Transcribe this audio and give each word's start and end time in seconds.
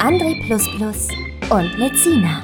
André 0.00 0.34
und 1.50 1.76
Lezina. 1.76 2.42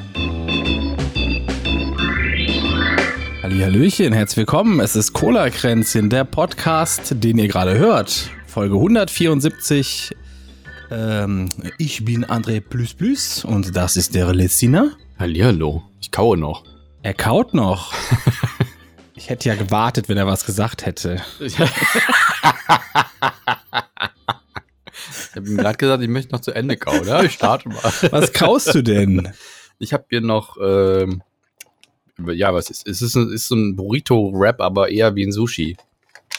Hallöchen, 3.42 4.12
herzlich 4.12 4.36
willkommen. 4.36 4.78
Es 4.80 4.94
ist 4.94 5.14
Cola 5.14 5.48
Kränzchen, 5.48 6.10
der 6.10 6.24
Podcast, 6.24 7.14
den 7.16 7.38
ihr 7.38 7.48
gerade 7.48 7.78
hört. 7.78 8.28
Folge 8.46 8.74
174. 8.74 10.14
Ähm, 10.90 11.48
ich 11.78 12.04
bin 12.04 12.26
André 12.26 12.60
und 13.46 13.74
das 13.74 13.96
ist 13.96 14.14
der 14.14 14.34
Lezina. 14.34 14.90
Hallihallo, 15.18 15.82
ich 15.98 16.10
kaue 16.10 16.36
noch. 16.36 16.62
Er 17.02 17.14
kaut 17.14 17.54
noch. 17.54 17.94
ich 19.14 19.30
hätte 19.30 19.48
ja 19.48 19.54
gewartet, 19.54 20.10
wenn 20.10 20.18
er 20.18 20.26
was 20.26 20.44
gesagt 20.44 20.84
hätte. 20.84 21.22
ich 25.36 25.40
habe 25.40 25.50
ihm 25.50 25.56
gerade 25.58 25.76
gesagt, 25.76 26.02
ich 26.02 26.08
möchte 26.08 26.32
noch 26.32 26.40
zu 26.40 26.52
Ende 26.52 26.78
kauen. 26.78 27.06
Ja, 27.06 27.22
ich 27.22 27.32
starte 27.32 27.68
mal. 27.68 27.76
Was 28.10 28.32
kaust 28.32 28.74
du 28.74 28.82
denn? 28.82 29.28
Ich 29.78 29.92
habe 29.92 30.06
hier 30.08 30.22
noch, 30.22 30.56
ähm, 30.58 31.22
ja, 32.26 32.54
was 32.54 32.70
ist? 32.70 32.88
Es 32.88 33.02
ist, 33.02 33.14
ist 33.14 33.48
so 33.48 33.54
ein 33.54 33.76
Burrito-Wrap, 33.76 34.62
aber 34.62 34.88
eher 34.88 35.14
wie 35.14 35.26
ein 35.26 35.32
Sushi. 35.32 35.76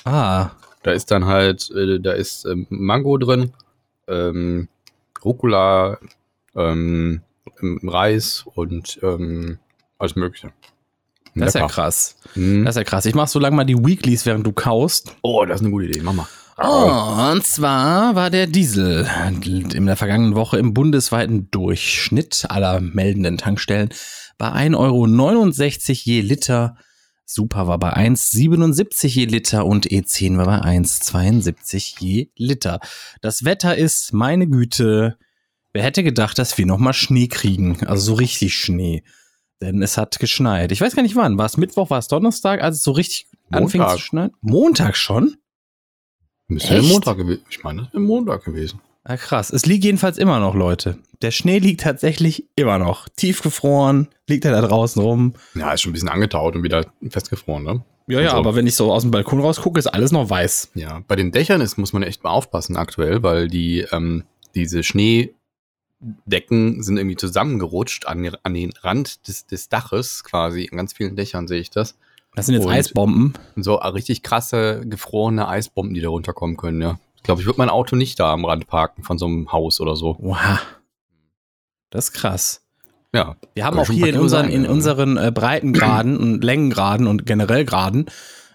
Ah. 0.03 0.49
Da 0.81 0.93
ist 0.93 1.11
dann 1.11 1.25
halt, 1.25 1.69
äh, 1.69 1.99
da 1.99 2.13
ist 2.13 2.45
ähm, 2.45 2.65
Mango 2.69 3.19
drin, 3.19 3.53
ähm, 4.07 4.67
Rucola, 5.23 5.99
ähm, 6.55 7.21
Reis 7.83 8.45
und 8.55 8.99
ähm, 9.03 9.59
alles 9.99 10.15
Mögliche. 10.15 10.51
Das 11.35 11.49
ist 11.49 11.61
ja 11.61 11.67
krass. 11.67 12.15
Mhm. 12.33 12.65
Das 12.65 12.75
ist 12.75 12.79
ja 12.79 12.83
krass. 12.83 13.05
Ich 13.05 13.13
mach 13.13 13.27
so 13.27 13.37
lange 13.37 13.55
mal 13.55 13.63
die 13.63 13.77
Weeklies, 13.77 14.25
während 14.25 14.47
du 14.47 14.53
kaust. 14.53 15.15
Oh, 15.21 15.45
das 15.45 15.57
ist 15.57 15.61
eine 15.61 15.69
gute 15.69 15.85
Idee. 15.85 16.01
Mach 16.01 16.13
mal. 16.13 16.27
Oh, 16.59 17.31
und 17.31 17.45
zwar 17.45 18.15
war 18.15 18.31
der 18.31 18.47
Diesel 18.47 19.07
in 19.45 19.85
der 19.85 19.95
vergangenen 19.95 20.33
Woche 20.33 20.57
im 20.57 20.73
bundesweiten 20.73 21.51
Durchschnitt 21.51 22.45
aller 22.49 22.81
meldenden 22.81 23.37
Tankstellen 23.37 23.89
bei 24.39 24.47
1,69 24.47 24.75
Euro 24.75 25.05
je 26.03 26.21
Liter. 26.21 26.77
Super 27.25 27.67
war 27.67 27.77
bei 27.77 27.95
1,77 27.95 29.07
je 29.07 29.25
Liter 29.25 29.67
und 29.67 29.85
E10 29.87 30.37
war 30.37 30.45
bei 30.45 30.61
1,72 30.61 31.95
je 31.99 32.29
Liter. 32.35 32.79
Das 33.21 33.45
Wetter 33.45 33.75
ist, 33.75 34.13
meine 34.13 34.47
Güte, 34.47 35.17
wer 35.73 35.83
hätte 35.83 36.03
gedacht, 36.03 36.39
dass 36.39 36.57
wir 36.57 36.65
nochmal 36.65 36.93
Schnee 36.93 37.27
kriegen? 37.27 37.85
Also 37.85 38.03
so 38.05 38.13
richtig 38.15 38.55
Schnee. 38.55 39.03
Denn 39.61 39.83
es 39.83 39.95
hat 39.97 40.17
geschneit. 40.17 40.71
Ich 40.71 40.81
weiß 40.81 40.95
gar 40.95 41.03
nicht 41.03 41.15
wann. 41.15 41.37
War 41.37 41.45
es 41.45 41.57
Mittwoch, 41.57 41.91
war 41.91 41.99
es 41.99 42.07
Donnerstag, 42.07 42.63
als 42.63 42.77
es 42.77 42.83
so 42.83 42.91
richtig 42.91 43.27
Montag. 43.49 43.61
anfing 43.61 43.87
zu 43.89 43.99
schneien? 43.99 44.31
Montag 44.41 44.97
schon? 44.97 45.35
Müsste 46.47 46.75
Echt? 46.75 46.87
Montag 46.87 47.17
gewesen. 47.17 47.43
Ich 47.49 47.63
meine, 47.63 47.83
das 47.83 47.93
wäre 47.93 48.01
Montag 48.01 48.43
gewesen. 48.43 48.79
Ah, 49.03 49.17
krass. 49.17 49.51
Es 49.51 49.65
liegt 49.65 49.85
jedenfalls 49.85 50.17
immer 50.17 50.39
noch, 50.39 50.53
Leute. 50.53 50.97
Der 51.21 51.31
Schnee 51.31 51.59
liegt 51.59 51.81
tatsächlich 51.81 52.45
immer 52.55 52.77
noch. 52.77 53.07
Tiefgefroren, 53.09 54.09
liegt 54.27 54.45
er 54.45 54.51
da 54.51 54.61
draußen 54.61 55.01
rum. 55.01 55.33
Ja, 55.55 55.71
ist 55.71 55.81
schon 55.81 55.91
ein 55.91 55.93
bisschen 55.93 56.09
angetaut 56.09 56.55
und 56.55 56.63
wieder 56.63 56.85
festgefroren, 57.09 57.63
ne? 57.63 57.83
Ja, 58.07 58.21
ja, 58.21 58.27
also, 58.29 58.37
aber 58.37 58.55
wenn 58.55 58.67
ich 58.67 58.75
so 58.75 58.91
aus 58.91 59.03
dem 59.03 59.11
Balkon 59.11 59.41
rausgucke, 59.41 59.79
ist 59.79 59.87
alles 59.87 60.11
noch 60.11 60.29
weiß. 60.29 60.71
Ja, 60.75 61.03
bei 61.07 61.15
den 61.15 61.31
Dächern 61.31 61.59
ist, 61.59 61.77
muss 61.77 61.93
man 61.93 62.03
echt 62.03 62.23
mal 62.23 62.29
aufpassen 62.29 62.77
aktuell, 62.77 63.23
weil 63.23 63.47
die, 63.47 63.85
ähm, 63.91 64.23
diese 64.55 64.83
Schnee, 64.83 65.33
Decken 65.99 66.83
sind 66.83 66.97
irgendwie 66.97 67.15
zusammengerutscht 67.15 68.05
an, 68.05 68.35
an 68.43 68.53
den 68.53 68.71
Rand 68.81 69.27
des, 69.27 69.47
des 69.47 69.67
Daches 69.69 70.23
quasi. 70.23 70.69
An 70.71 70.77
ganz 70.77 70.93
vielen 70.93 71.15
Dächern 71.15 71.47
sehe 71.47 71.59
ich 71.59 71.69
das. 71.69 71.97
Das 72.37 72.45
sind 72.45 72.55
jetzt 72.55 72.65
und 72.65 72.71
Eisbomben. 72.71 73.33
So 73.55 73.75
richtig 73.75 74.23
krasse, 74.23 74.83
gefrorene 74.85 75.47
Eisbomben, 75.47 75.93
die 75.93 76.01
da 76.01 76.09
runterkommen 76.09 76.55
können, 76.55 76.81
ja. 76.81 76.99
Ich 77.15 77.23
glaube, 77.23 77.41
ich 77.41 77.47
würde 77.47 77.57
mein 77.57 77.69
Auto 77.69 77.95
nicht 77.95 78.19
da 78.19 78.31
am 78.31 78.45
Rand 78.45 78.67
parken 78.67 79.03
von 79.03 79.17
so 79.17 79.25
einem 79.25 79.51
Haus 79.51 79.81
oder 79.81 79.95
so. 79.95 80.15
Wow. 80.19 80.37
Das 81.89 82.05
ist 82.05 82.11
krass. 82.13 82.61
Ja. 83.13 83.35
Wir 83.55 83.65
haben 83.65 83.79
auch 83.79 83.89
hier 83.89 84.07
in 84.07 84.19
unseren, 84.19 84.49
in 84.49 84.65
unseren 84.65 85.17
äh, 85.17 85.31
Breitengraden 85.33 86.15
und 86.15 86.43
Längengraden 86.43 87.07
und 87.07 87.25
generell 87.25 87.65
Graden 87.65 88.05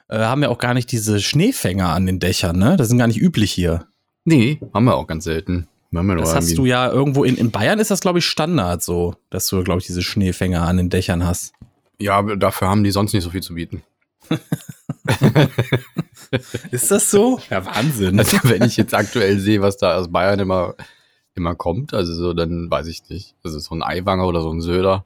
äh, 0.09 0.19
haben 0.19 0.43
wir 0.43 0.50
auch 0.50 0.59
gar 0.59 0.75
nicht 0.75 0.93
diese 0.93 1.20
Schneefänger 1.20 1.88
an 1.88 2.06
den 2.06 2.20
Dächern, 2.20 2.59
ne? 2.59 2.76
Das 2.76 2.88
sind 2.88 2.99
gar 2.99 3.09
nicht 3.09 3.20
üblich 3.20 3.53
hier. 3.53 3.87
Nee, 4.25 4.60
haben 4.72 4.84
wir 4.84 4.94
auch 4.94 5.06
ganz 5.09 5.25
selten 5.25 5.66
das 5.93 6.34
hast 6.34 6.56
du 6.56 6.64
ja 6.64 6.91
irgendwo 6.91 7.22
in, 7.22 7.37
in 7.37 7.50
Bayern 7.50 7.78
ist 7.78 7.91
das, 7.91 8.00
glaube 8.00 8.20
ich, 8.20 8.25
Standard 8.25 8.82
so, 8.82 9.14
dass 9.28 9.47
du, 9.49 9.62
glaube 9.62 9.81
ich, 9.81 9.87
diese 9.87 10.03
Schneefänger 10.03 10.62
an 10.62 10.78
den 10.78 10.88
Dächern 10.88 11.26
hast. 11.26 11.53
Ja, 12.02 12.22
dafür 12.22 12.68
haben 12.68 12.84
die 12.84 12.90
sonst 12.90 13.12
nicht 13.12 13.24
so 13.24 13.30
viel 13.30 13.42
zu 13.42 13.54
bieten. 13.54 13.82
ist 16.70 16.90
das 16.90 17.10
so? 17.10 17.40
Ja, 17.50 17.64
Wahnsinn. 17.66 18.18
Also, 18.18 18.38
wenn 18.44 18.62
ich 18.62 18.76
jetzt 18.76 18.94
aktuell 18.94 19.38
sehe, 19.38 19.60
was 19.60 19.76
da 19.76 19.96
aus 19.96 20.10
Bayern 20.10 20.38
immer, 20.38 20.74
immer 21.34 21.54
kommt, 21.54 21.94
also 21.94 22.14
so, 22.14 22.32
dann 22.34 22.70
weiß 22.70 22.86
ich 22.86 23.08
nicht. 23.08 23.34
Also 23.42 23.58
so 23.58 23.74
ein 23.74 23.82
Eiwanger 23.82 24.26
oder 24.26 24.40
so 24.42 24.50
ein 24.50 24.60
Söder. 24.60 25.04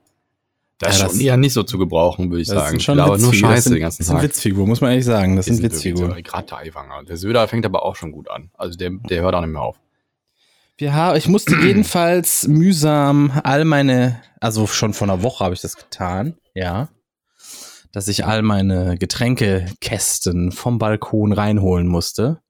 Das, 0.79 0.99
ja, 0.99 1.07
ist 1.07 1.13
schon 1.13 1.21
eher 1.21 1.37
nicht 1.39 1.55
so 1.55 1.63
zu 1.63 1.79
gebrauchen, 1.79 2.31
würde 2.31 2.43
ich 2.43 2.49
das 2.49 2.65
sagen. 2.65 2.81
Schon 2.81 3.01
aber 3.01 3.17
nur 3.17 3.33
Scheiße 3.33 3.63
sind, 3.63 3.75
den 3.75 3.81
ganzen 3.81 4.05
Tag. 4.05 4.13
Das 4.15 4.21
sind 4.21 4.31
Witzfiguren, 4.31 4.69
muss 4.69 4.83
man 4.83 4.91
ehrlich 4.91 5.07
sagen. 5.07 5.37
Das, 5.37 5.47
das 5.47 5.57
sind 5.57 5.65
Witzfiguren. 5.65 6.23
Gerade 6.23 6.47
der 6.47 6.59
Eiwanger. 6.59 7.05
Der 7.05 7.17
Söder 7.17 7.49
fängt 7.49 7.65
aber 7.65 7.83
auch 7.83 7.97
schon 7.97 8.13
gut 8.13 8.29
an. 8.29 8.51
Also 8.59 8.77
der, 8.77 8.91
der 8.91 9.23
hört 9.23 9.35
auch 9.35 9.41
nicht 9.41 9.53
mehr 9.53 9.63
auf. 9.63 9.81
Wir 10.79 10.93
haben, 10.95 11.17
ich 11.17 11.29
musste 11.29 11.57
jedenfalls 11.63 12.47
mühsam 12.49 13.33
all 13.45 13.65
meine, 13.65 14.21
also 14.41 14.67
schon 14.67 14.93
vor 14.93 15.09
einer 15.09 15.23
Woche 15.23 15.45
habe 15.45 15.55
ich 15.55 15.61
das 15.61 15.77
getan, 15.77 16.37
ja, 16.55 16.89
dass 17.93 18.09
ich 18.09 18.27
all 18.27 18.43
meine 18.43 18.99
Getränkekästen 18.99 20.53
vom 20.53 20.79
Balkon 20.79 21.33
reinholen 21.33 21.87
musste, 21.87 22.41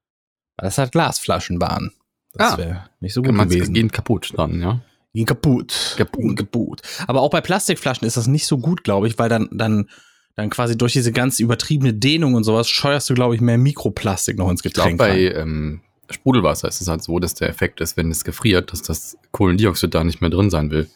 weil 0.57 0.67
das 0.67 0.79
halt 0.79 0.93
Glasflaschen 0.93 1.61
waren. 1.61 1.93
Das 2.33 2.55
ah, 2.55 2.59
wäre 2.59 2.91
nicht 3.01 3.15
so 3.15 3.23
gut 3.23 3.39
gewesen. 3.39 3.73
Gehen 3.73 3.93
kaputt 3.93 4.33
dann, 4.37 4.61
ja. 4.61 4.81
Gehen 5.15 5.25
kaputt. 5.25 5.95
Kaputt. 5.97 6.37
kaputt. 6.37 6.83
Aber 7.07 7.23
auch 7.23 7.31
bei 7.31 7.41
Plastikflaschen 7.41 8.07
ist 8.07 8.17
das 8.17 8.27
nicht 8.27 8.47
so 8.47 8.59
gut, 8.59 8.85
glaube 8.85 9.07
ich, 9.07 9.19
weil 9.19 9.29
dann, 9.29 9.49
dann, 9.53 9.89
dann 10.35 10.51
quasi 10.51 10.77
durch 10.77 10.93
diese 10.93 11.13
ganz 11.13 11.39
übertriebene 11.39 11.95
Dehnung 11.95 12.35
und 12.35 12.45
sowas 12.45 12.69
scheuerst 12.69 13.09
du, 13.09 13.15
glaube 13.15 13.35
ich, 13.35 13.41
mehr 13.41 13.57
Mikroplastik 13.57 14.37
noch 14.37 14.51
ins 14.51 14.63
Getränk. 14.63 15.01
Ich 15.01 15.07
glaube, 15.07 15.13
bei 15.13 15.41
ähm, 15.41 15.81
Sprudelwasser 16.11 16.69
ist 16.69 16.81
es 16.81 16.89
halt 16.89 17.03
so, 17.03 17.19
dass 17.19 17.34
der 17.34 17.49
Effekt 17.49 17.81
ist, 17.81 17.97
wenn 17.97 18.11
es 18.11 18.25
gefriert, 18.25 18.72
dass 18.72 18.83
das 18.83 19.19
Kohlendioxid 19.33 19.94
da 19.94 20.05
nicht 20.05 20.21
mehr 20.21 20.31
drin 20.31 20.50
sein 20.50 20.71
will. 20.71 20.89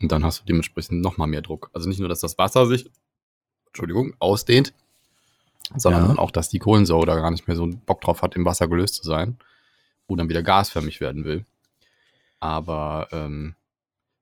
Und 0.00 0.12
dann 0.12 0.24
hast 0.24 0.40
du 0.40 0.44
dementsprechend 0.44 1.00
nochmal 1.00 1.28
mehr 1.28 1.42
Druck. 1.42 1.70
Also 1.72 1.88
nicht 1.88 2.00
nur, 2.00 2.08
dass 2.08 2.20
das 2.20 2.38
Wasser 2.38 2.66
sich, 2.66 2.90
Entschuldigung, 3.68 4.14
ausdehnt, 4.18 4.74
sondern 5.76 6.10
ja. 6.10 6.18
auch, 6.18 6.30
dass 6.30 6.48
die 6.48 6.58
Kohlensäure 6.58 7.06
da 7.06 7.14
gar 7.14 7.30
nicht 7.30 7.46
mehr 7.46 7.56
so 7.56 7.66
Bock 7.66 8.00
drauf 8.00 8.22
hat, 8.22 8.34
im 8.36 8.44
Wasser 8.44 8.68
gelöst 8.68 8.96
zu 8.96 9.04
sein. 9.04 9.38
Wo 10.08 10.16
dann 10.16 10.28
wieder 10.28 10.42
gasförmig 10.42 11.00
werden 11.00 11.24
will. 11.24 11.46
Aber 12.40 13.08
ähm, 13.12 13.54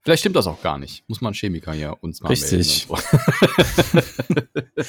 Vielleicht 0.03 0.21
stimmt 0.21 0.37
das 0.37 0.47
auch 0.47 0.62
gar 0.62 0.78
nicht. 0.78 1.05
Muss 1.09 1.21
man 1.21 1.34
Chemiker 1.34 1.75
ja 1.75 1.91
uns 1.91 2.22
mal 2.22 2.28
Richtig. 2.28 2.87
So. 2.88 2.97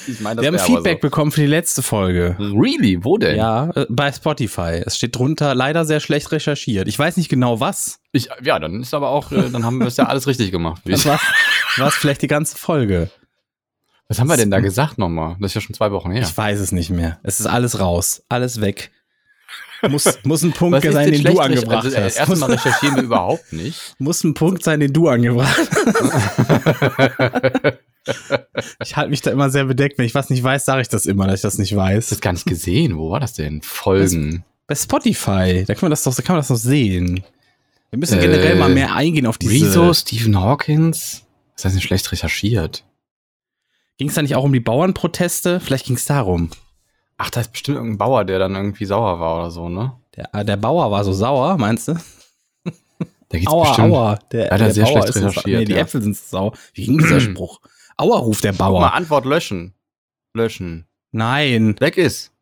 ich 0.08 0.20
mein, 0.20 0.38
Wir 0.38 0.48
haben 0.48 0.58
Feedback 0.58 0.98
so. 1.02 1.08
bekommen 1.08 1.32
für 1.32 1.42
die 1.42 1.46
letzte 1.46 1.82
Folge. 1.82 2.36
Really? 2.38 3.04
Wo 3.04 3.18
denn? 3.18 3.36
Ja, 3.36 3.70
äh, 3.74 3.86
bei 3.90 4.10
Spotify. 4.10 4.82
Es 4.86 4.96
steht 4.96 5.14
drunter 5.14 5.54
leider 5.54 5.84
sehr 5.84 6.00
schlecht 6.00 6.32
recherchiert. 6.32 6.88
Ich 6.88 6.98
weiß 6.98 7.18
nicht 7.18 7.28
genau 7.28 7.60
was. 7.60 8.00
Ich, 8.12 8.30
ja, 8.42 8.58
dann 8.58 8.80
ist 8.80 8.94
aber 8.94 9.10
auch, 9.10 9.32
äh, 9.32 9.50
dann 9.50 9.66
haben 9.66 9.80
wir 9.80 9.86
es 9.86 9.98
ja 9.98 10.06
alles 10.06 10.26
richtig 10.26 10.50
gemacht. 10.50 10.82
Das 10.92 11.04
war 11.06 11.88
es 11.88 11.94
vielleicht 11.94 12.20
die 12.22 12.28
ganze 12.28 12.56
Folge. 12.56 13.10
Was 14.08 14.20
haben 14.20 14.28
wir 14.28 14.36
denn 14.36 14.50
da 14.50 14.60
gesagt 14.60 14.98
nochmal? 14.98 15.36
Das 15.40 15.52
ist 15.52 15.54
ja 15.54 15.60
schon 15.62 15.74
zwei 15.74 15.90
Wochen 15.90 16.10
her. 16.10 16.22
Ich 16.22 16.36
weiß 16.36 16.60
es 16.60 16.70
nicht 16.70 16.90
mehr. 16.90 17.18
Es 17.22 17.40
ist 17.40 17.46
alles 17.46 17.80
raus. 17.80 18.22
Alles 18.28 18.60
weg. 18.60 18.90
Muss, 19.88 20.18
muss 20.24 20.42
ein 20.42 20.52
Punkt 20.52 20.82
sein, 20.82 21.10
den 21.10 21.24
du 21.24 21.40
angebracht 21.40 21.86
also, 21.86 21.98
hast. 21.98 22.16
Erstmal 22.16 22.52
recherchieren 22.52 22.96
wir 22.96 23.02
überhaupt 23.02 23.52
nicht. 23.52 23.94
Muss 23.98 24.22
ein 24.22 24.34
Punkt 24.34 24.62
sein, 24.62 24.80
den 24.80 24.92
du 24.92 25.08
angebracht 25.08 25.58
hast. 25.58 27.78
ich 28.84 28.96
halte 28.96 29.10
mich 29.10 29.22
da 29.22 29.30
immer 29.30 29.50
sehr 29.50 29.64
bedeckt. 29.64 29.98
Wenn 29.98 30.06
ich 30.06 30.14
was 30.14 30.30
nicht 30.30 30.42
weiß, 30.42 30.64
sage 30.64 30.82
ich 30.82 30.88
das 30.88 31.06
immer, 31.06 31.26
dass 31.26 31.36
ich 31.36 31.42
das 31.42 31.58
nicht 31.58 31.74
weiß. 31.74 32.10
Das 32.10 32.20
gar 32.20 32.32
nicht 32.32 32.46
gesehen. 32.46 32.96
Wo 32.96 33.10
war 33.10 33.20
das 33.20 33.34
denn? 33.34 33.62
Folgen. 33.62 34.44
Bei 34.66 34.74
Spotify. 34.74 35.64
Da 35.66 35.74
kann 35.74 35.82
man 35.82 35.90
das 35.90 36.04
doch, 36.04 36.14
da 36.14 36.22
kann 36.22 36.34
man 36.34 36.40
das 36.40 36.48
doch 36.48 36.56
sehen. 36.56 37.24
Wir 37.90 37.98
müssen 37.98 38.18
äh, 38.18 38.22
generell 38.22 38.56
mal 38.56 38.70
mehr 38.70 38.94
eingehen 38.94 39.26
auf 39.26 39.38
diese. 39.38 39.66
Rezo, 39.66 39.92
Stephen 39.92 40.40
Hawkins. 40.40 41.24
Das 41.56 41.66
heißt 41.66 41.74
nicht 41.74 41.84
schlecht 41.84 42.10
recherchiert. 42.10 42.84
Ging 43.98 44.08
es 44.08 44.14
da 44.14 44.22
nicht 44.22 44.34
auch 44.34 44.44
um 44.44 44.52
die 44.52 44.60
Bauernproteste? 44.60 45.60
Vielleicht 45.60 45.86
ging 45.86 45.96
es 45.96 46.06
darum. 46.06 46.50
Ach, 47.24 47.30
da 47.30 47.40
ist 47.40 47.52
bestimmt 47.52 47.76
irgendein 47.76 47.98
Bauer, 47.98 48.24
der 48.24 48.40
dann 48.40 48.56
irgendwie 48.56 48.84
sauer 48.84 49.20
war 49.20 49.36
oder 49.38 49.50
so, 49.52 49.68
ne? 49.68 49.92
Der, 50.16 50.34
ah, 50.34 50.42
der 50.42 50.56
Bauer 50.56 50.90
war 50.90 51.04
so 51.04 51.12
sauer, 51.12 51.56
meinst 51.56 51.86
du? 51.86 51.94
Da 53.28 53.38
geht's 53.38 53.46
Aua, 53.46 53.68
bestimmt. 53.68 53.92
aua. 53.94 54.18
Der, 54.32 54.44
Hat 54.46 54.50
er 54.52 54.58
der 54.58 54.72
sehr 54.74 54.84
Bauer 54.84 55.02
schlecht 55.02 55.16
recherchiert, 55.16 55.60
Nee, 55.60 55.64
die 55.66 55.72
ja. 55.72 55.78
Äpfel 55.78 56.02
sind 56.02 56.16
sau. 56.16 56.52
Wie 56.74 56.84
ging 56.84 56.98
dieser 56.98 57.20
Spruch? 57.30 57.60
Aua, 57.96 58.18
ruft 58.18 58.42
der 58.44 58.50
Guck 58.52 58.58
mal, 58.60 58.68
Bauer. 58.70 58.92
Antwort 58.92 59.24
löschen. 59.24 59.72
Löschen. 60.34 60.86
Nein. 61.12 61.76
Weg 61.80 61.96
ist. 61.96 62.32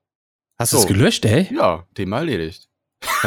Hast 0.59 0.73
du 0.73 0.79
So. 0.79 0.83
es 0.85 0.89
gelöscht, 0.89 1.25
ey? 1.27 1.49
Ja, 1.55 1.85
Thema 1.95 2.19
erledigt. 2.21 2.69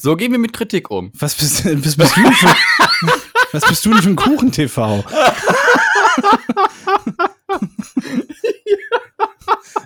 So 0.00 0.16
gehen 0.16 0.32
wir 0.32 0.38
mit 0.38 0.52
Kritik 0.52 0.90
um. 0.90 1.10
was, 1.14 1.34
bist, 1.34 1.64
was, 1.64 1.96
bist 1.96 2.16
du 2.16 2.22
denn 2.22 2.32
für, 2.32 2.46
was 3.52 3.66
bist 3.68 3.84
du 3.86 3.90
denn 3.90 4.02
für 4.02 4.08
ein 4.10 4.16
Kuchen-TV? 4.16 5.04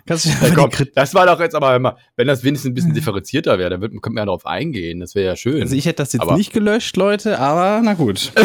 Kannst 0.06 0.24
du 0.24 0.30
Ja, 0.30 0.48
ja, 0.48 0.54
komm, 0.54 0.70
die 0.70 0.76
Kritik 0.76 0.94
das 0.94 1.14
war 1.14 1.26
doch 1.26 1.38
jetzt 1.40 1.54
aber 1.54 1.74
immer, 1.76 1.98
wenn 2.16 2.26
das 2.28 2.42
wenigstens 2.42 2.70
ein 2.70 2.74
bisschen 2.74 2.94
differenzierter 2.94 3.58
wäre, 3.58 3.70
dann 3.70 3.80
wird, 3.80 3.92
könnte 3.92 4.10
man 4.10 4.16
ja 4.22 4.24
darauf 4.26 4.46
eingehen. 4.46 5.00
Das 5.00 5.14
wäre 5.14 5.26
ja 5.26 5.36
schön. 5.36 5.60
Also 5.62 5.74
ich 5.74 5.84
hätte 5.86 6.02
das 6.02 6.12
jetzt 6.12 6.22
Aber- 6.22 6.36
nicht 6.36 6.52
gelöscht, 6.52 6.96
Leute, 6.96 7.38
aber 7.38 7.80
na 7.82 7.94
gut. 7.94 8.32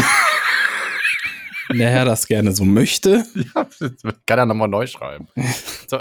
Wenn 1.70 1.78
der 1.78 1.90
Herr 1.90 2.04
das 2.06 2.28
gerne 2.28 2.52
so 2.52 2.66
möchte. 2.66 3.24
kann 4.26 4.40
er 4.40 4.46
nochmal 4.46 4.68
neu 4.68 4.88
schreiben. 4.88 5.28
So. 5.88 6.00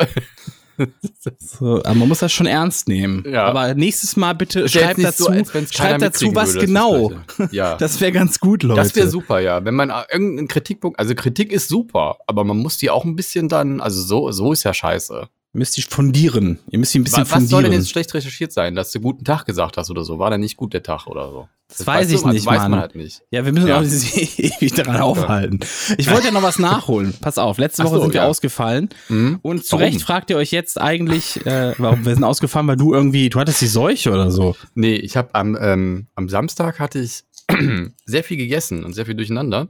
So, 1.39 1.83
aber 1.85 1.95
man 1.95 2.09
muss 2.09 2.21
das 2.21 2.33
schon 2.33 2.47
ernst 2.47 2.89
nehmen. 2.89 3.25
Ja. 3.29 3.45
Aber 3.45 3.75
nächstes 3.75 4.17
Mal 4.17 4.35
bitte 4.35 4.69
schreibt 4.69 5.03
dazu, 5.03 5.25
so, 5.25 5.33
schreibt 5.71 6.03
dazu 6.03 6.35
was 6.35 6.55
würde, 6.55 6.67
genau. 6.67 7.13
Ja. 7.51 7.77
Das 7.83 8.01
wäre 8.01 8.13
ganz 8.13 8.39
gut, 8.39 8.63
Leute. 8.63 8.81
Das 8.81 8.95
wäre 8.95 9.09
super, 9.09 9.41
ja. 9.41 9.65
Wenn 9.65 9.75
man 9.75 9.91
irgendeinen 9.91 10.49
Kritikpunkt, 10.49 10.99
also 10.99 11.15
Kritik 11.15 11.53
ist 11.53 11.69
super, 11.69 12.19
aber 12.27 12.45
man 12.45 12.59
muss 12.59 12.79
die 12.79 12.91
auch 12.91 13.05
ein 13.05 13.17
bisschen 13.17 13.49
dann, 13.49 13.81
also 13.81 14.03
so, 14.03 14.31
so 14.33 14.53
ist 14.53 14.65
ja 14.65 14.73
scheiße. 14.73 15.29
Müsst 15.55 15.77
ihr 15.77 15.85
fundieren. 15.85 16.59
Ihr 16.71 16.79
müsst 16.79 16.95
ihn 16.95 17.03
ein 17.03 17.05
bisschen 17.05 17.25
Was, 17.25 17.31
was 17.33 17.49
soll 17.49 17.61
denn 17.63 17.67
fundieren. 17.73 17.83
jetzt 17.83 17.91
schlecht 17.91 18.15
recherchiert 18.15 18.53
sein, 18.53 18.75
dass 18.75 18.91
du 18.91 19.01
guten 19.01 19.23
Tag 19.25 19.45
gesagt 19.45 19.77
hast 19.77 19.91
oder 19.91 20.03
so? 20.03 20.19
War 20.19 20.31
dann 20.31 20.41
nicht 20.41 20.57
gut 20.57 20.73
der 20.73 20.83
Tag 20.83 21.07
oder 21.07 21.31
so? 21.31 21.49
Das 21.69 21.87
weiß 21.87 22.11
weißt 22.11 22.11
du, 22.11 22.15
ich 22.29 22.33
nicht, 22.35 22.47
weiß 22.47 22.69
man 22.69 22.81
halt 22.81 22.95
nicht. 22.95 23.23
Ja, 23.31 23.45
wir 23.45 23.53
müssen 23.53 23.67
Ja. 23.69 23.79
auch 23.79 23.83
ewig 23.85 24.73
daran 24.75 24.97
aufhalten. 25.03 25.61
Ich 25.99 26.11
wollte 26.11 26.27
ja 26.29 26.31
noch 26.33 26.43
was 26.43 26.59
nachholen. 26.59 27.13
Pass 27.21 27.37
auf, 27.37 27.59
letzte 27.59 27.85
Woche 27.85 27.97
so, 27.97 28.03
sind 28.03 28.15
wir 28.15 28.23
ja. 28.23 28.29
ausgefallen. 28.29 28.89
Mhm. 29.11 29.41
Und 29.43 29.67
zu 29.67 29.73
Warum? 29.73 29.85
Recht 29.85 30.01
fragt 30.03 30.31
ihr 30.31 30.39
euch 30.39 30.53
jetzt 30.53 30.81
eigentlich, 30.81 31.45
äh, 31.45 31.75
warum 31.77 32.05
wir 32.07 32.15
sind 32.15 32.25
ausgefallen, 32.25 32.67
weil 32.69 32.77
du 32.77 32.95
irgendwie, 32.95 33.29
du 33.29 33.39
hattest 33.39 33.61
die 33.61 33.67
Seuche 33.67 34.11
oder 34.11 34.31
so. 34.31 34.57
Nee, 34.75 34.95
ich 34.97 35.19
habe 35.19 35.35
am, 35.35 35.57
ähm, 35.61 36.07
am 36.15 36.31
Samstag 36.31 36.79
hatte 36.81 36.99
ich 36.99 37.25
sehr 38.07 38.25
viel 38.25 38.39
gegessen 38.39 38.85
und 38.85 38.95
sehr 38.95 39.05
viel 39.05 39.15
durcheinander. 39.17 39.69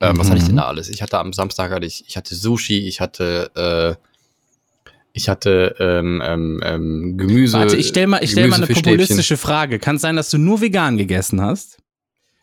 Ähm, 0.00 0.18
Was 0.18 0.26
Mhm. 0.26 0.30
hatte 0.30 0.40
ich 0.42 0.46
denn 0.46 0.56
da 0.56 0.64
alles? 0.66 0.88
Ich 0.90 1.00
hatte 1.02 1.18
am 1.18 1.32
Samstag 1.32 1.70
hatte 1.70 1.86
ich, 1.86 2.04
ich 2.06 2.16
hatte 2.18 2.34
Sushi, 2.34 2.86
ich 2.86 3.00
hatte, 3.00 3.50
äh, 3.98 4.04
ich 5.16 5.28
hatte 5.28 5.76
ähm, 5.78 6.20
ähm, 6.24 6.60
ähm, 6.64 7.16
Gemüse. 7.16 7.56
Warte, 7.58 7.76
ich 7.76 7.86
stell 7.88 8.08
mal, 8.08 8.22
ich 8.22 8.32
stell 8.32 8.48
mal 8.48 8.56
eine 8.56 8.66
populistische 8.66 9.36
Frage. 9.36 9.78
Kann 9.78 9.96
es 9.96 10.02
sein, 10.02 10.16
dass 10.16 10.28
du 10.28 10.38
nur 10.38 10.60
vegan 10.60 10.98
gegessen 10.98 11.40
hast? 11.40 11.78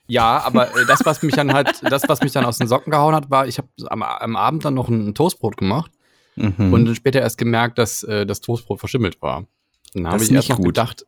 Ja, 0.08 0.40
aber 0.44 0.70
äh, 0.76 0.86
das, 0.88 1.06
was 1.06 1.22
mich 1.22 1.36
dann 1.36 1.54
halt, 1.54 1.82
das, 1.90 2.04
was 2.08 2.22
mich 2.22 2.32
dann 2.32 2.46
aus 2.46 2.58
den 2.58 2.68
Socken 2.68 2.90
gehauen 2.92 3.14
hat, 3.14 3.30
war, 3.30 3.46
ich 3.48 3.58
habe 3.58 3.68
am, 3.88 4.02
am 4.02 4.36
Abend 4.36 4.66
dann 4.66 4.74
noch 4.74 4.90
ein 4.90 5.14
Toastbrot 5.14 5.58
gemacht 5.58 5.92
Mhm. 6.38 6.72
und 6.72 6.86
dann 6.86 6.96
später 6.96 7.20
erst 7.20 7.38
gemerkt, 7.38 7.78
dass 7.78 8.04
äh, 8.04 8.26
das 8.26 8.40
Toastbrot 8.40 8.80
verschimmelt 8.80 9.22
war. 9.22 9.48
Dann 9.94 10.08
habe 10.08 10.16
ich 10.16 10.22
erst 10.24 10.32
nicht 10.32 10.50
noch 10.50 10.56
gut. 10.58 10.68
gedacht, 10.68 11.06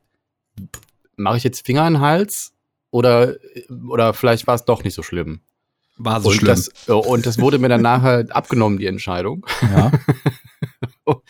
mache 1.15 1.38
ich 1.38 1.45
jetzt 1.45 1.65
Finger 1.65 1.88
in 1.88 1.94
den 1.94 2.01
Hals 2.01 2.51
oder, 2.92 3.36
oder 3.89 4.13
vielleicht 4.13 4.48
war 4.48 4.56
es 4.56 4.65
doch 4.65 4.83
nicht 4.83 4.94
so 4.94 5.01
schlimm. 5.01 5.39
war 5.95 6.19
so 6.19 6.27
und, 6.27 6.36
schlimm. 6.36 6.48
Das, 6.48 6.69
äh, 6.89 6.92
und 6.92 7.25
das 7.25 7.39
wurde 7.39 7.57
mir 7.57 7.69
dann 7.69 7.81
nachher 7.81 8.25
abgenommen, 8.31 8.77
die 8.80 8.86
Entscheidung. 8.86 9.45
ja. 9.62 9.92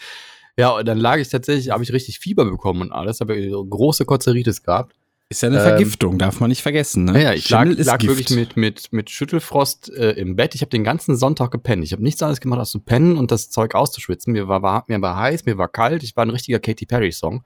Ja, 0.55 0.69
und 0.77 0.87
dann 0.87 0.99
lag 0.99 1.17
ich 1.17 1.29
tatsächlich, 1.29 1.71
habe 1.71 1.83
ich 1.83 1.91
richtig 1.91 2.19
Fieber 2.19 2.45
bekommen 2.45 2.81
und 2.83 2.91
alles, 2.91 3.21
habe 3.21 3.35
große 3.49 4.05
Kozeritis 4.05 4.61
gehabt. 4.61 4.95
Ist 5.29 5.41
ja 5.41 5.49
eine 5.49 5.57
Ähm, 5.57 5.63
Vergiftung, 5.63 6.19
darf 6.19 6.39
man 6.39 6.49
nicht 6.49 6.61
vergessen. 6.61 7.05
Ne? 7.05 7.13
Naja, 7.13 7.33
ich 7.33 7.49
lag, 7.49 7.63
Schimmel 7.63 7.81
lag 7.83 7.97
Gift. 7.97 8.17
wirklich 8.17 8.37
mit, 8.37 8.55
mit, 8.55 8.93
mit 8.93 9.09
Schüttelfrost 9.09 9.89
äh, 9.95 10.11
im 10.11 10.35
Bett. 10.35 10.53
Ich 10.53 10.61
habe 10.61 10.69
den 10.69 10.83
ganzen 10.83 11.15
Sonntag 11.15 11.49
gepennt. 11.49 11.83
Ich 11.83 11.91
habe 11.91 12.03
nichts 12.03 12.21
anderes 12.21 12.39
gemacht, 12.39 12.59
als 12.59 12.69
zu 12.69 12.81
pennen 12.81 13.17
und 13.17 13.31
das 13.31 13.49
Zeug 13.49 13.73
auszuschwitzen. 13.73 14.31
Mir 14.33 14.47
war, 14.47 14.61
war, 14.61 14.83
mir 14.87 15.01
war 15.01 15.17
heiß, 15.17 15.45
mir 15.45 15.57
war 15.57 15.69
kalt. 15.69 16.03
Ich 16.03 16.15
war 16.15 16.23
ein 16.23 16.29
richtiger 16.29 16.59
Katy 16.59 16.85
Perry-Song. 16.85 17.43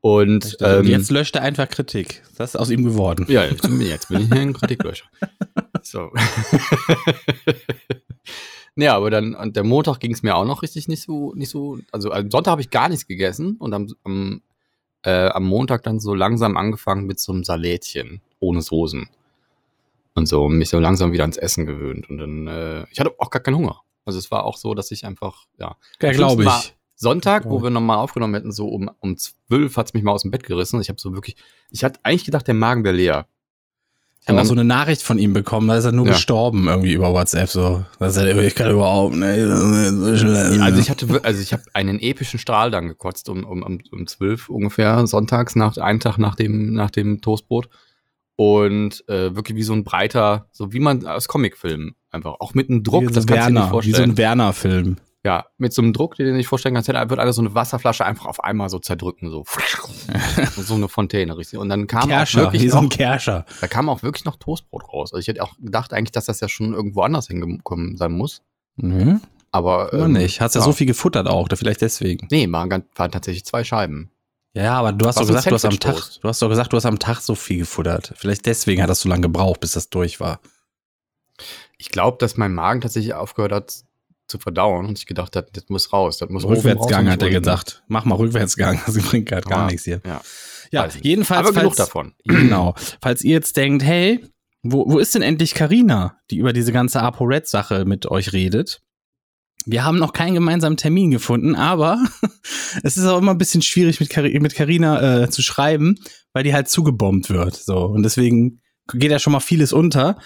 Und, 0.00 0.44
Und 0.44 0.56
ähm, 0.62 0.86
jetzt 0.86 1.12
löscht 1.12 1.36
er 1.36 1.42
einfach 1.42 1.68
Kritik. 1.68 2.22
Das 2.36 2.54
ist 2.54 2.60
aus 2.60 2.70
ihm 2.70 2.82
geworden. 2.84 3.26
ja, 3.28 3.44
jetzt 3.44 3.62
bin, 3.62 3.80
ich 3.80 3.88
hier 4.08 4.30
ein 4.32 4.52
Kritiklöcher. 4.52 5.06
So. 5.82 6.10
ja, 8.78 8.94
aber 8.96 9.10
dann, 9.10 9.34
und 9.34 9.56
der 9.56 9.64
Montag 9.64 10.00
ging 10.00 10.12
es 10.12 10.22
mir 10.22 10.36
auch 10.36 10.44
noch 10.44 10.62
richtig 10.62 10.88
nicht 10.88 11.02
so, 11.02 11.34
nicht 11.34 11.50
so, 11.50 11.78
also 11.92 12.12
am 12.12 12.30
Sonntag 12.30 12.52
habe 12.52 12.60
ich 12.60 12.70
gar 12.70 12.88
nichts 12.88 13.06
gegessen 13.06 13.56
und 13.58 13.74
am, 13.74 13.88
am, 14.04 14.40
äh, 15.02 15.28
am 15.28 15.44
Montag 15.44 15.82
dann 15.82 16.00
so 16.00 16.14
langsam 16.14 16.56
angefangen 16.56 17.06
mit 17.06 17.18
so 17.20 17.32
einem 17.32 17.44
Salätchen 17.44 18.20
ohne 18.40 18.62
Soßen. 18.62 19.08
Und 20.14 20.26
so, 20.26 20.44
und 20.44 20.58
mich 20.58 20.68
so 20.68 20.78
langsam 20.80 21.12
wieder 21.12 21.22
ans 21.24 21.36
Essen 21.36 21.66
gewöhnt. 21.66 22.08
Und 22.10 22.18
dann, 22.18 22.46
äh, 22.48 22.86
ich 22.90 22.98
hatte 22.98 23.12
auch 23.18 23.30
gar 23.30 23.40
keinen 23.42 23.56
Hunger. 23.56 23.82
Also 24.04 24.18
es 24.18 24.30
war 24.30 24.44
auch 24.44 24.56
so, 24.56 24.74
dass 24.74 24.90
ich 24.90 25.04
einfach, 25.04 25.46
ja. 25.58 25.76
Ja, 26.02 26.12
glaube 26.12 26.44
ich. 26.44 26.74
Sonntag, 26.96 27.44
wo 27.44 27.58
Oh. 27.58 27.62
wir 27.62 27.70
nochmal 27.70 27.98
aufgenommen 27.98 28.34
hätten, 28.34 28.50
so 28.50 28.66
um, 28.68 28.90
um 28.98 29.16
zwölf 29.16 29.76
hat's 29.76 29.94
mich 29.94 30.02
mal 30.02 30.10
aus 30.12 30.22
dem 30.22 30.32
Bett 30.32 30.42
gerissen. 30.42 30.80
Ich 30.80 30.88
habe 30.88 31.00
so 31.00 31.14
wirklich, 31.14 31.36
ich 31.70 31.84
hatte 31.84 32.00
eigentlich 32.02 32.24
gedacht, 32.24 32.46
der 32.48 32.54
Magen 32.54 32.82
wäre 32.82 32.96
leer. 32.96 33.26
Ich 34.28 34.32
habe 34.32 34.42
auch 34.42 34.46
so 34.46 34.52
eine 34.52 34.64
Nachricht 34.64 35.02
von 35.02 35.18
ihm 35.18 35.32
bekommen, 35.32 35.68
da 35.68 35.76
ist 35.76 35.86
er 35.86 35.92
nur 35.92 36.04
Ja. 36.04 36.12
gestorben 36.12 36.68
irgendwie 36.68 36.92
über 36.92 37.14
WhatsApp. 37.14 37.48
So. 37.48 37.82
Das 37.98 38.14
ist 38.14 38.22
er, 38.22 38.36
ich 38.36 38.54
kann 38.54 38.70
überhaupt 38.70 39.14
nicht. 39.14 39.38
Ja, 39.38 40.62
also 40.64 40.80
ich 40.80 40.90
hatte, 40.90 41.20
also 41.24 41.40
ich 41.40 41.54
habe 41.54 41.62
einen 41.72 41.98
epischen 41.98 42.38
Strahl 42.38 42.70
dann 42.70 42.88
gekotzt 42.88 43.30
um, 43.30 43.44
um, 43.44 43.62
um, 43.62 43.78
um 43.90 44.06
12 44.06 44.50
ungefähr, 44.50 45.06
sonntags, 45.06 45.56
nach, 45.56 45.78
einen 45.78 46.00
Tag 46.00 46.18
nach 46.18 46.34
dem, 46.34 46.74
nach 46.74 46.90
dem 46.90 47.22
Toastbrot. 47.22 47.70
Und 48.36 49.02
äh, 49.08 49.34
wirklich 49.34 49.56
wie 49.56 49.62
so 49.62 49.72
ein 49.72 49.82
breiter, 49.82 50.46
so 50.52 50.72
wie 50.74 50.78
man 50.78 51.06
aus 51.06 51.26
Comicfilmen 51.26 51.96
einfach, 52.10 52.36
auch 52.38 52.52
mit 52.54 52.68
einem 52.68 52.82
Druck, 52.84 53.02
wie 53.04 53.06
so 53.08 53.14
das 53.14 53.26
kannst 53.26 53.48
du 53.48 53.52
dir 53.52 53.60
nicht 53.60 53.62
Werner, 53.62 53.82
wie 53.82 53.90
so 53.90 53.96
vorstellen. 53.96 54.10
ein 54.10 54.16
Werner-Film. 54.18 54.96
Ja, 55.28 55.44
mit 55.58 55.74
so 55.74 55.82
einem 55.82 55.92
Druck, 55.92 56.14
den 56.16 56.24
du 56.24 56.32
nicht 56.32 56.46
vorstellen 56.46 56.74
kannst, 56.74 56.88
hätte- 56.88 57.10
wird 57.10 57.20
einer 57.20 57.34
so 57.34 57.42
eine 57.42 57.54
Wasserflasche 57.54 58.02
einfach 58.06 58.24
auf 58.24 58.42
einmal 58.42 58.70
so 58.70 58.78
zerdrücken, 58.78 59.30
so. 59.30 59.44
so 60.56 60.74
eine 60.74 60.88
Fontäne, 60.88 61.36
richtig. 61.36 61.58
Und 61.58 61.68
dann 61.68 61.86
kam 61.86 62.04
auch 62.04 62.08
Kerscher, 62.08 62.40
wirklich 62.50 62.70
so 62.70 62.78
ein 62.78 62.84
noch, 62.84 62.90
Kerscher. 62.90 63.44
da 63.60 63.66
kam 63.68 63.90
auch 63.90 64.02
wirklich 64.02 64.24
noch 64.24 64.36
Toastbrot 64.36 64.88
raus. 64.90 65.12
Also 65.12 65.20
ich 65.20 65.28
hätte 65.28 65.42
auch 65.42 65.54
gedacht 65.58 65.92
eigentlich, 65.92 66.12
dass 66.12 66.24
das 66.24 66.40
ja 66.40 66.48
schon 66.48 66.72
irgendwo 66.72 67.02
anders 67.02 67.26
hingekommen 67.26 67.98
sein 67.98 68.12
muss. 68.12 68.40
Nö, 68.76 69.18
Aber 69.52 69.92
ähm, 69.92 70.12
nicht. 70.14 70.40
Hast 70.40 70.54
ja, 70.54 70.62
so 70.62 70.72
viel 70.72 70.86
gefuttert 70.86 71.28
auch, 71.28 71.46
da 71.46 71.56
vielleicht 71.56 71.82
deswegen. 71.82 72.26
Nee, 72.30 72.50
waren, 72.50 72.84
waren 72.94 73.10
tatsächlich 73.12 73.44
zwei 73.44 73.64
Scheiben. 73.64 74.10
Ja, 74.54 74.78
aber 74.78 74.92
du 74.92 75.06
hast 75.06 75.18
doch 75.20 75.26
gesagt, 75.26 75.46
du 75.50 75.54
hast 75.54 75.66
am 75.66 75.78
Tag, 75.78 75.96
du 76.22 76.26
hast 76.26 76.40
doch 76.40 76.48
gesagt, 76.48 76.72
du 76.72 76.78
hast 76.78 76.86
am 76.86 76.98
Tag 76.98 77.20
so 77.20 77.34
viel 77.34 77.58
gefuttert. 77.58 78.14
Vielleicht 78.16 78.46
deswegen 78.46 78.80
hat 78.82 78.88
das 78.88 79.00
so 79.00 79.10
lange 79.10 79.20
gebraucht, 79.20 79.60
bis 79.60 79.72
das 79.72 79.90
durch 79.90 80.20
war. 80.20 80.40
Ich 81.76 81.90
glaube, 81.90 82.16
dass 82.18 82.38
mein 82.38 82.54
Magen 82.54 82.80
tatsächlich 82.80 83.12
aufgehört 83.12 83.52
hat 83.52 83.84
zu 84.28 84.38
verdauen 84.38 84.86
und 84.86 84.98
ich 84.98 85.06
gedacht 85.06 85.34
hat, 85.36 85.56
das 85.56 85.64
muss 85.68 85.92
raus, 85.92 86.18
das 86.18 86.28
muss 86.28 86.44
raus 86.44 86.58
Rückwärtsgang 86.58 87.06
und 87.06 87.12
hat 87.12 87.22
er 87.22 87.30
gesagt. 87.30 87.82
Mach 87.88 88.04
mal 88.04 88.14
Rückwärtsgang, 88.16 88.80
das 88.86 88.96
bringt 88.98 89.26
gerade 89.28 89.48
gar 89.48 89.60
Ja, 89.60 89.66
nichts 89.66 89.84
hier. 89.84 90.00
Ja, 90.06 90.20
Ja, 90.70 90.88
jedenfalls. 91.02 91.40
aber 91.48 91.52
genug 91.58 91.74
falls- 91.74 91.76
davon. 91.76 92.14
Genau. 92.24 92.74
Falls 93.02 93.22
ihr 93.22 93.32
jetzt 93.32 93.56
denkt, 93.56 93.82
hey, 93.82 94.24
wo, 94.62 94.84
wo 94.90 94.98
ist 94.98 95.14
denn 95.14 95.22
endlich 95.22 95.54
Karina, 95.54 96.16
die 96.30 96.36
über 96.38 96.52
diese 96.52 96.72
ganze 96.72 97.00
ApoRed-Sache 97.00 97.84
mit 97.84 98.06
euch 98.10 98.32
redet? 98.32 98.80
Wir 99.66 99.84
haben 99.84 99.98
noch 99.98 100.12
keinen 100.12 100.34
gemeinsamen 100.34 100.76
Termin 100.76 101.10
gefunden, 101.10 101.54
aber 101.54 102.02
es 102.82 102.96
ist 102.96 103.04
auch 103.06 103.18
immer 103.18 103.32
ein 103.32 103.38
bisschen 103.38 103.62
schwierig 103.62 104.00
mit 104.00 104.10
Cari- 104.10 104.38
mit 104.40 104.54
Carina 104.54 105.22
äh, 105.24 105.30
zu 105.30 105.42
schreiben, 105.42 105.96
weil 106.32 106.42
die 106.44 106.54
halt 106.54 106.68
zugebombt 106.68 107.28
wird. 107.30 107.54
So 107.54 107.86
und 107.86 108.02
deswegen 108.02 108.60
geht 108.94 109.10
ja 109.10 109.18
schon 109.18 109.32
mal 109.32 109.40
vieles 109.40 109.72
unter. 109.72 110.18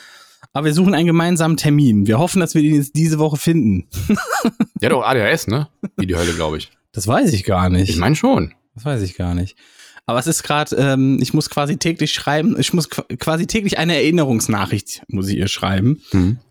Aber 0.52 0.66
wir 0.66 0.75
suchen 0.75 0.94
einen 0.94 1.06
gemeinsamen 1.06 1.56
Termin. 1.56 2.06
Wir 2.06 2.18
hoffen, 2.18 2.40
dass 2.40 2.54
wir 2.54 2.62
den 2.62 2.75
jetzt 2.75 2.94
diese 2.94 3.18
Woche 3.18 3.37
finden. 3.38 3.88
Der 4.80 4.90
hat 4.90 4.92
doch 4.97 5.02
ADHS, 5.02 5.47
ne? 5.47 5.68
Wie 5.97 6.06
die 6.06 6.16
Hölle, 6.16 6.35
glaube 6.35 6.59
ich. 6.59 6.71
Das 6.92 7.09
weiß 7.09 7.32
ich 7.32 7.44
gar 7.44 7.71
nicht. 7.71 7.88
Ich 7.88 7.97
meine 7.97 8.16
schon. 8.16 8.52
Das 8.75 8.85
weiß 8.85 9.00
ich 9.02 9.14
gar 9.16 9.35
nicht. 9.35 9.56
Aber 10.04 10.18
es 10.18 10.26
ist 10.26 10.42
gerade, 10.42 10.75
ähm, 10.76 11.18
ich 11.23 11.32
muss 11.32 11.49
quasi 11.49 11.76
täglich 11.78 12.12
schreiben, 12.12 12.59
ich 12.59 12.73
muss 12.75 12.90
qu- 12.90 13.16
quasi 13.18 13.47
täglich 13.47 13.78
eine 13.78 13.94
Erinnerungsnachricht, 13.94 15.02
muss 15.06 15.28
ich 15.28 15.37
ihr 15.37 15.47
schreiben. 15.49 16.02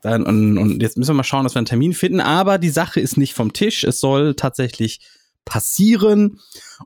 Dann, 0.01 0.23
und, 0.23 0.57
und 0.57 0.81
jetzt 0.81 0.97
müssen 0.97 1.09
wir 1.09 1.15
mal 1.15 1.23
schauen, 1.23 1.43
dass 1.43 1.53
wir 1.53 1.59
einen 1.59 1.65
Termin 1.65 1.93
finden. 1.93 2.21
Aber 2.21 2.57
die 2.57 2.69
Sache 2.69 2.99
ist 3.01 3.17
nicht 3.17 3.33
vom 3.33 3.51
Tisch. 3.53 3.83
Es 3.83 3.99
soll 3.99 4.35
tatsächlich 4.35 5.01
passieren. 5.45 6.39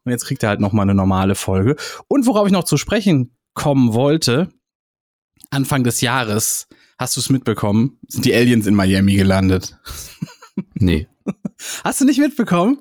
Und 0.03 0.11
jetzt 0.11 0.25
kriegt 0.25 0.41
er 0.43 0.49
halt 0.49 0.59
noch 0.59 0.73
mal 0.73 0.81
eine 0.81 0.95
normale 0.95 1.35
Folge. 1.35 1.75
Und 2.07 2.25
worauf 2.25 2.47
ich 2.47 2.53
noch 2.53 2.63
zu 2.63 2.77
sprechen 2.77 3.35
kommen 3.53 3.93
wollte, 3.93 4.49
Anfang 5.51 5.83
des 5.83 6.01
Jahres, 6.01 6.67
hast 6.97 7.15
du 7.17 7.21
es 7.21 7.29
mitbekommen, 7.29 7.99
sind 8.07 8.25
die 8.25 8.33
Aliens 8.33 8.67
in 8.67 8.75
Miami 8.75 9.15
gelandet. 9.15 9.77
Nee. 10.75 11.07
Hast 11.83 12.01
du 12.01 12.05
nicht 12.05 12.19
mitbekommen? 12.19 12.79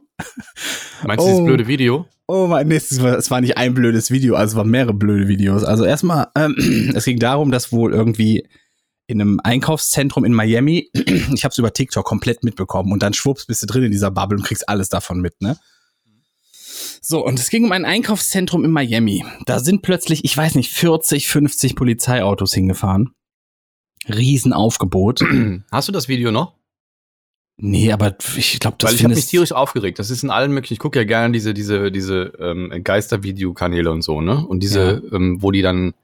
Meinst 1.05 1.25
du 1.25 1.29
Oh. 1.29 1.31
dieses 1.33 1.45
blöde 1.45 1.67
Video? 1.67 2.07
Oh 2.27 2.47
mein, 2.47 2.69
nee, 2.69 2.77
es 2.77 3.03
war, 3.03 3.19
es 3.19 3.31
war 3.31 3.41
nicht 3.41 3.59
ein 3.59 3.75
blödes 3.75 4.11
Video, 4.11 4.35
also 4.37 4.53
es 4.53 4.57
waren 4.57 4.71
mehrere 4.71 4.95
blöde 4.95 5.29
Videos. 5.29 5.65
Also 5.65 5.85
erstmal, 5.85 6.29
ähm, 6.37 6.55
es 6.95 7.05
ging 7.05 7.19
darum, 7.19 7.51
dass 7.51 7.73
wohl 7.73 7.93
irgendwie 7.93 8.47
in 9.07 9.21
einem 9.21 9.41
Einkaufszentrum 9.43 10.25
in 10.25 10.33
Miami, 10.33 10.89
ich 10.95 11.45
habe 11.45 11.53
es 11.53 11.59
über 11.59 11.73
TikTok 11.73 12.05
komplett 12.07 12.45
mitbekommen 12.45 12.93
und 12.93 13.03
dann 13.03 13.13
schwupps 13.13 13.47
bist 13.47 13.63
du 13.63 13.67
drin 13.67 13.83
in 13.85 13.91
dieser 13.93 14.11
Bubble 14.11 14.39
und 14.39 14.45
kriegst 14.45 14.69
alles 14.69 14.89
davon 14.89 15.21
mit, 15.21 15.41
ne? 15.41 15.59
So, 17.03 17.25
und 17.25 17.39
es 17.39 17.51
ging 17.51 17.65
um 17.65 17.73
ein 17.73 17.85
Einkaufszentrum 17.85 18.65
in 18.65 18.71
Miami. 18.71 19.25
Da 19.45 19.61
sind 19.61 19.83
plötzlich, 19.83 20.25
ich 20.25 20.35
weiß 20.35 20.55
nicht, 20.55 20.73
40, 20.73 21.29
50 21.29 21.77
Polizeiautos 21.77 22.55
hingefahren. 22.55 23.11
Riesenaufgebot. 24.09 25.21
Hast 25.71 25.89
du 25.89 25.93
das 25.93 26.09
Video 26.09 26.31
noch? 26.31 26.55
Nee, 27.57 27.93
aber 27.93 28.17
ich 28.37 28.59
glaube, 28.59 28.77
das 28.81 28.91
Weil 28.91 28.97
ich 28.97 29.05
habe 29.05 29.15
mich 29.15 29.27
tierisch 29.27 29.53
aufgeregt. 29.53 30.01
Das 30.01 30.11
ist 30.11 30.25
in 30.25 30.31
allen 30.31 30.53
möglichen. 30.53 30.75
Ich 30.75 30.81
gucke 30.81 30.99
ja 30.99 31.05
gerne 31.05 31.33
diese 31.33 31.55
diese 31.55 31.93
diese 31.93 32.33
ähm, 32.41 32.83
Geistervideokanäle 32.83 33.93
und 33.93 34.03
so, 34.03 34.21
ne? 34.21 34.45
Und 34.45 34.61
diese, 34.61 35.03
ähm, 35.13 35.41
wo 35.41 35.53
die 35.53 35.63
dann 35.63 35.95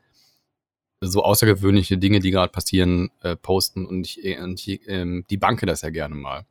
so 1.01 1.25
außergewöhnliche 1.25 1.99
Dinge, 1.99 2.21
die 2.21 2.31
gerade 2.31 2.53
passieren, 2.53 3.11
äh, 3.23 3.35
posten 3.35 3.85
und 3.85 4.07
ich, 4.07 4.25
äh, 4.25 4.39
und 4.41 4.61
ich 4.65 4.81
ähm, 4.87 5.25
die 5.29 5.39
banke 5.39 5.67
das 5.67 5.83
ja 5.83 5.91
gerne 5.91 6.15
mal. 6.15 6.45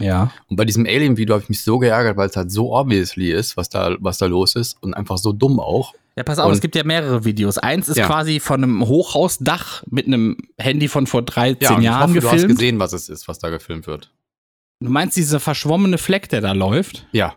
ja. 0.00 0.32
Und 0.48 0.56
bei 0.56 0.64
diesem 0.64 0.84
Alien-Video 0.86 1.34
habe 1.34 1.44
ich 1.44 1.48
mich 1.48 1.62
so 1.62 1.78
geärgert, 1.78 2.16
weil 2.16 2.28
es 2.28 2.36
halt 2.36 2.50
so 2.50 2.74
obviously 2.74 3.30
ist, 3.30 3.56
was 3.56 3.68
da 3.68 3.96
was 4.00 4.18
da 4.18 4.26
los 4.26 4.56
ist 4.56 4.82
und 4.82 4.94
einfach 4.94 5.18
so 5.18 5.32
dumm 5.32 5.60
auch. 5.60 5.94
Ja, 6.18 6.24
pass 6.24 6.38
auf, 6.38 6.46
Und- 6.48 6.52
es 6.54 6.60
gibt 6.60 6.74
ja 6.74 6.84
mehrere 6.84 7.24
Videos. 7.24 7.58
Eins 7.58 7.88
ist 7.88 7.96
Ja. 7.96 8.06
quasi 8.06 8.40
von 8.40 8.62
einem 8.62 8.86
Hochhausdach 8.86 9.84
mit 9.88 10.06
einem 10.06 10.36
Handy 10.58 10.88
von 10.88 11.06
vor 11.06 11.22
13 11.22 11.62
Ja, 11.62 11.70
und 11.74 11.78
ich 11.78 11.84
Jahren 11.84 12.10
hoffe, 12.10 12.20
du 12.20 12.26
hast 12.26 12.32
gefilmt. 12.32 12.54
gesehen, 12.58 12.78
was 12.80 12.92
es 12.92 13.08
ist, 13.08 13.28
was 13.28 13.38
da 13.38 13.50
gefilmt 13.50 13.86
wird. 13.86 14.12
Du 14.80 14.90
meinst 14.90 15.16
dieser 15.16 15.40
verschwommene 15.40 15.96
Fleck, 15.98 16.28
der 16.28 16.40
da 16.40 16.52
läuft? 16.52 17.06
Ja, 17.12 17.36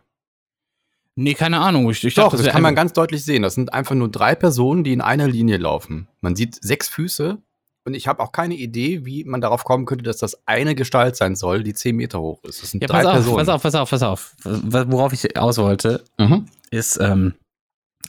Nee, 1.15 1.33
keine 1.33 1.59
Ahnung. 1.59 1.89
Ich, 1.91 2.03
ich 2.05 2.13
Doch, 2.15 2.23
dachte, 2.23 2.37
das 2.37 2.45
wär 2.45 2.53
kann 2.53 2.61
man 2.61 2.73
ganz 2.73 2.93
deutlich 2.93 3.23
sehen. 3.25 3.41
Das 3.43 3.53
sind 3.55 3.73
einfach 3.73 3.95
nur 3.95 4.09
drei 4.09 4.33
Personen, 4.33 4.83
die 4.85 4.93
in 4.93 5.01
einer 5.01 5.27
Linie 5.27 5.57
laufen. 5.57 6.07
Man 6.21 6.37
sieht 6.37 6.57
sechs 6.63 6.87
Füße 6.87 7.37
und 7.83 7.93
ich 7.93 8.07
habe 8.07 8.21
auch 8.23 8.31
keine 8.31 8.55
Idee, 8.55 9.05
wie 9.05 9.25
man 9.25 9.41
darauf 9.41 9.65
kommen 9.65 9.85
könnte, 9.85 10.03
dass 10.05 10.17
das 10.17 10.41
eine 10.47 10.73
Gestalt 10.73 11.17
sein 11.17 11.35
soll, 11.35 11.63
die 11.63 11.73
zehn 11.73 11.97
Meter 11.97 12.21
hoch 12.21 12.41
ist. 12.45 12.63
Das 12.63 12.71
sind 12.71 12.81
Ja, 12.81 12.87
drei 12.87 12.99
pass 13.03 13.07
auf, 13.07 13.13
Personen. 13.13 13.37
pass 13.37 13.49
auf, 13.49 13.61
pass 13.61 13.75
auf, 13.75 13.89
pass 13.89 14.03
auf. 14.03 14.35
Worauf 14.43 15.11
ich 15.11 15.37
aus 15.37 15.57
wollte, 15.57 16.01
Mhm. 16.17 16.45
ist, 16.71 16.97
ähm, 17.01 17.33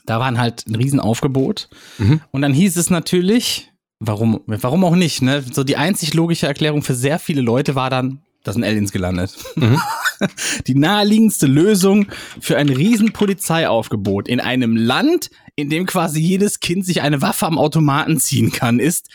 da 0.07 0.21
waren 0.21 0.39
halt 0.39 0.67
ein 0.67 0.75
Riesenaufgebot. 0.75 1.69
Mhm. 1.99 2.21
Und 2.31 2.43
dann 2.43 2.53
hieß 2.53 2.77
es 2.77 2.91
natürlich, 2.91 3.73
warum, 4.01 4.41
warum 4.47 4.85
auch 4.85 4.97
nicht, 4.97 5.23
ne? 5.23 5.45
So 5.53 5.65
die 5.65 5.77
einzig 5.77 6.15
logische 6.15 6.47
Erklärung 6.47 6.83
für 6.83 6.95
sehr 6.95 7.19
viele 7.19 7.41
Leute 7.41 7.75
war 7.75 7.91
dann, 7.91 8.23
da 8.45 8.53
sind 8.53 8.65
Aliens 8.65 8.93
gelandet. 8.93 9.37
Mhm. 9.55 9.81
Die 10.67 10.75
naheliegendste 10.75 11.47
Lösung 11.47 12.07
für 12.41 12.57
ein 12.57 12.69
riesen 12.69 13.13
Polizeiaufgebot 13.13 14.29
in 14.29 14.41
einem 14.41 14.77
Land, 14.77 15.31
in 15.57 15.69
dem 15.69 15.87
quasi 15.87 16.21
jedes 16.21 16.61
Kind 16.61 16.87
sich 16.87 17.03
eine 17.03 17.23
Waffe 17.23 17.47
am 17.47 17.59
Automaten 17.59 18.19
ziehen 18.19 18.53
kann, 18.53 18.79
ist, 18.79 19.09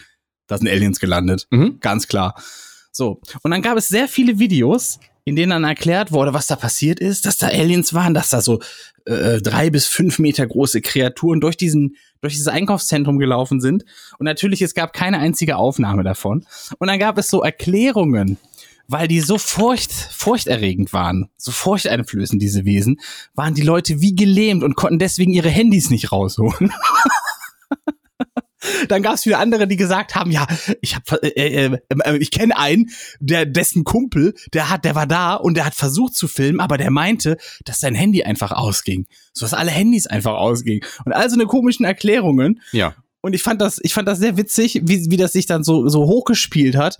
da 0.47 0.57
sind 0.57 0.67
Aliens 0.67 0.99
gelandet. 0.99 1.47
Mhm. 1.49 1.77
Ganz 1.79 2.07
klar. 2.07 2.35
So. 2.91 3.21
Und 3.41 3.51
dann 3.51 3.61
gab 3.61 3.77
es 3.77 3.87
sehr 3.87 4.07
viele 4.07 4.39
Videos, 4.39 4.99
in 5.27 5.35
denen 5.35 5.49
dann 5.49 5.65
erklärt 5.65 6.13
wurde, 6.13 6.33
was 6.33 6.47
da 6.47 6.55
passiert 6.55 7.01
ist, 7.01 7.25
dass 7.25 7.37
da 7.37 7.47
Aliens 7.47 7.93
waren, 7.93 8.13
dass 8.13 8.29
da 8.29 8.39
so 8.39 8.61
äh, 9.03 9.41
drei 9.41 9.69
bis 9.69 9.85
fünf 9.85 10.19
Meter 10.19 10.47
große 10.47 10.79
Kreaturen 10.79 11.41
durch 11.41 11.57
diesen, 11.57 11.97
durch 12.21 12.35
dieses 12.35 12.47
Einkaufszentrum 12.47 13.19
gelaufen 13.19 13.59
sind. 13.59 13.83
Und 14.19 14.23
natürlich, 14.23 14.61
es 14.61 14.73
gab 14.73 14.93
keine 14.93 15.19
einzige 15.19 15.57
Aufnahme 15.57 16.05
davon. 16.05 16.45
Und 16.79 16.87
dann 16.87 16.97
gab 16.97 17.17
es 17.17 17.29
so 17.29 17.41
Erklärungen, 17.41 18.37
weil 18.87 19.09
die 19.09 19.19
so 19.19 19.37
furcht, 19.37 19.91
furchterregend 19.91 20.93
waren, 20.93 21.29
so 21.35 21.51
furchteinflößend, 21.51 22.41
diese 22.41 22.63
Wesen, 22.63 23.01
waren 23.35 23.53
die 23.53 23.63
Leute 23.63 23.99
wie 23.99 24.15
gelähmt 24.15 24.63
und 24.63 24.75
konnten 24.75 24.97
deswegen 24.97 25.33
ihre 25.33 25.49
Handys 25.49 25.89
nicht 25.89 26.13
rausholen. 26.13 26.71
Dann 28.87 29.03
gab 29.03 29.15
es 29.15 29.25
wieder 29.25 29.39
andere, 29.39 29.67
die 29.67 29.75
gesagt 29.75 30.15
haben, 30.15 30.31
ja, 30.31 30.47
ich 30.81 30.95
hab, 30.95 31.11
äh, 31.23 31.27
äh, 31.27 31.77
äh, 31.89 32.17
ich 32.17 32.31
kenne 32.31 32.57
einen, 32.57 32.89
der 33.19 33.45
dessen 33.45 33.83
Kumpel, 33.83 34.33
der 34.53 34.69
hat, 34.69 34.83
der 34.83 34.95
war 34.95 35.05
da 35.05 35.35
und 35.35 35.55
der 35.55 35.65
hat 35.65 35.75
versucht 35.75 36.15
zu 36.15 36.27
filmen, 36.27 36.59
aber 36.59 36.77
der 36.77 36.91
meinte, 36.91 37.37
dass 37.65 37.79
sein 37.79 37.95
Handy 37.95 38.23
einfach 38.23 38.51
ausging, 38.51 39.05
so 39.33 39.45
dass 39.45 39.53
alle 39.53 39.71
Handys 39.71 40.07
einfach 40.07 40.33
ausgingen 40.33 40.81
und 41.05 41.13
also 41.13 41.35
eine 41.35 41.45
komischen 41.45 41.85
Erklärungen. 41.85 42.61
Ja. 42.71 42.95
Und 43.21 43.33
ich 43.33 43.43
fand 43.43 43.61
das, 43.61 43.79
ich 43.83 43.93
fand 43.93 44.07
das 44.07 44.19
sehr 44.19 44.37
witzig, 44.37 44.81
wie, 44.83 45.11
wie 45.11 45.17
das 45.17 45.33
sich 45.33 45.45
dann 45.45 45.63
so 45.63 45.87
so 45.87 46.05
hochgespielt 46.05 46.75
hat. 46.75 46.99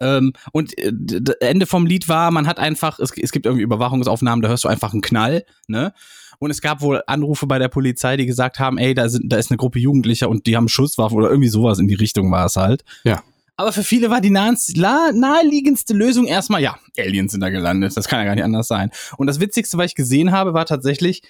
Ähm, 0.00 0.32
und 0.52 0.76
äh, 0.78 0.92
Ende 1.40 1.66
vom 1.66 1.86
Lied 1.86 2.08
war, 2.08 2.30
man 2.30 2.46
hat 2.46 2.58
einfach, 2.58 2.98
es, 2.98 3.12
es 3.16 3.32
gibt 3.32 3.46
irgendwie 3.46 3.62
Überwachungsaufnahmen, 3.62 4.42
da 4.42 4.48
hörst 4.48 4.64
du 4.64 4.68
einfach 4.68 4.92
einen 4.92 5.00
Knall, 5.00 5.44
ne? 5.68 5.94
Und 6.42 6.50
es 6.50 6.60
gab 6.60 6.80
wohl 6.80 7.04
Anrufe 7.06 7.46
bei 7.46 7.60
der 7.60 7.68
Polizei, 7.68 8.16
die 8.16 8.26
gesagt 8.26 8.58
haben, 8.58 8.76
ey, 8.76 8.94
da, 8.94 9.08
sind, 9.08 9.32
da 9.32 9.36
ist 9.36 9.52
eine 9.52 9.58
Gruppe 9.58 9.78
Jugendlicher 9.78 10.28
und 10.28 10.48
die 10.48 10.56
haben 10.56 10.66
Schusswaffen 10.66 11.16
oder 11.16 11.30
irgendwie 11.30 11.48
sowas 11.48 11.78
in 11.78 11.86
die 11.86 11.94
Richtung 11.94 12.32
war 12.32 12.46
es 12.46 12.56
halt. 12.56 12.82
Ja. 13.04 13.22
Aber 13.54 13.70
für 13.70 13.84
viele 13.84 14.10
war 14.10 14.20
die 14.20 14.30
naheliegendste 14.30 15.94
Lösung 15.94 16.26
erstmal, 16.26 16.60
ja, 16.60 16.80
Aliens 16.98 17.30
sind 17.30 17.42
da 17.42 17.50
gelandet. 17.50 17.96
Das 17.96 18.08
kann 18.08 18.18
ja 18.18 18.24
gar 18.24 18.34
nicht 18.34 18.42
anders 18.42 18.66
sein. 18.66 18.90
Und 19.18 19.28
das 19.28 19.38
Witzigste, 19.38 19.78
was 19.78 19.86
ich 19.86 19.94
gesehen 19.94 20.32
habe, 20.32 20.52
war 20.52 20.66
tatsächlich 20.66 21.22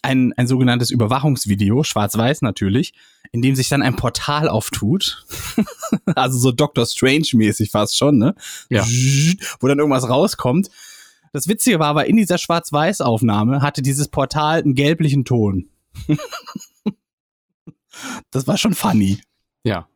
ein, 0.00 0.32
ein 0.36 0.46
sogenanntes 0.46 0.92
Überwachungsvideo, 0.92 1.82
schwarz-weiß 1.82 2.42
natürlich, 2.42 2.94
in 3.32 3.42
dem 3.42 3.56
sich 3.56 3.68
dann 3.68 3.82
ein 3.82 3.96
Portal 3.96 4.48
auftut. 4.48 5.26
also 6.14 6.38
so 6.38 6.52
Doctor 6.52 6.86
Strange-mäßig 6.86 7.72
fast 7.72 7.98
schon, 7.98 8.16
ne? 8.16 8.36
Ja. 8.68 8.86
Wo 9.58 9.66
dann 9.66 9.80
irgendwas 9.80 10.08
rauskommt. 10.08 10.70
Das 11.32 11.48
Witzige 11.48 11.78
war 11.78 11.88
aber, 11.88 12.06
in 12.06 12.16
dieser 12.16 12.38
Schwarz-Weiß-Aufnahme 12.38 13.62
hatte 13.62 13.82
dieses 13.82 14.08
Portal 14.08 14.62
einen 14.62 14.74
gelblichen 14.74 15.24
Ton. 15.24 15.70
das 18.30 18.46
war 18.46 18.58
schon 18.58 18.74
funny. 18.74 19.18
Ja. 19.64 19.88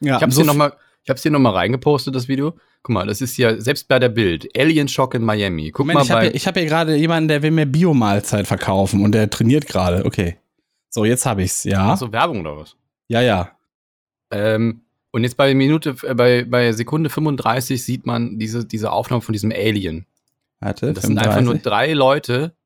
Ja, 0.00 0.16
Ich 0.16 0.22
habe 0.22 0.30
es 0.30 0.34
so 0.34 0.42
hier 0.42 0.46
nochmal 0.46 0.72
hier 1.04 1.30
noch 1.30 1.38
mal 1.38 1.50
reingepostet, 1.50 2.14
das 2.14 2.28
Video. 2.28 2.54
Guck 2.82 2.94
mal, 2.94 3.06
das 3.06 3.20
ist 3.20 3.36
ja 3.36 3.60
selbst 3.60 3.86
bei 3.86 4.00
der 4.00 4.08
Bild. 4.08 4.48
Alien 4.56 4.88
Shock 4.88 5.14
in 5.14 5.22
Miami. 5.22 5.70
Guck 5.70 5.86
Moment, 5.86 5.98
mal 5.98 6.04
ich 6.04 6.10
habe 6.10 6.26
ich 6.28 6.46
hab 6.48 6.56
ja 6.56 6.64
gerade 6.64 6.96
jemanden, 6.96 7.28
der 7.28 7.42
will 7.42 7.52
mir 7.52 7.66
Biomahlzeit 7.66 8.48
verkaufen 8.48 9.04
und 9.04 9.12
der 9.12 9.30
trainiert 9.30 9.66
gerade. 9.66 10.04
Okay. 10.04 10.38
So, 10.88 11.04
jetzt 11.04 11.24
habe 11.24 11.42
ich's. 11.42 11.62
Ja. 11.64 11.92
Ach 11.92 11.96
so, 11.96 12.12
Werbung 12.12 12.40
oder 12.40 12.56
was? 12.56 12.76
Ja, 13.08 13.20
ja. 13.20 13.52
Ähm, 14.32 14.82
und 15.12 15.22
jetzt 15.22 15.36
bei 15.36 15.54
Minute, 15.54 15.94
äh, 16.02 16.14
bei, 16.14 16.44
bei 16.44 16.72
Sekunde 16.72 17.08
35 17.08 17.84
sieht 17.84 18.04
man 18.04 18.38
diese, 18.38 18.64
diese 18.64 18.90
Aufnahme 18.90 19.22
von 19.22 19.32
diesem 19.32 19.52
Alien. 19.52 20.06
Und 20.62 20.96
das 20.96 21.04
sind 21.04 21.18
einfach 21.18 21.40
nur 21.40 21.54
35. 21.54 21.62
drei 21.62 21.92
Leute. 21.92 22.56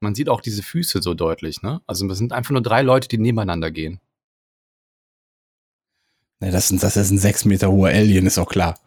Man 0.00 0.14
sieht 0.14 0.28
auch 0.28 0.40
diese 0.40 0.62
Füße 0.62 1.02
so 1.02 1.14
deutlich, 1.14 1.62
ne? 1.62 1.80
Also 1.86 2.06
das 2.08 2.18
sind 2.18 2.32
einfach 2.32 2.50
nur 2.50 2.62
drei 2.62 2.82
Leute, 2.82 3.08
die 3.08 3.18
nebeneinander 3.18 3.70
gehen. 3.70 4.00
Nee, 6.40 6.50
das, 6.50 6.68
sind, 6.68 6.82
das 6.82 6.96
ist 6.96 7.10
ein 7.10 7.18
sechs 7.18 7.44
Meter 7.44 7.70
hoher 7.70 7.90
Alien, 7.90 8.26
ist 8.26 8.38
auch 8.38 8.48
klar. 8.48 8.78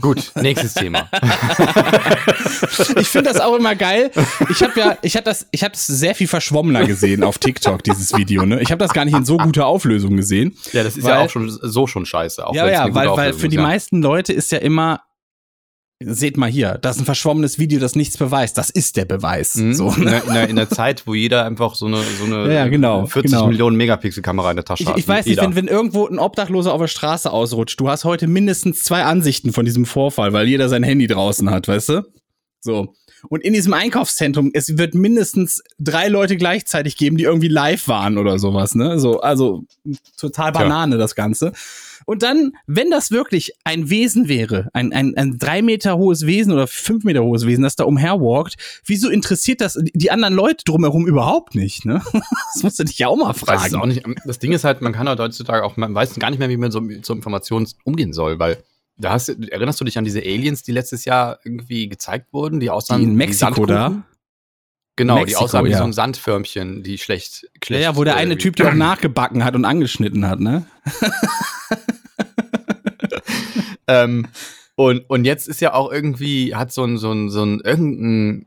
Gut, 0.00 0.32
nächstes 0.34 0.74
Thema. 0.74 1.08
Ich 2.96 3.08
finde 3.08 3.32
das 3.32 3.40
auch 3.40 3.54
immer 3.54 3.74
geil. 3.76 4.10
Ich 4.50 4.62
habe 4.62 4.78
ja, 4.78 4.98
ich 5.02 5.16
habe 5.16 5.24
das, 5.24 5.46
ich 5.52 5.62
habe 5.62 5.72
das 5.72 5.86
sehr 5.86 6.14
viel 6.14 6.26
verschwommener 6.26 6.86
gesehen 6.86 7.22
auf 7.22 7.38
TikTok 7.38 7.84
dieses 7.84 8.16
Video. 8.16 8.44
Ne, 8.46 8.60
ich 8.60 8.72
habe 8.72 8.78
das 8.78 8.92
gar 8.92 9.04
nicht 9.04 9.16
in 9.16 9.24
so 9.24 9.36
guter 9.36 9.66
Auflösung 9.66 10.16
gesehen. 10.16 10.56
Ja, 10.72 10.82
das 10.82 10.96
ist 10.96 11.04
Weil- 11.04 11.12
ja 11.12 11.20
auch 11.20 11.30
schon 11.30 11.50
so 11.50 11.86
schon 11.86 12.06
scheiße. 12.06 12.46
Auch 12.46 12.54
ja, 12.54 12.68
ja, 12.68 12.94
weil, 12.94 13.08
weil 13.10 13.32
für 13.32 13.48
die 13.48 13.56
ja. 13.56 13.62
meisten 13.62 14.02
Leute 14.02 14.32
ist 14.32 14.50
ja 14.50 14.58
immer, 14.58 15.02
seht 16.02 16.36
mal 16.36 16.50
hier, 16.50 16.78
das 16.82 16.96
ist 16.96 17.02
ein 17.02 17.04
verschwommenes 17.06 17.58
Video, 17.58 17.78
das 17.78 17.94
nichts 17.94 18.18
beweist. 18.18 18.58
Das 18.58 18.70
ist 18.70 18.96
der 18.96 19.04
Beweis. 19.04 19.56
Mhm. 19.56 19.74
So, 19.74 19.90
in, 19.90 20.04
ne? 20.04 20.10
der, 20.10 20.24
in, 20.24 20.34
der, 20.34 20.48
in 20.50 20.56
der 20.56 20.68
Zeit, 20.68 21.06
wo 21.06 21.14
jeder 21.14 21.44
einfach 21.44 21.74
so 21.74 21.86
eine, 21.86 22.02
so 22.02 22.24
eine 22.24 22.52
Ja, 22.52 22.66
genau, 22.68 23.06
40 23.06 23.30
genau. 23.30 23.46
Millionen 23.46 23.76
Megapixel-Kamera 23.76 24.50
in 24.50 24.56
der 24.56 24.64
Tasche 24.64 24.82
Ich, 24.82 24.88
hat. 24.88 24.98
ich 24.98 25.06
weiß 25.08 25.24
nicht, 25.26 25.36
Jeder. 25.36 25.42
wenn, 25.42 25.56
wenn 25.56 25.68
irgendwo 25.68 26.06
ein 26.06 26.18
Obdachloser 26.18 26.72
auf 26.72 26.80
der 26.80 26.88
Straße 26.88 27.30
ausrutscht, 27.30 27.78
du 27.78 27.88
hast 27.88 28.04
heute 28.04 28.26
mindestens 28.26 28.82
zwei 28.82 29.04
Ansichten 29.04 29.52
von 29.52 29.64
diesem 29.64 29.86
Vorfall, 29.86 30.32
weil 30.32 30.48
jeder 30.48 30.68
sein 30.68 30.82
Handy 30.82 31.06
draußen 31.06 31.50
hat, 31.50 31.68
weißt 31.68 31.90
du? 31.90 32.02
So. 32.60 32.94
Und 33.28 33.42
in 33.42 33.54
diesem 33.54 33.72
Einkaufszentrum, 33.72 34.50
es 34.52 34.76
wird 34.76 34.94
mindestens 34.94 35.62
drei 35.78 36.08
Leute 36.08 36.36
gleichzeitig 36.36 36.96
geben, 36.96 37.16
die 37.16 37.24
irgendwie 37.24 37.48
live 37.48 37.88
waren 37.88 38.18
oder 38.18 38.38
sowas, 38.38 38.74
ne? 38.74 38.98
So, 38.98 39.20
also 39.20 39.64
total 40.18 40.52
Tja. 40.52 40.62
Banane, 40.62 40.98
das 40.98 41.14
Ganze. 41.14 41.52
Und 42.04 42.22
dann, 42.22 42.52
wenn 42.66 42.90
das 42.90 43.10
wirklich 43.10 43.52
ein 43.64 43.90
Wesen 43.90 44.28
wäre, 44.28 44.68
ein, 44.72 44.92
ein, 44.92 45.16
ein 45.16 45.38
drei 45.38 45.62
Meter 45.62 45.96
hohes 45.96 46.26
Wesen 46.26 46.52
oder 46.52 46.66
fünf 46.66 47.04
Meter 47.04 47.22
hohes 47.22 47.46
Wesen, 47.46 47.62
das 47.62 47.76
da 47.76 47.84
umherwalkt, 47.84 48.56
wieso 48.84 49.08
interessiert 49.10 49.60
das 49.60 49.78
die 49.82 50.10
anderen 50.10 50.34
Leute 50.34 50.64
drumherum 50.64 51.06
überhaupt 51.06 51.54
nicht, 51.54 51.84
ne? 51.84 52.02
Das 52.54 52.62
musst 52.62 52.78
du 52.78 52.84
dich 52.84 52.98
ja 52.98 53.08
auch 53.08 53.16
mal 53.16 53.32
Ich 53.34 53.46
weiß 53.46 53.66
es 53.66 53.70
fragen. 53.70 53.82
auch 53.82 53.86
nicht. 53.86 54.02
Das 54.24 54.38
Ding 54.38 54.52
ist 54.52 54.64
halt, 54.64 54.80
man 54.80 54.92
kann 54.92 55.08
halt 55.08 55.18
heutzutage 55.18 55.64
auch, 55.64 55.76
man 55.76 55.94
weiß 55.94 56.14
gar 56.16 56.30
nicht 56.30 56.38
mehr, 56.38 56.48
wie 56.48 56.56
man 56.56 56.70
so 56.70 56.80
mit 56.80 57.04
so 57.04 57.12
Informationen 57.14 57.68
umgehen 57.84 58.12
soll, 58.12 58.38
weil 58.38 58.58
da 58.96 59.10
hast 59.10 59.28
du, 59.28 59.32
erinnerst 59.50 59.80
du 59.80 59.84
dich 59.84 59.98
an 59.98 60.04
diese 60.04 60.20
Aliens, 60.20 60.62
die 60.62 60.72
letztes 60.72 61.04
Jahr 61.04 61.40
irgendwie 61.44 61.88
gezeigt 61.88 62.32
wurden, 62.32 62.60
die 62.60 62.70
aussahen 62.70 63.00
Die 63.00 63.08
in 63.08 63.14
Mexiko 63.16 63.66
da? 63.66 64.04
Genau, 64.96 65.16
die 65.16 65.22
Mexiko, 65.22 65.44
aussahen 65.44 65.66
wie 65.66 65.70
ja. 65.70 65.78
so 65.78 65.84
ein 65.84 65.92
Sandförmchen, 65.92 66.82
die 66.84 66.98
schlecht, 66.98 67.42
Ja, 67.42 67.48
schlecht 67.64 67.82
ja, 67.82 67.96
wo 67.96 68.04
der 68.04 68.14
äh, 68.14 68.18
eine 68.18 68.38
Typ, 68.38 68.56
der 68.56 68.68
auch 68.68 68.74
nachgebacken 68.74 69.44
hat 69.44 69.56
und 69.56 69.64
angeschnitten 69.64 70.28
hat, 70.28 70.40
ne? 70.40 70.66
Ähm, 73.86 74.26
und, 74.76 75.08
und 75.08 75.24
jetzt 75.24 75.48
ist 75.48 75.60
ja 75.60 75.74
auch 75.74 75.92
irgendwie, 75.92 76.54
hat 76.54 76.72
so 76.72 76.84
ein, 76.84 76.98
so 76.98 77.12
ein, 77.12 77.30
so 77.30 77.44
ein 77.44 77.60
irgendein 77.60 78.46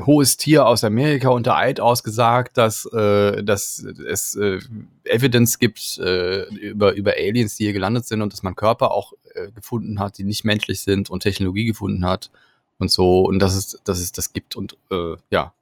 hohes 0.00 0.36
Tier 0.36 0.66
aus 0.66 0.84
Amerika 0.84 1.28
unter 1.28 1.56
Eid 1.56 1.80
ausgesagt, 1.80 2.56
dass, 2.56 2.86
äh, 2.92 3.42
dass 3.42 3.78
es 3.78 4.34
äh, 4.36 4.58
Evidence 5.04 5.58
gibt 5.58 5.98
äh, 5.98 6.44
über, 6.54 6.94
über 6.94 7.12
Aliens, 7.12 7.56
die 7.56 7.64
hier 7.64 7.72
gelandet 7.72 8.06
sind 8.06 8.22
und 8.22 8.32
dass 8.32 8.42
man 8.42 8.56
Körper 8.56 8.90
auch 8.92 9.12
äh, 9.34 9.50
gefunden 9.50 9.98
hat, 9.98 10.18
die 10.18 10.24
nicht 10.24 10.44
menschlich 10.44 10.80
sind 10.80 11.10
und 11.10 11.20
Technologie 11.20 11.66
gefunden 11.66 12.06
hat 12.06 12.30
und 12.78 12.90
so 12.90 13.20
und 13.20 13.38
dass 13.38 13.54
es, 13.54 13.80
dass 13.84 13.98
es 13.98 14.12
das 14.12 14.32
gibt 14.32 14.56
und 14.56 14.76
äh, 14.90 15.16
ja. 15.30 15.52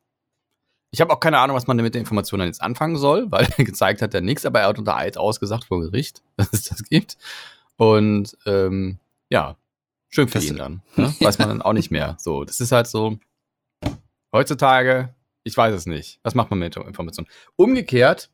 Ich 0.93 1.01
habe 1.01 1.13
auch 1.13 1.21
keine 1.21 1.39
Ahnung, 1.39 1.57
was 1.57 1.67
man 1.67 1.77
mit 1.77 1.95
der 1.95 2.01
Information 2.01 2.41
dann 2.41 2.49
jetzt 2.49 2.63
anfangen 2.63 2.97
soll, 2.97 3.27
weil 3.31 3.47
gezeigt 3.59 4.03
hat 4.03 4.15
er 4.15 4.21
nichts, 4.21 4.45
aber 4.45 4.61
er 4.61 4.69
hat 4.69 4.79
unter 4.79 4.97
Eid 4.97 5.17
ausgesagt 5.19 5.65
vor 5.65 5.81
Gericht, 5.81 6.23
dass 6.37 6.53
es 6.53 6.65
das 6.65 6.83
gibt. 6.85 7.17
Und 7.77 8.37
ähm, 8.47 8.99
ja, 9.31 9.57
schön 10.09 10.29
für 10.29 10.35
Das- 10.39 10.45
ihn 10.47 10.57
dann. 10.57 10.83
Ne? 10.97 11.15
Weiß 11.21 11.39
man 11.39 11.49
dann 11.49 11.63
auch 11.63 11.73
nicht 11.73 11.91
mehr. 11.91 12.17
So, 12.19 12.45
das 12.45 12.61
ist 12.61 12.73
halt 12.73 12.87
so. 12.87 13.19
Heutzutage, 14.33 15.15
ich 15.45 15.57
weiß 15.57 15.75
es 15.75 15.87
nicht. 15.87 16.21
Was 16.23 16.35
macht 16.35 16.51
man 16.51 16.59
mit 16.61 16.77
der 16.77 16.87
Information? 16.87 17.27
Umgekehrt, 17.57 18.31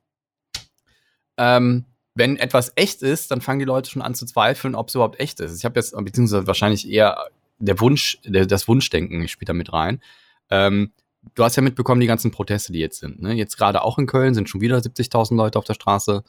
ähm, 1.38 1.84
wenn 2.14 2.36
etwas 2.38 2.72
echt 2.76 3.02
ist, 3.02 3.30
dann 3.30 3.40
fangen 3.42 3.58
die 3.58 3.64
Leute 3.66 3.90
schon 3.90 4.02
an 4.02 4.14
zu 4.14 4.24
zweifeln, 4.26 4.74
ob 4.74 4.88
es 4.88 4.94
überhaupt 4.94 5.20
echt 5.20 5.38
ist. 5.40 5.56
Ich 5.58 5.64
habe 5.64 5.78
jetzt, 5.78 5.94
beziehungsweise 5.96 6.46
wahrscheinlich 6.46 6.88
eher 6.88 7.28
der 7.58 7.78
Wunsch, 7.80 8.18
der, 8.24 8.46
das 8.46 8.68
Wunschdenken 8.68 9.28
spielt 9.28 9.48
da 9.48 9.52
mit 9.52 9.72
rein. 9.72 10.00
Ähm, 10.50 10.92
du 11.34 11.44
hast 11.44 11.56
ja 11.56 11.62
mitbekommen, 11.62 12.00
die 12.00 12.06
ganzen 12.06 12.30
Proteste, 12.30 12.72
die 12.72 12.78
jetzt 12.78 13.00
sind. 13.00 13.20
Ne? 13.20 13.34
Jetzt 13.34 13.56
gerade 13.56 13.82
auch 13.82 13.98
in 13.98 14.06
Köln 14.06 14.34
sind 14.34 14.48
schon 14.48 14.60
wieder 14.60 14.78
70.000 14.78 15.36
Leute 15.36 15.58
auf 15.58 15.64
der 15.64 15.74
Straße. 15.74 16.22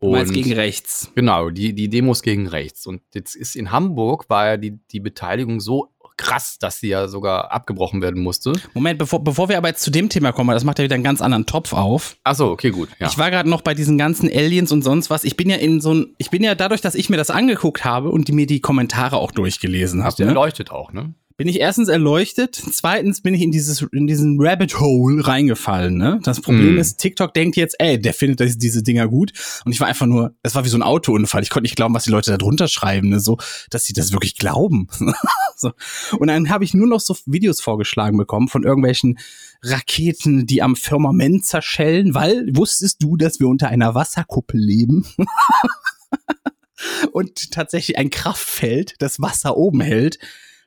Du 0.00 0.10
meinst 0.10 0.28
Und- 0.28 0.34
gegen 0.42 0.52
rechts. 0.52 1.10
Genau, 1.14 1.50
die, 1.50 1.72
die 1.74 1.88
Demos 1.88 2.22
gegen 2.22 2.46
rechts. 2.46 2.86
Und 2.86 3.02
jetzt 3.14 3.34
ist 3.34 3.56
in 3.56 3.70
Hamburg, 3.72 4.28
war 4.28 4.46
ja 4.46 4.56
die, 4.56 4.78
die 4.90 5.00
Beteiligung 5.00 5.60
so 5.60 5.90
krass, 6.16 6.58
dass 6.58 6.80
sie 6.80 6.88
ja 6.88 7.08
sogar 7.08 7.52
abgebrochen 7.52 8.00
werden 8.00 8.22
musste. 8.22 8.52
Moment, 8.74 8.98
bevor, 8.98 9.22
bevor 9.22 9.48
wir 9.48 9.58
aber 9.58 9.68
jetzt 9.68 9.82
zu 9.82 9.90
dem 9.90 10.08
Thema 10.08 10.32
kommen, 10.32 10.50
das 10.50 10.64
macht 10.64 10.78
ja 10.78 10.84
wieder 10.84 10.94
einen 10.94 11.04
ganz 11.04 11.20
anderen 11.20 11.44
Topf 11.46 11.72
auf. 11.72 12.16
Achso, 12.24 12.50
okay, 12.50 12.70
gut. 12.70 12.88
Ja. 12.98 13.08
Ich 13.08 13.18
war 13.18 13.30
gerade 13.30 13.48
noch 13.48 13.60
bei 13.60 13.74
diesen 13.74 13.98
ganzen 13.98 14.28
Aliens 14.30 14.72
und 14.72 14.82
sonst 14.82 15.10
was. 15.10 15.24
Ich 15.24 15.36
bin 15.36 15.50
ja 15.50 15.56
in 15.56 15.80
so 15.80 15.92
ein, 15.92 16.14
ich 16.18 16.30
bin 16.30 16.42
ja 16.42 16.54
dadurch, 16.54 16.80
dass 16.80 16.94
ich 16.94 17.10
mir 17.10 17.16
das 17.18 17.30
angeguckt 17.30 17.84
habe 17.84 18.08
und 18.10 18.28
die, 18.28 18.32
mir 18.32 18.46
die 18.46 18.60
Kommentare 18.60 19.16
auch 19.18 19.30
durchgelesen 19.30 20.04
habe, 20.04 20.22
ne? 20.22 20.28
erleuchtet 20.28 20.70
auch, 20.70 20.92
ne? 20.92 21.14
Bin 21.36 21.48
ich 21.48 21.60
erstens 21.60 21.88
erleuchtet, 21.88 22.54
zweitens 22.72 23.20
bin 23.20 23.34
ich 23.34 23.42
in 23.42 23.50
dieses 23.52 23.82
in 23.92 24.06
diesen 24.06 24.38
Rabbit 24.40 24.80
Hole 24.80 25.26
reingefallen. 25.26 25.96
Ne? 25.96 26.18
Das 26.22 26.40
Problem 26.40 26.76
Mm. 26.76 26.78
ist, 26.78 26.96
TikTok 26.96 27.34
denkt 27.34 27.56
jetzt, 27.56 27.76
ey, 27.78 28.00
der 28.00 28.14
findet 28.14 28.62
diese 28.62 28.82
Dinger 28.82 29.06
gut 29.06 29.32
und 29.64 29.72
ich 29.72 29.80
war 29.80 29.86
einfach 29.86 30.06
nur, 30.06 30.34
es 30.42 30.54
war 30.54 30.64
wie 30.64 30.70
so 30.70 30.78
ein 30.78 30.82
Autounfall. 30.82 31.42
Ich 31.42 31.50
konnte 31.50 31.64
nicht 31.64 31.76
glauben, 31.76 31.94
was 31.94 32.04
die 32.04 32.10
Leute 32.10 32.30
da 32.30 32.38
drunter 32.38 32.68
schreiben, 32.68 33.10
ne? 33.10 33.20
so, 33.20 33.36
dass 33.70 33.84
sie 33.84 33.92
das 33.92 34.12
wirklich 34.12 34.36
glauben. 34.36 34.88
so. 35.56 35.72
Und 36.18 36.28
dann 36.28 36.48
habe 36.48 36.64
ich 36.64 36.72
nur 36.72 36.86
noch 36.86 37.00
so 37.00 37.14
Videos 37.26 37.60
vorgeschlagen 37.60 38.16
bekommen 38.16 38.48
von 38.48 38.62
irgendwelchen 38.62 39.18
Raketen, 39.62 40.46
die 40.46 40.62
am 40.62 40.74
Firmament 40.74 41.44
zerschellen, 41.44 42.14
weil 42.14 42.48
wusstest 42.52 43.02
du, 43.02 43.16
dass 43.16 43.40
wir 43.40 43.48
unter 43.48 43.68
einer 43.68 43.94
Wasserkuppel 43.94 44.58
leben? 44.58 45.06
Und 47.12 47.50
tatsächlich 47.52 47.98
ein 47.98 48.10
Kraftfeld, 48.10 48.94
das 48.98 49.20
Wasser 49.20 49.56
oben 49.56 49.80
hält 49.80 50.18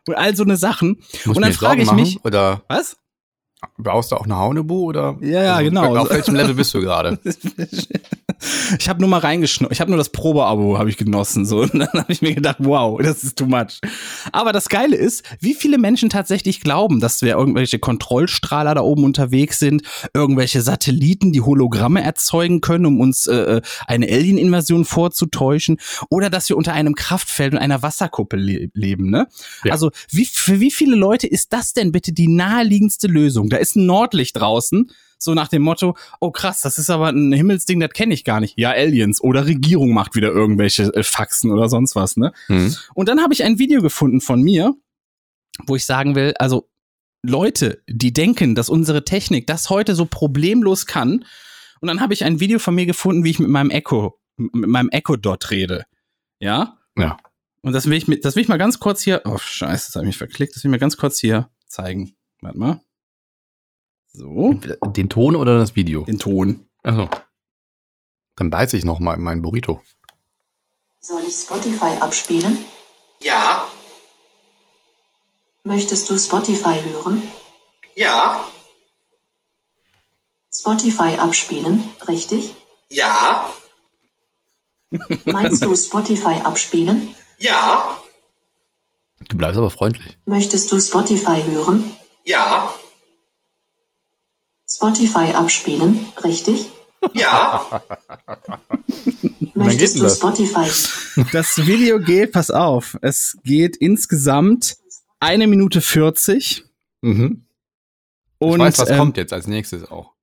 und 0.08 0.16
all 0.16 0.36
so 0.36 0.44
eine 0.44 0.58
Sachen. 0.58 1.02
Muss 1.26 1.38
und 1.38 1.42
dann 1.42 1.54
frage 1.54 1.82
ich 1.82 1.92
mich? 1.92 2.24
Oder 2.24 2.64
was? 2.68 2.98
Baust 3.78 4.12
du 4.12 4.16
auch 4.16 4.26
eine 4.26 4.38
Haunebu? 4.38 4.90
Oder? 4.90 5.18
Ja, 5.22 5.44
ja, 5.44 5.62
genau. 5.62 5.96
Auf 5.96 6.10
welchem 6.10 6.36
Level 6.36 6.54
bist 6.54 6.74
du 6.74 6.82
gerade? 6.82 7.20
Ich 8.80 8.88
habe 8.88 9.02
nur 9.02 9.10
mal 9.10 9.20
reingeschnurrt. 9.20 9.74
Ich 9.74 9.82
habe 9.82 9.92
nur 9.92 9.98
das 9.98 10.10
Probeabo 10.10 10.78
habe 10.78 10.90
ich 10.90 10.98
genossen 10.98 11.46
so 11.46 11.62
und 11.62 11.78
dann 11.78 11.90
habe 11.94 12.12
ich 12.12 12.22
mir 12.22 12.34
gedacht, 12.34 12.58
wow, 12.60 13.00
das 13.02 13.24
ist 13.24 13.38
too 13.38 13.46
much. 13.46 13.80
Aber 14.32 14.54
das 14.54 14.70
geile 14.70 14.96
ist, 14.96 15.24
wie 15.40 15.54
viele 15.54 15.78
Menschen 15.78 16.10
tatsächlich 16.10 16.62
glauben, 16.62 17.00
dass 17.00 17.22
wir 17.22 17.34
irgendwelche 17.36 17.80
Kontrollstrahler 17.80 18.76
da 18.76 18.82
oben 18.82 19.04
unterwegs 19.04 19.60
sind, 19.60 19.84
irgendwelche 20.14 20.62
Satelliten, 20.62 21.32
die 21.32 21.42
Hologramme 21.42 22.02
erzeugen 22.02 22.62
können, 22.62 22.86
um 22.86 23.00
uns 23.02 23.28
äh, 23.28 23.62
eine 23.88 24.08
Alien-Invasion 24.08 24.86
vorzutäuschen 24.86 25.78
oder 26.10 26.30
dass 26.30 26.48
wir 26.50 26.58
unter 26.58 26.74
einem 26.74 26.96
Kraftfeld 26.96 27.54
und 27.54 27.60
einer 27.60 27.82
Wasserkuppel 27.82 28.40
le 28.40 28.70
leben, 28.74 29.10
ne? 29.10 29.28
Ja. 29.64 29.74
Also, 29.74 29.92
wie 30.12 30.26
für 30.26 30.60
wie 30.60 30.72
viele 30.72 30.96
Leute 30.96 31.28
ist 31.28 31.54
das 31.54 31.74
denn 31.74 31.92
bitte 31.92 32.14
die 32.14 32.28
naheliegendste 32.28 33.08
Lösung? 33.08 33.49
Da 33.50 33.58
ist 33.58 33.76
ein 33.76 33.86
Nordlicht 33.86 34.38
draußen, 34.38 34.92
so 35.18 35.34
nach 35.34 35.50
dem 35.50 35.62
Motto, 35.62 35.96
oh 36.20 36.32
krass, 36.32 36.62
das 36.62 36.78
ist 36.78 36.90
aber 36.90 37.10
ein 37.10 37.34
Himmelsding, 37.34 37.80
das 37.80 37.92
kenne 37.92 38.14
ich 38.14 38.24
gar 38.24 38.40
nicht. 38.40 38.58
Ja, 38.58 38.72
Aliens 38.72 39.22
oder 39.22 39.46
Regierung 39.46 39.94
macht 39.94 40.16
wieder 40.16 40.30
irgendwelche 40.30 40.84
äh, 40.94 41.04
Faxen 41.04 41.52
oder 41.52 41.68
sonst 41.70 41.96
was, 41.96 42.16
ne? 42.16 42.32
Hm. 42.48 42.76
Und 42.94 43.10
dann 43.10 43.22
habe 43.22 43.34
ich 43.34 43.44
ein 43.44 43.60
Video 43.60 43.82
gefunden 43.82 44.22
von 44.22 44.42
mir, 44.42 44.76
wo 45.66 45.76
ich 45.76 45.86
sagen 45.86 46.16
will, 46.16 46.34
also 46.40 46.70
Leute, 47.22 47.84
die 47.88 48.14
denken, 48.14 48.56
dass 48.56 48.70
unsere 48.70 49.04
Technik 49.04 49.46
das 49.46 49.70
heute 49.70 49.94
so 49.94 50.06
problemlos 50.06 50.86
kann. 50.86 51.26
Und 51.82 51.88
dann 51.88 52.00
habe 52.00 52.14
ich 52.14 52.24
ein 52.24 52.40
Video 52.40 52.60
von 52.60 52.76
mir 52.76 52.86
gefunden, 52.86 53.24
wie 53.26 53.32
ich 53.32 53.40
mit 53.40 53.50
meinem 53.50 53.70
Echo, 53.70 54.20
mit 54.38 54.70
meinem 54.70 54.90
Echo 54.90 55.18
Dot 55.18 55.52
rede. 55.52 55.86
Ja? 56.40 56.78
Ja. 56.98 57.18
Und 57.62 57.74
das 57.74 57.88
will 57.88 57.98
ich 57.98 58.08
mit, 58.08 58.24
das 58.24 58.36
will 58.36 58.44
ich 58.44 58.48
mal 58.48 58.58
ganz 58.58 58.80
kurz 58.80 59.02
hier, 59.02 59.22
oh 59.26 59.38
scheiße, 59.38 59.88
das 59.88 59.96
habe 59.96 60.06
ich 60.06 60.10
mich 60.10 60.18
verklickt, 60.18 60.56
das 60.56 60.64
will 60.64 60.70
ich 60.70 60.72
mir 60.72 60.80
ganz 60.80 60.96
kurz 60.96 61.20
hier 61.20 61.50
zeigen. 61.68 62.16
Warte 62.42 62.58
mal. 62.58 62.82
So, 64.12 64.54
Den 64.88 65.10
Ton 65.10 65.36
oder 65.36 65.58
das 65.60 65.76
Video? 65.76 66.04
den 66.04 66.20
Ton. 66.20 66.66
Achso. 66.84 67.10
Dann 68.36 68.50
beiß 68.50 68.74
ich 68.74 68.86
noch 68.86 69.00
mal 69.00 69.16
in 69.16 69.22
meinen 69.22 69.42
Burrito. 69.42 69.82
Soll 71.00 71.24
ich 71.28 71.36
Spotify 71.36 71.98
abspielen? 72.00 72.58
Ja, 73.22 73.68
Möchtest 75.64 76.10
du 76.10 76.18
Spotify 76.18 76.82
hören? 76.82 77.22
ja, 77.96 78.46
Spotify 80.52 81.18
abspielen, 81.18 81.84
richtig? 82.08 82.56
ja, 82.90 83.54
Meinst 85.26 85.64
du 85.64 85.76
Spotify 85.76 86.42
abspielen? 86.44 87.14
ja, 87.38 88.02
Du 89.28 89.38
bleibst 89.38 89.58
aber 89.58 89.70
freundlich. 89.70 90.18
Möchtest 90.26 90.72
du 90.72 90.80
Spotify 90.80 91.44
hören? 91.44 91.96
ja, 92.24 92.74
Spotify 94.70 95.34
abspielen, 95.34 96.06
richtig? 96.24 96.70
ja, 97.14 97.82
Möchtest 99.56 99.98
du 99.98 100.04
das? 100.04 100.18
Spotify? 100.18 100.70
Das 101.32 101.66
Video 101.66 102.00
geht, 102.00 102.32
pass 102.32 102.52
auf, 102.52 102.98
es 103.02 103.38
geht 103.44 103.76
insgesamt 103.78 104.78
eine 105.20 105.48
Minute 105.48 105.82
40. 105.82 106.64
Mhm. 107.02 107.46
Und, 108.38 108.54
ich 108.54 108.60
weiß, 108.60 108.80
was 108.80 108.90
ähm, 108.90 108.98
kommt 108.98 109.18
jetzt 109.18 109.34
als 109.34 109.48
nächstes 109.48 109.90
auch. 109.90 110.14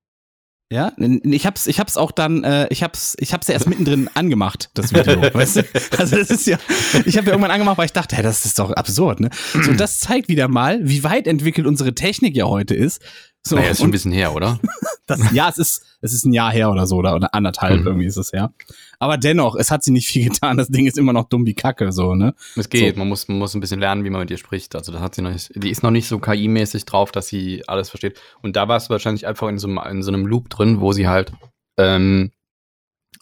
Ja, 0.72 0.92
ich 0.98 1.46
hab's, 1.46 1.68
ich 1.68 1.78
hab's 1.78 1.96
auch 1.96 2.10
dann, 2.10 2.42
äh, 2.42 2.66
ich 2.70 2.82
hab's, 2.82 3.14
ich 3.20 3.32
hab's 3.32 3.46
ja 3.46 3.54
erst 3.54 3.68
mittendrin 3.68 4.10
angemacht, 4.14 4.70
das 4.74 4.92
Video. 4.92 5.22
weißt 5.34 5.56
du? 5.56 5.64
Also 5.96 6.16
das 6.16 6.30
ist 6.30 6.46
ja, 6.46 6.58
ich 7.04 7.16
habe 7.16 7.26
ja 7.26 7.32
irgendwann 7.32 7.52
angemacht, 7.52 7.78
weil 7.78 7.86
ich 7.86 7.92
dachte, 7.92 8.16
hey, 8.16 8.24
das 8.24 8.44
ist 8.44 8.58
doch 8.58 8.72
absurd, 8.72 9.20
ne? 9.20 9.30
So, 9.52 9.70
und 9.70 9.78
das 9.78 10.00
zeigt 10.00 10.28
wieder 10.28 10.48
mal, 10.48 10.80
wie 10.82 11.04
weit 11.04 11.28
entwickelt 11.28 11.68
unsere 11.68 11.94
Technik 11.94 12.34
ja 12.36 12.46
heute 12.46 12.74
ist. 12.74 13.00
So, 13.48 13.56
naja, 13.56 13.70
ist 13.70 13.78
schon 13.78 13.88
ein 13.88 13.92
bisschen 13.92 14.12
her, 14.12 14.34
oder? 14.34 14.58
das, 15.06 15.20
ja, 15.32 15.48
es 15.48 15.56
ist, 15.58 15.84
es 16.00 16.12
ist 16.12 16.24
ein 16.26 16.32
Jahr 16.32 16.50
her 16.52 16.70
oder 16.70 16.86
so, 16.86 16.96
oder, 16.96 17.14
oder 17.14 17.32
anderthalb 17.34 17.80
Mhm. 17.80 17.86
irgendwie 17.86 18.06
ist 18.06 18.16
es 18.16 18.32
her. 18.32 18.52
Aber 18.98 19.16
dennoch, 19.18 19.54
es 19.54 19.70
hat 19.70 19.84
sie 19.84 19.92
nicht 19.92 20.08
viel 20.08 20.24
getan. 20.30 20.56
Das 20.56 20.68
Ding 20.68 20.86
ist 20.86 20.98
immer 20.98 21.12
noch 21.12 21.28
dumm 21.28 21.46
wie 21.46 21.54
Kacke, 21.54 21.92
so, 21.92 22.14
ne? 22.14 22.34
Es 22.56 22.68
geht, 22.68 22.94
So. 22.94 22.98
man, 22.98 23.08
muss, 23.08 23.28
man 23.28 23.38
muss 23.38 23.54
ein 23.54 23.60
bisschen 23.60 23.78
lernen, 23.80 24.04
wie 24.04 24.10
man 24.10 24.20
mit 24.22 24.30
ihr 24.30 24.36
spricht. 24.38 24.74
Also 24.74 24.90
das 24.92 25.00
hat 25.00 25.14
sie 25.14 25.22
noch 25.22 25.30
nicht, 25.32 25.50
die 25.54 25.70
ist 25.70 25.82
noch 25.82 25.90
nicht 25.92 26.08
so 26.08 26.18
KI-mäßig 26.18 26.84
drauf, 26.86 27.12
dass 27.12 27.28
sie 27.28 27.62
alles 27.68 27.88
versteht. 27.90 28.18
Und 28.42 28.56
da 28.56 28.66
warst 28.68 28.88
du 28.88 28.90
wahrscheinlich 28.92 29.26
einfach 29.26 29.48
in 29.48 29.58
so, 29.58 29.68
einem- 29.68 29.80
in 29.90 30.02
so 30.02 30.10
einem 30.12 30.26
Loop 30.26 30.48
drin, 30.50 30.80
wo 30.80 30.92
sie 30.92 31.06
halt, 31.06 31.32
ähm, 31.78 32.32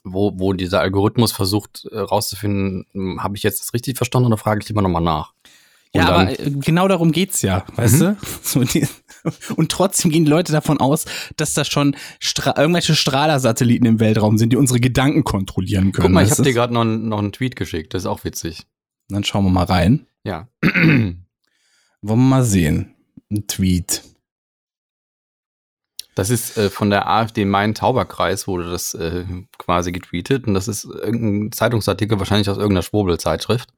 wo, 0.05 0.33
wo 0.37 0.53
dieser 0.53 0.81
Algorithmus 0.81 1.33
versucht 1.33 1.87
äh, 1.91 1.99
rauszufinden, 1.99 2.87
habe 3.23 3.37
ich 3.37 3.43
jetzt 3.43 3.61
das 3.61 3.73
richtig 3.75 3.97
verstanden 3.97 4.27
oder 4.29 4.37
frage 4.37 4.61
ich 4.63 4.69
lieber 4.69 4.83
nochmal 4.83 5.03
nach? 5.03 5.33
Und 5.95 6.01
Ja, 6.01 6.09
aber 6.09 6.39
äh, 6.39 6.51
genau 6.51 6.89
darum 6.89 7.13
geht's 7.13 7.41
ja, 7.43 7.65
weißt 7.77 7.95
Mhm. 7.95 7.99
du? 8.01 8.17
So, 8.43 8.65
die, 8.65 8.87
und 9.57 9.71
trotzdem 9.71 10.11
gehen 10.11 10.25
die 10.25 10.31
Leute 10.31 10.53
davon 10.53 10.79
aus, 10.81 11.05
dass 11.37 11.55
da 11.55 11.65
schon 11.65 11.97
Stra 12.19 12.55
irgendwelche 12.59 12.95
Strahlersatelliten 12.97 13.87
im 13.87 14.01
Weltraum 14.01 14.37
sind, 14.37 14.53
die 14.53 14.57
unsere 14.57 14.81
Gedanken 14.81 15.23
kontrollieren 15.25 15.93
können. 15.93 16.07
Guck 16.09 16.13
mal, 16.13 16.25
ich 16.25 16.31
habe 16.33 16.43
dir 16.43 16.53
gerade 16.53 16.75
noch, 16.75 16.81
einen- 16.83 17.09
noch 17.09 17.19
einen 17.21 17.33
Tweet 17.33 17.57
geschickt, 17.57 17.95
das 17.95 18.03
ist 18.03 18.07
auch 18.07 18.25
witzig. 18.25 18.67
Dann 19.09 19.23
schauen 19.25 19.45
wir 19.45 19.51
mal 19.51 19.65
rein. 19.65 20.07
Ja. 20.25 20.49
Wollen 20.63 21.25
wir 22.03 22.17
mal 22.17 22.45
sehen. 22.45 22.95
Ein 23.31 23.47
Tweet. 23.47 24.03
Das 26.15 26.31
ist 26.31 26.57
äh, 26.59 26.71
von 26.71 26.91
der 26.91 27.09
AfD 27.09 27.45
Main-Tauberkreis 27.45 28.47
wurde 28.47 28.71
das 28.71 28.95
äh, 28.95 29.25
quasi 29.59 29.91
getweetet 29.91 30.47
und 30.47 30.55
das 30.55 30.69
ist 30.69 30.85
irgendein 30.85 31.51
Zeitungsartikel, 31.53 32.19
wahrscheinlich 32.19 32.49
aus 32.51 32.57
irgendeiner 32.57 32.83
Schwurbelzeitschrift. 32.83 33.71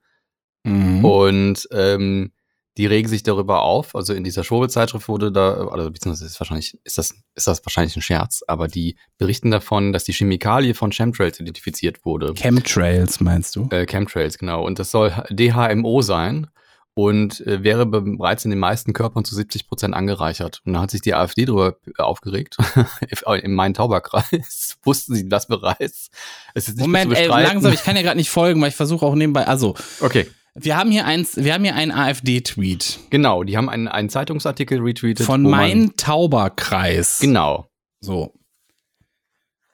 Mhm. 0.67 1.05
Und 1.05 1.69
ähm, 1.73 2.33
die 2.77 2.87
regen 2.87 3.09
sich 3.09 3.23
darüber 3.23 3.63
auf. 3.63 3.95
Also 3.95 4.13
in 4.13 4.25
dieser 4.25 4.45
Schwurbelzeitschrift 4.45 5.09
wurde 5.09 5.33
da, 5.33 5.69
also 5.69 5.91
beziehungsweise 5.91 6.27
ist 6.27 6.39
wahrscheinlich, 6.41 6.79
ist 6.85 6.99
das, 6.99 7.15
ist 7.35 7.47
das 7.47 7.65
wahrscheinlich 7.65 7.97
ein 7.97 8.03
Scherz, 8.03 8.43
aber 8.47 8.69
die 8.69 8.97
berichten 9.19 9.51
davon, 9.51 9.93
dass 9.93 10.05
die 10.05 10.13
Chemikalie 10.13 10.75
von 10.75 10.93
Chemtrails 10.93 11.41
identifiziert 11.41 12.05
wurde. 12.05 12.35
Chemtrails 12.35 13.21
meinst 13.21 13.57
du? 13.57 13.69
Äh, 13.71 13.87
Chemtrails, 13.87 14.37
genau. 14.37 14.65
Und 14.65 14.79
das 14.79 14.91
soll 14.91 15.11
DHMO 15.31 16.03
sein 16.03 16.49
und 16.93 17.47
äh, 17.47 17.63
wäre 17.63 17.87
be 17.87 18.03
bereits 18.03 18.45
in 18.45 18.51
den 18.51 18.59
meisten 18.59 18.93
Körpern 18.93 19.25
zu 19.25 19.35
70 19.35 19.69
Prozent 19.69 19.95
angereichert. 19.95 20.63
Und 20.65 20.75
da 20.75 20.81
hat 20.81 20.91
sich 20.91 21.01
die 21.01 21.15
AfD 21.15 21.47
drüber 21.47 21.77
aufgeregt. 21.97 22.57
Im 23.43 23.55
Main-Tauber-Kreis 23.55 24.79
wussten 24.83 25.15
sie 25.15 25.29
das 25.29 25.47
bereits. 25.47 26.11
Es 26.55 26.69
ist 26.69 26.77
nicht 26.77 26.87
Moment, 26.87 27.15
ey, 27.15 27.27
langsam, 27.27 27.73
ich 27.73 27.85
kann 27.85 27.97
ja 27.97 28.03
gerade 28.03 28.17
nicht 28.19 28.31
folgen, 28.31 28.61
weil 28.61 28.69
ich 28.69 28.77
versuche 28.77 29.05
auch 29.05 29.15
nebenbei, 29.15 29.47
also, 29.47 29.75
Okay. 30.01 30.27
Wir 30.59 30.77
haben 30.77 30.91
hier 30.91 31.05
eins, 31.05 31.37
wir 31.37 31.53
haben 31.55 31.65
hier 31.65 31.75
einen 31.75 31.93
AfD-Tweet 31.93 32.99
Genau, 33.11 33.45
die 33.45 33.57
haben 33.59 33.69
einen, 33.69 33.89
einen 33.89 34.09
Zeitungsartikel 34.09 34.81
retweetet. 34.81 35.27
von 35.27 35.45
wo 35.45 35.51
man- 35.51 35.61
Main-Tauber-Kreis. 35.69 37.19
Genau. 37.21 37.67
So. 38.01 38.33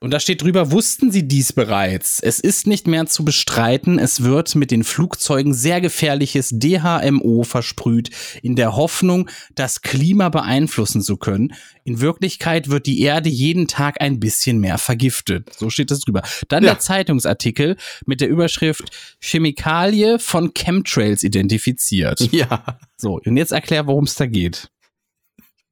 Und 0.03 0.11
da 0.11 0.19
steht 0.19 0.43
drüber, 0.43 0.73
wussten 0.73 1.13
Sie 1.13 1.29
dies 1.29 1.53
bereits? 1.53 2.19
Es 2.21 2.41
ist 2.41 2.67
nicht 2.67 2.89
mehr 2.89 3.07
zu 3.07 3.25
bestreiten, 3.25 4.01
es 4.01 4.25
wird 4.25 4.57
mit 4.57 4.73
den 4.73 4.83
Flugzeugen 4.83 5.55
sehr 5.55 5.81
gefährliches 5.81 6.51
DHMO 6.53 7.45
versprüht, 7.45 8.11
in 8.43 8.57
der 8.57 8.75
Hoffnung, 8.75 9.31
das 9.55 9.81
Klima 9.81 10.29
beeinflussen 10.29 11.03
zu 11.03 11.17
können. 11.17 11.55
In 11.85 12.01
Wirklichkeit 12.01 12.69
wird 12.69 12.87
die 12.87 13.01
Erde 13.01 13.29
jeden 13.29 13.69
Tag 13.69 14.01
ein 14.01 14.19
bisschen 14.19 14.59
mehr 14.59 14.79
vergiftet. 14.79 15.55
So 15.57 15.71
steht 15.71 15.93
das 15.93 16.01
drüber. 16.01 16.23
Dann 16.49 16.65
Ja. 16.65 16.71
der 16.71 16.81
Zeitungsartikel 16.81 17.77
mit 18.05 18.21
der 18.21 18.29
Überschrift 18.29 18.91
Chemikalie 19.21 20.19
von 20.19 20.53
Chemtrails 20.53 21.23
identifiziert. 21.23 22.19
Ja. 22.33 22.79
So, 22.97 23.21
und 23.25 23.37
jetzt 23.37 23.53
erklär, 23.53 23.87
worum 23.87 24.05
es 24.05 24.17
da 24.17 24.27
geht. 24.27 24.69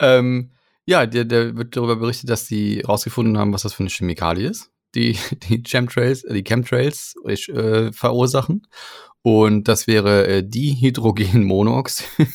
Ähm, 0.00 0.50
ja, 0.92 1.06
der, 1.06 1.24
der 1.24 1.56
wird 1.56 1.74
darüber 1.74 1.96
berichtet, 1.96 2.28
dass 2.28 2.46
sie 2.46 2.82
rausgefunden 2.86 3.38
haben, 3.38 3.52
was 3.54 3.62
das 3.62 3.72
für 3.72 3.82
eine 3.82 3.88
Chemikalie 3.88 4.48
ist, 4.48 4.70
die 4.94 5.16
die 5.48 5.62
Chemtrails, 5.62 6.22
äh, 6.24 6.34
die 6.34 6.44
Chemtrails 6.44 7.14
äh, 7.24 7.92
verursachen. 7.92 8.66
Und 9.22 9.68
das 9.68 9.86
wäre 9.86 10.26
äh, 10.26 10.42
Dihydrogenmonoxid. 10.42 12.06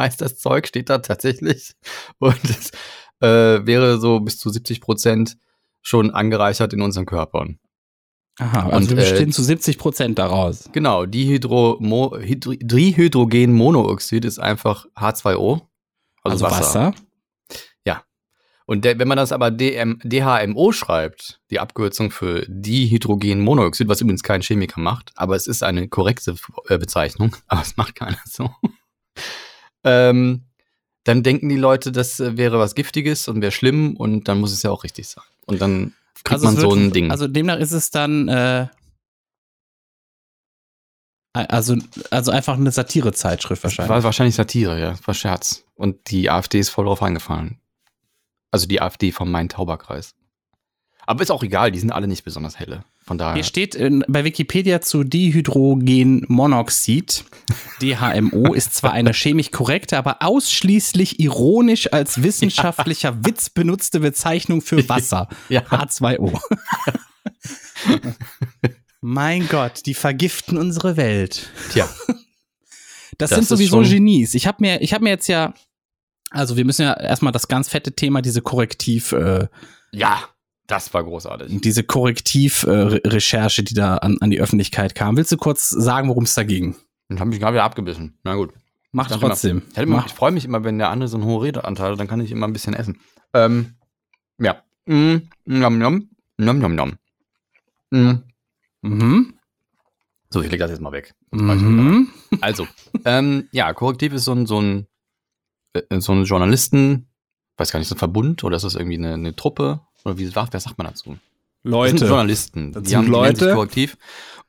heißt 0.00 0.20
das 0.20 0.38
Zeug, 0.38 0.66
steht 0.66 0.90
da 0.90 0.98
tatsächlich. 0.98 1.72
Und 2.18 2.38
das 2.42 2.72
äh, 3.20 3.64
wäre 3.66 3.98
so 3.98 4.20
bis 4.20 4.38
zu 4.38 4.50
70 4.50 4.82
Prozent 4.82 5.38
schon 5.80 6.10
angereichert 6.10 6.74
in 6.74 6.82
unseren 6.82 7.06
Körpern. 7.06 7.58
Aha, 8.38 8.68
also 8.68 8.76
Und, 8.76 8.90
wir 8.90 8.98
äh, 8.98 9.08
bestehen 9.08 9.32
zu 9.32 9.42
70 9.42 9.78
Prozent 9.78 10.18
daraus. 10.18 10.68
Genau, 10.72 11.06
Dihydro 11.06 11.78
Hydri 12.20 12.58
Dihydrogenmonoxid 12.58 14.26
ist 14.26 14.38
einfach 14.38 14.86
H2O. 14.94 15.62
Also, 16.22 16.44
Wasser. 16.44 16.92
Und 18.66 18.84
der, 18.84 18.98
wenn 18.98 19.06
man 19.06 19.16
das 19.16 19.30
aber 19.30 19.52
DM, 19.52 20.00
DHMO 20.02 20.72
schreibt, 20.72 21.40
die 21.50 21.60
Abkürzung 21.60 22.10
für 22.10 22.44
Dihydrogenmonoxid, 22.48 23.86
was 23.88 24.00
übrigens 24.00 24.24
kein 24.24 24.42
Chemiker 24.42 24.80
macht, 24.80 25.12
aber 25.14 25.36
es 25.36 25.46
ist 25.46 25.62
eine 25.62 25.88
korrekte 25.88 26.34
äh, 26.68 26.76
Bezeichnung, 26.76 27.36
aber 27.46 27.62
es 27.62 27.76
macht 27.76 27.94
keiner 27.94 28.18
so, 28.24 28.50
ähm, 29.84 30.42
dann 31.04 31.22
denken 31.22 31.48
die 31.48 31.56
Leute, 31.56 31.92
das 31.92 32.18
äh, 32.18 32.36
wäre 32.36 32.58
was 32.58 32.74
Giftiges 32.74 33.28
und 33.28 33.40
wäre 33.40 33.52
schlimm 33.52 33.96
und 33.96 34.26
dann 34.26 34.40
muss 34.40 34.52
es 34.52 34.64
ja 34.64 34.70
auch 34.70 34.82
richtig 34.82 35.08
sein. 35.08 35.24
Und 35.46 35.60
dann 35.60 35.94
kriegt 36.24 36.42
man 36.42 36.54
es 36.54 36.60
so 36.60 36.74
ein 36.74 36.90
Ding. 36.90 37.12
Also 37.12 37.28
demnach 37.28 37.58
ist 37.58 37.70
es 37.70 37.92
dann 37.92 38.26
äh, 38.26 38.66
also, 41.32 41.76
also 42.10 42.32
einfach 42.32 42.54
eine 42.54 42.72
Satirezeitschrift 42.72 43.62
wahrscheinlich. 43.62 43.90
war 43.90 44.02
wahrscheinlich 44.02 44.34
Satire, 44.34 44.80
ja, 44.80 44.94
war 45.04 45.14
Scherz. 45.14 45.64
Und 45.74 46.10
die 46.10 46.30
AfD 46.30 46.58
ist 46.58 46.70
voll 46.70 46.86
drauf 46.86 47.02
eingefallen. 47.02 47.60
Also 48.50 48.66
die 48.66 48.80
AfD 48.80 49.12
vom 49.12 49.30
Main-Tauber-Kreis. 49.30 50.14
Aber 51.06 51.22
ist 51.22 51.30
auch 51.30 51.44
egal, 51.44 51.70
die 51.70 51.78
sind 51.78 51.92
alle 51.92 52.08
nicht 52.08 52.24
besonders 52.24 52.58
helle. 52.58 52.82
Von 53.04 53.18
daher. 53.18 53.34
Hier 53.34 53.44
steht 53.44 53.76
in, 53.76 54.04
bei 54.08 54.24
Wikipedia 54.24 54.80
zu 54.80 55.04
Dihydrogenmonoxid. 55.04 57.24
DHMO 57.80 58.52
ist 58.52 58.74
zwar 58.74 58.92
eine 58.92 59.12
chemisch 59.12 59.52
korrekte, 59.52 59.96
aber 59.96 60.16
ausschließlich 60.22 61.20
ironisch 61.20 61.92
als 61.92 62.24
wissenschaftlicher 62.24 63.24
Witz 63.24 63.48
benutzte 63.50 64.00
Bezeichnung 64.00 64.60
für 64.60 64.88
Wasser. 64.88 65.28
Ja. 65.48 65.60
H2O. 65.60 66.36
mein 69.00 69.46
Gott, 69.46 69.86
die 69.86 69.94
vergiften 69.94 70.58
unsere 70.58 70.96
Welt. 70.96 71.48
Tja. 71.70 71.88
Das, 73.18 73.30
Das 73.30 73.38
sind 73.38 73.46
sowieso 73.46 73.82
Genies. 73.82 74.34
Ich 74.34 74.48
habe 74.48 74.56
mir, 74.60 74.82
ich 74.82 74.92
habe 74.92 75.04
mir 75.04 75.10
jetzt 75.10 75.28
ja, 75.28 75.54
also 76.30 76.56
wir 76.56 76.64
müssen 76.64 76.82
ja 76.82 76.92
erstmal 76.94 77.32
das 77.32 77.48
ganz 77.48 77.68
fette 77.68 77.92
Thema, 77.92 78.22
diese 78.22 78.42
Korrektiv, 78.42 79.12
äh, 79.12 79.48
Ja, 79.92 80.20
das 80.66 80.92
war 80.94 81.04
großartig. 81.04 81.60
diese 81.60 81.84
Korrektiv-Recherche, 81.84 83.62
die 83.62 83.74
da 83.74 83.96
an, 83.98 84.18
an 84.20 84.30
die 84.30 84.40
Öffentlichkeit 84.40 84.94
kam. 84.94 85.16
Willst 85.16 85.32
du 85.32 85.36
kurz 85.36 85.68
sagen, 85.68 86.08
worum 86.08 86.24
es 86.24 86.34
da 86.34 86.42
ging? 86.42 86.74
Und 87.08 87.20
habe 87.20 87.30
mich 87.30 87.38
gerade 87.40 87.54
wieder 87.54 87.64
abgebissen. 87.64 88.18
Na 88.24 88.34
gut. 88.34 88.52
Mach 88.92 89.08
Sag 89.08 89.20
trotzdem. 89.20 89.58
Immer, 89.58 89.66
ich, 89.70 89.78
immer- 89.82 89.96
Mach. 89.98 90.06
ich 90.06 90.12
freue 90.14 90.32
mich 90.32 90.44
immer, 90.44 90.64
wenn 90.64 90.78
der 90.78 90.88
andere 90.90 91.08
so 91.08 91.16
einen 91.16 91.26
hohen 91.26 91.42
Redeanteil 91.42 91.92
hat, 91.92 92.00
dann 92.00 92.08
kann 92.08 92.20
ich 92.20 92.30
immer 92.32 92.46
ein 92.48 92.52
bisschen 92.52 92.74
essen. 92.74 92.98
Ähm, 93.34 93.74
ja. 94.38 94.62
Mm, 94.86 95.16
nom, 95.44 95.78
nom, 95.78 96.08
nom, 96.38 96.58
nom, 96.58 96.74
nom. 96.74 96.92
Mm. 97.90 98.22
Mhm. 98.82 99.34
So, 100.30 100.40
ich 100.42 100.46
lege 100.50 100.58
das 100.62 100.70
jetzt 100.70 100.80
mal 100.80 100.92
weg. 100.92 101.14
Mhm. 101.30 102.08
Also, 102.40 102.66
ähm, 103.04 103.48
ja, 103.52 103.72
Korrektiv 103.72 104.12
ist 104.14 104.24
so 104.24 104.32
ein, 104.32 104.46
so 104.46 104.60
ein, 104.60 104.80
äh, 104.80 104.84
so 105.98 106.12
ein 106.12 106.24
Journalisten, 106.24 107.08
weiß 107.56 107.72
gar 107.72 107.78
nicht, 107.78 107.88
so 107.88 107.94
ein 107.94 107.98
Verbund 107.98 108.44
oder 108.44 108.56
ist 108.56 108.64
das 108.64 108.74
irgendwie 108.74 108.98
eine, 108.98 109.14
eine 109.14 109.34
Truppe? 109.34 109.80
Oder 110.04 110.18
wie 110.18 110.34
wer 110.34 110.60
sagt 110.60 110.78
man 110.78 110.86
dazu? 110.86 111.10
Das 111.10 111.18
sind 111.62 111.70
Leute. 111.72 112.06
Journalisten. 112.06 112.72
Das 112.72 112.82
die 112.84 112.90
sind 112.90 112.98
haben, 112.98 113.08
Leute. 113.08 113.54
Korrektiv. 113.54 113.96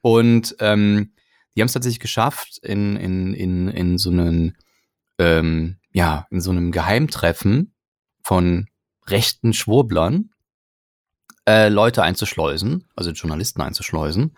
Und 0.01 0.55
ähm, 0.59 1.13
die 1.55 1.61
haben 1.61 1.67
es 1.67 1.73
tatsächlich 1.73 1.99
geschafft, 1.99 2.59
in, 2.61 2.95
in, 2.95 3.33
in, 3.33 3.67
in 3.69 3.97
so 3.97 4.11
einem, 4.11 4.53
ähm, 5.17 5.77
ja, 5.91 6.27
in 6.29 6.41
so 6.41 6.51
einem 6.51 6.71
Geheimtreffen 6.71 7.73
von 8.21 8.67
rechten 9.07 9.53
Schwurblern 9.53 10.29
äh, 11.47 11.69
Leute 11.69 12.03
einzuschleusen, 12.03 12.83
also 12.95 13.11
Journalisten 13.11 13.61
einzuschleusen. 13.61 14.35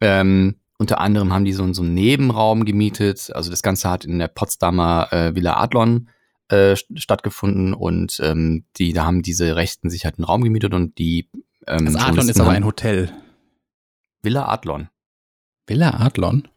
Ähm, 0.00 0.60
unter 0.78 1.00
anderem 1.00 1.32
haben 1.32 1.44
die 1.44 1.52
so, 1.52 1.70
so 1.72 1.82
einen 1.82 1.94
Nebenraum 1.94 2.64
gemietet. 2.64 3.30
Also 3.34 3.50
das 3.50 3.62
Ganze 3.62 3.90
hat 3.90 4.04
in 4.04 4.18
der 4.18 4.28
Potsdamer 4.28 5.12
äh, 5.12 5.34
Villa 5.34 5.56
Adlon 5.60 6.08
äh, 6.50 6.72
st- 6.74 6.98
stattgefunden 7.00 7.74
und 7.74 8.20
ähm, 8.22 8.64
die, 8.76 8.92
da 8.92 9.04
haben 9.04 9.22
diese 9.22 9.56
Rechten 9.56 9.90
sich 9.90 10.04
halt 10.04 10.18
einen 10.18 10.24
Raum 10.24 10.42
gemietet 10.42 10.72
und 10.74 10.96
die 10.98 11.28
ähm, 11.66 11.84
Das 11.86 11.96
Adlon 11.96 12.28
ist 12.28 12.40
aber 12.40 12.50
ein 12.52 12.64
Hotel. 12.64 13.12
Villa 14.22 14.48
Adlon. 14.48 14.88
Villa 15.66 15.90
Adlon? 16.00 16.48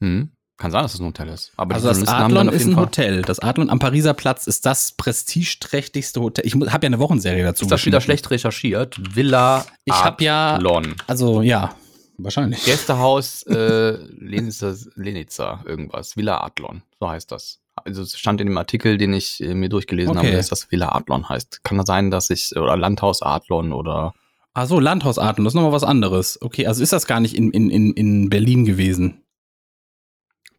Hm. 0.00 0.30
Kann 0.56 0.70
sein, 0.70 0.82
dass 0.82 0.92
es 0.94 1.00
ein 1.00 1.06
Hotel 1.06 1.28
ist. 1.28 1.52
Aber 1.56 1.74
Also 1.74 1.88
das 1.88 2.06
Adlon 2.06 2.48
ist 2.50 2.66
ein 2.66 2.74
Fall- 2.74 2.82
Hotel. 2.84 3.22
Das 3.22 3.38
Adlon 3.38 3.70
am 3.70 3.78
Pariser 3.78 4.12
Platz 4.12 4.46
ist 4.46 4.66
das 4.66 4.92
prestigeträchtigste 4.92 6.20
Hotel. 6.20 6.44
Ich 6.46 6.54
habe 6.54 6.66
ja 6.84 6.88
eine 6.88 6.98
Wochenserie 6.98 7.42
dazu 7.44 7.64
Ist 7.64 7.70
das 7.72 7.86
wieder 7.86 8.00
schlecht 8.02 8.30
recherchiert? 8.30 9.16
Villa 9.16 9.64
Ich 9.86 9.94
habe 9.94 10.22
ja, 10.22 10.56
Adlon. 10.56 10.94
also 11.06 11.40
ja, 11.40 11.74
wahrscheinlich. 12.24 12.64
Gästehaus 12.64 13.42
äh, 13.46 13.92
Lenitzer, 14.18 14.76
Lenitzer 14.94 15.62
irgendwas. 15.66 16.16
Villa 16.16 16.42
Adlon, 16.42 16.82
so 16.98 17.08
heißt 17.08 17.30
das. 17.32 17.60
Also 17.76 18.02
es 18.02 18.18
stand 18.18 18.40
in 18.40 18.46
dem 18.48 18.58
Artikel, 18.58 18.98
den 18.98 19.12
ich 19.14 19.42
äh, 19.42 19.54
mir 19.54 19.68
durchgelesen 19.68 20.16
Okay. 20.16 20.26
habe, 20.26 20.36
dass 20.36 20.48
das 20.48 20.70
Villa 20.70 20.92
Adlon 20.92 21.28
heißt. 21.28 21.64
Kann 21.64 21.78
das 21.78 21.86
sein, 21.86 22.10
dass 22.10 22.28
ich, 22.30 22.54
oder 22.56 22.76
Landhaus 22.76 23.22
Adlon 23.22 23.72
oder 23.72 24.14
Ach 24.52 24.66
so, 24.66 24.80
Landhaus 24.80 25.18
Adlon, 25.18 25.44
das 25.44 25.52
ist 25.52 25.54
nochmal 25.56 25.72
was 25.72 25.84
anderes. 25.84 26.40
Okay, 26.42 26.66
also 26.66 26.82
ist 26.82 26.92
das 26.92 27.06
gar 27.06 27.20
nicht 27.20 27.36
in, 27.36 27.50
in, 27.52 27.70
in, 27.70 27.92
in 27.92 28.28
Berlin 28.30 28.64
gewesen. 28.64 29.22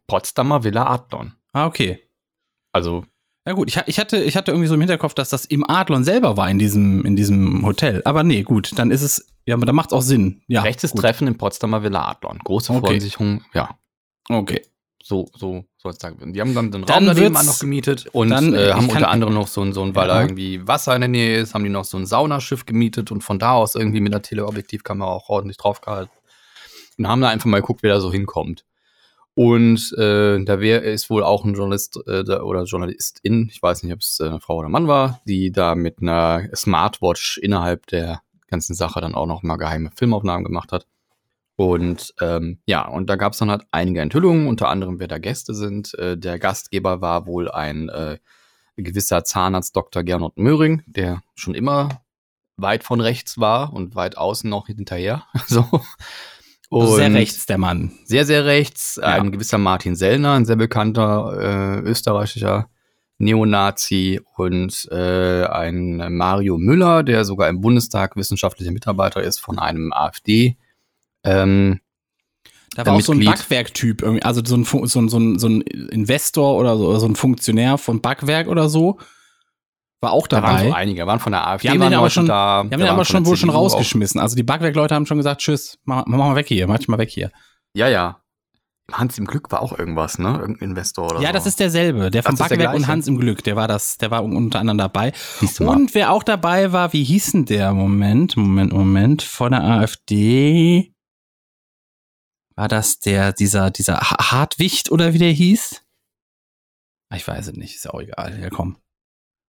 Potsdamer 0.06 0.64
Villa 0.64 0.86
Adlon. 0.86 1.34
Ah, 1.52 1.66
okay. 1.66 2.00
Also, 2.72 3.04
Ja 3.46 3.54
gut, 3.54 3.68
ich, 3.68 3.80
ich, 3.86 3.98
hatte, 3.98 4.18
ich 4.22 4.36
hatte 4.36 4.52
irgendwie 4.52 4.68
so 4.68 4.74
im 4.74 4.80
Hinterkopf, 4.80 5.14
dass 5.14 5.30
das 5.30 5.44
im 5.46 5.68
Adlon 5.68 6.04
selber 6.04 6.36
war 6.36 6.48
in 6.48 6.58
diesem, 6.60 7.04
in 7.04 7.16
diesem 7.16 7.66
Hotel. 7.66 8.00
Aber 8.04 8.22
nee, 8.22 8.42
gut, 8.44 8.70
dann 8.76 8.90
ist 8.92 9.02
es, 9.02 9.26
ja, 9.46 9.56
aber 9.56 9.66
da 9.66 9.72
macht 9.72 9.88
es 9.90 9.92
auch 9.94 10.02
Sinn. 10.02 10.42
Ja, 10.46 10.62
rechtes 10.62 10.92
gut. 10.92 11.00
Treffen 11.00 11.26
in 11.26 11.36
Potsdamer 11.36 11.82
Villa 11.82 12.08
Adlon. 12.08 12.38
Große 12.44 12.72
Okay. 12.72 12.80
Verunsicherung, 12.86 13.44
ja. 13.52 13.76
Okay. 14.28 14.62
So, 15.02 15.26
so 15.36 15.64
soll 15.78 15.90
es 15.90 15.98
sagen. 15.98 16.32
Die 16.32 16.40
haben 16.40 16.54
dann 16.54 16.70
den 16.70 16.82
Dann 16.84 17.08
Raum 17.08 17.16
daneben 17.16 17.34
wird's- 17.34 17.46
noch 17.46 17.58
gemietet 17.58 18.06
und 18.12 18.30
dann, 18.30 18.54
äh, 18.54 18.70
haben 18.72 18.88
unter 18.88 19.08
anderem 19.08 19.34
noch 19.34 19.48
so 19.48 19.60
ein, 19.62 19.72
so 19.72 19.82
ein 19.82 19.96
weil 19.96 20.06
Ja. 20.06 20.14
da 20.14 20.20
irgendwie 20.22 20.64
Wasser 20.68 20.94
in 20.94 21.00
der 21.00 21.08
Nähe 21.08 21.38
ist, 21.40 21.54
haben 21.54 21.64
die 21.64 21.70
noch 21.70 21.84
so 21.84 21.96
ein 21.98 22.06
Saunaschiff 22.06 22.64
gemietet 22.66 23.10
und 23.10 23.22
von 23.24 23.40
da 23.40 23.54
aus 23.54 23.74
irgendwie 23.74 24.00
mit 24.00 24.12
der 24.12 24.22
Teleobjektivkamera 24.22 25.10
auch 25.10 25.28
ordentlich 25.28 25.56
draufgehalten. 25.56 26.12
Und 26.98 27.08
haben 27.08 27.20
da 27.20 27.30
einfach 27.30 27.46
mal 27.46 27.60
geguckt, 27.60 27.82
wer 27.82 27.94
da 27.94 28.00
so 28.00 28.12
hinkommt. 28.12 28.64
Und 29.34 29.94
äh, 29.96 30.44
da 30.44 30.60
wär, 30.60 30.82
ist 30.82 31.08
wohl 31.08 31.24
auch 31.24 31.44
ein 31.44 31.54
Journalist 31.54 31.98
äh, 32.06 32.20
oder 32.20 32.64
Journalistin, 32.64 33.48
ich 33.50 33.62
weiß 33.62 33.82
nicht, 33.82 33.92
ob 33.92 34.00
es 34.00 34.20
äh, 34.20 34.28
eine 34.28 34.40
Frau 34.40 34.56
oder 34.58 34.68
Mann 34.68 34.88
war, 34.88 35.22
die 35.26 35.50
da 35.50 35.74
mit 35.74 36.02
einer 36.02 36.48
Smartwatch 36.54 37.38
innerhalb 37.38 37.86
der 37.86 38.20
ganzen 38.48 38.74
Sache 38.74 39.00
dann 39.00 39.14
auch 39.14 39.26
noch 39.26 39.42
mal 39.42 39.56
geheime 39.56 39.90
Filmaufnahmen 39.96 40.44
gemacht 40.44 40.72
hat. 40.72 40.86
Und 41.56 42.14
ähm, 42.20 42.58
ja, 42.66 42.86
und 42.86 43.08
da 43.08 43.16
gab 43.16 43.32
es 43.32 43.38
dann 43.38 43.50
halt 43.50 43.62
einige 43.70 44.00
Enthüllungen, 44.00 44.48
unter 44.48 44.68
anderem, 44.68 45.00
wer 45.00 45.08
da 45.08 45.18
Gäste 45.18 45.54
sind. 45.54 45.94
Äh, 45.94 46.18
der 46.18 46.38
Gastgeber 46.38 47.00
war 47.00 47.26
wohl 47.26 47.50
ein 47.50 47.88
äh, 47.88 48.18
gewisser 48.76 49.24
Zahnarzt 49.24 49.76
Dr. 49.76 50.02
Gernot 50.02 50.36
Möhring, 50.36 50.82
der 50.86 51.22
schon 51.34 51.54
immer 51.54 52.02
weit 52.56 52.84
von 52.84 53.00
rechts 53.00 53.38
war 53.38 53.72
und 53.72 53.94
weit 53.94 54.16
außen 54.16 54.48
noch 54.48 54.66
hinterher. 54.66 55.24
so. 55.46 55.64
Also 56.80 56.96
sehr 56.96 57.12
rechts, 57.12 57.46
der 57.46 57.58
Mann. 57.58 57.92
sehr, 58.04 58.24
sehr 58.24 58.44
rechts. 58.46 58.98
Ja. 59.00 59.08
Ein 59.08 59.30
gewisser 59.32 59.58
Martin 59.58 59.94
Sellner, 59.96 60.32
ein 60.32 60.44
sehr 60.46 60.56
bekannter 60.56 61.80
äh, 61.84 61.88
österreichischer 61.88 62.68
Neonazi 63.18 64.20
und 64.36 64.88
äh, 64.90 65.44
ein 65.44 66.16
Mario 66.16 66.58
Müller, 66.58 67.02
der 67.02 67.24
sogar 67.24 67.48
im 67.48 67.60
Bundestag 67.60 68.16
wissenschaftlicher 68.16 68.72
Mitarbeiter 68.72 69.22
ist 69.22 69.38
von 69.38 69.58
einem 69.58 69.92
AfD. 69.92 70.56
Ähm, 71.22 71.80
Da 72.74 72.84
war 72.86 72.94
auch 72.94 73.00
so 73.00 73.12
ein 73.12 73.18
Mitglied. 73.18 73.36
Backwerk-Typ, 73.36 74.02
also 74.24 74.42
so 74.44 74.56
ein, 74.56 74.64
Fu- 74.64 74.86
so, 74.86 75.00
ein, 75.00 75.08
so, 75.08 75.18
ein, 75.18 75.38
so 75.38 75.46
ein 75.48 75.60
Investor 75.60 76.56
oder 76.58 76.76
so, 76.76 76.88
oder 76.88 76.98
so 77.00 77.06
ein 77.06 77.14
Funktionär 77.14 77.78
von 77.78 78.00
Backwerk 78.00 78.48
oder 78.48 78.68
so, 78.68 78.98
war 80.02 80.12
auch 80.12 80.26
Da 80.26 80.42
waren 80.42 80.56
dabei. 80.56 80.68
so 80.68 80.74
einige, 80.74 81.06
waren 81.06 81.20
von 81.20 81.32
der 81.32 81.46
AfD, 81.46 81.68
Die 81.68 81.72
haben 81.72 81.80
waren 81.80 81.90
den 81.92 81.98
aber 81.98 82.10
schon, 82.10 82.26
da. 82.26 82.64
die 82.64 82.74
haben 82.74 82.80
den 82.80 82.88
aber 82.88 83.04
schon 83.04 83.24
wohl 83.24 83.36
schon 83.36 83.48
CDU 83.48 83.58
auch. 83.58 83.62
rausgeschmissen. 83.72 84.20
Also 84.20 84.36
die 84.36 84.42
Backwerk-Leute 84.42 84.94
haben 84.94 85.06
schon 85.06 85.16
gesagt, 85.16 85.40
tschüss, 85.40 85.78
mach, 85.84 86.04
mach 86.06 86.18
mal 86.18 86.34
weg 86.36 86.48
hier, 86.48 86.66
mach 86.66 86.86
mal 86.88 86.98
weg 86.98 87.08
hier. 87.08 87.30
Ja, 87.74 87.88
ja. 87.88 88.18
Hans 88.90 89.16
im 89.16 89.26
Glück 89.26 89.50
war 89.52 89.62
auch 89.62 89.78
irgendwas, 89.78 90.18
ne? 90.18 90.36
Irgendein 90.38 90.70
Investor 90.70 91.06
oder 91.06 91.16
so. 91.18 91.22
Ja, 91.22 91.32
das 91.32 91.46
ist 91.46 91.60
derselbe. 91.60 92.10
Der 92.10 92.22
von 92.24 92.34
ist 92.34 92.40
der 92.40 92.48
Backwerk 92.48 92.74
und? 92.74 92.88
Hans 92.88 93.06
im 93.06 93.16
Glück, 93.16 93.42
der 93.44 93.54
war 93.56 93.68
das, 93.68 93.96
der 93.96 94.10
war 94.10 94.24
unter 94.24 94.58
anderem 94.58 94.76
dabei. 94.78 95.12
Und 95.60 95.94
wer 95.94 96.10
auch 96.10 96.24
dabei 96.24 96.72
war, 96.72 96.92
wie 96.92 97.04
hieß 97.04 97.32
denn 97.32 97.44
der? 97.46 97.72
Moment, 97.72 98.36
Moment, 98.36 98.72
Moment. 98.72 99.22
Von 99.22 99.52
der 99.52 99.62
AfD. 99.62 100.92
War 102.56 102.68
das 102.68 102.98
der, 102.98 103.32
dieser, 103.32 103.70
dieser 103.70 103.98
Ha- 104.10 104.30
Hartwicht 104.32 104.90
oder 104.90 105.14
wie 105.14 105.18
der 105.18 105.30
hieß? 105.32 105.82
Ah, 107.08 107.16
Ich 107.16 107.26
weiß 107.26 107.46
es 107.46 107.54
nicht, 107.54 107.76
ist 107.76 107.84
ja 107.84 107.92
auch 107.92 108.00
egal. 108.00 108.38
Ja, 108.42 108.50
komm. 108.50 108.76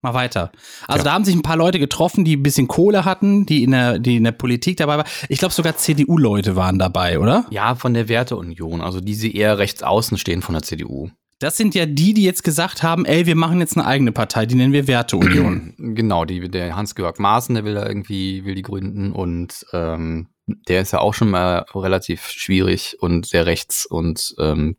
Mal 0.04 0.13
weiter. 0.13 0.52
Also 0.88 1.00
Ja. 1.00 1.04
da 1.06 1.13
haben 1.13 1.26
sich 1.26 1.34
ein 1.36 1.42
paar 1.42 1.56
Leute 1.58 1.80
getroffen, 1.80 2.26
die 2.26 2.36
ein 2.36 2.44
bisschen 2.44 2.68
Kohle 2.68 3.06
hatten, 3.06 3.46
die 3.46 3.63
in 3.63 3.72
der, 3.72 4.00
die 4.00 4.18
in 4.18 4.26
der 4.26 4.34
Politik 4.34 4.78
dabei 4.78 4.98
waren. 4.98 5.08
Ich 5.30 5.39
glaube 5.39 5.54
sogar 5.54 5.78
CDU-Leute 5.78 6.56
waren 6.56 6.78
dabei, 6.78 7.20
oder? 7.20 7.46
Ja, 7.50 7.76
von 7.76 7.94
der 7.94 8.10
Werteunion, 8.10 8.82
also 8.82 9.00
die 9.00 9.16
sie 9.16 9.34
eher 9.34 9.58
rechts 9.58 9.82
außen 9.82 10.18
stehen 10.18 10.42
von 10.42 10.54
der 10.54 10.62
CDU. 10.63 11.10
Das 11.39 11.58
sind 11.58 11.74
ja 11.76 11.86
die, 11.86 12.13
die 12.13 12.24
jetzt 12.24 12.44
gesagt 12.44 12.84
haben, 12.84 13.06
ey, 13.06 13.26
wir 13.26 13.36
machen 13.36 13.60
jetzt 13.60 13.76
eine 13.76 13.86
eigene 13.86 14.12
Partei, 14.12 14.46
die 14.46 14.56
nennen 14.56 14.72
wir 14.74 14.88
Werteunion. 14.88 15.74
Genau, 15.96 16.24
die, 16.26 16.50
der 16.50 16.76
Hans-Georg 16.76 17.20
Maaßen, 17.20 17.56
der 17.56 17.66
will 17.66 17.74
da 17.74 17.86
irgendwie, 17.86 18.46
will 18.46 18.56
die 18.56 18.62
gründen 18.62 19.12
und 19.12 19.66
ähm, 19.74 20.28
der 20.68 20.82
ist 20.82 20.92
ja 20.94 21.00
auch 21.00 21.13
schon 21.13 21.30
mal 21.30 21.66
relativ 21.74 22.28
schwierig 22.28 22.98
und 23.00 23.26
sehr 23.26 23.46
rechts 23.46 23.86
und 23.86 24.36
ähm, 24.39 24.76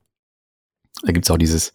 da 1.02 1.12
gibt's 1.12 1.30
auch 1.30 1.38
dieses, 1.38 1.72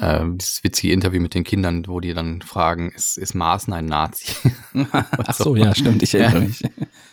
äh, 0.00 0.24
dieses 0.34 0.64
witzige 0.64 0.92
Interview 0.92 1.20
mit 1.20 1.34
den 1.34 1.44
Kindern, 1.44 1.84
wo 1.86 2.00
die 2.00 2.14
dann 2.14 2.42
fragen, 2.42 2.90
ist, 2.90 3.18
ist 3.18 3.34
Maaßen 3.34 3.72
ein 3.72 3.86
Nazi? 3.86 4.32
Ach 4.92 5.34
so, 5.34 5.56
ja, 5.56 5.74
stimmt, 5.74 6.02
ich 6.02 6.14
erinnere 6.14 6.42
mich. 6.42 6.62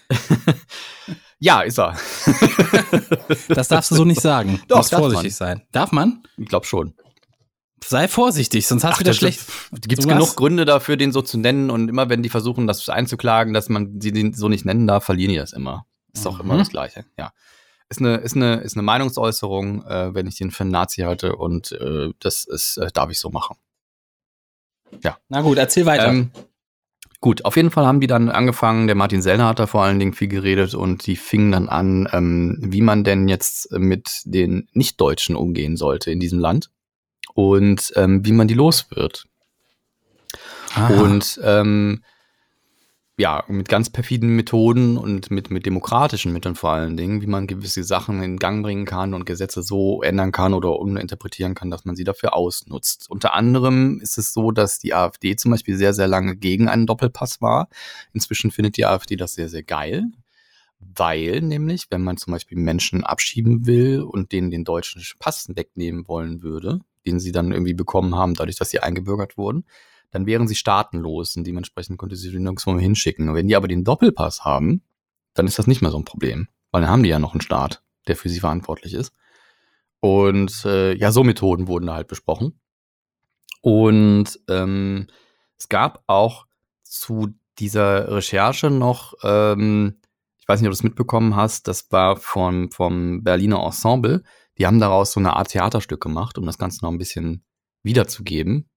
ja, 1.39 1.61
ist 1.61 1.79
er. 1.79 1.95
Das 3.49 3.67
darfst 3.67 3.91
du 3.91 3.95
so 3.95 4.05
nicht 4.05 4.21
sagen. 4.21 4.57
Du 4.61 4.67
Doch, 4.67 4.77
musst 4.77 4.93
darf 4.93 4.99
vorsichtig 4.99 5.35
sein. 5.35 5.61
Darf 5.71 5.91
man? 5.91 6.23
Ich 6.37 6.47
glaube 6.47 6.65
schon. 6.65 6.93
Sei 7.83 8.07
vorsichtig, 8.07 8.65
sonst 8.67 8.83
hast 8.83 8.95
du 8.97 8.99
wieder 9.01 9.13
schlecht. 9.13 9.41
Gibt 9.71 9.99
es 9.99 10.07
genug 10.07 10.35
Gründe 10.35 10.65
dafür, 10.65 10.97
den 10.97 11.11
so 11.11 11.21
zu 11.21 11.37
nennen 11.37 11.69
und 11.69 11.89
immer 11.89 12.09
wenn 12.09 12.23
die 12.23 12.29
versuchen, 12.29 12.67
das 12.67 12.87
einzuklagen, 12.89 13.53
dass 13.53 13.69
man 13.69 14.01
sie 14.01 14.11
den 14.11 14.33
so 14.33 14.49
nicht 14.49 14.65
nennen 14.65 14.87
darf, 14.87 15.05
verlieren 15.05 15.31
die 15.31 15.37
das 15.37 15.53
immer. 15.53 15.85
Ist 16.13 16.25
doch 16.25 16.39
immer 16.39 16.55
Mhm. 16.55 16.59
das 16.59 16.69
Gleiche. 16.69 17.05
Ja. 17.17 17.31
Ist 17.89 18.01
eine, 18.01 18.17
ist 18.17 18.35
eine, 18.35 18.55
ist 18.55 18.75
eine 18.75 18.83
Meinungsäußerung, 18.83 19.85
äh, 19.85 20.13
wenn 20.13 20.27
ich 20.27 20.37
den 20.37 20.51
für 20.51 20.63
einen 20.63 20.71
Nazi 20.71 21.01
halte 21.01 21.35
und 21.35 21.71
äh, 21.71 22.09
das 22.19 22.43
ist, 22.43 22.77
äh, 22.77 22.91
darf 22.93 23.09
ich 23.11 23.19
so 23.19 23.29
machen. 23.29 23.55
Na 25.29 25.41
gut, 25.41 25.57
erzähl 25.57 25.85
weiter. 25.85 26.07
Ähm, 26.07 26.31
gut, 27.21 27.45
auf 27.45 27.55
jeden 27.55 27.71
Fall 27.71 27.85
haben 27.85 28.01
die 28.01 28.07
dann 28.07 28.29
angefangen, 28.29 28.87
der 28.87 28.95
Martin 28.95 29.21
Sellner 29.21 29.47
hat 29.47 29.59
da 29.59 29.67
vor 29.67 29.83
allen 29.83 29.99
Dingen 29.99 30.13
viel 30.13 30.27
geredet 30.27 30.73
und 30.73 31.07
die 31.07 31.15
fingen 31.15 31.51
dann 31.53 31.69
an, 31.69 32.09
ähm, 32.11 32.57
wie 32.59 32.81
man 32.81 33.05
denn 33.05 33.29
jetzt 33.29 33.71
mit 33.71 34.21
den 34.25 34.67
Nichtdeutschen 34.73 35.35
umgehen 35.35 35.77
sollte 35.77 36.11
in 36.11 36.19
diesem 36.19 36.39
Land 36.39 36.71
und 37.33 37.93
ähm, 37.95 38.25
wie 38.25 38.33
man 38.33 38.47
die 38.47 38.53
los 38.53 38.87
wird. 38.91 39.27
Aha. 40.75 41.01
Und 41.01 41.39
ähm, 41.43 42.03
ja, 43.19 43.43
mit 43.47 43.67
ganz 43.67 43.89
perfiden 43.89 44.35
Methoden 44.35 44.95
und 44.95 45.31
mit, 45.31 45.49
mit 45.49 45.65
demokratischen 45.65 46.31
Mitteln 46.33 46.53
vor 46.53 46.69
allen 46.69 46.97
Dingen, 46.97 47.23
wie 47.23 47.27
man 47.27 47.47
gewisse 47.47 47.83
Sachen 47.83 48.21
in 48.21 48.37
Gang 48.37 48.61
bringen 48.61 48.85
kann 48.85 49.15
und 49.15 49.25
Gesetze 49.25 49.63
so 49.63 50.03
ändern 50.03 50.31
kann 50.31 50.53
oder 50.53 50.79
uminterpretieren 50.79 51.55
kann, 51.55 51.71
dass 51.71 51.83
man 51.83 51.95
sie 51.95 52.03
dafür 52.03 52.35
ausnutzt. 52.35 53.09
Unter 53.09 53.33
anderem 53.33 53.99
ist 54.01 54.19
es 54.19 54.33
so, 54.33 54.51
dass 54.51 54.77
die 54.77 54.93
AfD 54.93 55.35
zum 55.35 55.49
Beispiel 55.49 55.77
sehr, 55.77 55.95
sehr 55.95 56.07
lange 56.07 56.35
gegen 56.35 56.69
einen 56.69 56.85
Doppelpass 56.85 57.41
war. 57.41 57.69
Inzwischen 58.13 58.51
findet 58.51 58.77
die 58.77 58.85
AfD 58.85 59.15
das 59.15 59.33
sehr, 59.33 59.49
sehr 59.49 59.63
geil. 59.63 60.05
Weil 60.79 61.41
nämlich, 61.41 61.87
wenn 61.89 62.03
man 62.03 62.17
zum 62.17 62.33
Beispiel 62.33 62.59
Menschen 62.59 63.03
abschieben 63.03 63.65
will 63.65 64.01
und 64.01 64.31
denen 64.31 64.51
den 64.51 64.63
deutschen 64.63 65.01
Pass 65.17 65.49
wegnehmen 65.55 66.07
wollen 66.07 66.43
würde, 66.43 66.81
den 67.07 67.19
sie 67.19 67.31
dann 67.31 67.51
irgendwie 67.51 67.73
bekommen 67.73 68.13
haben, 68.13 68.35
dadurch, 68.35 68.57
dass 68.57 68.69
sie 68.69 68.79
eingebürgert 68.79 69.39
wurden, 69.39 69.65
dann 70.17 70.25
wären 70.25 70.47
sie 70.47 70.55
staatenlos 70.55 71.35
und 71.35 71.45
dementsprechend 71.45 71.99
konnte 71.99 72.15
sie 72.15 72.31
nirgendwo 72.31 72.75
hinschicken. 72.79 73.35
Wenn 73.35 73.47
die 73.47 73.55
aber 73.55 73.67
den 73.67 73.83
Doppelpass 73.83 74.43
haben, 74.43 74.81
dann 75.35 75.45
ist 75.45 75.59
das 75.59 75.67
nicht 75.67 75.83
mehr 75.83 75.91
so 75.91 75.99
ein 75.99 76.05
Problem, 76.05 76.47
weil 76.71 76.81
dann 76.81 76.89
haben 76.89 77.03
die 77.03 77.09
ja 77.09 77.19
noch 77.19 77.33
einen 77.33 77.41
Staat, 77.41 77.83
der 78.07 78.15
für 78.15 78.27
sie 78.27 78.39
verantwortlich 78.39 78.95
ist. 78.95 79.13
Und 79.99 80.65
äh, 80.65 80.95
ja, 80.95 81.11
so 81.11 81.23
Methoden 81.23 81.67
wurden 81.67 81.85
da 81.85 81.93
halt 81.93 82.07
besprochen. 82.07 82.59
Und 83.61 84.39
ähm, 84.49 85.05
es 85.59 85.69
gab 85.69 86.03
auch 86.07 86.47
zu 86.81 87.35
dieser 87.59 88.11
Recherche 88.11 88.71
noch, 88.71 89.13
ähm, 89.21 89.99
ich 90.39 90.47
weiß 90.47 90.61
nicht, 90.61 90.67
ob 90.67 90.71
du 90.71 90.77
es 90.77 90.83
mitbekommen 90.83 91.35
hast, 91.35 91.67
das 91.67 91.91
war 91.91 92.17
vom, 92.17 92.71
vom 92.71 93.23
Berliner 93.23 93.63
Ensemble. 93.63 94.23
Die 94.57 94.65
haben 94.65 94.79
daraus 94.79 95.11
so 95.11 95.19
eine 95.19 95.35
Art 95.35 95.49
Theaterstück 95.49 96.01
gemacht, 96.01 96.39
um 96.39 96.45
das 96.47 96.57
Ganze 96.57 96.83
noch 96.83 96.91
ein 96.91 96.97
bisschen 96.97 97.43
wiederzugeben. 97.83 98.67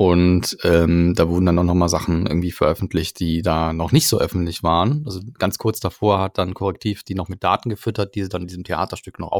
Und 0.00 0.56
ähm, 0.62 1.14
da 1.16 1.28
wurden 1.28 1.46
dann 1.46 1.58
auch 1.58 1.64
noch 1.64 1.74
mal 1.74 1.88
Sachen 1.88 2.26
irgendwie 2.26 2.52
veröffentlicht, 2.52 3.18
die 3.18 3.42
da 3.42 3.72
noch 3.72 3.90
nicht 3.90 4.06
so 4.06 4.20
öffentlich 4.20 4.62
waren. 4.62 5.02
Also 5.04 5.20
ganz 5.36 5.58
kurz 5.58 5.80
davor 5.80 6.20
hat 6.20 6.38
dann 6.38 6.54
Korrektiv 6.54 7.02
die 7.02 7.16
noch 7.16 7.28
mit 7.28 7.42
Daten 7.42 7.68
gefüttert, 7.68 8.14
die 8.14 8.22
sie 8.22 8.28
dann 8.28 8.42
in 8.42 8.46
diesem 8.46 8.62
Theaterstück 8.62 9.18
noch 9.18 9.32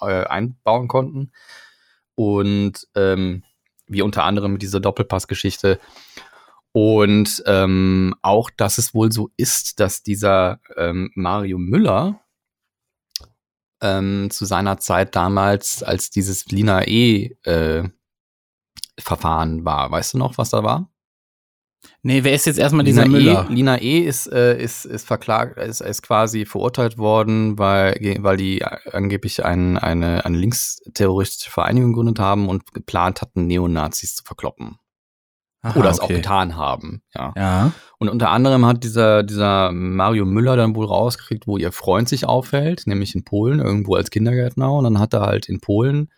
äh, 0.00 0.24
einbauen 0.24 0.88
konnten. 0.88 1.30
Und 2.16 2.88
ähm, 2.96 3.44
wie 3.86 4.02
unter 4.02 4.24
anderem 4.24 4.54
mit 4.54 4.62
dieser 4.62 4.80
Doppelpass-Geschichte. 4.80 5.78
Und 6.72 7.42
ähm, 7.46 8.14
auch, 8.20 8.50
dass 8.50 8.78
es 8.78 8.92
wohl 8.94 9.12
so 9.12 9.30
ist, 9.36 9.78
dass 9.78 10.02
dieser 10.02 10.58
ähm, 10.76 11.12
Mario 11.14 11.58
Müller 11.58 12.20
ähm, 13.80 14.28
zu 14.30 14.44
seiner 14.44 14.78
Zeit 14.78 15.14
damals, 15.14 15.84
als 15.84 16.10
dieses 16.10 16.46
Lina 16.46 16.86
E. 16.86 17.36
Äh, 17.44 17.90
Verfahren 19.00 19.64
war. 19.64 19.90
Weißt 19.90 20.14
du 20.14 20.18
noch, 20.18 20.38
was 20.38 20.50
da 20.50 20.62
war? 20.62 20.90
nee, 22.02 22.24
wer 22.24 22.34
ist 22.34 22.46
jetzt 22.46 22.58
erstmal 22.58 22.84
dieser 22.84 23.04
Lina 23.04 23.18
Müller? 23.18 23.46
E, 23.48 23.52
Lina 23.52 23.76
E 23.78 23.98
ist, 24.00 24.26
äh, 24.32 24.60
ist, 24.60 24.84
ist 24.84 25.06
verklagt, 25.06 25.58
ist, 25.58 25.80
ist 25.80 26.02
quasi 26.02 26.44
verurteilt 26.44 26.98
worden, 26.98 27.58
weil, 27.58 28.18
weil 28.20 28.36
die 28.36 28.64
angeblich 28.64 29.44
ein, 29.44 29.78
eine, 29.78 30.24
eine 30.24 30.36
linksterroristische 30.36 31.50
Vereinigung 31.50 31.92
gegründet 31.92 32.18
haben 32.18 32.48
und 32.48 32.72
geplant 32.72 33.20
hatten, 33.22 33.46
Neonazis 33.46 34.16
zu 34.16 34.24
verkloppen. 34.24 34.76
Aha, 35.62 35.78
Oder 35.78 35.90
es 35.90 36.00
auch 36.00 36.04
okay. 36.04 36.16
getan 36.16 36.56
haben. 36.56 37.02
Ja. 37.14 37.34
Ja. 37.36 37.72
Und 37.98 38.08
unter 38.08 38.30
anderem 38.30 38.64
hat 38.64 38.82
dieser, 38.82 39.22
dieser 39.22 39.72
Mario 39.72 40.24
Müller 40.24 40.56
dann 40.56 40.74
wohl 40.74 40.86
rausgekriegt, 40.86 41.46
wo 41.46 41.58
ihr 41.58 41.70
Freund 41.70 42.08
sich 42.08 42.24
aufhält, 42.24 42.86
nämlich 42.86 43.14
in 43.14 43.24
Polen, 43.24 43.60
irgendwo 43.60 43.94
als 43.94 44.10
Kindergärtner. 44.10 44.72
Und 44.72 44.84
dann 44.84 44.98
hat 44.98 45.12
er 45.12 45.20
halt 45.20 45.50
in 45.50 45.60
Polen 45.60 46.08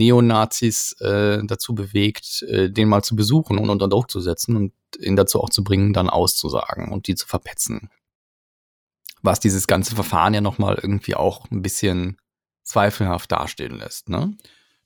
Neonazis 0.00 0.92
äh, 1.00 1.40
dazu 1.44 1.74
bewegt, 1.74 2.42
äh, 2.48 2.70
den 2.70 2.88
mal 2.88 3.02
zu 3.02 3.14
besuchen 3.14 3.58
und 3.58 3.68
unter 3.70 3.86
Druck 3.88 4.10
zu 4.10 4.20
setzen 4.20 4.56
und 4.56 4.72
ihn 4.98 5.14
dazu 5.16 5.40
auch 5.40 5.50
zu 5.50 5.62
bringen, 5.62 5.92
dann 5.92 6.08
auszusagen 6.10 6.90
und 6.90 7.06
die 7.06 7.14
zu 7.14 7.26
verpetzen. 7.26 7.90
Was 9.22 9.38
dieses 9.40 9.66
ganze 9.66 9.94
Verfahren 9.94 10.32
ja 10.34 10.40
nochmal 10.40 10.78
irgendwie 10.82 11.14
auch 11.14 11.50
ein 11.50 11.60
bisschen 11.62 12.16
zweifelhaft 12.62 13.30
dastehen 13.30 13.76
lässt. 13.78 14.08
Ne? 14.08 14.34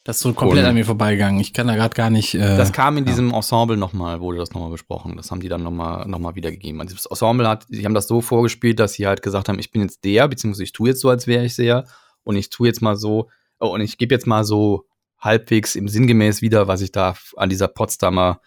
Das 0.03 0.17
ist 0.17 0.23
so 0.23 0.33
komplett 0.35 0.65
Und- 0.65 0.69
an 0.71 0.75
mir 0.75 0.85
vorbeigegangen. 0.85 1.41
Ich 1.41 1.53
kann 1.53 1.67
da 1.69 1.77
gerade 1.77 1.95
gar 1.95 2.11
nicht. 2.11 2.35
Äh, 2.35 2.57
Das 2.57 2.73
kam 2.73 2.97
in 2.99 3.05
ja. 3.05 3.11
diesem 3.11 3.33
Ensemble 3.33 3.77
nochmal, 3.77 4.21
wurde 4.21 4.39
das 4.39 4.53
nochmal 4.53 4.71
besprochen. 4.71 5.17
Das 5.17 5.31
haben 5.31 5.41
die 5.41 5.49
dann 5.49 5.63
nochmal 5.63 6.07
noch 6.09 6.19
mal 6.19 6.35
wiedergegeben. 6.35 6.81
Also 6.81 6.95
das 6.97 7.07
Ensemble 7.07 7.49
hat, 7.49 7.67
sie 7.69 7.85
haben 7.85 7.95
das 7.95 8.09
so 8.09 8.21
vorgespielt, 8.21 8.81
dass 8.81 8.95
sie 8.95 9.07
halt 9.07 9.23
gesagt 9.23 9.49
haben, 9.49 9.59
ich 9.61 9.71
bin 9.71 9.83
jetzt 9.83 10.05
der, 10.05 10.27
beziehungsweise 10.29 10.65
ich 10.65 10.73
tue 10.73 10.89
jetzt 10.91 11.01
so, 11.01 11.09
als 11.09 11.27
wäre 11.27 11.45
ich 11.45 11.55
der. 11.57 11.87
Und 12.25 12.37
ich 12.37 12.51
tue 12.51 12.67
jetzt 12.67 12.83
mal 12.83 12.97
so, 12.97 13.29
oh, 13.61 13.69
und 13.69 13.81
ich 13.83 13.97
gebe 13.99 14.15
jetzt 14.15 14.27
mal 14.27 14.45
so 14.45 14.87
halbwegs 15.25 15.75
im 15.75 15.89
Sinngemäß 15.89 16.43
wieder, 16.43 16.69
was 16.69 16.81
ich 16.81 16.93
da 16.93 17.17
an 17.37 17.49
dieser 17.49 17.69
Potsdamer, 17.69 18.41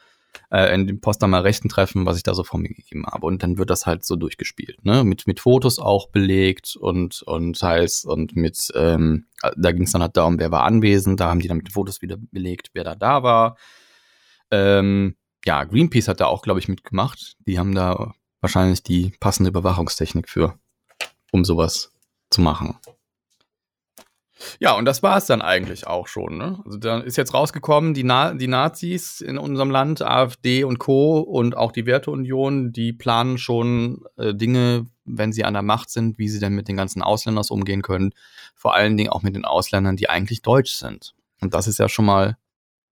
äh, 0.52 0.74
in 0.74 0.88
dem 0.88 1.02
Potsdamer 1.02 1.44
Rechten 1.44 1.70
treffen, 1.70 2.06
was 2.06 2.18
ich 2.18 2.24
da 2.24 2.34
so 2.34 2.44
von 2.44 2.62
mir 2.62 2.70
gegeben 2.70 3.06
habe. 3.08 3.26
Und 3.26 3.44
dann 3.44 3.58
wird 3.58 3.70
das 3.70 3.86
halt 3.86 4.06
so 4.06 4.16
durchgespielt, 4.16 4.86
ne? 4.86 5.04
Mit, 5.04 5.28
mit 5.28 5.40
Fotos 5.40 5.80
auch 5.80 6.10
belegt 6.10 6.76
und, 6.76 7.24
und 7.24 7.62
heißt, 7.62 8.06
und 8.06 8.36
mit, 8.36 8.72
ähm, 8.76 9.26
da 9.58 9.72
ging 9.72 9.84
es 9.84 9.92
dann 9.92 10.02
halt 10.02 10.16
darum, 10.16 10.40
wer 10.40 10.52
war 10.52 10.64
anwesend, 10.64 11.20
da 11.20 11.30
haben 11.30 11.40
die 11.40 11.48
dann 11.48 11.58
mit 11.58 11.72
Fotos 11.72 12.02
wieder 12.02 12.18
belegt, 12.18 12.70
wer 12.74 12.84
da 12.84 12.96
da 12.96 13.24
war. 13.24 13.58
Ähm, 14.52 15.16
ja, 15.46 15.64
Greenpeace 15.64 16.08
hat 16.08 16.20
da 16.20 16.26
auch, 16.28 16.42
glaube 16.42 16.60
ich, 16.60 16.68
mitgemacht. 16.68 17.38
Die 17.46 17.58
haben 17.58 17.74
da 17.74 18.14
wahrscheinlich 18.42 18.84
die 18.84 19.14
passende 19.20 19.50
Überwachungstechnik 19.50 20.30
für, 20.30 20.60
um 21.32 21.44
sowas 21.44 21.94
zu 22.30 22.42
machen. 22.42 22.78
Ja, 24.60 24.74
und 24.74 24.86
das 24.86 25.04
war 25.04 25.18
es 25.18 25.26
dann 25.26 25.42
eigentlich 25.42 25.88
auch 25.88 26.08
schon. 26.08 26.38
Ne? 26.38 26.60
Also 26.66 26.78
da 26.78 27.00
ist 27.00 27.18
jetzt 27.18 27.34
rausgekommen, 27.34 27.94
die, 27.94 28.04
Na 28.04 28.34
die 28.34 28.48
Nazis 28.48 29.22
in 29.22 29.38
unserem 29.38 29.72
Land, 29.72 30.02
AfD 30.02 30.64
und 30.64 30.80
Co. 30.80 31.20
und 31.20 31.58
auch 31.58 31.72
die 31.72 31.86
Werteunion, 31.86 32.72
die 32.72 32.94
planen 32.94 33.38
schon 33.38 34.04
äh, 34.18 34.34
Dinge, 34.34 34.86
wenn 35.06 35.34
sie 35.34 35.44
an 35.44 35.54
der 35.54 35.64
Macht 35.64 35.90
sind, 35.90 36.18
wie 36.18 36.30
sie 36.30 36.40
denn 36.40 36.54
mit 36.54 36.68
den 36.68 36.78
ganzen 36.78 37.02
Ausländern 37.02 37.46
umgehen 37.50 37.82
können. 37.82 38.12
Vor 38.56 38.74
allen 38.74 38.98
Dingen 38.98 39.10
auch 39.10 39.24
mit 39.24 39.36
den 39.36 39.46
Ausländern, 39.46 39.96
die 39.96 40.10
eigentlich 40.10 40.42
deutsch 40.42 40.74
sind. 40.74 41.14
Und 41.42 41.54
das 41.54 41.68
ist 41.68 41.80
ja 41.80 41.88
schon 41.90 42.06
mal 42.06 42.38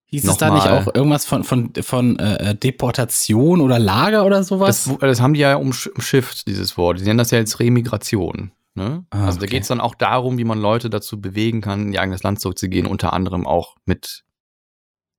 Hieß 0.07 0.27
es 0.27 0.37
da 0.37 0.53
nicht 0.53 0.67
auch 0.67 0.93
irgendwas 0.93 1.25
von, 1.25 1.43
von, 1.43 1.73
von 1.81 2.19
äh, 2.19 2.55
Deportation 2.55 3.59
oder 3.59 3.79
Lager 3.79 4.25
oder 4.25 4.43
sowas? 4.43 4.85
Das, 4.85 4.97
das 4.99 5.19
haben 5.19 5.33
die 5.33 5.39
ja 5.39 5.55
umsch- 5.55 5.89
umschifft, 5.89 6.47
dieses 6.47 6.77
Wort. 6.77 6.99
Die 6.99 7.03
nennen 7.03 7.17
das 7.17 7.31
ja 7.31 7.39
jetzt 7.39 7.59
Remigration. 7.59 8.51
Ne? 8.75 9.05
Ah, 9.09 9.25
also 9.25 9.39
da 9.39 9.43
okay. 9.43 9.55
geht 9.55 9.61
es 9.63 9.69
dann 9.69 9.79
auch 9.79 9.95
darum, 9.95 10.37
wie 10.37 10.43
man 10.43 10.59
Leute 10.59 10.89
dazu 10.89 11.19
bewegen 11.21 11.61
kann, 11.61 11.87
in 11.87 11.93
ihr 11.93 12.01
eigenes 12.01 12.23
Land 12.23 12.41
zurückzugehen, 12.41 12.85
unter 12.85 13.13
anderem 13.13 13.47
auch 13.47 13.75
mit 13.85 14.25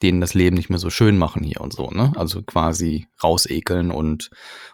denen 0.03 0.21
das 0.21 0.35
Leben 0.35 0.57
nicht 0.57 0.69
mehr 0.69 0.79
so 0.79 0.91
schön 0.91 1.17
machen 1.17 1.43
hier 1.43 1.63
und 1.63 1.73
so. 1.73 1.91
Ne? 1.91 2.13
Also 2.17 2.43
quasi 2.43 3.07
rausekeln 3.23 3.91
und 3.91 4.29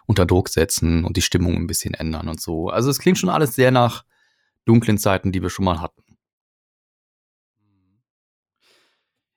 unter 0.05 0.25
Druck 0.25 0.49
setzen 0.49 1.05
und 1.05 1.15
die 1.15 1.21
Stimmung 1.21 1.55
ein 1.55 1.67
bisschen 1.67 1.93
ändern 1.93 2.27
und 2.27 2.41
so. 2.41 2.67
Also 2.67 2.89
es 2.89 2.99
klingt 2.99 3.17
schon 3.17 3.29
alles 3.29 3.55
sehr 3.55 3.71
nach 3.71 4.03
dunklen 4.65 4.97
Zeiten, 4.97 5.31
die 5.31 5.41
wir 5.41 5.49
schon 5.49 5.65
mal 5.65 5.79
hatten. 5.79 6.03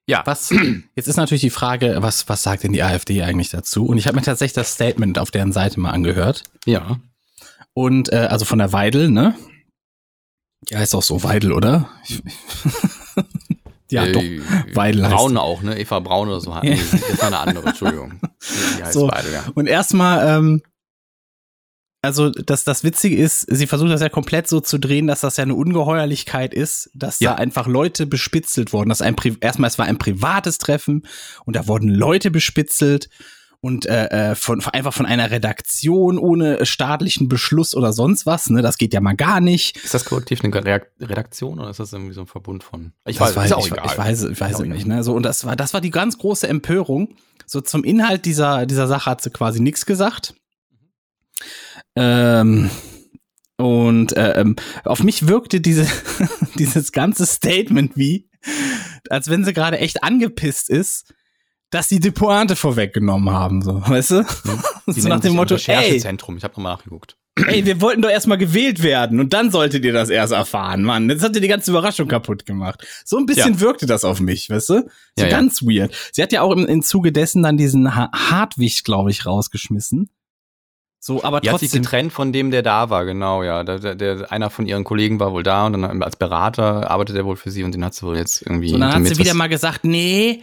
Ja, 0.09 0.23
Was, 0.25 0.51
jetzt 0.95 1.09
ist 1.09 1.17
natürlich 1.17 1.41
die 1.41 1.51
Frage, 1.51 1.97
was, 1.99 2.29
was 2.29 2.45
sagt 2.45 2.63
denn 2.63 2.73
die 2.73 2.83
AfD 2.83 3.23
eigentlich 3.23 3.51
dazu? 3.51 3.87
Und 3.87 3.99
ich 3.99 4.07
habe 4.07 4.17
mir 4.17 4.23
tatsächlich 4.23 4.55
das 4.55 4.73
Statement 4.73 5.19
auf 5.19 5.33
deren 5.33 5.53
Seite 5.53 5.81
mal 5.81 5.91
angehört. 5.91 6.45
ja. 6.65 6.99
Und, 7.77 8.11
äh, 8.11 8.17
also 8.31 8.47
von 8.47 8.59
der 8.59 8.73
Weidel, 8.73 9.11
ne? 9.11 9.35
Die 10.71 10.77
heißt 10.79 10.95
auch 10.95 11.03
so 11.03 11.23
Weidel, 11.23 11.53
oder? 11.53 11.91
Ja, 13.89 14.05
Äh, 14.05 14.13
doch. 14.13 14.23
Weidel 14.75 15.05
heißt 15.05 15.15
Braun 15.15 15.37
auch, 15.37 15.63
ne? 15.63 15.79
Eva 15.79 16.01
Braun 16.01 16.27
oder 16.29 16.41
so. 16.41 16.53
Nee, 16.61 16.77
das 16.77 17.21
war 17.21 17.27
eine 17.29 17.39
andere, 17.39 17.69
Entschuldigung. 17.69 18.19
Die 18.79 18.83
heißt 18.83 18.95
So. 18.95 19.09
Weidel, 19.09 19.33
ja. 19.33 19.45
Und 19.55 19.69
erstmal, 19.69 20.27
ähm, 20.27 20.63
also 22.03 22.31
das, 22.31 22.65
das 22.65 22.83
Witzige 22.83 23.17
ist, 23.17 23.47
sie 23.49 23.67
versucht 23.69 23.91
das 23.93 24.01
ja 24.01 24.09
komplett 24.09 24.49
so 24.49 24.59
zu 24.61 24.79
drehen, 24.79 25.07
dass 25.07 25.21
das 25.21 25.37
ja 25.37 25.45
eine 25.45 25.55
Ungeheuerlichkeit 25.55 26.53
ist, 26.53 26.91
dass 26.95 27.21
Ja. 27.21 27.33
da 27.33 27.37
einfach 27.37 27.69
Leute 27.69 28.07
bespitzelt 28.07 28.73
wurden. 28.73 28.89
Das 28.89 29.03
ein 29.03 29.15
Pri 29.17 29.37
erstmal, 29.41 29.69
es 29.69 29.79
war 29.79 29.87
ein 29.87 29.99
privates 29.99 30.59
Treffen 30.59 31.07
und 31.45 31.55
da 31.55 31.69
wurden 31.69 31.89
Leute 31.89 32.33
bespitzelt 32.33 33.09
und 33.67 33.85
äh, 33.87 34.31
äh, 34.31 34.35
von, 34.37 34.65
einfach 34.67 34.95
von 34.95 35.07
einer 35.07 35.33
Redaktion 35.33 36.19
ohne 36.19 36.65
staatlichen 36.65 37.27
Beschluss 37.27 37.75
oder 37.75 37.93
sonst 37.93 38.25
was. 38.25 38.49
Ne, 38.49 38.63
das 38.63 38.79
geht 38.79 38.95
ja 38.95 39.01
mal 39.01 39.17
gar 39.17 39.41
nicht. 39.41 39.77
Ist 39.83 39.93
das 39.93 40.05
Kollektiv 40.05 40.45
eine 40.45 40.55
Redaktion 41.01 41.59
oder 41.59 41.71
ist 41.71 41.81
das 41.81 41.93
irgendwie 41.93 42.13
so 42.13 42.21
ein 42.21 42.29
Verbund 42.29 42.63
von? 42.63 42.93
Ich 43.07 43.19
Das 43.19 43.31
weiß, 43.31 43.37
weiß, 43.37 43.47
ist 43.47 43.53
auch 43.55 43.67
ich, 43.67 43.73
egal. 43.73 43.87
ich 43.87 43.99
weiß, 43.99 44.23
ich 44.23 44.41
weiß 44.41 44.61
es 44.61 44.67
nicht. 44.67 44.87
Ne? 44.87 45.03
So, 45.03 45.15
und 45.15 45.25
das 45.25 45.45
war, 45.45 45.57
das 45.57 45.75
war 45.75 45.81
die 45.81 45.91
ganz 45.91 46.17
große 46.17 46.47
Empörung. 46.47 47.17
So 47.45 47.61
zum 47.61 47.83
Inhalt 47.83 48.25
dieser, 48.25 48.67
dieser 48.67 48.87
Sache 48.87 49.11
hat 49.11 49.21
sie 49.21 49.31
quasi 49.31 49.59
nichts 49.59 49.85
gesagt. 49.85 50.35
Ähm, 51.97 52.71
und 53.57 54.17
äh, 54.17 54.41
ähm, 54.43 54.55
auf 54.85 55.03
mich 55.03 55.27
wirkte 55.27 55.61
diese, 55.61 55.89
dieses 56.55 56.93
ganze 56.93 57.27
Statement 57.27 57.97
wie, 57.97 58.31
als 59.11 59.29
wenn 59.29 59.45
sie 59.45 59.53
gerade 59.53 59.79
echt 59.81 60.05
angepisst 60.05 60.71
ist, 60.71 61.13
dass 61.71 61.89
sie 61.89 62.01
die 62.01 62.11
Pointe 62.11 62.57
vorweggenommen 62.57 63.31
haben, 63.35 63.63
so, 63.63 63.83
weißt 63.87 64.11
du? 64.13 64.27
Die 64.89 65.01
so 65.01 65.09
nach 65.09 65.21
dem 65.21 65.35
Motto, 65.35 65.55
ey, 65.55 65.61
Recherchezentrum. 65.61 66.37
Ich 66.37 66.45
habe 66.45 66.53
nochmal 66.55 66.75
nachgeguckt. 66.75 67.17
ey, 67.49 67.67
wir 67.67 67.81
wollten 67.81 68.01
doch 68.03 68.09
erstmal 68.09 68.39
gewählt 68.39 68.83
werden 68.83 69.21
und 69.21 69.33
dann 69.35 69.51
solltet 69.51 69.85
ihr 69.85 69.93
das 69.93 70.09
erst 70.09 70.33
erfahren, 70.33 70.83
Mann. 70.83 71.11
Jetzt 71.11 71.23
habt 71.23 71.35
ihr 71.35 71.43
die 71.43 71.49
ganze 71.49 71.71
Überraschung 71.71 72.09
kaputt 72.09 72.47
gemacht. 72.47 72.87
So 73.05 73.19
ein 73.19 73.27
bisschen 73.27 73.55
Ja. 73.55 73.61
wirkte 73.61 73.85
das 73.87 74.05
auf 74.05 74.21
mich, 74.21 74.49
weißt 74.49 74.69
du? 74.71 74.75
So 74.75 74.89
Ja, 75.19 75.25
ja. 75.25 75.29
ganz 75.29 75.63
weird. 75.63 75.93
Sie 76.13 76.23
hat 76.23 76.33
ja 76.33 76.41
auch 76.43 76.53
im, 76.53 76.67
im 76.67 76.83
Zuge 76.83 77.13
dessen 77.13 77.43
dann 77.43 77.57
diesen 77.57 77.95
ha 77.95 78.11
Hartwig, 78.13 78.85
glaube 78.85 79.11
ich, 79.11 79.27
rausgeschmissen. 79.27 80.09
So, 80.99 81.23
aber 81.23 81.41
Die 81.41 81.51
hat 81.51 81.61
sich 81.61 81.69
trotzdem. 81.71 81.83
getrennt 81.83 82.13
von 82.13 82.33
dem, 82.33 82.51
der 82.51 82.63
da 82.63 82.91
war, 82.91 83.05
genau, 83.05 83.43
ja. 83.45 83.63
Der, 83.65 83.79
der, 83.79 83.95
der, 83.95 84.33
einer 84.33 84.51
von 84.51 84.67
ihren 84.67 84.83
Kollegen 84.83 85.21
war 85.21 85.31
wohl 85.33 85.43
da 85.43 85.67
und 85.67 85.75
dann 85.75 86.03
als 86.03 86.17
Berater 86.17 86.91
arbeitet 86.91 87.17
er 87.17 87.25
wohl 87.25 87.37
für 87.37 87.51
sie 87.51 87.63
und 87.65 87.75
den 87.75 87.85
hat 87.85 87.95
sie 87.95 88.07
wohl 88.07 88.17
jetzt 88.17 88.43
irgendwie. 88.43 88.71
So, 88.71 88.79
dann 88.79 88.93
hat 88.95 89.07
sie 89.07 89.19
wieder 89.19 89.35
mal 89.35 89.49
gesagt, 89.49 89.85
nee, 89.85 90.43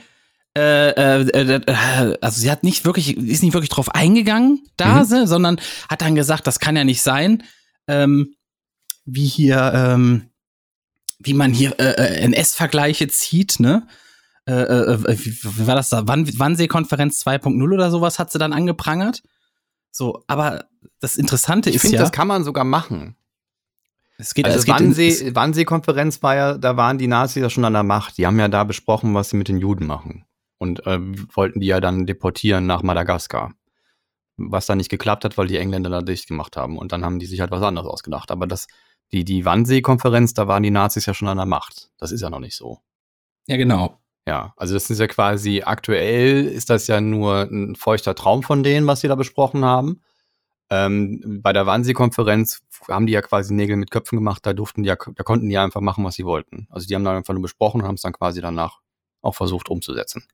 äh, 0.55 0.89
äh, 0.91 1.55
äh, 1.55 2.17
also 2.21 2.39
sie 2.41 2.51
hat 2.51 2.63
nicht 2.63 2.85
wirklich, 2.85 3.17
ist 3.17 3.41
nicht 3.43 3.53
wirklich 3.53 3.69
drauf 3.69 3.89
eingegangen 3.95 4.63
da, 4.77 5.03
Mhm. 5.03 5.25
sondern 5.27 5.59
hat 5.89 6.01
dann 6.01 6.15
gesagt, 6.15 6.45
das 6.47 6.59
kann 6.59 6.75
ja 6.75 6.83
nicht 6.83 7.01
sein, 7.01 7.43
ähm, 7.87 8.35
wie 9.05 9.25
hier, 9.25 9.71
ähm, 9.75 10.29
wie 11.19 11.33
man 11.33 11.51
hier 11.53 11.79
äh, 11.79 11.91
äh, 11.93 12.21
NS-Vergleiche 12.25 13.07
zieht, 13.07 13.59
ne? 13.59 13.87
Wie, 14.45 15.65
war 15.67 15.75
das 15.75 15.87
da? 15.89 16.05
Wann, 16.05 16.27
Wannsee-Konferenz 16.37 17.25
2.0 17.25 17.73
oder 17.73 17.89
sowas 17.91 18.19
hat 18.19 18.29
sie 18.31 18.39
dann 18.39 18.51
angeprangert. 18.51 19.23
So, 19.89 20.23
aber 20.27 20.65
das 20.99 21.15
Interessante 21.15 21.69
Ich 21.69 21.77
ist 21.77 21.81
finde, 21.83 21.95
ja, 21.97 22.01
das 22.01 22.11
kann 22.11 22.27
man 22.27 22.43
sogar 22.43 22.65
machen. 22.65 23.15
es 24.17 24.33
geht, 24.33 24.43
Also 24.45 24.59
es- 24.59 24.67
Wannsee, 24.67 25.31
Wannsee-Konferenz 25.33 26.21
war 26.23 26.35
ja, 26.35 26.57
da 26.57 26.75
waren 26.75 26.97
die 26.97 27.07
Nazis 27.07 27.41
ja 27.41 27.49
schon 27.49 27.63
an 27.63 27.71
der 27.73 27.83
Macht. 27.83 28.17
Die 28.17 28.27
haben 28.27 28.37
ja 28.37 28.49
da 28.49 28.65
besprochen, 28.65 29.13
was 29.13 29.29
sie 29.29 29.37
mit 29.37 29.47
den 29.47 29.59
Juden 29.59 29.85
machen. 29.85 30.25
Und 30.63 30.87
äh, 30.87 30.97
wollten 31.35 31.59
die 31.59 31.67
ja 31.67 31.81
dann 31.81 32.05
deportieren 32.05 32.65
nach 32.65 32.83
Madagaskar. 32.83 33.53
Was 34.37 34.65
dann 34.65 34.77
nicht 34.77 34.89
geklappt 34.89 35.25
hat, 35.25 35.37
weil 35.37 35.47
die 35.47 35.57
Engländer 35.57 35.89
da 35.89 36.01
dicht 36.01 36.29
gemacht 36.29 36.55
haben. 36.55 36.77
Und 36.77 36.93
dann 36.93 37.03
haben 37.03 37.19
die 37.19 37.25
sich 37.25 37.41
halt 37.41 37.51
was 37.51 37.61
anderes 37.61 37.89
ausgedacht. 37.89 38.31
Aber 38.31 38.47
das, 38.47 38.67
die, 39.11 39.25
die 39.25 39.43
Wannsee-Konferenz, 39.43 40.33
da 40.33 40.47
waren 40.47 40.63
die 40.63 40.71
Nazis 40.71 41.05
ja 41.05 41.13
schon 41.13 41.27
an 41.27 41.35
der 41.35 41.45
Macht. 41.45 41.91
Das 41.97 42.13
ist 42.13 42.21
ja 42.21 42.29
noch 42.29 42.39
nicht 42.39 42.55
so. 42.55 42.79
ja 43.47 43.57
genau. 43.57 43.99
Ja, 44.25 44.53
also 44.55 44.73
das 44.73 44.89
ist 44.89 44.99
ja 44.99 45.07
quasi 45.07 45.63
aktuell 45.65 46.45
ist 46.45 46.69
das 46.69 46.87
ja 46.87 47.01
nur 47.01 47.41
ein 47.41 47.75
feuchter 47.75 48.15
Traum 48.15 48.41
von 48.41 48.63
denen, 48.63 48.87
was 48.87 49.01
sie 49.01 49.09
da 49.09 49.15
besprochen 49.15 49.65
haben. 49.65 50.01
Ähm, 50.69 51.41
bei 51.43 51.51
der 51.51 51.65
Wannsee-Konferenz 51.65 52.61
haben 52.87 53.05
die 53.05 53.13
ja 53.13 53.21
quasi 53.21 53.53
Nägel 53.53 53.75
mit 53.75 53.91
Köpfen 53.91 54.17
gemacht, 54.17 54.45
da 54.45 54.53
durften 54.53 54.83
die 54.83 54.87
ja, 54.87 54.95
da 54.95 55.23
konnten 55.23 55.49
die 55.49 55.57
einfach 55.57 55.81
machen, 55.81 56.05
was 56.05 56.15
sie 56.15 56.23
wollten. 56.23 56.67
Also 56.69 56.87
die 56.87 56.95
haben 56.95 57.03
dann 57.03 57.17
einfach 57.17 57.33
nur 57.33 57.41
besprochen 57.41 57.81
und 57.81 57.87
haben 57.87 57.95
es 57.95 58.01
dann 58.01 58.13
quasi 58.13 58.39
danach 58.39 58.79
auch 59.21 59.35
versucht 59.35 59.69
umzusetzen. 59.69 60.25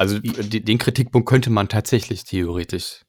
Also 0.00 0.18
den 0.18 0.78
Kritikpunkt 0.78 1.28
könnte 1.28 1.50
man 1.50 1.68
tatsächlich 1.68 2.24
theoretisch 2.24 3.04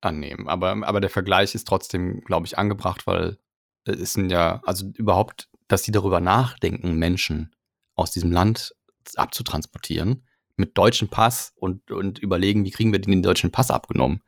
annehmen, 0.00 0.46
aber, 0.46 0.86
aber 0.86 1.00
der 1.00 1.10
Vergleich 1.10 1.56
ist 1.56 1.66
trotzdem, 1.66 2.20
glaube 2.20 2.46
ich, 2.46 2.56
angebracht, 2.56 3.08
weil 3.08 3.38
es 3.84 4.12
sind 4.12 4.30
ja, 4.30 4.62
also 4.64 4.92
überhaupt, 4.94 5.48
dass 5.66 5.82
die 5.82 5.90
darüber 5.90 6.20
nachdenken, 6.20 6.94
Menschen 6.94 7.52
aus 7.96 8.12
diesem 8.12 8.30
Land 8.30 8.76
abzutransportieren 9.16 10.24
mit 10.54 10.78
deutschem 10.78 11.08
Pass 11.08 11.52
und, 11.56 11.90
und 11.90 12.20
überlegen, 12.20 12.64
wie 12.64 12.70
kriegen 12.70 12.92
wir 12.92 13.00
den 13.00 13.24
deutschen 13.24 13.50
Pass 13.50 13.72
abgenommen. 13.72 14.22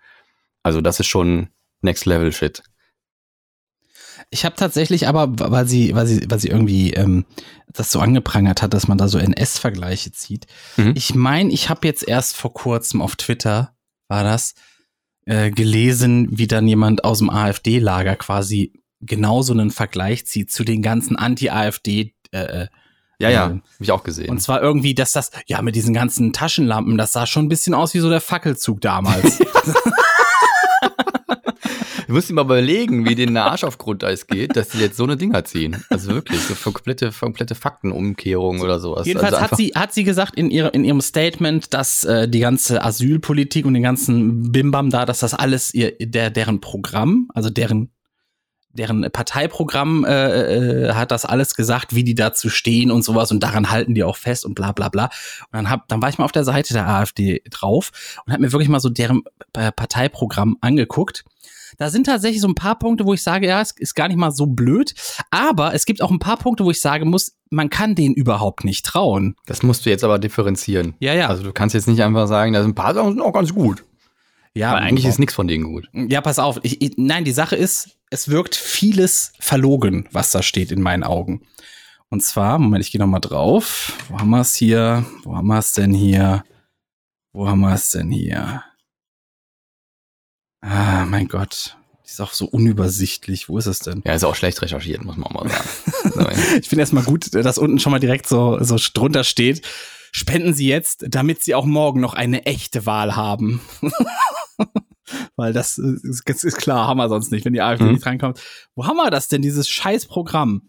Also 0.64 0.80
das 0.80 0.98
ist 0.98 1.06
schon 1.06 1.50
Next 1.82 2.04
Level 2.04 2.32
Shit. 2.32 2.64
Ich 4.32 4.46
habe 4.46 4.56
tatsächlich 4.56 5.06
aber, 5.06 5.28
weil 5.38 5.68
sie, 5.68 5.94
weil 5.94 6.06
sie, 6.06 6.24
weil 6.26 6.40
sie 6.40 6.48
irgendwie 6.48 6.94
ähm, 6.94 7.26
das 7.70 7.92
so 7.92 8.00
angeprangert 8.00 8.62
hat, 8.62 8.72
dass 8.72 8.88
man 8.88 8.96
da 8.96 9.06
so 9.06 9.18
NS-Vergleiche 9.18 10.10
zieht. 10.12 10.46
Mhm. 10.78 10.94
Ich 10.96 11.14
meine, 11.14 11.52
ich 11.52 11.68
habe 11.68 11.86
jetzt 11.86 12.08
erst 12.08 12.34
vor 12.34 12.54
kurzem 12.54 13.02
auf 13.02 13.14
Twitter, 13.16 13.74
war 14.08 14.24
das, 14.24 14.54
äh, 15.26 15.50
gelesen, 15.50 16.28
wie 16.30 16.46
dann 16.46 16.66
jemand 16.66 17.04
aus 17.04 17.18
dem 17.18 17.28
AfD-Lager 17.28 18.16
quasi 18.16 18.72
genauso 19.00 19.52
einen 19.52 19.70
Vergleich 19.70 20.26
zieht 20.26 20.50
zu 20.50 20.64
den 20.64 20.80
ganzen 20.80 21.16
Anti-AfD. 21.16 22.14
Äh, 22.30 22.68
Ja, 23.18 23.28
ja, 23.28 23.46
äh, 23.46 23.50
habe 23.50 23.62
ich 23.80 23.92
auch 23.92 24.02
gesehen. 24.02 24.30
und 24.30 24.40
zwar 24.40 24.62
irgendwie, 24.62 24.94
dass 24.94 25.12
das, 25.12 25.30
ja, 25.46 25.60
mit 25.60 25.76
diesen 25.76 25.92
ganzen 25.92 26.32
Taschenlampen, 26.32 26.96
das 26.96 27.12
sah 27.12 27.26
schon 27.26 27.44
ein 27.44 27.48
bisschen 27.50 27.74
aus 27.74 27.92
wie 27.92 28.00
so 28.00 28.08
der 28.08 28.22
Fackelzug 28.22 28.80
damals. 28.80 29.38
Du 32.12 32.16
musst 32.16 32.28
dir 32.28 32.34
mal 32.34 32.44
überlegen, 32.44 33.08
wie 33.08 33.14
denen 33.14 33.32
der 33.32 33.46
Arsch 33.46 33.64
auf 33.64 33.78
Grundeis 33.78 34.26
geht, 34.26 34.54
dass 34.54 34.68
die 34.68 34.80
jetzt 34.80 34.98
so 34.98 35.04
eine 35.04 35.16
Dinger 35.16 35.46
ziehen. 35.46 35.82
Also 35.88 36.12
wirklich, 36.12 36.42
so 36.42 36.70
komplette, 36.70 37.10
komplette 37.10 37.54
Faktenumkehrung 37.54 38.60
oder 38.60 38.80
sowas. 38.80 39.06
Jedenfalls 39.06 39.32
also 39.32 39.50
hat 39.50 39.56
sie, 39.56 39.68
hat 39.74 39.94
sie 39.94 40.04
gesagt 40.04 40.36
in, 40.36 40.50
ihre, 40.50 40.68
in 40.68 40.84
ihrem 40.84 41.00
Statement, 41.00 41.72
dass 41.72 42.04
äh, 42.04 42.28
die 42.28 42.40
ganze 42.40 42.84
Asylpolitik 42.84 43.64
und 43.64 43.72
den 43.72 43.82
ganzen 43.82 44.52
Bimbam 44.52 44.90
da, 44.90 45.06
dass 45.06 45.20
das 45.20 45.32
alles 45.32 45.72
ihr, 45.72 45.92
der, 45.98 46.28
deren 46.28 46.60
Programm, 46.60 47.30
also 47.32 47.48
deren, 47.48 47.90
deren 48.74 49.10
Parteiprogramm 49.10 50.04
äh, 50.04 50.88
äh, 50.88 50.92
hat 50.92 51.12
das 51.12 51.24
alles 51.24 51.54
gesagt, 51.54 51.94
wie 51.94 52.04
die 52.04 52.14
dazu 52.14 52.50
stehen 52.50 52.90
und 52.90 53.04
sowas 53.04 53.32
und 53.32 53.42
daran 53.42 53.70
halten 53.70 53.94
die 53.94 54.04
auch 54.04 54.18
fest 54.18 54.44
und 54.44 54.54
bla 54.54 54.72
bla 54.72 54.90
bla. 54.90 55.04
Und 55.04 55.52
dann, 55.52 55.70
hab, 55.70 55.88
dann 55.88 56.02
war 56.02 56.10
ich 56.10 56.18
mal 56.18 56.26
auf 56.26 56.32
der 56.32 56.44
Seite 56.44 56.74
der 56.74 56.86
AfD 56.86 57.42
drauf 57.48 58.20
und 58.26 58.34
habe 58.34 58.42
mir 58.42 58.52
wirklich 58.52 58.68
mal 58.68 58.80
so 58.80 58.90
deren 58.90 59.22
äh, 59.54 59.72
Parteiprogramm 59.72 60.58
angeguckt. 60.60 61.24
Da 61.78 61.90
sind 61.90 62.06
tatsächlich 62.06 62.40
so 62.40 62.48
ein 62.48 62.54
paar 62.54 62.78
Punkte, 62.78 63.06
wo 63.06 63.14
ich 63.14 63.22
sage, 63.22 63.46
ja, 63.46 63.60
es 63.60 63.72
ist 63.72 63.94
gar 63.94 64.08
nicht 64.08 64.16
mal 64.16 64.32
so 64.32 64.46
blöd. 64.46 64.94
Aber 65.30 65.74
es 65.74 65.84
gibt 65.84 66.02
auch 66.02 66.10
ein 66.10 66.18
paar 66.18 66.36
Punkte, 66.36 66.64
wo 66.64 66.70
ich 66.70 66.80
sagen 66.80 67.10
muss, 67.10 67.36
man 67.50 67.70
kann 67.70 67.94
denen 67.94 68.14
überhaupt 68.14 68.64
nicht 68.64 68.84
trauen. 68.84 69.36
Das 69.46 69.62
musst 69.62 69.84
du 69.86 69.90
jetzt 69.90 70.04
aber 70.04 70.18
differenzieren. 70.18 70.94
Ja, 71.00 71.14
ja. 71.14 71.28
Also 71.28 71.42
du 71.42 71.52
kannst 71.52 71.74
jetzt 71.74 71.88
nicht 71.88 72.02
einfach 72.02 72.26
sagen, 72.26 72.52
da 72.52 72.62
sind 72.62 72.72
ein 72.72 72.74
paar 72.74 72.94
Sachen 72.94 73.12
sind 73.12 73.20
auch 73.20 73.32
ganz 73.32 73.54
gut. 73.54 73.84
Ja, 74.54 74.70
Aber 74.70 74.80
eigentlich 74.80 75.06
ist 75.06 75.18
nichts 75.18 75.34
von 75.34 75.48
denen 75.48 75.64
gut. 75.64 75.88
Ja, 75.94 76.20
pass 76.20 76.38
auf. 76.38 76.60
Ich, 76.62 76.82
ich, 76.82 76.94
nein, 76.98 77.24
die 77.24 77.32
Sache 77.32 77.56
ist, 77.56 77.96
es 78.10 78.28
wirkt 78.28 78.54
vieles 78.54 79.32
verlogen, 79.40 80.08
was 80.12 80.30
da 80.30 80.42
steht 80.42 80.72
in 80.72 80.82
meinen 80.82 81.04
Augen. 81.04 81.42
Und 82.10 82.22
zwar, 82.22 82.58
Moment, 82.58 82.84
ich 82.84 82.92
gehe 82.92 83.00
noch 83.00 83.06
mal 83.06 83.20
drauf. 83.20 83.94
Wo 84.10 84.18
haben 84.18 84.28
wir 84.28 84.42
es 84.42 84.54
hier? 84.54 85.06
Wo 85.24 85.34
haben 85.34 85.46
wir 85.46 85.58
es 85.58 85.72
denn 85.72 85.94
hier? 85.94 86.44
Wo 87.32 87.48
haben 87.48 87.60
wir 87.60 87.72
es 87.72 87.90
denn 87.90 88.10
hier? 88.10 88.62
Ah, 90.62 91.04
mein 91.04 91.28
Gott. 91.28 91.76
Die 92.06 92.10
ist 92.10 92.20
auch 92.20 92.32
so 92.32 92.46
unübersichtlich. 92.46 93.48
Wo 93.48 93.58
ist 93.58 93.66
es 93.66 93.80
denn? 93.80 94.02
Ja, 94.06 94.14
ist 94.14 94.24
auch 94.24 94.34
schlecht 94.34 94.60
recherchiert, 94.62 95.04
muss 95.04 95.16
man 95.16 95.26
auch 95.26 95.44
mal 95.44 95.48
sagen. 95.50 95.68
Ich 96.60 96.68
finde 96.68 96.80
erstmal 96.82 97.04
gut, 97.04 97.34
dass 97.34 97.58
unten 97.58 97.78
schon 97.78 97.90
mal 97.92 97.98
direkt 98.00 98.26
so, 98.26 98.58
so 98.62 98.76
drunter 98.94 99.24
steht. 99.24 99.62
Spenden 100.12 100.52
Sie 100.54 100.68
jetzt, 100.68 101.04
damit 101.08 101.42
Sie 101.42 101.54
auch 101.54 101.64
morgen 101.64 102.00
noch 102.00 102.14
eine 102.14 102.44
echte 102.46 102.84
Wahl 102.86 103.16
haben. 103.16 103.60
Weil 105.36 105.52
das 105.52 105.78
ist, 105.78 106.22
das 106.26 106.44
ist 106.44 106.56
klar, 106.58 106.86
haben 106.86 106.98
wir 106.98 107.08
sonst 107.08 107.32
nicht, 107.32 107.44
wenn 107.44 107.52
die 107.52 107.60
AfD 107.62 107.84
Mhm. 107.84 107.92
nicht 107.92 108.06
reinkommt. 108.06 108.40
Wo 108.74 108.86
haben 108.86 108.96
wir 108.96 109.10
das 109.10 109.28
denn, 109.28 109.42
dieses 109.42 109.68
scheiß 109.68 110.06
Programm? 110.06 110.62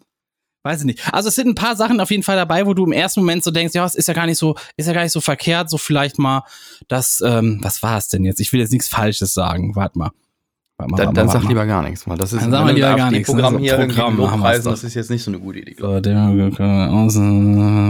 Weiß 0.63 0.79
ich 0.79 0.85
nicht. 0.85 1.13
Also 1.13 1.27
es 1.27 1.35
sind 1.35 1.49
ein 1.49 1.55
paar 1.55 1.75
Sachen 1.75 1.99
auf 1.99 2.09
jeden 2.09 2.23
Fall 2.23 2.37
dabei, 2.37 2.65
wo 2.65 2.73
du 2.73 2.85
im 2.85 2.93
ersten 2.93 3.19
Moment 3.19 3.43
so 3.43 3.51
denkst, 3.51 3.75
ja, 3.75 3.85
es 3.85 3.95
ist 3.95 4.07
ja 4.07 4.13
gar 4.13 4.25
nicht 4.25 4.37
so, 4.37 4.55
ist 4.77 4.87
ja 4.87 4.93
gar 4.93 5.03
nicht 5.03 5.11
so 5.11 5.19
verkehrt, 5.19 5.69
so 5.69 5.77
vielleicht 5.77 6.19
mal 6.19 6.43
das, 6.87 7.21
ähm, 7.25 7.59
was 7.61 7.83
war 7.83 7.97
es 7.97 8.07
denn 8.07 8.23
jetzt? 8.23 8.39
Ich 8.39 8.53
will 8.53 8.61
jetzt 8.61 8.71
nichts 8.71 8.87
Falsches 8.87 9.33
sagen. 9.33 9.75
Warte 9.75 9.99
mal. 9.99 10.11
Warte 10.77 10.91
mal, 10.91 10.97
dann 10.97 11.07
warte 11.07 11.15
dann 11.15 11.25
mal, 11.27 11.33
sag 11.33 11.43
mal. 11.43 11.49
lieber 11.49 11.65
gar 11.65 11.83
nichts. 11.83 12.07
Mal. 12.07 12.17
Das 12.17 12.31
ist 12.31 12.41
Dann 12.41 12.51
sag 12.51 12.63
mal 12.63 12.73
lieber 12.73 12.95
gar 12.95 13.11
nichts, 13.11 13.31
ne? 13.31 13.43
AfD-Programm 13.43 13.53
So 13.53 13.59
hier 13.59 13.77
Programm 13.77 14.17
lobpreisen, 14.17 14.71
das 14.71 14.83
ist 14.85 14.93
jetzt 14.93 15.09
nicht 15.11 15.23
so 15.23 15.31
eine 15.31 15.39
gute 15.39 15.59
Idee. 15.59 15.75
So, 15.77 16.01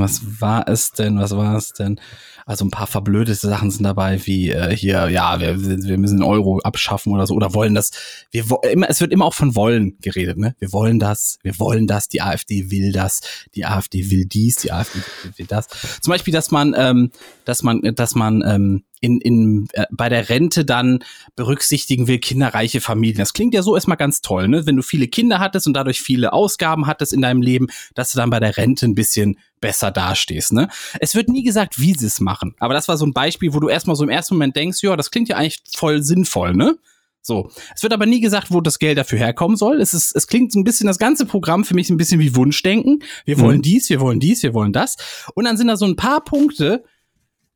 was 0.02 0.42
war 0.42 0.68
es 0.68 0.92
denn? 0.92 1.20
Was 1.20 1.38
war 1.38 1.56
es 1.56 1.74
denn? 1.74 2.00
Also 2.46 2.66
ein 2.66 2.72
paar 2.72 2.88
verblödete 2.88 3.48
Sachen 3.48 3.72
sind 3.72 3.84
dabei, 3.84 4.26
wie 4.26 4.50
äh, 4.50 4.76
hier, 4.76 5.10
ja, 5.10 5.40
wir, 5.40 5.62
wir 5.62 5.98
müssen 5.98 6.18
den 6.18 6.24
Euro 6.24 6.60
abschaffen 6.60 7.14
oder 7.14 7.28
so, 7.28 7.34
oder 7.36 7.54
wollen 7.54 7.76
das. 7.76 7.92
Wir 8.32 8.46
immer, 8.70 8.90
es 8.90 9.02
wird 9.02 9.12
immer 9.12 9.26
auch 9.26 9.34
von 9.34 9.56
wollen 9.56 9.98
geredet, 10.02 10.38
ne? 10.38 10.56
Wir 10.60 10.74
wollen 10.74 11.00
das, 11.00 11.40
wir 11.44 11.58
wollen 11.60 11.88
das, 11.88 12.08
die 12.08 12.22
AfD 12.22 12.72
will 12.72 12.92
das, 12.92 13.22
die 13.56 13.66
AfD 13.66 14.10
will 14.12 14.26
dies, 14.26 14.58
die 14.58 14.72
AfD 14.72 15.00
will 15.38 15.46
das. 15.48 15.68
Zum 16.02 16.12
Beispiel, 16.12 16.34
dass 16.34 16.52
man, 16.52 16.74
ähm, 16.78 17.12
dass 17.46 17.64
man, 17.64 17.82
dass 17.96 18.16
man 18.16 18.44
ähm, 18.46 18.84
in, 19.04 19.20
in, 19.20 19.68
äh, 19.74 19.86
bei 19.92 20.08
der 20.08 20.30
Rente 20.30 20.64
dann 20.64 21.04
berücksichtigen 21.36 22.08
will, 22.08 22.20
kinderreiche 22.20 22.80
Familien. 22.80 23.18
Das 23.18 23.34
klingt 23.34 23.54
ja 23.54 23.62
so 23.62 23.76
erstmal 23.76 23.98
ganz 23.98 24.22
toll, 24.22 24.48
ne? 24.48 24.66
Wenn 24.66 24.78
du 24.78 24.82
viele 24.82 25.10
Kinder 25.10 25.40
hattest 25.40 25.68
und 25.68 25.74
dadurch 25.74 26.02
viele 26.02 26.32
Ausgaben 26.32 26.88
hattest 26.88 27.12
in 27.12 27.22
deinem 27.22 27.42
Leben, 27.42 27.68
dass 27.96 28.14
du 28.14 28.18
dann 28.18 28.30
bei 28.30 28.40
der 28.40 28.56
Rente 28.56 28.86
ein 28.86 28.96
bisschen 28.96 29.38
besser 29.60 29.92
dastehst, 29.92 30.54
ne? 30.54 30.70
Es 31.02 31.16
wird 31.16 31.28
nie 31.28 31.44
gesagt, 31.44 31.82
wie 31.82 31.94
sie 31.94 32.06
es 32.06 32.22
machen. 32.22 32.56
Aber 32.60 32.74
das 32.74 32.88
war 32.88 32.96
so 32.96 33.06
ein 33.06 33.12
Beispiel, 33.12 33.54
wo 33.54 33.60
du 33.60 33.68
erstmal 33.68 33.98
so 33.98 34.06
im 34.06 34.10
ersten 34.10 34.36
Moment 34.36 34.56
denkst, 34.56 34.82
ja, 34.82 34.96
das 34.96 35.12
klingt 35.12 35.28
ja 35.28 35.36
eigentlich 35.36 35.62
voll 35.76 36.02
sinnvoll, 36.02 36.54
ne? 36.54 36.78
So. 37.22 37.50
Es 37.76 37.84
wird 37.84 37.92
aber 37.92 38.06
nie 38.06 38.22
gesagt, 38.22 38.52
wo 38.52 38.62
das 38.62 38.80
Geld 38.80 38.98
dafür 38.98 39.20
herkommen 39.20 39.58
soll. 39.58 39.82
Es 39.82 39.94
ist, 39.94 40.16
es 40.16 40.28
klingt 40.28 40.54
so 40.54 40.60
ein 40.60 40.64
bisschen, 40.64 40.88
das 40.88 40.98
ganze 40.98 41.26
Programm 41.26 41.66
für 41.66 41.76
mich 41.76 41.90
ein 41.90 41.98
bisschen 41.98 42.22
wie 42.22 42.36
Wunschdenken. 42.36 43.04
Wir 43.26 43.40
wollen 43.40 43.62
dies, 43.62 43.90
wir 43.90 44.00
wollen 44.00 44.22
dies, 44.22 44.44
wir 44.44 44.54
wollen 44.54 44.72
das. 44.74 44.96
Und 45.34 45.44
dann 45.44 45.58
sind 45.58 45.68
da 45.68 45.76
so 45.76 45.86
ein 45.86 45.96
paar 45.98 46.24
Punkte, 46.24 46.84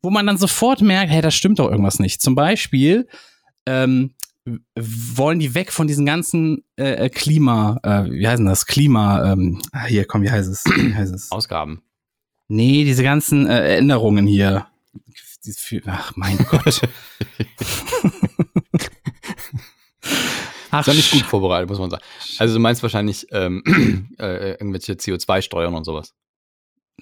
wo 0.01 0.09
man 0.09 0.25
dann 0.25 0.37
sofort 0.37 0.81
merkt, 0.81 1.11
hey, 1.11 1.21
da 1.21 1.31
stimmt 1.31 1.59
doch 1.59 1.69
irgendwas 1.69 1.99
nicht. 1.99 2.21
Zum 2.21 2.35
Beispiel 2.35 3.07
ähm, 3.65 4.13
wollen 4.75 5.39
die 5.39 5.55
weg 5.55 5.71
von 5.71 5.87
diesen 5.87 6.05
ganzen 6.05 6.63
äh, 6.77 7.05
äh, 7.05 7.09
Klima, 7.09 7.79
äh, 7.83 8.05
wie 8.09 8.27
heißt 8.27 8.39
denn 8.39 8.45
das? 8.45 8.65
Klima, 8.65 9.33
ähm, 9.33 9.61
ah, 9.71 9.85
hier, 9.85 10.05
komm, 10.05 10.23
wie 10.23 10.31
heißt 10.31 10.49
es? 10.49 10.63
Wie 10.65 10.95
heißt 10.95 11.13
es? 11.13 11.31
Ausgaben. 11.31 11.81
Nee, 12.47 12.85
diese 12.85 13.03
ganzen 13.03 13.47
äh, 13.47 13.77
Änderungen 13.77 14.25
hier. 14.25 14.67
Ach, 15.85 16.15
mein 16.15 16.37
Gott. 16.49 16.81
Ach, 20.71 20.81
Ist 20.81 20.87
ja 20.87 20.93
nicht 20.93 21.11
gut 21.11 21.23
vorbereitet, 21.23 21.69
muss 21.69 21.79
man 21.79 21.89
sagen. 21.89 22.03
Also 22.39 22.53
du 22.53 22.59
meinst 22.59 22.83
wahrscheinlich 22.83 23.27
ähm, 23.31 23.63
äh, 24.19 24.51
irgendwelche 24.51 24.93
CO2-Steuern 24.93 25.73
und 25.73 25.83
sowas. 25.85 26.13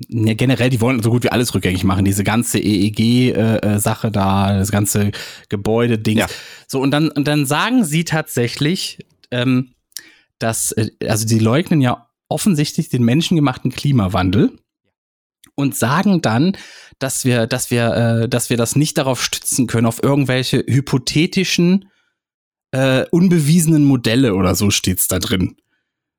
Ja, 0.10 0.34
generell, 0.34 0.70
die 0.70 0.82
wollen 0.82 1.02
so 1.02 1.10
gut 1.10 1.24
wie 1.24 1.32
alles 1.32 1.54
rückgängig 1.54 1.86
machen. 1.86 2.04
Diese 2.04 2.26
ganze 2.26 2.60
EEG-Sache 2.60 4.12
da, 4.12 4.58
das 4.58 4.72
ganze 4.72 5.12
Gebäude-Ding. 5.48 6.18
Ja. 6.18 6.28
So, 6.68 6.82
und 6.82 6.92
dann, 6.92 7.10
und 7.10 7.28
dann 7.28 7.46
sagen 7.46 7.86
sie 7.86 8.04
tatsächlich, 8.04 9.06
ähm, 9.32 9.74
dass, 10.40 10.74
äh, 10.74 10.90
also 11.08 11.26
die 11.26 11.40
leugnen 11.40 11.80
ja 11.80 12.10
offensichtlich 12.28 12.90
den 12.90 13.04
menschengemachten 13.04 13.72
Klimawandel 13.72 14.58
und 15.56 15.76
sagen 15.76 16.22
dann, 16.22 16.58
dass 17.00 17.24
wir, 17.24 17.48
dass 17.48 17.72
wir, 17.72 17.94
äh, 17.94 18.30
dass 18.30 18.50
wir 18.50 18.58
das 18.58 18.76
nicht 18.76 18.98
darauf 18.98 19.24
stützen 19.24 19.68
können, 19.68 19.88
auf 19.88 20.04
irgendwelche 20.04 20.64
hypothetischen, 20.68 21.90
äh, 22.72 23.06
unbewiesenen 23.12 23.86
Modelle 23.86 24.36
oder 24.36 24.56
so 24.56 24.72
steht's 24.72 25.08
da 25.08 25.20
drin. 25.20 25.56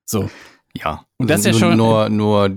So. 0.07 0.31
Ja. 0.83 1.05
Und 1.19 1.31
das 1.31 1.41
ist 1.41 1.47
ja 1.47 1.53
nur, 1.53 1.61
schon- 1.61 1.77
Nur, 1.77 2.09
nur, 2.09 2.49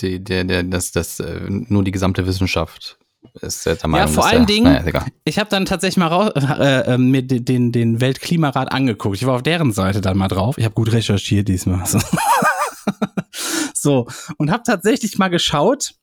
die, 0.00 0.22
der, 0.22 0.44
der, 0.44 0.62
das, 0.62 0.92
das, 0.92 1.20
äh, 1.20 1.40
nur 1.48 1.84
die 1.84 1.90
gesamte 1.92 2.26
Wissenschaft 2.26 2.98
ist 3.40 3.64
der 3.66 3.76
Meinung. 3.86 4.08
vor 4.12 4.24
dass 4.24 4.32
allen 4.32 4.46
der- 4.46 4.54
Dingen- 4.56 4.72
Naja. 4.72 5.06
Ich 5.24 5.38
habe 5.38 5.48
dann 5.50 5.64
tatsächlich 5.64 5.96
mal 5.98 6.08
raus, 6.08 6.32
äh, 6.34 6.94
äh, 6.94 6.98
mir 6.98 7.22
den, 7.22 7.44
den, 7.44 7.72
den 7.72 8.00
Weltklimarat 8.00 8.72
angeguckt. 8.72 9.16
Ich 9.16 9.26
war 9.26 9.34
auf 9.36 9.42
deren 9.42 9.72
Seite 9.72 10.00
dann 10.00 10.16
mal 10.18 10.28
drauf. 10.28 10.58
Ich 10.58 10.64
habe 10.64 10.74
gut 10.74 10.92
recherchiert 10.92 11.48
diesmal. 11.48 11.86
So, 11.86 11.98
so 13.74 14.06
und 14.38 14.50
habe 14.50 14.62
tatsächlich 14.64 15.18
mal 15.18 15.28
geschaut. 15.28 15.94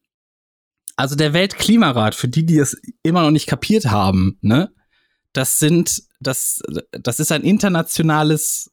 Also 0.96 1.16
der 1.16 1.34
Weltklimarat, 1.34 2.14
für 2.14 2.28
die, 2.28 2.46
die 2.46 2.58
es 2.58 2.80
immer 3.04 3.22
noch 3.22 3.32
nicht 3.32 3.48
kapiert 3.48 3.86
haben, 3.86 4.38
ne, 4.42 4.70
das 5.32 5.60
sind, 5.60 6.04
das, 6.20 6.62
das 6.92 7.20
ist 7.22 7.32
ein 7.32 7.44
internationales 7.44 8.69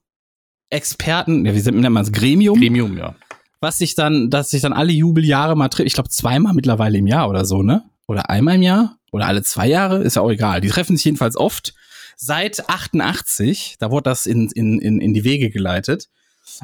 Experten, 0.71 1.47
ja, 1.47 1.55
wie 1.55 1.71
nennt 1.71 1.91
man 1.91 2.03
es, 2.03 2.13
Gremium, 2.13 2.59
Gremium, 2.59 2.97
ja. 2.99 3.15
was 3.61 3.79
sich 3.79 3.95
dann, 3.95 4.31
dass 4.31 4.51
sich 4.51 4.63
dann 4.63 4.73
alle 4.73 4.93
Jubeljahre 4.93 5.57
mal 5.57 5.69
trifft. 5.69 5.87
Ich 5.87 5.95
glaube 5.95 6.11
zweimal 6.11 6.55
mittlerweile 6.55 6.99
im 6.99 7.07
Jahr 7.07 7.29
oder 7.29 7.45
so, 7.45 7.63
ne? 7.63 7.85
Oder 8.09 8.31
einmal 8.31 8.57
im 8.57 8.63
Jahr 8.63 8.99
oder 9.13 9.27
alle 9.27 9.43
zwei 9.43 9.67
Jahre, 9.69 10.03
ist 10.03 10.17
ja 10.17 10.23
auch 10.23 10.31
egal. 10.31 10.61
Die 10.61 10.69
treffen 10.69 10.97
sich 10.97 11.05
jedenfalls 11.05 11.37
oft. 11.37 11.75
Seit 12.17 12.69
88, 12.69 13.77
da 13.79 13.91
wurde 13.91 14.11
das 14.11 14.27
in, 14.27 14.49
in, 14.51 14.79
in, 14.79 15.01
in 15.01 15.15
die 15.15 15.25
Wege 15.25 15.51
geleitet. 15.51 16.09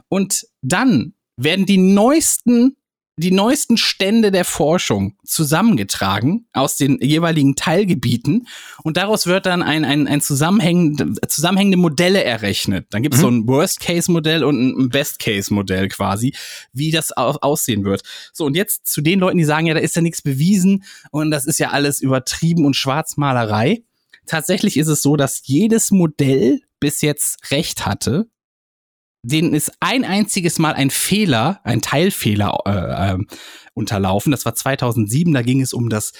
Und 0.09 0.47
dann 0.63 1.15
werden 1.37 1.67
die 1.67 1.79
neuesten, 1.79 2.77
die 3.17 3.31
neuesten 3.31 3.77
Stände 3.77 4.31
der 4.31 4.45
Forschung 4.45 5.17
zusammengetragen 5.25 6.47
aus 6.53 6.77
den 6.77 6.99
jeweiligen 7.03 7.57
Teilgebieten 7.57 8.49
und 8.83 8.97
daraus 8.97 9.27
wird 9.27 9.45
dann 9.45 9.63
ein, 9.63 9.85
ein, 9.85 10.09
ein 10.09 10.23
zusammenhängende, 10.23 11.21
zusammenhängende 11.29 11.77
Modelle 11.77 12.25
errechnet. 12.25 12.87
Dann 12.91 13.03
gibt 13.03 13.15
es 13.15 13.21
so 13.21 13.29
ein 13.29 13.47
Worst-Case-Modell 13.47 14.45
und 14.45 14.79
ein 14.79 14.89
Best-Case-Modell 14.89 15.89
quasi, 15.89 16.35
wie 16.73 16.91
das 16.91 17.15
au 17.17 17.33
aussehen 17.43 17.85
wird. 17.85 18.03
So, 18.33 18.47
und 18.47 18.57
jetzt 18.57 18.87
zu 18.87 19.03
den 19.03 19.19
Leuten, 19.19 19.39
die 19.39 19.45
sagen, 19.45 19.67
ja, 19.67 19.75
da 19.75 19.81
ist 19.81 19.97
ja 19.97 20.03
nichts 20.03 20.23
bewiesen 20.23 20.85
und 21.11 21.31
das 21.31 21.45
ist 21.45 21.59
ja 21.59 21.71
alles 21.71 22.01
übertrieben 22.01 22.65
und 22.65 22.77
Schwarzmalerei. 22.77 23.83
Tatsächlich 24.27 24.77
ist 24.77 24.89
es 24.89 25.03
so, 25.03 25.17
dass 25.17 25.43
jedes 25.45 25.91
Modell 25.91 26.61
bis 26.81 27.03
jetzt 27.03 27.51
recht 27.51 27.85
hatte, 27.87 28.27
denen 29.23 29.55
ist 29.55 29.73
ein 29.81 30.05
einziges 30.05 30.59
Mal 30.59 30.75
ein 30.75 30.91
Fehler, 30.91 31.61
ein 31.65 31.81
Teilfehler 31.81 32.59
äh, 32.67 33.13
ähm, 33.13 33.27
unterlaufen. 33.75 34.33
Das 34.33 34.45
war 34.45 34.55
2007, 34.55 35.33
da 35.33 35.43
ging 35.43 35.61
es 35.61 35.73
um 35.73 35.89
das 35.89 36.13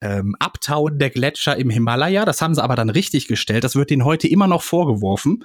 ähm, 0.00 0.36
Abtauen 0.38 0.98
der 0.98 1.10
Gletscher 1.10 1.56
im 1.56 1.70
Himalaya. 1.70 2.24
Das 2.24 2.42
haben 2.42 2.54
sie 2.54 2.62
aber 2.62 2.76
dann 2.76 2.90
richtig 2.90 3.28
gestellt. 3.28 3.64
Das 3.64 3.76
wird 3.76 3.90
denen 3.90 4.04
heute 4.04 4.28
immer 4.28 4.48
noch 4.48 4.62
vorgeworfen. 4.62 5.44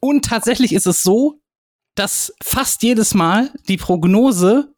Und 0.00 0.24
tatsächlich 0.24 0.72
ist 0.72 0.86
es 0.86 1.02
so, 1.02 1.40
dass 1.94 2.32
fast 2.42 2.82
jedes 2.82 3.14
Mal 3.14 3.50
die 3.68 3.78
Prognose 3.78 4.72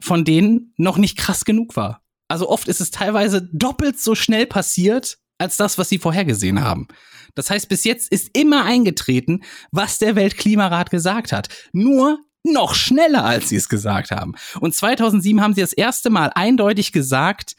von 0.00 0.24
denen 0.24 0.72
noch 0.76 0.96
nicht 0.96 1.16
krass 1.16 1.44
genug 1.44 1.76
war. 1.76 2.02
Also 2.28 2.48
oft 2.48 2.68
ist 2.68 2.80
es 2.80 2.90
teilweise 2.90 3.42
doppelt 3.52 4.00
so 4.00 4.14
schnell 4.14 4.46
passiert, 4.46 5.18
als 5.40 5.56
das, 5.56 5.78
was 5.78 5.88
sie 5.88 5.98
vorhergesehen 5.98 6.62
haben. 6.62 6.86
Das 7.34 7.50
heißt, 7.50 7.68
bis 7.68 7.84
jetzt 7.84 8.12
ist 8.12 8.36
immer 8.36 8.64
eingetreten, 8.64 9.42
was 9.70 9.98
der 9.98 10.16
Weltklimarat 10.16 10.90
gesagt 10.90 11.32
hat. 11.32 11.48
Nur 11.72 12.18
noch 12.44 12.74
schneller, 12.74 13.24
als 13.24 13.48
sie 13.48 13.56
es 13.56 13.68
gesagt 13.68 14.10
haben. 14.10 14.34
Und 14.60 14.74
2007 14.74 15.40
haben 15.40 15.54
sie 15.54 15.60
das 15.60 15.72
erste 15.72 16.10
Mal 16.10 16.30
eindeutig 16.34 16.92
gesagt, 16.92 17.54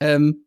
ähm, 0.00 0.41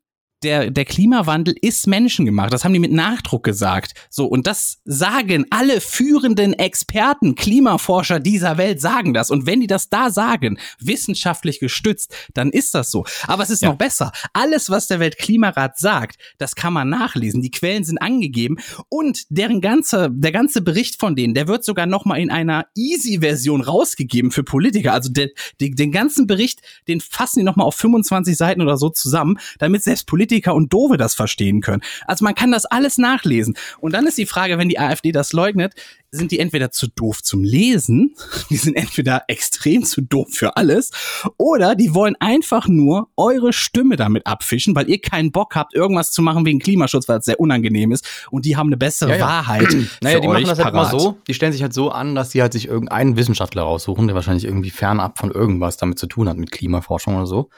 der, 0.46 0.70
der 0.72 0.86
Klimawandel 0.86 1.56
ist 1.60 1.88
menschengemacht. 1.88 2.54
Das 2.54 2.64
haben 2.64 2.74
die 2.74 2.80
mit 2.80 2.92
Nachdruck 2.92 3.44
gesagt. 3.44 3.94
So, 4.10 4.26
und 4.26 4.46
das 4.48 4.80
sagen 4.86 5.46
alle 5.50 5.82
führenden 5.82 6.54
Experten, 6.54 7.36
Klimaforscher 7.36 8.20
dieser 8.20 8.58
Welt 8.58 8.80
sagen 8.80 9.14
das. 9.14 9.32
Und 9.32 9.46
wenn 9.48 9.60
die 9.60 9.68
das 9.68 9.90
da 9.90 10.12
sagen, 10.12 10.60
wissenschaftlich 10.80 11.60
gestützt, 11.60 12.14
dann 12.34 12.52
ist 12.52 12.76
das 12.76 12.92
so. 12.92 13.06
Aber 13.28 13.44
es 13.44 13.50
ist 13.50 13.64
Ja. 13.64 13.70
noch 13.70 13.78
besser. 13.78 14.12
Alles, 14.34 14.70
was 14.70 14.88
der 14.88 15.00
Weltklimarat 15.00 15.78
sagt, 15.80 16.18
das 16.38 16.56
kann 16.56 16.74
man 16.74 16.90
nachlesen. 16.90 17.42
Die 17.42 17.52
Quellen 17.52 17.84
sind 17.84 17.98
angegeben 17.98 18.58
und 18.90 19.24
deren 19.30 19.62
ganze, 19.62 20.10
der 20.12 20.32
ganze 20.32 20.62
Bericht 20.62 21.00
von 21.00 21.16
denen, 21.16 21.34
der 21.34 21.48
wird 21.48 21.66
sogar 21.66 21.88
noch 21.88 22.06
mal 22.06 22.18
in 22.18 22.30
einer 22.30 22.68
Easy-Version 22.76 23.62
rausgegeben 23.62 24.30
für 24.32 24.44
Politiker. 24.44 24.94
Also 24.94 25.12
der, 25.12 25.30
den, 25.60 25.76
den 25.76 25.92
ganzen 25.92 26.28
Bericht, 26.28 26.62
den 26.88 27.02
fassen 27.02 27.40
die 27.40 27.46
noch 27.46 27.56
mal 27.56 27.64
auf 27.64 27.76
25 27.76 28.38
Seiten 28.38 28.62
oder 28.62 28.78
so 28.78 28.90
zusammen, 28.90 29.40
damit 29.58 29.84
selbst 29.84 30.06
Politiker 30.06 30.35
Politiker 30.36 30.56
und 30.56 30.74
Dove 30.74 30.98
das 30.98 31.16
verstehen 31.16 31.62
können. 31.62 31.82
Also 32.08 32.24
man 32.24 32.36
kann 32.36 32.52
das 32.52 32.66
alles 32.66 32.98
nachlesen. 32.98 33.56
Und 33.80 33.94
dann 33.94 34.06
ist 34.06 34.18
die 34.18 34.26
Frage, 34.26 34.58
wenn 34.58 34.70
die 34.70 34.80
AfD 34.80 35.12
das 35.12 35.34
leugnet, 35.34 35.74
sind 36.12 36.32
die 36.32 36.40
entweder 36.40 36.72
zu 36.72 36.88
doof 36.88 37.24
zum 37.24 37.44
Lesen, 37.44 38.16
die 38.50 38.58
sind 38.58 38.76
entweder 38.76 39.24
extrem 39.28 39.84
zu 39.84 40.02
doof 40.02 40.28
für 40.32 40.58
alles, 40.58 40.92
oder 41.38 41.76
die 41.76 41.94
wollen 41.94 42.16
einfach 42.20 42.68
nur 42.68 43.10
eure 43.18 43.54
Stimme 43.54 43.96
damit 43.96 44.28
abfischen, 44.28 44.76
weil 44.76 44.90
ihr 44.90 45.00
keinen 45.00 45.32
Bock 45.32 45.56
habt, 45.56 45.74
irgendwas 45.74 46.12
zu 46.12 46.22
machen 46.22 46.46
wegen 46.46 46.60
Klimaschutz, 46.60 47.08
weil 47.08 47.20
es 47.20 47.26
sehr 47.26 47.40
unangenehm 47.40 47.92
ist. 47.92 48.28
Und 48.32 48.46
die 48.46 48.58
haben 48.58 48.68
eine 48.68 48.78
bessere 48.78 49.12
Ja, 49.12 49.18
ja. 49.18 49.26
Wahrheit. 49.26 49.76
Naja, 50.02 50.20
die 50.20 50.28
machen 50.28 50.46
das 50.46 50.60
halt 50.60 50.74
immer 50.74 50.86
parat. 50.86 51.02
so, 51.02 51.18
die 51.28 51.34
stellen 51.34 51.52
sich 51.52 51.62
halt 51.62 51.74
so 51.74 51.90
an, 51.90 52.16
dass 52.16 52.32
sie 52.32 52.42
halt 52.42 52.54
sich 52.54 52.68
irgendeinen 52.68 53.16
Wissenschaftler 53.16 53.64
raussuchen, 53.64 54.08
der 54.08 54.16
wahrscheinlich 54.16 54.46
irgendwie 54.46 54.70
fernab 54.70 55.18
von 55.18 55.32
irgendwas 55.32 55.78
damit 55.78 55.98
zu 55.98 56.08
tun 56.08 56.30
hat, 56.30 56.38
mit 56.38 56.52
Klimaforschung 56.52 57.16
oder 57.16 57.26
so. 57.26 57.50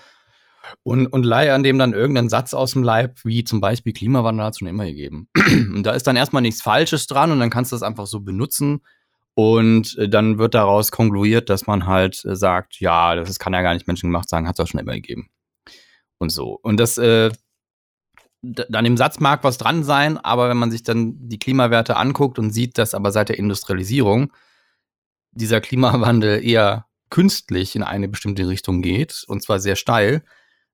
Und, 0.84 1.08
und 1.08 1.24
leiern 1.24 1.64
dem 1.64 1.78
dann 1.80 1.94
irgendeinen 1.94 2.30
Satz 2.30 2.54
aus 2.54 2.74
dem 2.74 2.84
Leib, 2.84 3.20
wie 3.24 3.44
zum 3.44 3.62
Beispiel 3.62 3.94
Klimawandel 3.94 4.46
hat 4.46 4.54
es 4.54 4.60
schon 4.60 4.68
immer 4.68 4.86
gegeben. 4.86 5.30
Und 5.36 5.84
da 5.84 5.92
ist 5.92 6.08
dann 6.08 6.16
erstmal 6.16 6.42
nichts 6.42 6.62
Falsches 6.62 7.08
dran 7.08 7.32
und 7.32 7.40
dann 7.40 7.50
kannst 7.50 7.72
du 7.72 7.76
das 7.76 7.84
einfach 7.84 8.08
so 8.08 8.20
benutzen. 8.20 8.82
Und 9.34 9.98
äh, 9.98 10.10
dann 10.10 10.40
wird 10.40 10.56
daraus 10.56 10.92
konkluiert, 10.92 11.50
dass 11.50 11.68
man 11.68 11.86
halt 11.86 12.26
äh, 12.26 12.36
sagt, 12.36 12.80
ja, 12.80 13.16
das 13.16 13.38
kann 13.40 13.54
ja 13.54 13.62
gar 13.62 13.76
nicht 13.76 13.88
menschengemacht 13.88 14.28
sein, 14.28 14.48
hat 14.48 14.58
es 14.58 14.64
auch 14.64 14.68
schon 14.68 14.80
immer 14.80 14.94
gegeben. 14.94 15.30
Und 16.18 16.32
so. 16.32 16.58
Und 16.64 16.80
das, 16.80 16.98
äh, 16.98 17.30
d- 18.42 18.66
an 18.74 18.84
dem 18.84 18.98
Satz 18.98 19.20
mag 19.20 19.44
was 19.44 19.58
dran 19.60 19.84
sein, 19.84 20.18
aber 20.18 20.50
wenn 20.50 20.58
man 20.58 20.72
sich 20.72 20.84
dann 20.84 21.14
die 21.30 21.40
Klimawerte 21.40 21.98
anguckt 21.98 22.40
und 22.40 22.50
sieht, 22.50 22.78
dass 22.78 22.96
aber 22.96 23.12
seit 23.12 23.30
der 23.30 23.38
Industrialisierung 23.38 24.34
dieser 25.32 25.62
Klimawandel 25.62 26.44
eher 26.44 26.88
künstlich 27.10 27.76
in 27.76 27.84
eine 27.84 28.08
bestimmte 28.08 28.48
Richtung 28.48 28.82
geht, 28.82 29.24
und 29.28 29.44
zwar 29.44 29.60
sehr 29.60 29.76
steil, 29.76 30.24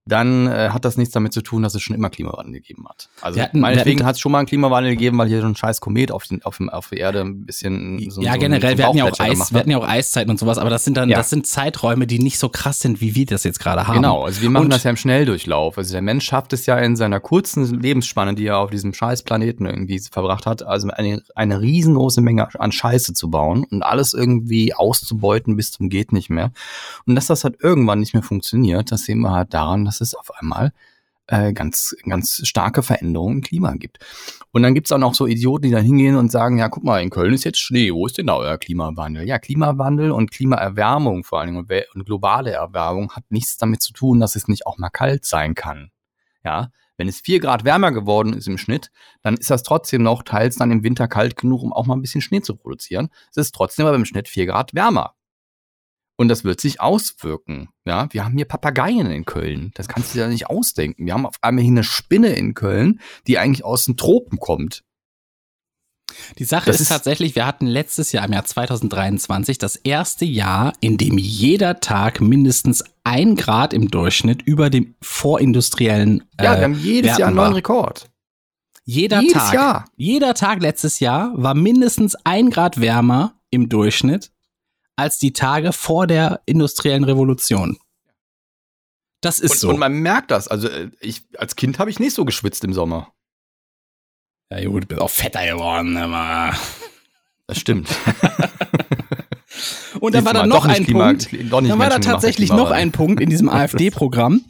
dann 0.06 0.48
äh, 0.48 0.70
hat 0.72 0.84
das 0.84 0.98
nichts 0.98 1.14
damit 1.14 1.32
zu 1.32 1.42
tun, 1.42 1.64
dass 1.64 1.76
es 1.76 1.82
schon 1.82 1.96
immer 1.96 2.10
Klimawandel 2.10 2.56
gegeben 2.56 2.86
hat. 2.90 3.10
Also 3.22 3.40
wir 3.40 3.50
meinetwegen 3.54 4.06
hat 4.06 4.16
es 4.16 4.20
schon 4.20 4.34
mal 4.34 4.40
einen 4.40 4.48
Klimawandel 4.48 4.92
gegeben, 4.94 5.18
weil 5.18 5.30
hier 5.30 5.40
so 5.40 5.48
ein 5.48 5.56
scheiß 5.56 5.80
Komet 5.80 6.12
auf, 6.12 6.26
den, 6.28 6.44
auf, 6.44 6.58
dem, 6.58 6.70
auf 6.70 6.90
der 6.90 6.98
Erde 7.00 7.22
ein 7.22 7.46
bisschen 7.46 8.00
so 8.12 8.22
ja, 8.22 8.34
so 8.34 8.40
generell, 8.40 8.78
wir 8.78 8.86
hatten 8.88 8.98
ja 8.98 9.06
auch 9.06 9.20
Eis, 9.20 9.38
wir 9.38 9.46
hat. 9.46 9.54
hatten 9.54 9.72
ja 9.72 9.78
auch 9.78 9.88
Eiszeiten 9.88 10.30
und 10.30 10.40
sowas, 10.40 10.58
aber 10.58 10.70
das 10.70 10.84
sind 10.84 10.98
dann, 10.98 11.08
Ja. 11.10 11.18
das 11.18 11.30
sind 11.30 11.48
Zeiträume, 11.48 12.06
die 12.06 12.20
nicht 12.20 12.38
so 12.38 12.50
krass 12.50 12.82
sind, 12.82 13.00
wie 13.00 13.16
wir 13.16 13.26
das 13.26 13.46
jetzt 13.46 13.60
gerade 13.60 13.88
haben. 13.88 13.96
Genau, 13.96 14.24
also 14.26 14.42
wir 14.42 14.50
machen 14.50 14.66
Und- 14.66 14.74
das 14.74 14.84
ja 14.84 14.90
im 14.90 14.98
Schnelldurchlauf. 14.98 15.78
Also 15.78 15.94
der 15.94 16.02
Mensch 16.02 16.26
schafft 16.26 16.52
es 16.52 16.66
ja 16.66 16.78
in 16.80 16.96
seiner 16.98 17.22
kurzen 17.22 17.80
Lebensspanne, 17.80 18.36
die 18.36 18.48
er 18.48 18.58
auf 18.58 18.72
diesem 18.72 18.94
scheiß 18.94 19.24
Planeten 19.24 19.66
irgendwie 19.66 20.02
verbracht 20.12 20.46
hat, 20.46 20.64
also 20.64 20.90
eine, 20.90 21.24
eine 21.36 21.62
riesengroße 21.62 22.20
Menge 22.20 22.50
an 22.60 22.72
Scheiße 22.74 23.14
zu 23.14 23.30
bauen 23.30 23.66
und 23.72 23.84
alles 23.84 24.14
irgendwie 24.14 24.74
auszubeuten 24.74 25.56
bis 25.56 25.72
zum 25.72 25.88
geht 25.90 26.12
nicht 26.12 26.30
mehr. 26.30 26.52
Und 27.06 27.16
dass 27.16 27.28
das 27.28 27.44
halt 27.46 27.56
irgendwann 27.64 28.00
nicht 28.00 28.14
mehr 28.14 28.24
funktioniert, 28.24 28.92
das 28.92 29.04
sehen 29.04 29.20
wir 29.22 29.32
halt 29.32 29.54
daran, 29.54 29.86
dass 29.86 29.93
es 30.02 30.16
auf 30.16 30.32
einmal 30.36 30.72
äh, 31.28 31.54
ganz, 31.54 31.96
ganz 32.08 32.46
starke 32.46 32.84
Veränderungen 32.84 33.38
im 33.38 33.42
Klima 33.42 33.74
gibt. 33.74 34.00
Und 34.52 34.64
dann 34.64 34.74
gibt's 34.74 34.92
auch 34.92 34.98
noch 34.98 35.14
so 35.14 35.26
Idioten, 35.26 35.64
die 35.64 35.72
dann 35.72 35.86
hingehen 35.86 36.16
und 36.16 36.32
sagen, 36.32 36.58
ja, 36.58 36.70
guck 36.70 36.84
mal, 36.84 37.02
in 37.02 37.10
Köln 37.10 37.34
ist 37.34 37.46
jetzt 37.46 37.60
Schnee, 37.60 37.92
wo 37.94 38.06
ist 38.06 38.18
denn 38.18 38.28
da 38.28 38.36
euer 38.36 38.58
Klimawandel? 38.58 39.26
Ja, 39.28 39.40
Klimawandel 39.40 40.12
und 40.12 40.32
Klimaerwärmung 40.32 41.24
vor 41.24 41.40
allen 41.40 41.54
Dingen 41.54 41.86
und 41.94 42.06
globale 42.06 42.52
Erwärmung 42.52 43.12
hat 43.14 43.24
nichts 43.30 43.58
damit 43.58 43.82
zu 43.82 43.94
tun, 43.94 44.20
dass 44.20 44.36
es 44.36 44.48
nicht 44.48 44.66
auch 44.68 44.78
mal 44.78 44.90
kalt 44.90 45.26
sein 45.26 45.56
kann. 45.56 45.92
Ja, 46.44 46.72
wenn 46.98 47.08
es 47.08 47.22
vier 47.22 47.40
Grad 47.40 47.64
wärmer 47.64 47.92
geworden 47.92 48.34
ist 48.34 48.48
im 48.48 48.58
Schnitt, 48.58 48.92
dann 49.22 49.36
ist 49.36 49.50
das 49.50 49.64
trotzdem 49.64 50.04
noch 50.04 50.24
teils 50.24 50.58
dann 50.58 50.72
im 50.72 50.84
Winter 50.84 51.08
kalt 51.08 51.38
genug, 51.38 51.64
um 51.64 51.74
auch 51.74 51.86
mal 51.86 51.96
ein 51.96 52.02
bisschen 52.02 52.22
Schnee 52.22 52.42
zu 52.42 52.56
produzieren. 52.56 53.10
Es 53.32 53.38
ist 53.38 53.56
trotzdem 53.56 53.86
aber 53.86 53.96
im 53.96 54.06
Schnitt 54.06 54.28
vier 54.28 54.46
Grad 54.46 54.74
wärmer. 54.74 55.16
Und 56.16 56.28
das 56.28 56.44
wird 56.44 56.62
sich 56.62 56.80
auswirken. 56.80 57.70
Ja, 57.86 58.08
wir 58.12 58.24
haben 58.24 58.36
hier 58.36 58.46
Papageien 58.46 59.08
in 59.12 59.26
Köln. 59.26 59.72
Das 59.74 59.88
kannst 59.88 60.12
du 60.14 60.18
dir 60.20 60.26
ja 60.26 60.30
nicht 60.30 60.48
ausdenken. 60.48 61.06
Wir 61.06 61.14
haben 61.14 61.26
auf 61.26 61.36
einmal 61.42 61.64
hier 61.64 61.72
eine 61.72 61.84
Spinne 61.84 62.30
in 62.36 62.54
Köln, 62.54 63.00
die 63.28 63.40
eigentlich 63.40 63.66
aus 63.66 63.86
den 63.86 63.98
Tropen 63.98 64.38
kommt. 64.40 64.84
Die 66.38 66.44
Sache 66.46 66.70
ist, 66.70 66.80
ist- 66.80 66.90
tatsächlich, 66.90 67.36
wir 67.36 67.48
hatten 67.48 67.66
letztes 67.66 68.12
Jahr, 68.12 68.26
im 68.26 68.34
Jahr 68.34 68.46
2023, 68.46 69.58
das 69.58 69.76
erste 69.76 70.26
Jahr, 70.26 70.74
in 70.80 70.98
dem 70.98 71.18
jeder 71.18 71.80
Tag 71.80 72.22
mindestens 72.22 72.84
ein 73.04 73.36
Grad 73.36 73.74
im 73.74 73.90
Durchschnitt 73.90 74.44
über 74.44 74.70
dem 74.70 74.94
vorindustriellen 75.02 76.24
Ja, 76.40 76.54
äh, 76.54 76.58
wir 76.60 76.64
haben 76.66 76.76
jedes 76.76 77.10
Werten 77.10 77.20
Jahr 77.22 77.28
einen 77.30 77.36
neuen. 77.38 77.54
Rekord. 77.54 78.10
Jeder 78.86 79.22
jedes 79.22 79.34
Tag, 79.34 79.54
Jahr. 79.54 79.86
jeder 79.96 80.34
Tag 80.36 80.62
letztes 80.62 81.00
Jahr 81.00 81.32
war 81.36 81.56
mindestens 81.56 82.16
ein 82.24 82.50
Grad 82.52 82.80
wärmer 82.80 83.34
im 83.50 83.70
Durchschnitt 83.70 84.32
als 84.96 85.18
die 85.18 85.34
Tage 85.34 85.74
vor 85.74 86.08
der 86.08 86.42
industriellen 86.46 87.04
Revolution. 87.04 87.78
Das 89.22 89.40
ist 89.40 89.52
Und, 89.52 89.60
so. 89.60 89.70
und 89.70 89.80
man 89.80 89.94
merkt 89.94 90.32
das. 90.32 90.48
Also 90.48 90.68
äh, 90.68 90.92
ich 91.00 91.24
als 91.38 91.56
Kind 91.56 91.80
habe 91.80 91.90
ich 91.90 92.00
nicht 92.00 92.14
so 92.14 92.26
geschwitzt 92.26 92.64
im 92.64 92.74
Sommer. 92.74 93.14
ja, 94.52 94.64
gut, 94.66 94.84
du 94.84 94.88
bist 94.88 95.02
auch 95.02 95.10
fetter 95.10 95.46
geworden, 95.46 95.96
aber. 95.98 96.56
Das 97.48 97.58
stimmt. 97.60 97.90
Und 100.00 100.16
dann 100.16 100.26
war 100.26 100.34
da 100.34 100.46
noch 100.46 100.66
ein 100.66 100.86
Punkt. 100.86 101.30
Dann 101.32 101.80
war 101.80 101.90
da 101.90 102.00
tatsächlich 102.00 102.50
noch 102.50 102.72
ein 102.72 102.92
Punkt 102.92 103.22
in 103.22 103.30
diesem 103.30 103.48
AfD-Programm. 103.50 104.44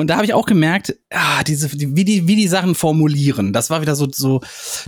Und 0.00 0.08
da 0.08 0.16
habe 0.16 0.24
ich 0.24 0.32
auch 0.32 0.46
gemerkt, 0.46 0.96
ah, 1.10 1.44
diese, 1.44 1.68
die, 1.76 1.94
wie, 1.94 2.04
die, 2.04 2.26
wie 2.26 2.34
die 2.34 2.48
Sachen 2.48 2.74
formulieren. 2.74 3.52
Das 3.52 3.68
war 3.68 3.82
wieder 3.82 3.94
so, 3.94 4.08
so, 4.10 4.40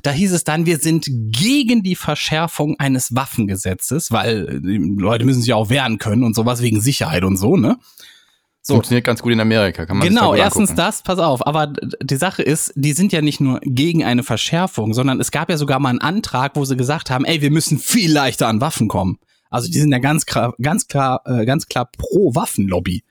da 0.03 0.11
hieß 0.11 0.33
es 0.33 0.45
dann, 0.45 0.65
wir 0.65 0.79
sind 0.79 1.07
gegen 1.07 1.83
die 1.83 1.97
Verschärfung 1.97 2.77
eines 2.79 3.15
Waffengesetzes, 3.15 4.11
weil 4.11 4.49
äh, 4.49 4.61
die 4.61 4.79
Leute 4.79 5.27
müssen 5.27 5.41
sich 5.41 5.49
ja 5.49 5.57
auch 5.57 5.69
wehren 5.69 5.99
können 5.99 6.25
und 6.25 6.35
sowas 6.35 6.63
wegen 6.63 6.81
Sicherheit 6.81 7.25
und 7.25 7.37
so, 7.37 7.59
ne? 7.59 7.77
So, 8.63 8.75
Funktioniert 8.75 9.05
ganz 9.05 9.21
gut 9.21 9.33
in 9.33 9.41
Amerika, 9.41 9.87
kann 9.87 9.99
man 9.99 10.07
genau, 10.07 10.35
erstens 10.35 10.71
angucken. 10.71 10.87
das, 10.87 11.03
pass 11.03 11.19
auf, 11.19 11.47
aber 11.47 11.73
die 12.01 12.17
Sache 12.17 12.43
ist, 12.43 12.73
die 12.77 12.93
sind 12.93 13.13
ja 13.13 13.21
nicht 13.21 13.41
nur 13.41 13.59
gegen 13.65 14.05
eine 14.05 14.23
Verschärfung, 14.23 14.95
sondern 14.95 15.21
es 15.21 15.31
gab 15.33 15.51
ja 15.51 15.59
sogar 15.59 15.79
mal 15.81 15.91
einen 15.91 16.01
Antrag, 16.01 16.53
wo 16.55 16.65
sie 16.65 16.77
gesagt 16.77 17.11
haben, 17.11 17.25
ey, 17.25 17.43
wir 17.43 17.51
müssen 17.51 17.79
viel 17.79 18.13
leichter 18.13 18.47
an 18.47 18.61
Waffen 18.61 18.89
kommen. 18.89 19.19
Also 19.51 19.69
die 19.69 19.79
sind 19.79 19.93
ja 19.93 19.99
ganz 19.99 20.25
klar, 20.25 20.55
ganz 20.63 20.87
klar, 20.87 21.21
äh, 21.27 21.45
ganz 21.45 21.67
klar 21.67 21.91
pro 21.99 22.35
Waffenlobby. 22.35 23.03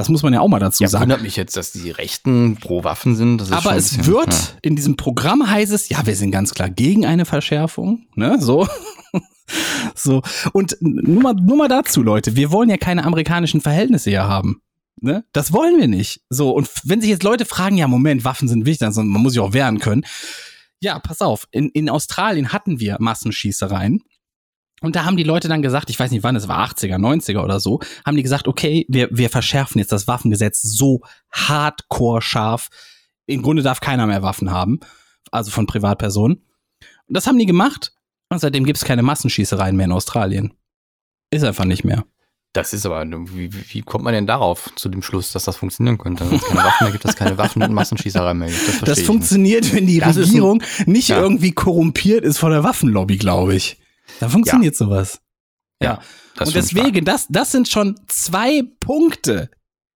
Das 0.00 0.08
muss 0.08 0.22
man 0.22 0.32
ja 0.32 0.40
auch 0.40 0.48
mal 0.48 0.58
dazu 0.58 0.82
Ja, 0.82 0.88
sagen. 0.88 1.02
wundert 1.02 1.20
mich 1.20 1.36
jetzt, 1.36 1.58
dass 1.58 1.72
die 1.72 1.90
Rechten 1.90 2.56
pro 2.56 2.84
Waffen 2.84 3.16
sind. 3.16 3.52
Aber 3.52 3.76
es 3.76 4.06
wird, 4.06 4.32
ja. 4.32 4.38
in 4.62 4.74
diesem 4.74 4.96
Programm 4.96 5.46
heißt 5.46 5.72
es, 5.72 5.90
ja, 5.90 6.06
wir 6.06 6.16
sind 6.16 6.30
ganz 6.30 6.54
klar 6.54 6.70
gegen 6.70 7.04
eine 7.04 7.26
Verschärfung, 7.26 8.06
ne, 8.14 8.38
so. 8.40 8.66
so. 9.94 10.22
Und 10.54 10.78
nur 10.80 11.22
mal, 11.22 11.34
nur 11.34 11.58
mal 11.58 11.68
dazu, 11.68 12.02
Leute, 12.02 12.34
wir 12.34 12.50
wollen 12.50 12.70
ja 12.70 12.78
keine 12.78 13.04
amerikanischen 13.04 13.60
Verhältnisse 13.60 14.08
hier 14.08 14.24
haben. 14.24 14.62
Ne? 15.02 15.22
Das 15.34 15.52
wollen 15.52 15.78
wir 15.78 15.86
nicht. 15.86 16.22
So, 16.30 16.48
und 16.52 16.70
wenn 16.84 17.02
sich 17.02 17.10
jetzt 17.10 17.22
Leute 17.22 17.44
fragen, 17.44 17.76
ja, 17.76 17.86
Moment, 17.86 18.24
Waffen 18.24 18.48
sind 18.48 18.64
wichtig, 18.64 18.86
also 18.86 19.02
man 19.02 19.20
muss 19.20 19.34
sich 19.34 19.40
auch 19.40 19.52
wehren 19.52 19.80
können. 19.80 20.06
Ja, 20.80 20.98
pass 20.98 21.20
auf, 21.20 21.46
in, 21.50 21.68
in 21.68 21.90
Australien 21.90 22.54
hatten 22.54 22.80
wir 22.80 22.96
Massenschießereien. 23.00 24.00
Und 24.82 24.96
da 24.96 25.04
haben 25.04 25.16
die 25.18 25.24
Leute 25.24 25.48
dann 25.48 25.60
gesagt, 25.62 25.90
ich 25.90 25.98
weiß 26.00 26.10
nicht 26.10 26.22
wann, 26.22 26.36
es 26.36 26.48
war 26.48 26.66
80er, 26.66 26.96
90er 26.96 27.42
oder 27.44 27.60
so, 27.60 27.80
haben 28.06 28.16
die 28.16 28.22
gesagt, 28.22 28.48
okay, 28.48 28.86
wir, 28.88 29.08
wir 29.10 29.28
verschärfen 29.28 29.78
jetzt 29.78 29.92
das 29.92 30.08
Waffengesetz 30.08 30.62
so 30.62 31.00
hardcore 31.30 32.22
scharf. 32.22 32.68
Im 33.26 33.42
Grunde 33.42 33.62
darf 33.62 33.80
keiner 33.80 34.06
mehr 34.06 34.22
Waffen 34.22 34.50
haben, 34.50 34.80
also 35.30 35.50
von 35.50 35.66
Privatpersonen. 35.66 36.38
Und 37.06 37.16
das 37.16 37.26
haben 37.26 37.38
die 37.38 37.46
gemacht 37.46 37.92
und 38.30 38.40
seitdem 38.40 38.64
gibt 38.64 38.78
es 38.78 38.84
keine 38.84 39.02
Massenschießereien 39.02 39.76
mehr 39.76 39.86
in 39.86 39.92
Australien. 39.92 40.54
Ist 41.30 41.44
einfach 41.44 41.64
nicht 41.66 41.84
mehr. 41.84 42.04
Das 42.52 42.72
ist 42.72 42.84
aber, 42.86 43.04
wie, 43.06 43.52
wie 43.72 43.82
kommt 43.82 44.02
man 44.02 44.12
denn 44.14 44.26
darauf, 44.26 44.70
zu 44.74 44.88
dem 44.88 45.02
Schluss, 45.02 45.30
dass 45.30 45.44
das 45.44 45.56
funktionieren 45.56 45.98
könnte? 45.98 46.28
Wenn 46.28 46.38
es 46.38 46.42
keine 46.44 46.64
Waffen 46.64 46.84
mehr 46.84 46.92
gibt, 46.92 47.04
es 47.04 47.14
keine 47.14 47.38
Waffen 47.38 47.62
und 47.62 47.72
Massenschießerei 47.72 48.34
mehr 48.34 48.48
gibt. 48.48 48.68
Das, 48.68 48.80
Das 48.80 49.00
funktioniert, 49.02 49.72
wenn 49.72 49.86
die 49.86 50.00
Das 50.00 50.16
ist 50.16 50.16
ein- 50.16 50.30
Regierung 50.30 50.62
nicht 50.86 51.10
Ja. 51.10 51.20
irgendwie 51.20 51.52
korrumpiert 51.52 52.24
ist 52.24 52.38
von 52.38 52.50
der 52.50 52.64
Waffenlobby, 52.64 53.18
glaube 53.18 53.54
ich. 53.54 53.76
Dann 54.18 54.30
funktioniert 54.30 54.76
sowas. 54.76 55.20
nicht. 55.80 55.88
Ja. 55.90 56.00
das 56.36 56.48
und 56.48 56.56
deswegen, 56.56 57.04
das, 57.04 57.26
das 57.28 57.52
sind 57.52 57.68
schon 57.68 57.98
zwei 58.08 58.62
Punkte. 58.80 59.50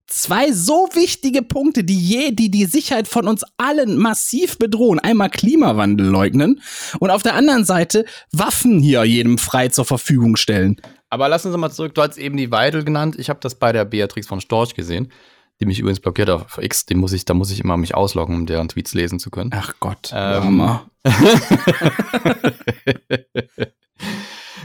Zwei 0.07 0.53
so 0.53 0.89
wichtige 0.93 1.41
Punkte, 1.43 1.83
die 1.83 1.99
je, 1.99 2.31
die 2.33 2.51
die 2.51 2.67
Sicherheit 2.67 3.09
von 3.09 3.27
uns 3.27 3.43
allen 3.57 3.97
massiv 3.97 4.59
bedrohen. 4.59 4.99
Einmal 4.99 5.31
Klimawandel 5.31 6.07
leugnen 6.07 6.61
und 7.01 7.11
auf 7.11 7.23
der 7.23 7.35
anderen 7.35 7.65
Seite 7.65 8.05
Waffen 8.31 8.81
hier 8.81 9.03
jedem 9.05 9.39
frei 9.39 9.69
zur 9.69 9.87
Verfügung 9.87 10.37
stellen. 10.37 10.79
Aber 11.09 11.31
lass 11.31 11.47
uns 11.47 11.57
mal 11.57 11.71
zurück. 11.71 11.95
Du 11.95 12.03
hast 12.03 12.19
eben 12.19 12.37
die 12.37 12.51
Weidel 12.51 12.85
genannt. 12.85 13.17
Ich 13.19 13.31
habe 13.31 13.41
das 13.41 13.55
bei 13.55 13.73
der 13.73 13.87
Beatrix 13.87 14.27
von 14.27 14.43
Storch 14.43 14.75
gesehen, 14.75 15.11
die 15.61 15.65
mich 15.65 15.79
übrigens 15.79 16.01
blockiert 16.01 16.29
auf 16.29 16.59
X. 16.61 16.85
Den 16.85 16.99
muss 16.99 17.15
ich, 17.15 17.25
da 17.25 17.33
muss 17.33 17.51
ich 17.51 17.61
immer 17.61 17.79
mich 17.79 17.95
ausloggen, 17.95 18.35
um 18.35 18.45
deren 18.47 18.69
Tweets 18.69 18.93
lesen 18.93 19.19
zu 19.19 19.31
können. 19.31 19.51
Ach 19.55 19.73
Gott, 19.81 20.11
Ähm, 20.13 20.45
Hammer. 20.45 20.91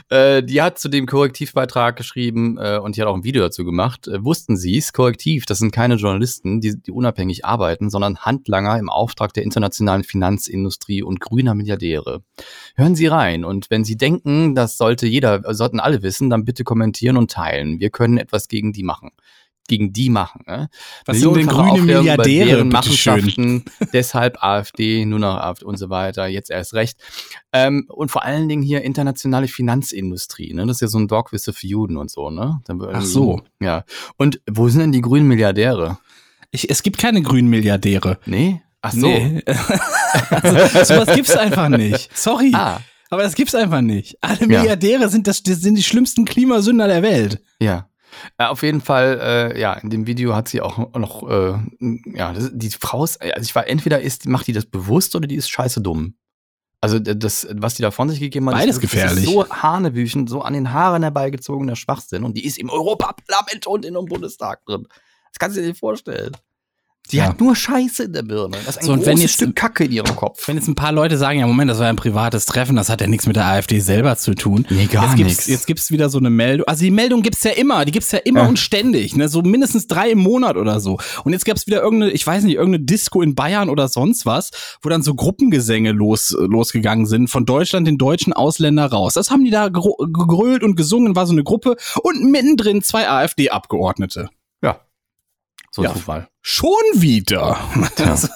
Äh, 0.10 0.42
die 0.42 0.62
hat 0.62 0.80
zu 0.80 0.90
dem 0.90 1.06
Korrektivbeitrag 1.06 1.96
geschrieben 1.96 2.58
äh, 2.58 2.80
und 2.80 2.96
die 2.96 3.02
hat 3.02 3.08
auch 3.08 3.16
ein 3.16 3.24
Video 3.24 3.44
dazu 3.44 3.64
gemacht. 3.64 4.08
Äh, 4.08 4.24
wussten 4.24 4.58
Sie 4.58 4.78
es? 4.78 4.92
Korrektiv, 4.92 5.46
das 5.46 5.60
sind 5.60 5.72
keine 5.72 5.96
Journalisten, 5.96 6.62
die, 6.62 6.82
die 6.82 6.92
unabhängig 6.92 7.46
arbeiten, 7.46 7.92
sondern 7.92 8.18
Handlanger 8.18 8.80
im 8.80 8.90
Auftrag 8.90 9.34
der 9.34 9.44
internationalen 9.44 10.04
Finanzindustrie 10.04 11.04
und 11.04 11.20
grüner 11.20 11.54
Milliardäre. 11.54 12.24
Hören 12.76 12.96
Sie 12.96 13.06
rein 13.06 13.46
und 13.46 13.70
wenn 13.70 13.84
Sie 13.84 13.98
denken, 13.98 14.56
das 14.56 14.78
sollte 14.78 15.06
jeder, 15.06 15.54
sollten 15.54 15.80
alle 15.80 16.02
wissen, 16.02 16.32
dann 16.32 16.46
bitte 16.46 16.64
kommentieren 16.64 17.18
und 17.18 17.30
teilen. 17.30 17.80
Wir 17.80 17.92
können 17.92 18.18
etwas 18.18 18.48
gegen 18.48 18.74
die 18.74 18.84
machen. 18.84 19.12
Gegen 19.70 19.94
die 19.94 20.10
machen. 20.10 20.42
Ne? 20.46 20.68
Was 21.06 21.20
sind 21.22 21.34
denn 21.38 21.48
grüne 21.48 21.82
Milliardäre? 21.82 22.66
Machenschaften, 22.66 23.64
deshalb 23.94 24.44
AfD, 24.44 25.06
nur 25.06 25.20
noch 25.20 25.38
AfD 25.38 25.64
und 25.64 25.78
so 25.78 25.90
weiter, 25.90 26.28
jetzt 26.28 26.52
erst 26.52 26.74
recht. 26.74 26.98
Ähm, 27.54 27.86
und 27.88 28.12
vor 28.12 28.24
allen 28.26 28.50
Dingen 28.50 28.62
hier 28.62 28.82
internationale 28.82 29.48
Finanzindustrie, 29.48 30.54
ne? 30.54 30.66
Das 30.68 30.78
ist 30.78 30.82
ja 30.82 30.88
so 30.88 31.00
ein 31.00 31.08
Dogwisse 31.08 31.54
für 31.54 31.68
Juden 31.68 31.96
und 31.96 32.12
so, 32.12 32.30
ne? 32.30 32.62
Ach 32.92 33.02
so. 33.02 33.42
Ja. 33.62 33.86
Und 34.18 34.42
wo 34.50 34.68
sind 34.68 34.82
denn 34.82 34.92
die 34.92 35.02
grünen 35.02 35.28
Milliardäre? 35.28 35.98
Ich, 36.52 36.70
es 36.70 36.84
gibt 36.84 36.98
keine 36.98 37.22
grünen 37.22 37.48
Milliardäre. 37.50 38.20
Nee? 38.26 38.62
Ach 38.82 38.92
so. 38.92 39.08
Nee. 39.08 39.44
also, 40.30 40.94
sowas 40.96 41.16
gibt's 41.16 41.36
einfach 41.36 41.70
nicht. 41.70 42.10
Sorry. 42.18 42.52
Ah, 42.54 42.80
Aber 43.10 43.24
das 43.24 43.36
gibt's 43.36 43.54
einfach 43.56 43.82
nicht. 43.82 44.18
Alle 44.22 44.40
Ja. 44.42 44.48
Milliardäre 44.48 45.10
sind 45.10 45.28
das, 45.28 45.44
das 45.44 45.60
sind 45.62 45.76
die 45.76 45.84
schlimmsten 45.84 46.26
Klimasünder 46.26 46.88
der 46.88 47.04
Welt. 47.04 47.42
ja. 47.60 47.89
Äh, 48.38 48.46
auf 48.46 48.64
jeden 48.64 48.82
Fall, 48.82 49.20
äh, 49.22 49.60
ja, 49.60 49.74
in 49.74 49.90
dem 49.90 50.08
Video 50.08 50.36
hat 50.36 50.48
sie 50.48 50.62
auch 50.62 50.94
noch, 50.94 51.30
äh, 51.30 51.54
ja, 52.14 52.34
das, 52.34 52.52
die 52.54 52.70
Frau 52.70 53.04
ist, 53.04 53.22
also 53.22 53.42
ich 53.42 53.56
war, 53.56 53.68
entweder 53.68 54.02
ist, 54.02 54.26
macht 54.28 54.48
die 54.48 54.54
das 54.54 54.66
bewusst 54.66 55.16
oder 55.16 55.28
die 55.28 55.36
ist 55.36 55.50
scheiße 55.50 55.82
dumm. 55.82 56.16
Also 56.82 56.98
das, 56.98 57.46
was 57.52 57.76
die 57.76 57.82
da 57.82 57.92
von 57.92 58.10
sich 58.10 58.22
gegeben 58.22 58.48
hat, 58.48 58.56
Beides 58.56 58.76
ist, 58.76 58.82
gefährlich. 58.82 59.26
ist 59.26 59.30
so 59.30 59.50
hanebüchen, 59.50 60.28
so 60.28 60.42
an 60.42 60.54
den 60.54 60.72
Haaren 60.72 61.04
herbeigezogener 61.04 61.76
Schwachsinn 61.76 62.24
und 62.24 62.38
die 62.38 62.46
ist 62.46 62.58
im 62.58 62.70
Europaparlament 62.70 63.68
und 63.68 63.84
in 63.84 63.96
dem 63.96 64.06
Bundestag 64.06 64.64
drin. 64.66 64.88
Das 65.32 65.40
kannst 65.40 65.58
du 65.58 65.62
dir 65.62 65.68
nicht 65.68 65.80
vorstellen. 65.80 66.32
Die 67.12 67.18
Ja. 67.18 67.26
hat 67.26 67.40
nur 67.42 67.56
Scheiße 67.56 68.04
in 68.04 68.14
der 68.14 68.22
Birne. 68.24 68.58
Das 68.66 68.76
ist 68.76 68.82
ein 68.82 68.86
So, 68.86 68.94
und 68.94 69.06
wenn 69.06 69.18
jetzt- 69.18 69.34
Stück 69.34 69.56
Kacke 69.56 69.86
in 69.86 69.92
ihrem 69.92 70.16
Kopf. 70.16 70.48
Wenn 70.48 70.56
jetzt 70.58 70.68
ein 70.68 70.76
paar 70.76 70.92
Leute 70.92 71.18
sagen, 71.18 71.40
ja 71.40 71.48
Moment, 71.48 71.70
das 71.72 71.80
war 71.80 71.88
ein 71.88 71.96
privates 71.96 72.46
Treffen, 72.46 72.76
das 72.76 72.90
hat 72.90 73.02
ja 73.02 73.08
nichts 73.08 73.26
mit 73.28 73.36
der 73.36 73.46
AfD 73.46 73.80
selber 73.80 74.16
zu 74.18 74.36
tun. 74.36 74.66
Nee, 74.70 74.86
gar 74.86 75.16
nichts. 75.16 75.48
Jetzt 75.48 75.66
gibt's 75.68 75.92
wieder 75.92 76.10
so 76.10 76.20
eine 76.20 76.30
Meldung. 76.30 76.68
Also 76.68 76.84
die 76.84 76.92
Meldung 76.92 77.22
gibt's 77.22 77.44
ja 77.44 77.52
immer, 77.52 77.84
die 77.86 77.92
gibt's 77.92 78.12
ja 78.12 78.20
immer 78.20 78.42
Ja. 78.42 78.48
und 78.48 78.60
ständig, 78.60 79.16
ne? 79.16 79.28
So 79.30 79.42
mindestens 79.42 79.88
drei 79.88 80.12
im 80.12 80.20
Monat 80.20 80.56
oder 80.58 80.80
so. 80.80 81.00
Und 81.24 81.34
jetzt 81.34 81.46
gab's 81.46 81.66
wieder 81.68 81.82
irgendeine, 81.82 82.12
ich 82.12 82.26
weiß 82.26 82.44
nicht, 82.44 82.56
irgendeine 82.56 82.84
Disco 82.86 83.22
in 83.22 83.34
Bayern 83.36 83.70
oder 83.70 83.88
sonst 83.88 84.26
was, 84.26 84.52
wo 84.82 84.90
dann 84.90 85.02
so 85.02 85.16
Gruppengesänge 85.16 85.92
los, 85.92 86.36
losgegangen 86.40 87.06
sind, 87.06 87.30
von 87.30 87.46
Deutschland 87.46 87.88
den 87.88 87.98
deutschen 87.98 88.34
Ausländer 88.34 88.86
raus. 88.86 89.14
Das 89.16 89.32
haben 89.32 89.44
die 89.44 89.52
da 89.52 89.70
gegrölt 89.70 90.64
und 90.64 90.76
gesungen, 90.76 91.16
war 91.16 91.26
so 91.26 91.34
eine 91.34 91.44
Gruppe 91.44 91.76
und 92.04 92.24
mittendrin 92.32 92.82
zwei 92.84 93.08
AfD-Abgeordnete. 93.10 94.30
Ja. 95.70 95.76
So 95.76 95.84
Ja. 95.84 95.94
Zufall. 95.94 96.28
Schon 96.42 96.70
wieder. 96.96 97.58
Das, 97.96 98.30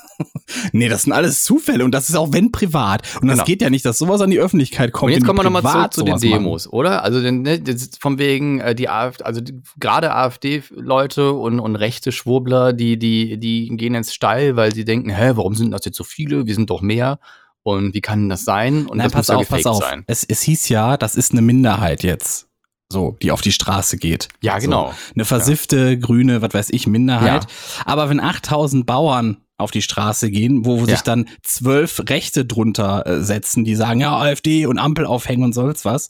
nee, 0.72 0.88
das 0.90 1.04
sind 1.04 1.14
alles 1.14 1.44
Zufälle 1.44 1.84
und 1.86 1.92
das 1.92 2.08
ist 2.10 2.16
auch 2.16 2.32
wenn 2.34 2.52
privat. 2.52 3.02
Und 3.22 3.28
das 3.28 3.38
Genau. 3.38 3.46
geht 3.46 3.62
ja 3.62 3.70
nicht, 3.70 3.84
dass 3.86 3.98
sowas 3.98 4.22
an 4.22 4.30
die 4.30 4.40
Öffentlichkeit 4.40 4.92
kommt. 4.92 5.12
Und 5.12 5.18
jetzt 5.18 5.26
kommen 5.26 5.40
wir 5.40 5.44
nochmal 5.44 5.62
zurück 5.64 5.74
privat 5.76 5.94
zu 5.94 6.04
den 6.04 6.18
sowas 6.20 6.24
machen. 6.30 6.44
Demos, 6.44 6.68
oder? 6.72 7.04
Also 7.04 7.20
ne, 7.20 7.62
von 8.00 8.20
wegen 8.20 8.60
äh, 8.60 8.76
die 8.76 8.90
AfD, 8.90 9.24
also 9.24 9.42
gerade 9.80 10.14
AfD-Leute 10.14 11.32
und, 11.34 11.60
und 11.60 11.76
rechte 11.76 12.12
Schwurbler, 12.12 12.74
die, 12.74 12.98
die, 13.00 13.38
die 13.40 13.70
gehen 13.76 13.96
ins 13.96 14.14
Stall, 14.14 14.56
weil 14.56 14.74
sie 14.74 14.86
denken, 14.86 15.10
hä, 15.10 15.32
warum 15.36 15.56
sind 15.56 15.72
das 15.72 15.86
jetzt 15.86 15.98
so 15.98 16.04
viele? 16.04 16.46
Wir 16.46 16.56
sind 16.56 16.70
doch 16.70 16.82
mehr. 16.82 17.20
Und 17.64 17.94
wie 17.94 18.02
kann 18.02 18.28
das 18.30 18.44
sein? 18.44 18.86
Und 18.86 18.98
Nein, 18.98 19.06
das 19.10 19.14
pass 19.14 19.28
muss 19.28 19.28
ja 19.30 19.36
auf, 19.38 19.48
pass 19.48 19.58
gefaked 19.60 19.68
auf. 19.68 19.84
sein. 19.84 20.04
Es, 20.08 20.24
es 20.24 20.42
hieß 20.42 20.70
ja, 20.70 20.98
das 20.98 21.16
ist 21.16 21.32
eine 21.32 21.42
Minderheit 21.42 22.04
jetzt. 22.04 22.48
So, 22.92 23.18
die 23.22 23.32
auf 23.32 23.42
die 23.42 23.52
Straße 23.52 23.98
geht. 23.98 24.28
Ja, 24.42 24.60
genau. 24.60 24.88
So, 24.90 24.96
eine 25.16 25.26
versiffte, 25.26 25.98
grüne, 25.98 26.42
was 26.42 26.54
weiß 26.54 26.70
ich, 26.72 26.86
Minderheit. 26.88 27.48
Aber 27.86 28.10
wenn 28.10 28.20
8000 28.20 28.86
Bauern 28.86 29.38
auf 29.58 29.72
die 29.72 29.82
Straße 29.82 30.30
gehen, 30.30 30.66
wo, 30.66 30.78
Ja. 30.80 30.86
sich 30.86 31.02
dann 31.02 31.28
zwölf 31.42 32.02
Rechte 32.10 32.46
drunter 32.46 33.06
äh, 33.08 33.22
setzen, 33.22 33.64
die 33.64 33.76
sagen, 33.76 34.00
ja, 34.02 34.16
AfD 34.18 34.66
und 34.66 34.78
Ampel 34.78 35.06
aufhängen 35.06 35.44
und 35.44 35.54
sonst 35.54 35.86
was, 35.86 36.10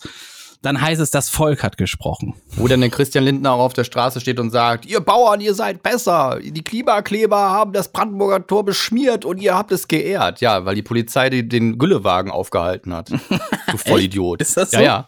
dann 0.62 0.80
heißt 0.82 1.02
es, 1.02 1.12
das 1.12 1.28
Volk 1.30 1.62
hat 1.62 1.78
gesprochen. 1.78 2.36
Wo 2.56 2.70
dann 2.70 2.80
der 2.80 2.90
Christian 2.90 3.26
Lindner 3.26 3.52
auch 3.52 3.60
auf 3.60 3.74
der 3.74 3.84
Straße 3.84 4.22
steht 4.22 4.40
und 4.40 4.50
sagt, 4.50 4.86
ihr 4.86 5.02
Bauern, 5.02 5.42
ihr 5.42 5.54
seid 5.54 5.84
besser. 5.84 6.40
Die 6.42 6.64
Klimakleber 6.64 7.38
haben 7.38 7.74
das 7.74 7.90
Brandenburger 7.92 8.48
Tor 8.48 8.64
beschmiert 8.64 9.26
und 9.26 9.42
ihr 9.42 9.56
habt 9.56 9.74
es 9.74 9.90
geehrt. 9.90 10.40
Ja, 10.40 10.64
weil 10.66 10.76
die 10.76 10.82
Polizei 10.82 11.30
den 11.30 11.78
Güllewagen 11.78 12.32
aufgehalten 12.32 12.94
hat. 12.94 13.12
Du 13.72 13.78
Vollidiot. 13.78 14.42
Ist 14.42 14.56
das 14.56 14.72
so? 14.72 14.78
Ja, 14.78 14.84
ja. 14.84 15.08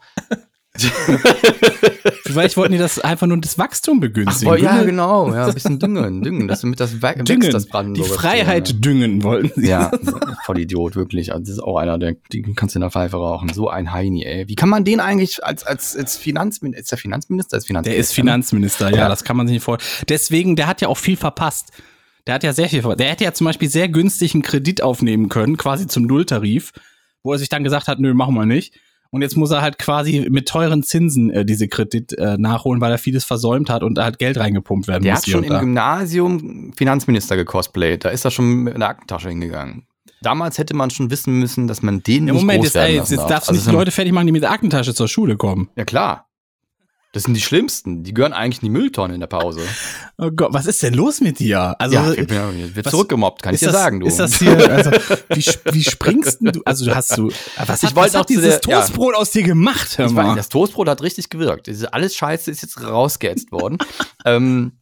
Vielleicht 2.26 2.58
wollten 2.58 2.74
die 2.74 2.78
das 2.78 3.00
einfach 3.00 3.28
nur 3.28 3.38
das 3.38 3.58
Wachstum 3.58 3.98
Ach, 3.98 4.02
begünstigen. 4.02 4.52
boah, 4.54 4.58
ja, 4.58 4.84
genau. 4.84 5.34
Ja, 5.34 5.48
ein 5.48 5.54
bisschen 5.54 5.80
düngen, 5.80 6.22
düngen. 6.22 6.48
Das, 6.48 6.62
damit 6.62 6.80
das 6.80 7.02
wächst, 7.02 7.28
düngen. 7.28 7.52
das 7.52 7.66
die 7.66 7.70
Brandenburger 7.70 8.10
Tor, 8.10 8.20
Freiheit 8.20 8.84
düngen 8.84 9.24
wollten 9.24 9.62
sie. 9.62 9.68
Ja, 9.68 9.92
ja 10.06 10.38
Vollidiot, 10.46 10.96
wirklich. 10.96 11.32
Also 11.32 11.42
das 11.44 11.50
ist 11.52 11.60
auch 11.60 11.78
einer, 11.78 11.98
der, 11.98 12.16
die 12.32 12.42
kannst 12.42 12.76
du 12.76 12.80
in 12.80 12.82
der 12.82 12.92
Pfeife 12.92 13.18
rauchen. 13.18 13.50
So 13.54 13.70
ein 13.70 13.92
Heini, 13.94 14.24
ey. 14.26 14.48
Wie 14.48 14.56
kann 14.56 14.70
man 14.70 14.84
den 14.84 15.00
eigentlich 15.00 15.44
als, 15.44 15.64
als, 15.66 15.96
als 15.96 16.18
Finanzminister, 16.18 16.82
ist 16.82 16.92
der 16.92 16.98
Finanzminister? 16.98 17.58
Ist 17.58 17.68
Finanzminister 17.68 17.92
Der 17.96 18.00
ist 18.00 18.14
Finanzminister, 18.14 18.90
ja, 18.92 18.98
Ja. 18.98 19.10
das 19.10 19.24
kann 19.24 19.38
man 19.38 19.48
sich 19.48 19.56
nicht 19.56 19.64
vorstellen. 19.64 20.06
Deswegen, 20.10 20.56
der 20.56 20.68
hat 20.68 20.82
ja 20.82 20.88
auch 20.88 20.98
viel 20.98 21.18
verpasst. 21.18 21.72
Der 22.28 22.34
hat 22.36 22.44
ja 22.44 22.54
sehr 22.54 22.70
viel 22.70 22.82
verpasst. 22.82 23.00
Der 23.00 23.10
hätte 23.10 23.24
ja 23.24 23.34
zum 23.34 23.46
Beispiel 23.46 23.70
sehr 23.70 23.88
günstig 23.88 24.34
einen 24.34 24.44
Kredit 24.44 24.82
aufnehmen 24.82 25.30
können, 25.30 25.58
quasi 25.58 25.88
zum 25.88 26.04
Nulltarif, 26.04 26.72
wo 27.24 27.34
er 27.34 27.40
sich 27.40 27.50
dann 27.50 27.64
gesagt 27.64 27.88
hat, 27.88 28.00
nö, 28.00 28.14
machen 28.14 28.34
wir 28.36 28.46
nicht. 28.46 28.74
Und 29.16 29.22
jetzt 29.22 29.38
muss 29.38 29.50
er 29.50 29.62
halt 29.62 29.80
quasi 29.80 30.28
mit 30.30 30.46
teuren 30.50 30.84
Zinsen 30.84 31.30
äh, 31.30 31.46
diese 31.46 31.70
Kredit 31.70 32.12
äh, 32.18 32.36
nachholen, 32.38 32.82
weil 32.82 32.92
er 32.92 32.98
vieles 32.98 33.24
versäumt 33.24 33.70
hat 33.70 33.82
und 33.82 33.98
da 33.98 34.04
halt 34.04 34.20
Geld 34.20 34.38
reingepumpt 34.38 34.90
werden 34.90 35.04
Der 35.04 35.14
muss. 35.14 35.20
hat 35.22 35.26
hier 35.26 35.36
schon 35.36 35.44
im. 35.46 35.58
Gymnasium 35.58 36.74
Finanzminister 36.76 37.38
gecosplayt. 37.38 38.04
Da 38.04 38.10
ist 38.10 38.26
er 38.26 38.32
schon 38.32 38.64
mit 38.64 38.76
einer 38.76 38.90
Aktentasche 38.90 39.30
hingegangen. 39.30 39.88
Damals 40.22 40.58
hätte 40.58 40.76
man 40.76 40.90
schon 40.90 41.12
wissen 41.12 41.40
müssen, 41.40 41.68
dass 41.68 41.82
man 41.82 42.04
den 42.04 42.28
Ja, 42.28 42.34
nicht 42.34 42.42
Moment, 42.42 42.64
groß 42.64 42.74
jetzt, 42.74 42.76
ey, 42.84 42.96
jetzt, 42.96 43.12
jetzt 43.12 43.20
darf. 43.22 43.30
darfst 43.30 43.48
du 43.48 43.52
Also 43.54 43.62
nicht 43.62 43.72
die 43.72 43.76
Leute 43.76 43.92
fertig 43.92 44.12
machen, 44.14 44.26
die 44.26 44.34
mit 44.34 44.44
der 44.44 44.52
Aktentasche 44.52 44.94
zur 44.94 45.08
Schule 45.08 45.38
kommen. 45.38 45.70
Ja, 45.78 45.86
klar. 45.86 46.25
Das 47.16 47.24
sind 47.24 47.34
die 47.34 47.42
Schlimmsten. 47.42 48.04
Die 48.04 48.14
gehören 48.14 48.34
eigentlich 48.34 48.62
in 48.62 48.66
die 48.74 48.78
Mülltonne 48.78 49.14
in 49.16 49.20
der 49.22 49.28
Pause. 49.28 49.62
Oh 50.18 50.32
Gott, 50.32 50.54
was 50.54 50.66
ist 50.66 50.82
denn 50.82 50.94
los 50.94 51.20
mit 51.20 51.40
dir? 51.40 51.76
Also, 51.78 51.96
ja, 51.96 52.10
ich 52.14 52.26
bin, 52.28 52.38
ja- 52.38 52.50
wird 52.74 52.86
was- 52.86 52.92
zurückgemobbt, 52.92 53.42
kann 53.42 53.54
ich 53.54 53.60
dir 53.60 53.66
das, 53.66 53.76
sagen, 53.76 54.00
du. 54.00 54.08
Ist 54.08 54.18
das 54.18 54.40
hier, 54.40 54.58
also, 54.72 54.90
wie, 54.92 55.46
wie 55.74 55.84
springst 55.84 56.38
du? 56.40 56.62
Also, 56.64 56.96
hast 56.96 57.18
du, 57.18 57.32
was 57.66 57.84
Ich 57.84 57.90
hat, 57.90 57.96
was 57.98 58.16
hat 58.16 58.30
dieses 58.30 58.62
der- 58.62 58.72
ja. 58.72 58.80
Toastbrot 58.80 59.14
aus 59.14 59.32
dir 59.32 59.44
gemacht, 59.44 59.98
hör 59.98 60.06
Ich 60.06 60.14
mal? 60.14 60.28
weiß, 60.30 60.36
das 60.38 60.48
Toastbrot 60.48 60.88
hat 60.88 61.02
richtig 61.02 61.30
gewirkt. 61.30 61.70
Alles 61.92 62.16
Scheiße 62.16 62.50
ist 62.50 62.62
jetzt 62.62 62.82
rausgeätzt 62.82 63.52
worden. 63.52 63.78
ähm, 64.26 64.80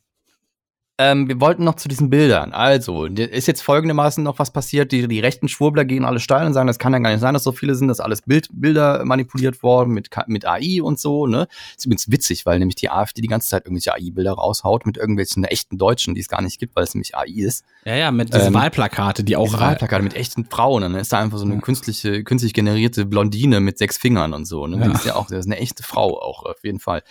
ähm, 1.00 1.28
wir 1.28 1.42
wollten 1.42 1.64
noch 1.64 1.76
zu 1.76 1.88
diesen 1.88 2.12
Bildern. 2.12 2.54
Also, 2.54 3.06
ist 3.06 3.48
jetzt 3.48 3.64
folgendermaßen 3.64 4.24
noch 4.24 4.38
was 4.38 4.52
passiert. 4.52 4.92
Die, 4.92 5.08
die 5.08 5.20
rechten 5.20 5.48
Schwurbler 5.48 5.86
gehen 5.86 6.06
alle 6.06 6.20
steil 6.20 6.46
und 6.46 6.54
sagen, 6.54 6.68
das 6.68 6.78
kann 6.78 6.94
ja 6.94 7.00
gar 7.00 7.10
nicht 7.10 7.20
sein, 7.20 7.34
dass 7.34 7.44
so 7.44 7.52
viele 7.52 7.74
sind, 7.74 7.88
dass 7.88 8.00
alles 8.00 8.22
Bild, 8.22 8.50
Bilder 8.52 9.04
manipuliert 9.04 9.64
worden 9.64 9.94
mit, 9.94 10.10
mit 10.28 10.46
AI 10.46 10.84
und 10.84 11.00
so. 11.00 11.26
Ne? 11.26 11.48
Ist 11.76 11.88
übrigens 11.88 12.12
witzig, 12.12 12.46
weil 12.46 12.60
nämlich 12.60 12.76
die 12.76 12.92
AfD 12.92 13.22
die 13.22 13.28
ganze 13.28 13.50
Zeit 13.50 13.66
irgendwelche 13.66 13.92
AI-Bilder 13.94 14.34
raushaut 14.34 14.86
mit 14.86 14.98
irgendwelchen 14.98 15.44
echten 15.46 15.80
Deutschen, 15.80 16.14
die 16.14 16.22
es 16.22 16.28
gar 16.28 16.44
nicht 16.44 16.60
gibt, 16.60 16.76
weil 16.76 16.84
es 16.84 16.94
nämlich 16.94 17.16
AI 17.18 17.26
ist. 17.38 17.66
Ja, 17.86 17.96
ja, 17.96 18.12
mit 18.12 18.32
diesen 18.32 18.48
Ähm, 18.48 18.54
Wahlplakate, 18.54 19.24
die 19.24 19.36
auch 19.36 19.52
Wahlplakate 19.52 20.04
mit 20.04 20.16
echten 20.16 20.46
Frauen. 20.46 20.84
Dann 20.84 20.94
ist 20.94 21.12
da 21.12 21.20
einfach 21.20 21.40
so 21.40 21.46
eine 21.46 21.60
künstliche, 21.60 22.24
künstlich 22.24 22.54
generierte 22.54 23.08
Blondine 23.08 23.62
mit 23.62 23.80
sechs 23.80 23.98
Fingern 23.98 24.34
und 24.34 24.46
so. 24.46 24.68
Ne? 24.68 24.78
Ja. 24.78 24.88
Die 24.88 24.94
ist 24.94 25.06
ja 25.06 25.16
auch, 25.16 25.26
das 25.26 25.40
ist 25.40 25.46
eine 25.48 25.58
echte 25.58 25.82
Frau 25.82 26.22
auch, 26.22 26.44
auf 26.44 26.64
jeden 26.64 26.80
Fall. 26.80 27.02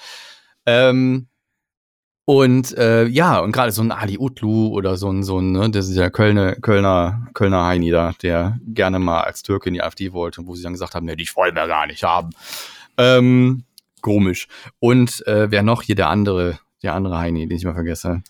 Ähm, 0.67 1.27
und 2.25 2.77
äh, 2.79 3.07
ja, 3.07 3.41
und 3.41 3.51
gerade 3.53 3.73
so 3.73 3.83
ein 3.83 3.91
Ali 3.91 4.17
Utlu 4.17 4.69
oder 4.69 4.97
so 4.97 5.11
ein, 5.11 5.25
so 5.25 5.41
ein, 5.41 5.53
ne, 5.53 5.71
das 5.71 5.89
ist 5.89 5.97
der 5.97 6.11
Kölner, 6.11 6.55
Kölner, 6.55 7.27
Kölner 7.35 7.65
Heini 7.65 7.91
da, 7.91 8.13
der 8.23 8.59
gerne 8.65 9.01
mal 9.01 9.23
als 9.23 9.43
Türke 9.43 9.69
in 9.69 9.75
die 9.75 9.83
AfD 9.83 10.13
wollte, 10.13 10.47
wo 10.47 10.55
sie 10.55 10.63
dann 10.63 10.73
gesagt 10.73 10.95
haben, 10.95 11.07
ne, 11.07 11.17
die 11.17 11.29
wollen 11.35 11.57
wir 11.57 11.67
gar 11.67 11.87
nicht 11.87 12.05
haben. 12.05 12.31
Ähm, 12.97 13.65
komisch. 14.03 14.47
Und 14.79 15.27
äh, 15.27 15.51
wer 15.51 15.65
noch 15.65 15.83
hier 15.83 15.97
der 15.97 16.11
andere, 16.11 16.61
der 16.83 16.95
andere 16.95 17.19
Heini, 17.19 17.49
den 17.49 17.57
ich 17.57 17.65
mal 17.65 17.75
vergesse. 17.75 18.23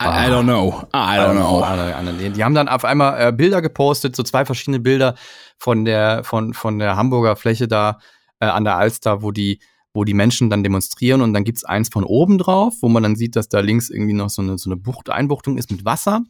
I, 0.00 0.04
I 0.04 0.30
don't 0.30 0.44
know. 0.44 0.82
I 0.94 1.18
don't 1.18 1.32
know. 1.32 2.18
Die, 2.18 2.30
die 2.30 2.44
haben 2.44 2.54
dann 2.54 2.68
auf 2.68 2.84
einmal 2.84 3.28
äh, 3.28 3.32
Bilder 3.32 3.62
gepostet, 3.62 4.14
so 4.14 4.22
zwei 4.22 4.44
verschiedene 4.44 4.80
Bilder 4.80 5.14
von 5.58 5.84
der, 5.86 6.24
von, 6.24 6.52
von 6.52 6.78
der 6.78 6.96
Hamburger 6.96 7.36
Fläche 7.36 7.68
da 7.68 7.98
äh, 8.38 8.46
an 8.46 8.64
der 8.64 8.76
Alster, 8.76 9.22
wo 9.22 9.30
die, 9.30 9.60
wo 9.94 10.04
die 10.04 10.14
Menschen 10.14 10.50
dann 10.50 10.62
demonstrieren 10.62 11.20
und 11.20 11.34
dann 11.34 11.44
gibt's 11.44 11.64
eins 11.64 11.88
von 11.88 12.04
oben 12.04 12.38
drauf, 12.38 12.74
wo 12.80 12.88
man 12.88 13.02
dann 13.02 13.16
sieht, 13.16 13.36
dass 13.36 13.48
da 13.48 13.60
links 13.60 13.90
irgendwie 13.90 14.14
noch 14.14 14.30
so 14.30 14.42
eine, 14.42 14.58
so 14.58 14.70
eine 14.70 14.76
Bucht, 14.76 15.10
Einbuchtung 15.10 15.58
ist 15.58 15.70
mit 15.70 15.84
Wasser. 15.84 16.22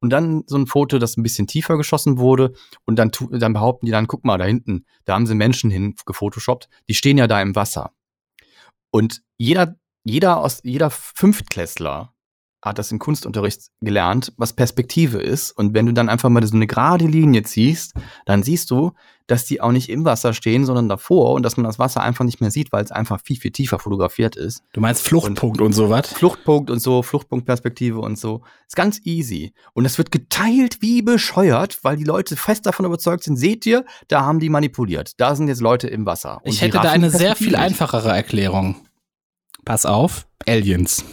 Und 0.00 0.10
dann 0.10 0.44
so 0.46 0.56
ein 0.56 0.66
Foto, 0.66 0.98
das 0.98 1.16
ein 1.16 1.22
bisschen 1.22 1.46
tiefer 1.46 1.78
geschossen 1.78 2.18
wurde. 2.18 2.52
Und 2.84 2.98
dann, 2.98 3.10
dann 3.30 3.54
behaupten 3.54 3.86
die 3.86 3.92
dann, 3.92 4.06
guck 4.06 4.24
mal, 4.24 4.36
da 4.36 4.44
hinten, 4.44 4.84
da 5.06 5.14
haben 5.14 5.26
sie 5.26 5.34
Menschen 5.34 5.70
hin 5.70 5.94
gefotoshoppt, 6.04 6.68
die 6.88 6.94
stehen 6.94 7.16
ja 7.16 7.26
da 7.26 7.40
im 7.40 7.56
Wasser. 7.56 7.92
Und 8.90 9.22
jeder, 9.38 9.76
jeder 10.04 10.38
aus, 10.38 10.60
jeder 10.62 10.90
Fünftklässler 10.90 12.13
hat 12.64 12.78
das 12.78 12.90
im 12.90 12.98
Kunstunterricht 12.98 13.68
gelernt, 13.80 14.32
was 14.36 14.54
Perspektive 14.54 15.18
ist. 15.18 15.52
Und 15.52 15.74
wenn 15.74 15.86
du 15.86 15.92
dann 15.92 16.08
einfach 16.08 16.30
mal 16.30 16.44
so 16.46 16.56
eine 16.56 16.66
gerade 16.66 17.06
Linie 17.06 17.42
ziehst, 17.42 17.92
dann 18.24 18.42
siehst 18.42 18.70
du, 18.70 18.92
dass 19.26 19.46
die 19.46 19.60
auch 19.60 19.72
nicht 19.72 19.88
im 19.88 20.04
Wasser 20.04 20.34
stehen, 20.34 20.66
sondern 20.66 20.88
davor 20.88 21.32
und 21.32 21.42
dass 21.42 21.56
man 21.56 21.64
das 21.64 21.78
Wasser 21.78 22.02
einfach 22.02 22.24
nicht 22.24 22.40
mehr 22.40 22.50
sieht, 22.50 22.72
weil 22.72 22.84
es 22.84 22.90
einfach 22.90 23.20
viel, 23.22 23.36
viel 23.36 23.52
tiefer 23.52 23.78
fotografiert 23.78 24.36
ist. 24.36 24.62
Du 24.72 24.80
meinst 24.80 25.02
Fluchtpunkt 25.02 25.60
und, 25.60 25.72
sowas? 25.72 26.08
Fluchtpunkt 26.08 26.70
und 26.70 26.80
so, 26.80 27.02
Fluchtpunktperspektive 27.02 28.00
und 28.00 28.18
so. 28.18 28.42
Ist 28.66 28.76
ganz 28.76 29.00
easy. 29.04 29.54
Und 29.72 29.84
das 29.84 29.96
wird 29.96 30.10
geteilt 30.10 30.82
wie 30.82 31.02
bescheuert, 31.02 31.78
weil 31.82 31.96
die 31.96 32.04
Leute 32.04 32.36
fest 32.36 32.66
davon 32.66 32.84
überzeugt 32.86 33.24
sind, 33.24 33.36
seht 33.36 33.64
ihr, 33.66 33.84
da 34.08 34.22
haben 34.22 34.40
die 34.40 34.50
manipuliert. 34.50 35.12
Da 35.18 35.34
sind 35.34 35.48
jetzt 35.48 35.60
Leute 35.60 35.88
im 35.88 36.04
Wasser. 36.06 36.40
Und 36.44 36.52
Ich 36.52 36.60
hätte 36.60 36.78
da 36.78 36.90
eine 36.90 37.10
sehr 37.10 37.36
viel 37.36 37.56
einfachere 37.56 38.10
Erklärung. 38.10 38.76
Pass 39.64 39.86
auf, 39.86 40.26
Aliens. 40.46 41.04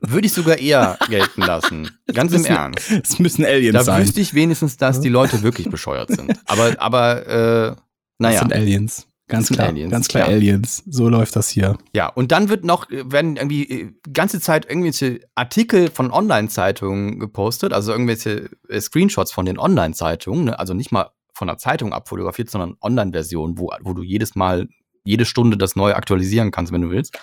Würde 0.00 0.26
ich 0.26 0.32
sogar 0.32 0.58
eher 0.58 0.98
gelten 1.08 1.42
lassen. 1.42 1.90
Ganz 2.12 2.32
im 2.32 2.40
müssen- 2.42 2.54
Ernst. 2.54 2.90
Es 2.90 3.18
müssen 3.18 3.44
Aliens 3.44 3.74
Da 3.74 3.84
sein. 3.84 4.02
wüsste 4.02 4.20
ich 4.20 4.34
wenigstens, 4.34 4.76
dass 4.76 5.00
die 5.00 5.08
Leute 5.08 5.42
wirklich 5.42 5.68
bescheuert 5.70 6.10
sind. 6.10 6.32
Aber, 6.46 6.74
aber, 6.80 7.26
äh, 7.26 7.68
Das 7.70 7.76
naja. 8.18 8.38
sind 8.40 8.52
Aliens. 8.52 9.06
Ganz 9.30 9.42
Das 9.42 9.48
sind 9.48 9.56
klar. 9.56 9.68
Aliens, 9.68 9.90
ganz 9.92 10.08
klar 10.08 10.28
ja. 10.28 10.34
Aliens. 10.34 10.82
So 10.88 11.08
läuft 11.10 11.36
das 11.36 11.50
hier. 11.50 11.76
Ja, 11.94 12.06
und 12.08 12.32
dann 12.32 12.48
wird 12.48 12.64
noch, 12.64 12.86
werden 12.90 13.36
irgendwie 13.36 13.68
äh, 13.68 13.92
die 14.06 14.12
ganze 14.14 14.40
Zeit 14.40 14.64
irgendwelche 14.66 15.20
Artikel 15.34 15.90
von 15.90 16.10
Online-Zeitungen 16.10 17.18
gepostet, 17.18 17.74
also 17.74 17.92
irgendwelche 17.92 18.48
äh, 18.70 18.80
Screenshots 18.80 19.30
von 19.32 19.44
den 19.44 19.58
Online-Zeitungen, 19.58 20.44
ne? 20.46 20.58
also 20.58 20.72
nicht 20.72 20.92
mal 20.92 21.10
von 21.34 21.46
der 21.48 21.58
Zeitung 21.58 21.92
abfotografiert, 21.92 22.48
sondern 22.48 22.76
Online-Version, 22.80 23.58
wo, 23.58 23.70
wo 23.82 23.92
du 23.92 24.02
jedes 24.02 24.34
Mal, 24.34 24.68
jede 25.08 25.24
Stunde 25.24 25.56
das 25.56 25.74
neu 25.76 25.94
aktualisieren 25.94 26.50
kannst, 26.50 26.72
wenn 26.72 26.82
du 26.82 26.90
willst. 26.90 27.18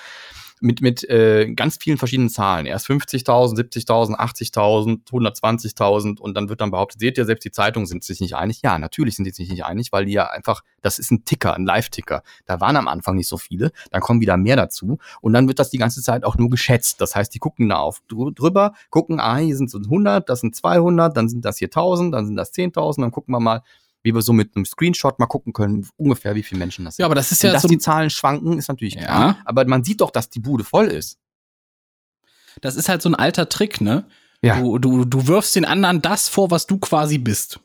Mit, 0.61 0.79
mit 0.81 1.03
äh, 1.09 1.51
ganz 1.53 1.77
vielen 1.81 1.97
verschiedenen 1.97 2.29
Zahlen. 2.29 2.65
Erst 2.65 2.87
50.000, 2.87 3.57
70.000, 3.57 4.15
80.000, 4.15 5.05
120.000 5.11 6.19
und 6.19 6.33
dann 6.33 6.47
wird 6.47 6.61
dann 6.61 6.71
behauptet, 6.71 7.01
seht 7.01 7.17
ihr, 7.17 7.25
selbst 7.25 7.43
die 7.43 7.51
Zeitungen 7.51 7.85
sind 7.85 8.05
sich 8.05 8.21
nicht 8.21 8.35
einig. 8.35 8.61
Ja, 8.63 8.79
natürlich 8.79 9.17
sind 9.17 9.25
die 9.25 9.31
sich 9.31 9.49
nicht 9.49 9.65
einig, 9.65 9.91
weil 9.91 10.05
die 10.05 10.13
ja 10.13 10.29
einfach, 10.29 10.61
das 10.81 10.97
ist 10.97 11.11
ein 11.11 11.25
Ticker, 11.25 11.53
ein 11.55 11.65
Live-Ticker. 11.65 12.23
Da 12.45 12.61
waren 12.61 12.77
am 12.77 12.87
Anfang 12.87 13.15
nicht 13.15 13.27
so 13.27 13.37
viele, 13.37 13.71
dann 13.91 13.99
kommen 13.99 14.21
wieder 14.21 14.37
mehr 14.37 14.55
dazu 14.55 14.97
und 15.19 15.33
dann 15.33 15.49
wird 15.49 15.59
das 15.59 15.71
die 15.71 15.77
ganze 15.77 16.01
Zeit 16.01 16.23
auch 16.23 16.37
nur 16.37 16.49
geschätzt. 16.49 17.01
Das 17.01 17.15
heißt, 17.15 17.33
die 17.35 17.39
gucken 17.39 17.67
da 17.67 17.79
auf 17.79 18.01
drü- 18.09 18.33
drüber, 18.33 18.73
gucken, 18.89 19.19
ah, 19.19 19.35
hier 19.35 19.57
sind 19.57 19.69
so 19.69 19.79
100, 19.79 20.29
das 20.29 20.39
sind 20.39 20.55
200, 20.55 21.17
dann 21.17 21.27
sind 21.27 21.43
das 21.43 21.57
hier 21.57 21.67
1000, 21.67 22.13
dann 22.13 22.25
sind 22.25 22.37
das 22.37 22.53
10.000, 22.53 23.01
dann 23.01 23.11
gucken 23.11 23.33
wir 23.33 23.41
mal, 23.41 23.61
wie 24.05 24.13
wir 24.15 24.21
so 24.21 24.31
mit 24.31 24.55
einem 24.55 24.63
Screenshot 24.65 25.19
mal 25.19 25.25
gucken 25.25 25.51
können, 25.51 25.85
ungefähr 25.97 26.35
wie 26.35 26.43
viele 26.43 26.59
Menschen 26.59 26.85
das 26.85 26.95
sind. 26.95 27.03
Ja, 27.03 27.07
aber 27.07 27.15
das 27.15 27.31
ist 27.33 27.43
Und 27.43 27.47
ja 27.47 27.53
dass 27.53 27.63
so, 27.63 27.67
die 27.67 27.77
Zahlen 27.79 28.09
schwanken, 28.09 28.57
ist 28.57 28.69
natürlich 28.69 28.93
Ja. 28.95 29.01
klar. 29.01 29.37
Aber 29.45 29.65
man 29.65 29.83
sieht 29.83 29.99
doch, 30.01 30.11
dass 30.11 30.29
die 30.29 30.39
Bude 30.39 30.63
voll 30.63 30.87
ist. 30.87 31.17
das 32.61 32.75
ist 32.77 32.87
halt 32.87 33.01
so 33.01 33.09
ein 33.09 33.15
alter 33.15 33.49
Trick, 33.49 33.81
ne? 33.81 34.07
Ja. 34.41 34.59
Du, 34.61 34.77
du, 34.79 35.03
du 35.05 35.27
wirfst 35.27 35.55
den 35.55 35.65
anderen 35.65 36.01
das 36.01 36.29
vor, 36.29 36.51
was 36.51 36.67
du 36.67 36.77
quasi 36.77 37.17
bist. 37.17 37.59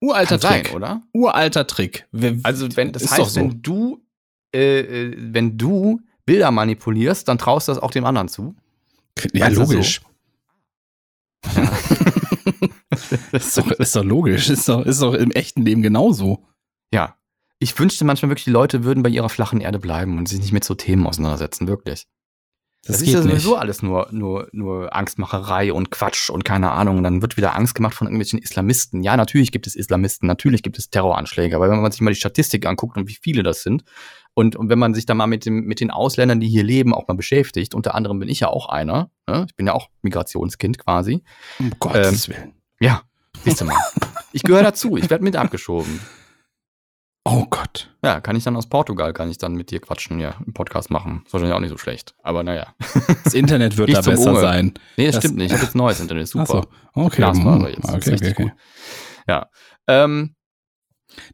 Uralter 0.00 0.38
sein, 0.38 0.64
Trick. 0.64 0.74
oder? 0.74 1.02
Uralter 1.12 1.66
Trick. 1.66 2.08
Also 2.42 2.74
wenn 2.76 2.90
das 2.92 3.02
Ist 3.02 3.10
heißt, 3.12 3.34
so. 3.34 3.40
wenn 3.40 3.60
du 3.62 4.02
äh, 4.54 4.80
äh, 4.80 5.14
wenn 5.18 5.58
du 5.58 6.00
Bilder 6.24 6.50
manipulierst, 6.50 7.28
dann 7.28 7.38
traust 7.38 7.68
du 7.68 7.72
das 7.72 7.82
auch 7.82 7.90
dem 7.90 8.04
anderen 8.06 8.28
zu. 8.28 8.56
ja, 9.34 9.48
du 9.50 9.60
logisch. 9.60 10.00
ist, 13.32 13.58
doch, 13.58 13.70
ist 13.70 13.96
doch 13.96 14.04
logisch. 14.04 14.48
Ist 14.50 14.68
doch, 14.68 14.84
ist 14.84 15.02
doch 15.02 15.14
im 15.14 15.30
echten 15.30 15.62
Leben 15.62 15.82
genauso. 15.82 16.46
Ja. 16.92 17.16
Ich 17.58 17.78
wünschte 17.78 18.04
manchmal 18.04 18.30
wirklich, 18.30 18.44
die 18.44 18.50
Leute 18.50 18.84
würden 18.84 19.02
bei 19.02 19.10
ihrer 19.10 19.28
flachen 19.28 19.60
Erde 19.60 19.78
bleiben 19.78 20.16
und 20.18 20.28
sich 20.28 20.40
nicht 20.40 20.52
mit 20.52 20.64
so 20.64 20.74
Themen 20.74 21.06
auseinandersetzen, 21.06 21.68
wirklich. 21.68 22.06
Das, 22.82 22.96
Das 22.96 23.02
ist 23.02 23.12
ja 23.12 23.20
nicht. 23.20 23.28
sowieso 23.28 23.56
alles 23.56 23.82
nur, 23.82 24.08
nur, 24.10 24.48
nur 24.52 24.96
Angstmacherei 24.96 25.70
und 25.70 25.90
Quatsch 25.90 26.30
und 26.30 26.46
keine 26.46 26.70
Ahnung. 26.70 26.96
Und 26.96 27.04
dann 27.04 27.20
wird 27.20 27.36
wieder 27.36 27.54
Angst 27.54 27.74
gemacht 27.74 27.92
von 27.92 28.06
irgendwelchen 28.06 28.38
Islamisten. 28.38 29.02
Ja, 29.02 29.18
natürlich 29.18 29.52
gibt 29.52 29.66
es 29.66 29.76
Islamisten, 29.76 30.26
natürlich 30.26 30.62
gibt 30.62 30.78
es 30.78 30.88
Terroranschläge, 30.88 31.54
aber 31.54 31.70
wenn 31.70 31.82
man 31.82 31.92
sich 31.92 32.00
mal 32.00 32.10
die 32.10 32.16
Statistik 32.16 32.64
anguckt 32.64 32.96
und 32.96 33.06
wie 33.06 33.18
viele 33.20 33.42
das 33.42 33.62
sind, 33.62 33.84
und, 34.34 34.56
und 34.56 34.68
wenn 34.68 34.78
man 34.78 34.94
sich 34.94 35.06
da 35.06 35.14
mal 35.14 35.26
mit, 35.26 35.44
dem, 35.44 35.64
mit 35.64 35.80
den 35.80 35.90
Ausländern, 35.90 36.40
die 36.40 36.48
hier 36.48 36.62
leben, 36.62 36.94
auch 36.94 37.08
mal 37.08 37.14
beschäftigt, 37.14 37.74
unter 37.74 37.94
anderem 37.94 38.20
bin 38.20 38.28
ich 38.28 38.40
ja 38.40 38.48
auch 38.48 38.68
einer, 38.68 39.10
ne? 39.28 39.44
ich 39.48 39.56
bin 39.56 39.66
ja 39.66 39.74
auch 39.74 39.88
Migrationskind 40.02 40.78
quasi. 40.78 41.22
Um 41.58 41.72
Gottes 41.78 42.28
Willen. 42.28 42.54
Ja, 42.80 43.02
siehst 43.44 43.60
du 43.60 43.64
mal. 43.66 43.76
ich 44.32 44.42
gehöre 44.42 44.62
dazu, 44.62 44.96
ich 44.96 45.10
werde 45.10 45.24
mit 45.24 45.36
abgeschoben. 45.36 46.00
Oh 47.24 47.44
Gott. 47.50 47.94
Ja, 48.02 48.20
kann 48.20 48.34
ich 48.34 48.44
dann 48.44 48.56
aus 48.56 48.66
Portugal, 48.68 49.12
kann 49.12 49.30
ich 49.30 49.36
dann 49.36 49.52
mit 49.54 49.70
dir 49.70 49.80
quatschen, 49.80 50.18
ja, 50.20 50.36
einen 50.38 50.54
Podcast 50.54 50.90
machen. 50.90 51.22
Ist 51.26 51.32
wahrscheinlich 51.34 51.54
auch 51.54 51.60
nicht 51.60 51.70
so 51.70 51.76
schlecht. 51.76 52.14
Aber 52.22 52.42
naja. 52.42 52.74
Das 53.24 53.34
Internet 53.34 53.76
wird 53.76 53.92
da 53.92 54.00
besser 54.00 54.30
Unge. 54.30 54.40
sein. 54.40 54.74
Nee, 54.96 55.06
das, 55.06 55.16
Das- 55.16 55.24
stimmt 55.24 55.36
nicht. 55.36 55.48
Ich 55.48 55.52
habe 55.52 55.64
jetzt 55.64 55.74
neues 55.74 56.00
Internet. 56.00 56.28
Super. 56.28 56.42
Ach 56.42 56.48
so. 56.94 57.02
Okay. 57.02 57.16
Glasfaser 57.16 57.66
hm, 57.66 57.74
jetzt. 57.74 57.88
Okay, 57.88 58.14
okay, 58.14 58.30
okay. 58.30 58.52
Ja. 59.28 59.50
Ähm, 59.86 60.34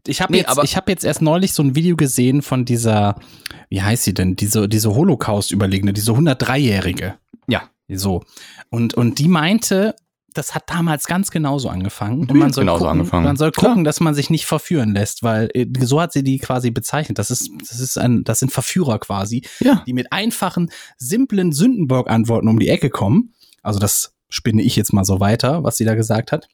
Ich 0.07 0.21
habe 0.21 0.33
Nee, 0.33 0.41
jetzt, 0.41 0.59
ich 0.65 0.77
hab 0.77 0.89
jetzt 0.89 1.05
erst 1.05 1.23
neulich 1.23 1.53
so 1.53 1.63
ein 1.63 1.77
Video 1.77 1.95
gesehen 1.95 2.43
von 2.43 2.65
dieser, 2.65 3.21
wie 3.69 3.81
heißt 3.81 4.03
sie 4.03 4.13
denn, 4.15 4.35
diese, 4.35 4.69
diese 4.69 4.93
Holocaust-Überlegene, 4.93 5.93
diese 5.93 6.13
103-Jährige. 6.13 7.15
Ja. 7.47 7.63
So. 7.89 8.25
Und, 8.71 8.95
und 8.95 9.21
die 9.21 9.29
meinte, 9.29 9.95
das 10.37 10.55
hat 10.55 10.65
damals 10.69 11.07
ganz 11.07 11.31
genauso 11.31 11.69
angefangen. 11.69 12.21
Und 12.29 12.35
man 12.35 12.53
soll 12.53 12.63
genauso 12.63 12.85
gucken, 12.85 13.01
angefangen? 13.01 13.25
Man 13.25 13.37
soll 13.37 13.53
Klar. 13.53 13.71
gucken, 13.71 13.85
dass 13.85 14.01
man 14.01 14.15
sich 14.15 14.31
nicht 14.31 14.47
verführen 14.47 14.95
lässt, 14.95 15.23
weil 15.23 15.49
äh, 15.55 15.67
so 15.81 16.01
hat 16.01 16.13
sie 16.13 16.23
die 16.23 16.39
quasi 16.39 16.71
bezeichnet. 16.71 17.19
Das 17.19 17.31
ist, 17.31 17.51
das 17.69 17.81
ist 17.81 17.99
ein, 17.99 18.25
das 18.25 18.39
sind 18.41 18.53
Verführer 18.53 18.99
quasi, 18.99 19.43
ja. 19.61 19.83
die 19.87 19.93
mit 19.93 20.13
einfachen, 20.13 20.71
simplen 20.99 21.53
Sündenbock-Antworten 21.53 22.49
um 22.49 22.59
die 22.59 22.69
Ecke 22.69 22.91
kommen. 22.91 23.35
Also 23.63 23.79
das 23.79 24.15
spinne 24.29 24.63
ich 24.63 24.77
jetzt 24.77 24.93
mal 24.93 25.05
so 25.05 25.21
weiter, 25.21 25.65
was 25.65 25.77
sie 25.77 25.85
da 25.85 25.95
gesagt 25.95 26.33
hat. 26.33 26.49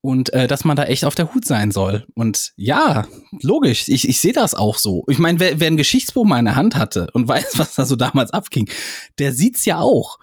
Und 0.00 0.32
äh, 0.32 0.48
dass 0.48 0.64
man 0.64 0.76
da 0.76 0.84
echt 0.84 1.04
auf 1.04 1.14
der 1.14 1.32
Hut 1.32 1.44
sein 1.44 1.70
soll. 1.70 2.06
Und 2.14 2.52
ja, 2.56 3.06
logisch, 3.40 3.88
ich, 3.88 4.08
ich 4.08 4.20
sehe 4.20 4.32
das 4.32 4.52
auch 4.54 4.76
so. 4.76 5.04
Ich 5.06 5.18
meine, 5.18 5.38
wer, 5.38 5.60
wer 5.60 5.68
ein 5.68 5.76
Geschichtsbuch 5.76 6.24
mal 6.24 6.40
in 6.40 6.46
der 6.46 6.56
Hand 6.56 6.74
hatte 6.74 7.06
und 7.12 7.28
weiß, 7.28 7.58
was 7.58 7.76
da 7.76 7.86
so 7.86 7.94
damals 7.94 8.32
abging, 8.32 8.68
der 9.18 9.32
sieht's 9.32 9.64
ja 9.64 9.78
auch. 9.78 10.18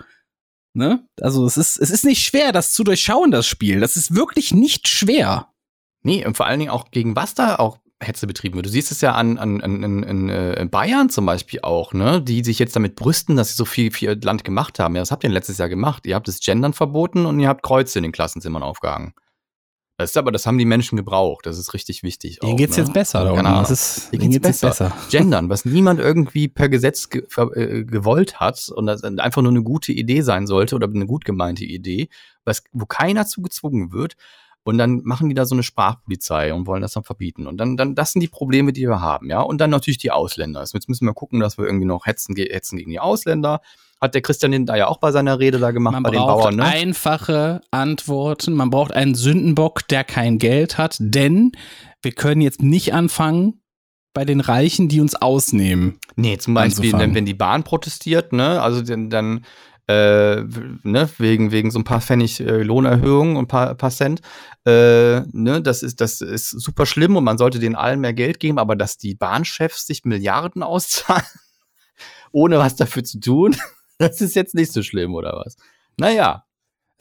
Ne? 0.79 1.05
Also 1.19 1.45
es 1.45 1.57
ist, 1.57 1.77
es 1.77 1.91
ist 1.91 2.05
nicht 2.05 2.21
schwer, 2.21 2.53
das 2.53 2.71
zu 2.71 2.85
durchschauen, 2.85 3.31
das 3.31 3.45
Spiel. 3.45 3.81
Das 3.81 3.97
ist 3.97 4.15
wirklich 4.15 4.53
nicht 4.53 4.87
schwer. 4.87 5.49
Nee, 6.03 6.25
und 6.25 6.37
vor 6.37 6.45
allen 6.45 6.59
Dingen 6.59 6.71
auch 6.71 6.89
gegen 6.89 7.17
was 7.17 7.33
da 7.33 7.57
auch 7.57 7.79
Hetze 8.01 8.27
betrieben 8.27 8.55
wird. 8.55 8.65
Du 8.65 8.69
siehst 8.69 8.89
es 8.89 9.01
ja 9.01 9.11
an, 9.11 9.37
an, 9.37 9.59
an, 9.59 9.83
an, 10.05 10.29
äh, 10.29 10.65
Bayern 10.71 11.09
zum 11.09 11.25
Beispiel 11.25 11.59
auch, 11.63 11.91
ne? 11.91 12.21
Die 12.21 12.45
sich 12.45 12.57
jetzt 12.57 12.77
damit 12.77 12.95
brüsten, 12.95 13.35
dass 13.35 13.49
sie 13.49 13.55
so 13.55 13.65
viel 13.65 13.91
ihr 13.99 14.15
Land 14.15 14.45
gemacht 14.45 14.79
haben. 14.79 14.95
Ja, 14.95 15.01
das 15.01 15.11
habt 15.11 15.25
ihr 15.25 15.29
letztes 15.29 15.57
Jahr 15.57 15.67
gemacht. 15.67 16.05
Ihr 16.05 16.15
habt 16.15 16.29
das 16.29 16.39
Gendern 16.39 16.71
verboten 16.71 17.25
und 17.25 17.41
ihr 17.41 17.49
habt 17.49 17.61
Kreuze 17.61 17.99
in 17.99 18.03
den 18.03 18.13
Klassenzimmern 18.13 18.63
aufgehangen. 18.63 19.13
Das 19.99 20.11
ist 20.11 20.17
aber, 20.17 20.31
das 20.31 20.45
haben 20.45 20.57
die 20.57 20.63
Menschen 20.63 20.95
gebraucht. 20.95 21.45
Das 21.45 21.57
ist 21.57 21.73
richtig 21.73 22.03
wichtig. 22.03 22.39
Denen 22.39 22.53
auch, 22.53 22.55
geht's 22.55 22.77
ne? 22.77 22.83
jetzt 22.83 22.93
besser, 22.93 23.25
da 23.25 23.35
Keine. 23.35 23.49
Ahnung. 23.49 23.63
Das 23.63 23.71
ist, 23.71 24.13
Denen 24.13 24.31
geht's 24.31 24.45
geht's 24.45 24.61
jetzt 24.61 24.79
besser. 24.79 24.93
Gendern, 25.11 25.49
was 25.49 25.65
niemand 25.65 25.99
irgendwie 25.99 26.47
per 26.47 26.69
Gesetz 26.69 27.09
ge 27.09 27.25
äh, 27.35 27.83
gewollt 27.83 28.39
hat 28.39 28.69
und 28.73 28.85
das 28.85 29.03
einfach 29.03 29.41
nur 29.41 29.51
eine 29.51 29.61
gute 29.61 29.91
Idee 29.91 30.21
sein 30.21 30.47
sollte 30.47 30.75
oder 30.75 30.87
eine 30.87 31.05
gut 31.05 31.25
gemeinte 31.25 31.65
Idee, 31.65 32.07
was, 32.45 32.63
wo 32.71 32.85
keiner 32.85 33.27
zu 33.27 33.41
gezwungen 33.41 33.91
wird. 33.91 34.15
Und 34.63 34.77
dann 34.77 35.01
machen 35.03 35.29
die 35.29 35.35
da 35.35 35.45
so 35.45 35.55
eine 35.55 35.63
Sprachpolizei 35.63 36.53
und 36.53 36.67
wollen 36.67 36.81
das 36.81 36.93
dann 36.93 37.03
verbieten. 37.03 37.47
Und 37.47 37.57
dann, 37.57 37.77
dann, 37.77 37.95
das 37.95 38.11
sind 38.11 38.21
die 38.21 38.27
Probleme, 38.27 38.73
die 38.73 38.87
wir 38.87 39.01
haben, 39.01 39.29
ja. 39.29 39.41
Und 39.41 39.59
dann 39.61 39.69
natürlich 39.69 39.97
die 39.97 40.11
Ausländer. 40.11 40.59
Also 40.59 40.77
Jetzt 40.77 40.89
müssen 40.89 41.05
wir 41.05 41.13
gucken, 41.13 41.39
dass 41.39 41.57
wir 41.57 41.65
irgendwie 41.65 41.85
noch 41.85 42.05
hetzen, 42.05 42.35
hetzen 42.35 42.77
gegen 42.77 42.91
die 42.91 42.99
Ausländer. 42.99 43.61
Hat 44.01 44.13
der 44.13 44.21
Christian 44.21 44.51
Lindner 44.51 44.77
ja 44.77 44.87
auch 44.87 44.97
bei 44.97 45.11
seiner 45.11 45.39
Rede 45.39 45.59
da 45.59 45.71
gemacht 45.71 45.93
Man 45.93 46.03
bei 46.03 46.11
den 46.11 46.19
braucht 46.19 46.43
Bauern, 46.43 46.55
ne? 46.55 46.65
einfache 46.65 47.61
Antworten. 47.71 48.53
Man 48.53 48.69
braucht 48.69 48.93
einen 48.93 49.15
Sündenbock, 49.15 49.87
der 49.87 50.03
kein 50.03 50.37
Geld 50.37 50.77
hat, 50.77 50.97
denn 50.99 51.51
wir 52.01 52.13
können 52.13 52.41
jetzt 52.41 52.61
nicht 52.61 52.93
anfangen 52.93 53.61
bei 54.13 54.25
den 54.25 54.39
Reichen, 54.39 54.87
die 54.87 55.01
uns 55.01 55.15
ausnehmen. 55.15 55.99
Nee, 56.15 56.37
zum 56.37 56.53
Beispiel, 56.53 56.93
wenn, 56.93 57.13
wenn 57.13 57.25
die 57.25 57.33
Bahn 57.33 57.63
protestiert, 57.63 58.33
ne, 58.33 58.61
also 58.61 58.81
dann, 58.81 59.09
dann 59.09 59.45
äh, 59.89 60.43
ne, 60.83 61.09
wegen, 61.17 61.51
wegen 61.51 61.71
so 61.71 61.79
ein 61.79 61.83
paar 61.83 61.99
Pfennig 61.99 62.39
äh, 62.39 62.61
Lohnerhöhungen 62.61 63.37
und 63.37 63.45
ein 63.45 63.47
paar, 63.47 63.73
paar 63.73 63.89
Cent, 63.89 64.21
äh, 64.63 65.21
ne, 65.31 65.63
das 65.63 65.81
ist, 65.81 65.99
das 65.99 66.21
ist 66.21 66.51
super 66.51 66.85
schlimm 66.85 67.15
und 67.15 67.23
man 67.23 67.39
sollte 67.39 67.57
denen 67.57 67.75
allen 67.75 67.99
mehr 67.99 68.13
Geld 68.13 68.39
geben, 68.39 68.59
aber 68.59 68.75
dass 68.75 68.97
die 68.97 69.15
Bahnchefs 69.15 69.87
sich 69.87 70.05
Milliarden 70.05 70.61
auszahlen, 70.63 71.25
ohne 72.31 72.59
was 72.59 72.75
dafür 72.75 73.03
zu 73.03 73.19
tun, 73.19 73.55
das 73.97 74.21
ist 74.21 74.35
jetzt 74.35 74.53
nicht 74.53 74.71
so 74.71 74.83
schlimm, 74.83 75.15
oder 75.15 75.41
was? 75.43 75.57
Naja, 75.97 76.45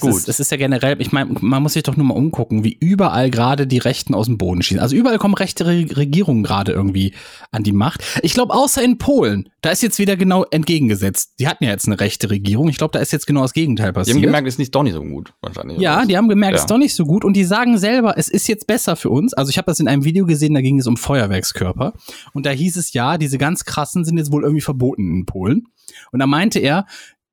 Es 0.00 0.06
Gut. 0.06 0.14
ist, 0.16 0.28
es 0.28 0.38
ist 0.38 0.50
ja 0.52 0.56
generell, 0.56 1.00
ich 1.00 1.10
meine, 1.10 1.34
man 1.40 1.60
muss 1.60 1.72
sich 1.72 1.82
doch 1.82 1.96
nur 1.96 2.06
mal 2.06 2.14
umgucken, 2.14 2.62
wie 2.62 2.72
überall 2.78 3.30
gerade 3.30 3.66
die 3.66 3.78
Rechten 3.78 4.14
aus 4.14 4.26
dem 4.26 4.38
Boden 4.38 4.62
schießen. 4.62 4.80
Also 4.80 4.94
überall 4.94 5.18
kommen 5.18 5.34
rechte 5.34 5.66
Re 5.66 5.86
Regierungen 5.96 6.44
gerade 6.44 6.70
irgendwie 6.70 7.14
an 7.50 7.64
die 7.64 7.72
Macht. 7.72 8.04
Ich 8.22 8.32
glaube, 8.32 8.54
außer 8.54 8.80
in 8.80 8.98
Polen, 8.98 9.48
da 9.60 9.70
ist 9.70 9.82
jetzt 9.82 9.98
wieder 9.98 10.16
genau 10.16 10.44
entgegengesetzt. 10.44 11.32
Die 11.40 11.48
hatten 11.48 11.64
ja 11.64 11.70
jetzt 11.70 11.88
eine 11.88 11.98
rechte 11.98 12.30
Regierung. 12.30 12.68
Ich 12.68 12.76
glaube, 12.78 12.92
da 12.92 13.00
ist 13.00 13.12
jetzt 13.12 13.26
genau 13.26 13.42
das 13.42 13.52
Gegenteil 13.54 13.88
die 13.88 13.94
passiert. 13.94 14.14
haben 14.14 14.22
gemerkt, 14.22 14.46
ist 14.46 14.60
nicht 14.60 14.72
doch 14.72 14.84
nicht 14.84 14.92
so 14.92 15.02
gut, 15.02 15.34
wahrscheinlich. 15.42 15.80
Ja, 15.80 16.04
die 16.06 16.16
haben 16.16 16.28
gemerkt, 16.28 16.54
es 16.54 16.60
Ja. 16.60 16.64
ist 16.66 16.70
doch 16.70 16.78
nicht 16.78 16.94
so 16.94 17.04
gut 17.04 17.24
und 17.24 17.34
die 17.34 17.42
sagen 17.44 17.76
selber, 17.76 18.16
es 18.16 18.28
ist 18.28 18.46
jetzt 18.46 18.68
besser 18.68 18.94
für 18.94 19.10
uns. 19.10 19.34
Also 19.34 19.50
ich 19.50 19.58
habe 19.58 19.66
das 19.66 19.80
in 19.80 19.88
einem 19.88 20.04
Video 20.04 20.26
gesehen, 20.26 20.54
da 20.54 20.60
ging 20.60 20.78
es 20.78 20.86
um 20.86 20.96
Feuerwerkskörper 20.96 21.92
und 22.34 22.46
da 22.46 22.50
hieß 22.50 22.76
es 22.76 22.92
ja, 22.92 23.18
diese 23.18 23.36
ganz 23.36 23.64
krassen 23.64 24.04
sind 24.04 24.16
jetzt 24.16 24.30
wohl 24.30 24.44
irgendwie 24.44 24.60
verboten 24.62 25.12
in 25.12 25.26
Polen. 25.26 25.64
Und 26.12 26.20
da 26.20 26.26
meinte 26.28 26.60
er, 26.60 26.86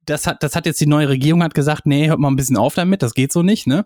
das 0.06 0.28
hat, 0.28 0.44
das 0.44 0.56
hat 0.56 0.66
jetzt 0.66 0.80
die 0.82 0.88
neue 0.88 1.10
Regierung 1.10 1.44
hat 1.44 1.54
gesagt, 1.54 1.86
nee, 1.86 2.08
hört 2.08 2.20
mal 2.20 2.30
ein 2.30 2.36
bisschen 2.36 2.58
auf 2.58 2.74
damit, 2.74 3.02
das 3.02 3.14
geht 3.14 3.32
so 3.32 3.44
nicht, 3.44 3.68
ne? 3.68 3.86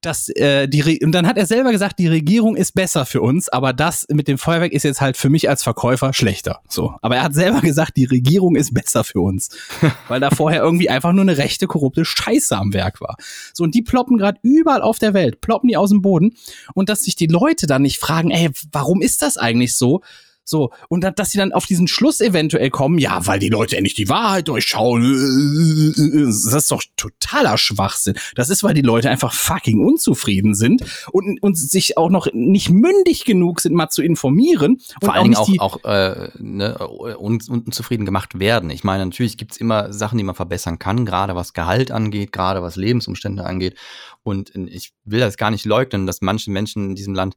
Das, 0.00 0.28
äh, 0.30 0.66
die 0.66 0.80
Re 0.80 0.98
und 1.00 1.12
dann 1.12 1.28
hat 1.28 1.36
er 1.36 1.46
selber 1.46 1.70
gesagt, 1.70 2.00
die 2.00 2.08
Regierung 2.08 2.56
ist 2.56 2.72
besser 2.72 3.06
für 3.06 3.20
uns, 3.20 3.48
aber 3.48 3.72
das 3.72 4.04
mit 4.10 4.26
dem 4.26 4.36
Feuerwerk 4.36 4.72
ist 4.72 4.82
jetzt 4.82 5.00
halt 5.00 5.16
für 5.16 5.28
mich 5.28 5.48
als 5.48 5.62
Verkäufer 5.62 6.12
schlechter. 6.12 6.60
So. 6.68 6.94
Aber 7.02 7.16
er 7.16 7.22
hat 7.22 7.34
selber 7.34 7.60
gesagt, 7.62 7.96
die 7.96 8.06
Regierung 8.06 8.56
ist 8.56 8.74
besser 8.74 9.04
für 9.04 9.20
uns. 9.20 9.50
weil 10.08 10.18
da 10.18 10.30
vorher 10.30 10.60
irgendwie 10.60 10.90
einfach 10.90 11.12
nur 11.12 11.22
eine 11.22 11.38
rechte, 11.38 11.68
korrupte 11.68 12.04
Scheiße 12.04 12.56
am 12.56 12.72
Werk 12.72 13.00
war. 13.00 13.16
So, 13.54 13.62
und 13.62 13.76
die 13.76 13.82
ploppen 13.82 14.18
gerade 14.18 14.40
überall 14.42 14.82
auf 14.82 14.98
der 14.98 15.14
Welt, 15.14 15.40
ploppen 15.40 15.68
die 15.68 15.76
aus 15.76 15.90
dem 15.90 16.02
Boden. 16.02 16.34
Und 16.74 16.88
dass 16.88 17.04
sich 17.04 17.14
die 17.14 17.28
Leute 17.28 17.68
dann 17.68 17.82
nicht 17.82 17.98
fragen, 17.98 18.32
ey, 18.32 18.50
warum 18.72 19.02
ist 19.02 19.22
das 19.22 19.36
eigentlich 19.36 19.76
so? 19.76 20.02
So, 20.44 20.72
und 20.88 21.02
da- 21.04 21.10
dass 21.12 21.30
sie 21.30 21.38
dann 21.38 21.52
auf 21.52 21.66
diesen 21.66 21.86
Schluss 21.88 22.20
eventuell 22.20 22.70
kommen, 22.70 22.98
ja, 22.98 23.24
weil 23.26 23.38
die 23.38 23.48
Leute 23.48 23.76
endlich 23.76 23.94
die 23.94 24.08
Wahrheit 24.08 24.48
durchschauen. 24.48 25.02
äh, 25.04 26.24
Das 26.26 26.52
ist 26.52 26.70
doch 26.70 26.82
totaler 26.96 27.56
Schwachsinn. 27.58 28.14
Das 28.34 28.50
ist, 28.50 28.64
weil 28.64 28.74
die 28.74 28.82
Leute 28.82 29.08
einfach 29.10 29.32
fucking 29.32 29.84
unzufrieden 29.84 30.54
sind 30.54 30.82
und, 31.12 31.40
und 31.42 31.56
sich 31.56 31.96
auch 31.96 32.10
noch 32.10 32.26
nicht 32.32 32.70
mündig 32.70 33.24
genug 33.24 33.60
sind, 33.60 33.74
mal 33.74 33.88
zu 33.90 34.02
informieren. 34.02 34.78
Vor 35.02 35.14
allen 35.14 35.24
Dingen 35.24 35.36
auch, 35.36 35.46
die, 35.46 35.60
auch 35.60 35.84
äh, 35.84 36.30
ne, 36.38 36.76
un 37.18 37.40
unzufrieden 37.48 38.04
gemacht 38.04 38.38
werden. 38.38 38.70
Ich 38.70 38.84
meine, 38.84 39.04
natürlich 39.04 39.36
gibt's 39.36 39.56
immer 39.56 39.92
Sachen, 39.92 40.18
die 40.18 40.24
man 40.24 40.34
verbessern 40.34 40.78
kann, 40.78 41.06
gerade 41.06 41.34
was 41.34 41.52
Gehalt 41.52 41.90
angeht, 41.90 42.32
gerade 42.32 42.62
was 42.62 42.76
Lebensumstände 42.76 43.44
angeht. 43.44 43.76
Und 44.22 44.52
ich 44.54 44.92
will 45.04 45.20
das 45.20 45.36
gar 45.36 45.50
nicht 45.50 45.64
leugnen, 45.66 46.06
dass 46.06 46.20
manche 46.20 46.50
Menschen 46.50 46.90
in 46.90 46.94
diesem 46.94 47.14
Land 47.14 47.36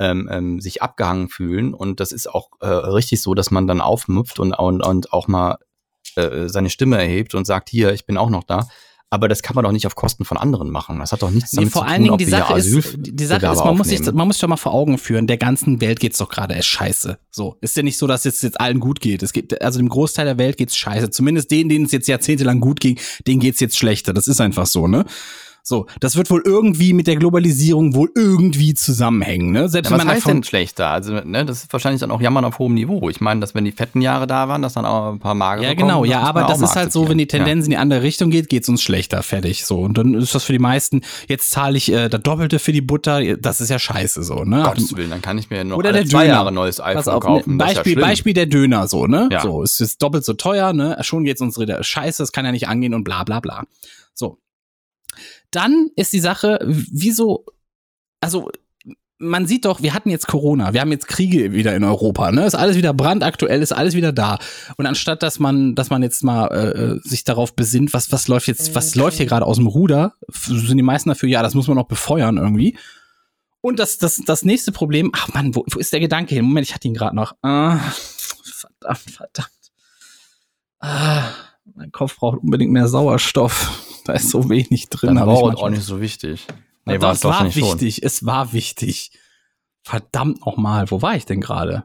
ähm, 0.00 0.28
ähm, 0.32 0.60
sich 0.60 0.82
abgehangen 0.82 1.28
fühlen. 1.28 1.74
Und 1.74 2.00
das 2.00 2.10
ist 2.10 2.28
auch 2.28 2.48
äh, 2.60 2.66
richtig 2.66 3.22
so, 3.22 3.34
dass 3.34 3.50
man 3.50 3.68
dann 3.68 3.80
aufmüpft 3.80 4.40
und, 4.40 4.54
und, 4.54 4.82
und 4.82 5.12
auch 5.12 5.28
mal 5.28 5.58
äh, 6.16 6.48
seine 6.48 6.70
Stimme 6.70 6.98
erhebt 6.98 7.34
und 7.34 7.46
sagt, 7.46 7.68
hier, 7.68 7.92
ich 7.92 8.06
bin 8.06 8.16
auch 8.16 8.30
noch 8.30 8.44
da. 8.44 8.66
Aber 9.12 9.28
das 9.28 9.42
kann 9.42 9.56
man 9.56 9.64
doch 9.64 9.72
nicht 9.72 9.88
auf 9.88 9.96
Kosten 9.96 10.24
von 10.24 10.38
anderen 10.38 10.70
machen. 10.70 11.00
Das 11.00 11.10
hat 11.10 11.22
doch 11.22 11.30
nichts 11.30 11.50
damit 11.50 11.72
vor 11.72 11.82
zu 11.82 11.88
allen 11.88 11.96
tun, 11.96 12.02
Dingen 12.04 12.12
ob 12.12 12.18
die 12.18 12.24
Sache 12.26 12.56
ist, 12.56 12.96
die 12.96 13.24
Sache 13.26 13.46
ist, 13.46 13.64
man 13.64 13.76
muss, 13.76 13.88
sich, 13.88 14.00
man 14.00 14.28
muss 14.28 14.36
sich 14.36 14.40
doch 14.40 14.48
mal 14.48 14.56
vor 14.56 14.72
Augen 14.72 14.98
führen, 14.98 15.26
der 15.26 15.36
ganzen 15.36 15.80
Welt 15.80 15.98
geht's 15.98 16.18
doch 16.18 16.28
gerade 16.28 16.54
erst 16.54 16.68
scheiße. 16.68 17.18
So. 17.28 17.56
Ist 17.60 17.76
ja 17.76 17.82
nicht 17.82 17.98
so, 17.98 18.06
dass 18.06 18.24
es 18.24 18.40
jetzt 18.40 18.60
allen 18.60 18.78
gut 18.78 19.00
geht. 19.00 19.24
Es 19.24 19.32
geht, 19.32 19.60
also 19.60 19.80
dem 19.80 19.88
Großteil 19.88 20.26
der 20.26 20.38
Welt 20.38 20.56
geht's 20.56 20.76
scheiße. 20.76 21.10
Zumindest 21.10 21.50
denen, 21.50 21.68
denen 21.68 21.86
es 21.86 21.92
jetzt 21.92 22.06
jahrzehntelang 22.06 22.60
gut 22.60 22.78
ging, 22.78 23.00
denen 23.26 23.40
geht's 23.40 23.58
jetzt 23.58 23.76
schlechter. 23.76 24.12
Das 24.12 24.28
ist 24.28 24.40
einfach 24.40 24.66
so, 24.66 24.86
ne? 24.86 25.04
So. 25.62 25.86
Das 26.00 26.16
wird 26.16 26.30
wohl 26.30 26.42
irgendwie 26.44 26.92
mit 26.92 27.06
der 27.06 27.16
Globalisierung 27.16 27.94
wohl 27.94 28.10
irgendwie 28.14 28.74
zusammenhängen, 28.74 29.52
ne? 29.52 29.68
Selbst 29.68 29.88
Ja, 29.90 29.92
wenn 29.94 29.98
was 30.00 30.06
man 30.06 30.14
heißt 30.16 30.26
denn 30.28 30.42
schlechter? 30.44 30.88
Also, 30.88 31.12
ne, 31.14 31.44
das 31.44 31.64
ist 31.64 31.72
wahrscheinlich 31.72 32.00
dann 32.00 32.10
auch 32.10 32.20
Jammern 32.20 32.44
auf 32.44 32.58
hohem 32.58 32.74
Niveau. 32.74 33.08
Ich 33.08 33.20
meine, 33.20 33.40
dass 33.40 33.54
wenn 33.54 33.64
die 33.64 33.72
fetten 33.72 34.00
Jahre 34.00 34.26
da 34.26 34.48
waren, 34.48 34.62
dass 34.62 34.74
dann 34.74 34.84
auch 34.84 35.12
ein 35.12 35.18
paar 35.18 35.34
magere 35.34 35.64
Ja, 35.64 35.70
kommen, 35.74 35.88
genau, 35.88 36.04
ja, 36.04 36.20
muss 36.20 36.28
aber 36.28 36.42
das 36.44 36.60
ist 36.60 36.76
halt 36.76 36.92
so, 36.92 37.08
wenn 37.08 37.18
die. 37.18 37.26
Tendenz 37.30 37.64
in 37.66 37.70
die 37.70 37.76
andere 37.76 38.02
Richtung 38.02 38.30
geht, 38.30 38.48
geht's 38.48 38.68
uns 38.68 38.82
schlechter, 38.82 39.22
fertig, 39.22 39.64
so. 39.64 39.78
Und 39.80 39.96
dann 39.98 40.14
ist 40.14 40.34
das 40.34 40.42
für 40.44 40.52
die 40.52 40.58
meisten, 40.58 41.02
jetzt 41.28 41.50
zahle 41.50 41.76
ich 41.76 41.92
äh, 41.92 42.08
das 42.08 42.20
Doppelte 42.22 42.58
für 42.58 42.72
die 42.72 42.80
Butter, 42.80 43.36
das 43.36 43.60
ist 43.60 43.68
ja 43.68 43.78
scheiße, 43.78 44.24
so, 44.24 44.42
ne? 44.44 44.58
Ja. 44.58 44.64
Gottes 44.68 44.96
Willen, 44.96 45.10
dann 45.10 45.22
kann 45.22 45.38
ich 45.38 45.48
mir 45.50 45.62
noch 45.64 45.76
Oder 45.76 45.92
der 45.92 46.04
zwei 46.06 46.22
Döner. 46.24 46.34
Jahre 46.34 46.52
neues 46.52 46.80
iPhone 46.80 46.94
Pass 46.94 47.08
auf, 47.08 47.22
kaufen. 47.22 47.56
ne, 47.56 47.64
ist 47.64 47.74
Beispiel, 47.74 47.98
ja. 47.98 48.04
Beispiel 48.06 48.34
der 48.34 48.46
Döner 48.46 48.88
so, 48.88 49.06
ne? 49.06 49.28
Ja. 49.30 49.42
So, 49.42 49.62
es 49.62 49.78
ist 49.80 50.02
doppelt 50.02 50.24
so 50.24 50.32
teuer, 50.32 50.72
ne? 50.72 50.96
Schon 51.02 51.24
geht's 51.24 51.40
unsere 51.40 51.66
der 51.66 51.82
Scheiße, 51.84 52.22
das 52.22 52.32
kann 52.32 52.44
ja 52.44 52.50
nicht 52.52 52.66
angehen 52.68 52.94
und 52.94 53.04
bla 53.04 53.22
bla 53.24 53.38
bla. 53.40 53.62
So. 54.14 54.38
Dann 55.50 55.90
ist 55.96 56.12
die 56.12 56.20
Sache, 56.20 56.58
wieso, 56.64 57.44
also 58.20 58.50
man 59.20 59.46
sieht 59.46 59.66
doch, 59.66 59.82
wir 59.82 59.92
hatten 59.92 60.08
jetzt 60.08 60.26
Corona, 60.26 60.72
wir 60.72 60.80
haben 60.80 60.90
jetzt 60.90 61.06
Kriege 61.06 61.52
wieder 61.52 61.76
in 61.76 61.84
Europa, 61.84 62.32
ne? 62.32 62.46
Ist 62.46 62.54
alles 62.54 62.76
wieder 62.76 62.94
brandaktuell, 62.94 63.60
ist 63.60 63.72
alles 63.72 63.94
wieder 63.94 64.12
da. 64.12 64.38
Und 64.76 64.86
anstatt 64.86 65.22
dass 65.22 65.38
man, 65.38 65.74
dass 65.74 65.90
man 65.90 66.02
jetzt 66.02 66.24
mal 66.24 66.46
äh, 66.46 67.08
sich 67.08 67.24
darauf 67.24 67.54
besinnt, 67.54 67.92
was 67.92 68.10
was 68.12 68.28
läuft 68.28 68.48
jetzt, 68.48 68.74
was 68.74 68.94
läuft 68.94 69.18
hier 69.18 69.26
gerade 69.26 69.44
aus 69.44 69.56
dem 69.56 69.66
Ruder, 69.66 70.14
sind 70.28 70.76
die 70.76 70.82
meisten 70.82 71.10
dafür, 71.10 71.28
ja, 71.28 71.42
das 71.42 71.54
muss 71.54 71.68
man 71.68 71.76
noch 71.76 71.86
befeuern 71.86 72.38
irgendwie. 72.38 72.78
Und 73.60 73.78
das 73.78 73.98
das 73.98 74.22
das 74.24 74.42
nächste 74.42 74.72
Problem, 74.72 75.10
ach 75.14 75.28
Mann, 75.34 75.54
wo, 75.54 75.64
wo 75.70 75.78
ist 75.78 75.92
der 75.92 76.00
Gedanke 76.00 76.34
hin? 76.34 76.44
Moment, 76.46 76.66
ich 76.66 76.74
hatte 76.74 76.88
ihn 76.88 76.94
gerade 76.94 77.14
noch. 77.14 77.34
Ah, 77.42 77.78
verdammt, 78.42 79.10
verdammt. 79.10 79.50
Ah, 80.80 81.28
mein 81.74 81.92
Kopf 81.92 82.16
braucht 82.16 82.38
unbedingt 82.42 82.72
mehr 82.72 82.88
Sauerstoff. 82.88 83.86
Da 84.06 84.14
ist 84.14 84.30
so 84.30 84.48
wenig 84.48 84.88
drin. 84.88 85.14
Dann 85.16 85.26
war 85.26 85.34
manchmal- 85.42 85.56
auch 85.56 85.68
nicht 85.68 85.84
so 85.84 86.00
wichtig. 86.00 86.46
Nee, 86.86 86.94
war 86.94 87.10
das 87.10 87.18
es 87.18 87.20
doch 87.20 87.30
war 87.30 87.44
nicht 87.44 87.58
schon. 87.58 87.68
wichtig. 87.80 88.02
Es 88.02 88.24
war 88.24 88.54
wichtig. 88.54 89.12
Verdammt 89.84 90.44
nochmal. 90.46 90.90
Wo 90.90 91.02
war 91.02 91.14
ich 91.16 91.26
denn 91.26 91.42
gerade? 91.42 91.84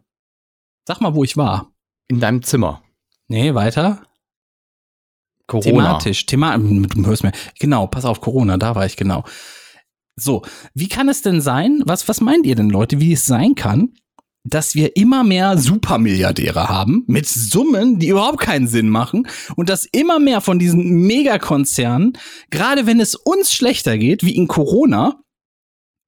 Sag 0.88 1.02
mal, 1.02 1.14
wo 1.14 1.26
ich 1.26 1.36
war. 1.36 1.74
In 2.08 2.22
deinem 2.22 2.42
Zimmer. 2.42 2.82
Nee, 3.28 3.54
weiter. 3.54 4.02
Corona. 5.46 5.70
Thematisch. 5.70 6.26
Thema 6.26 6.58
du 6.58 7.06
hörst 7.06 7.24
mir. 7.24 7.34
Genau, 7.60 7.86
pass 7.88 8.06
auf, 8.06 8.22
Corona, 8.22 8.58
da 8.58 8.76
war 8.76 8.86
ich 8.86 8.96
genau. 8.96 9.26
So, 10.16 10.42
wie 10.74 10.88
kann 10.88 11.10
es 11.10 11.22
denn 11.22 11.42
sein? 11.42 11.82
Was, 11.86 12.08
was 12.08 12.22
meint 12.22 12.46
ihr 12.46 12.56
denn, 12.56 12.70
Leute, 12.70 13.00
wie 13.02 13.12
es 13.14 13.26
sein 13.26 13.56
kann, 13.56 13.94
dass 14.46 14.76
wir 14.76 14.96
immer 14.96 15.24
mehr 15.24 15.58
Supermilliardäre 15.58 16.70
haben 16.70 17.04
mit 17.08 17.28
Summen, 17.28 18.00
die 18.00 18.10
überhaupt 18.10 18.40
keinen 18.40 18.68
Sinn 18.68 18.90
machen 18.90 19.28
und 19.56 19.70
dass 19.70 19.86
immer 19.86 20.20
mehr 20.20 20.40
von 20.40 20.60
diesen 20.60 21.08
Megakonzernen, 21.08 22.14
gerade 22.52 22.86
wenn 22.86 23.00
es 23.00 23.16
uns 23.16 23.52
schlechter 23.52 23.98
geht, 23.98 24.24
wie 24.24 24.36
in 24.36 24.48
Corona, 24.48 25.20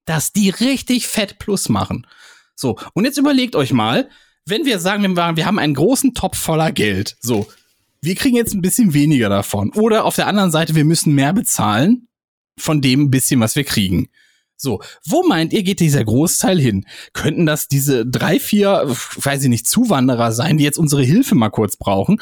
dass 0.05 0.31
die 0.31 0.51
richtig 0.51 1.07
fett 1.07 1.39
plus 1.39 1.67
machen. 1.67 2.05
So, 2.55 2.77
und 2.93 3.05
jetzt 3.05 3.17
überlegt 3.17 3.55
euch 3.55 3.73
mal, 3.73 4.09
wenn 4.45 4.65
wir 4.65 4.79
sagen, 4.79 5.15
wir 5.15 5.45
haben 5.45 5.59
einen 5.59 5.73
großen 5.73 6.13
Topf 6.13 6.37
voller 6.37 6.71
Geld, 6.71 7.17
so, 7.19 7.47
wir 8.01 8.15
kriegen 8.15 8.37
jetzt 8.37 8.53
ein 8.53 8.61
bisschen 8.61 8.93
weniger 8.93 9.29
davon. 9.29 9.71
Oder 9.73 10.05
auf 10.05 10.15
der 10.15 10.27
anderen 10.27 10.51
Seite, 10.51 10.75
wir 10.75 10.85
müssen 10.85 11.15
mehr 11.15 11.33
bezahlen 11.33 12.07
von 12.57 12.81
dem 12.81 13.09
bisschen, 13.09 13.39
was 13.39 13.55
wir 13.55 13.63
kriegen. 13.63 14.09
So, 14.57 14.81
wo 15.05 15.23
meint 15.23 15.53
ihr, 15.53 15.61
geht 15.63 15.79
dieser 15.79 16.03
Großteil 16.03 16.59
hin? 16.59 16.85
Könnten 17.13 17.45
das 17.45 17.67
diese 17.67 18.05
drei, 18.05 18.39
vier, 18.39 18.83
weiß 18.87 19.43
ich 19.43 19.49
nicht, 19.49 19.67
Zuwanderer 19.67 20.31
sein, 20.31 20.57
die 20.57 20.63
jetzt 20.63 20.79
unsere 20.79 21.03
Hilfe 21.03 21.35
mal 21.35 21.49
kurz 21.49 21.77
brauchen? 21.77 22.19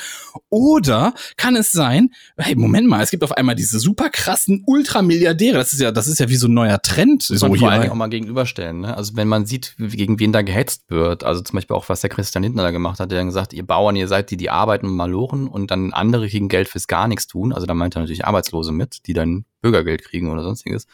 Oder 0.50 1.14
kann 1.38 1.56
es 1.56 1.72
sein, 1.72 2.12
hey, 2.38 2.56
Moment 2.56 2.88
mal, 2.88 3.02
es 3.02 3.10
gibt 3.10 3.24
auf 3.24 3.32
einmal 3.32 3.56
diese 3.56 3.80
super 3.80 4.10
krassen 4.10 4.64
Ultramilliardäre. 4.66 5.58
Das 5.58 5.72
ist 5.72 5.80
ja, 5.80 5.92
das 5.92 6.08
ist 6.08 6.20
ja 6.20 6.28
wie 6.28 6.36
so 6.36 6.48
ein 6.48 6.54
neuer 6.54 6.82
Trend. 6.82 7.30
Das 7.30 7.40
So 7.40 7.48
man 7.48 7.58
vor 7.58 7.70
allen. 7.70 7.82
Dingen 7.82 7.94
auch 7.94 7.98
mal 7.98 8.10
gegenüberstellen. 8.10 8.82
Ne? 8.82 8.96
Also 8.96 9.16
wenn 9.16 9.30
man 9.30 9.46
sieht, 9.46 9.76
gegen 9.78 10.20
wen 10.20 10.34
da 10.34 10.42
gehetzt 10.42 10.84
wird, 10.90 11.24
also 11.24 11.42
zum 11.42 11.56
Beispiel 11.56 11.76
auch, 11.76 11.88
was 11.88 12.02
der 12.02 12.10
Christian 12.10 12.44
Lindner 12.44 12.64
da 12.64 12.72
gemacht 12.72 13.00
hat, 13.00 13.12
der 13.12 13.20
dann 13.20 13.28
gesagt, 13.28 13.54
ihr 13.54 13.66
Bauern, 13.66 13.96
ihr 13.96 14.10
seid 14.10 14.30
die, 14.30 14.38
die 14.38 14.50
arbeiten 14.50 14.88
und 14.88 14.96
malochen 14.96 15.48
und 15.48 15.72
dann 15.72 15.94
andere 15.94 16.28
kriegen 16.28 16.50
Geld 16.50 16.68
fürs 16.68 16.88
gar 16.88 17.08
nichts 17.08 17.28
tun. 17.28 17.54
Also 17.54 17.66
da 17.66 17.74
meint 17.74 17.96
er 17.96 18.02
natürlich 18.02 18.26
Arbeitslose 18.26 18.74
mit, 18.74 19.08
die 19.08 19.14
dann 19.14 19.46
Bürgergeld 19.62 20.04
kriegen 20.04 20.30
oder 20.30 20.44
sonstiges. 20.44 20.86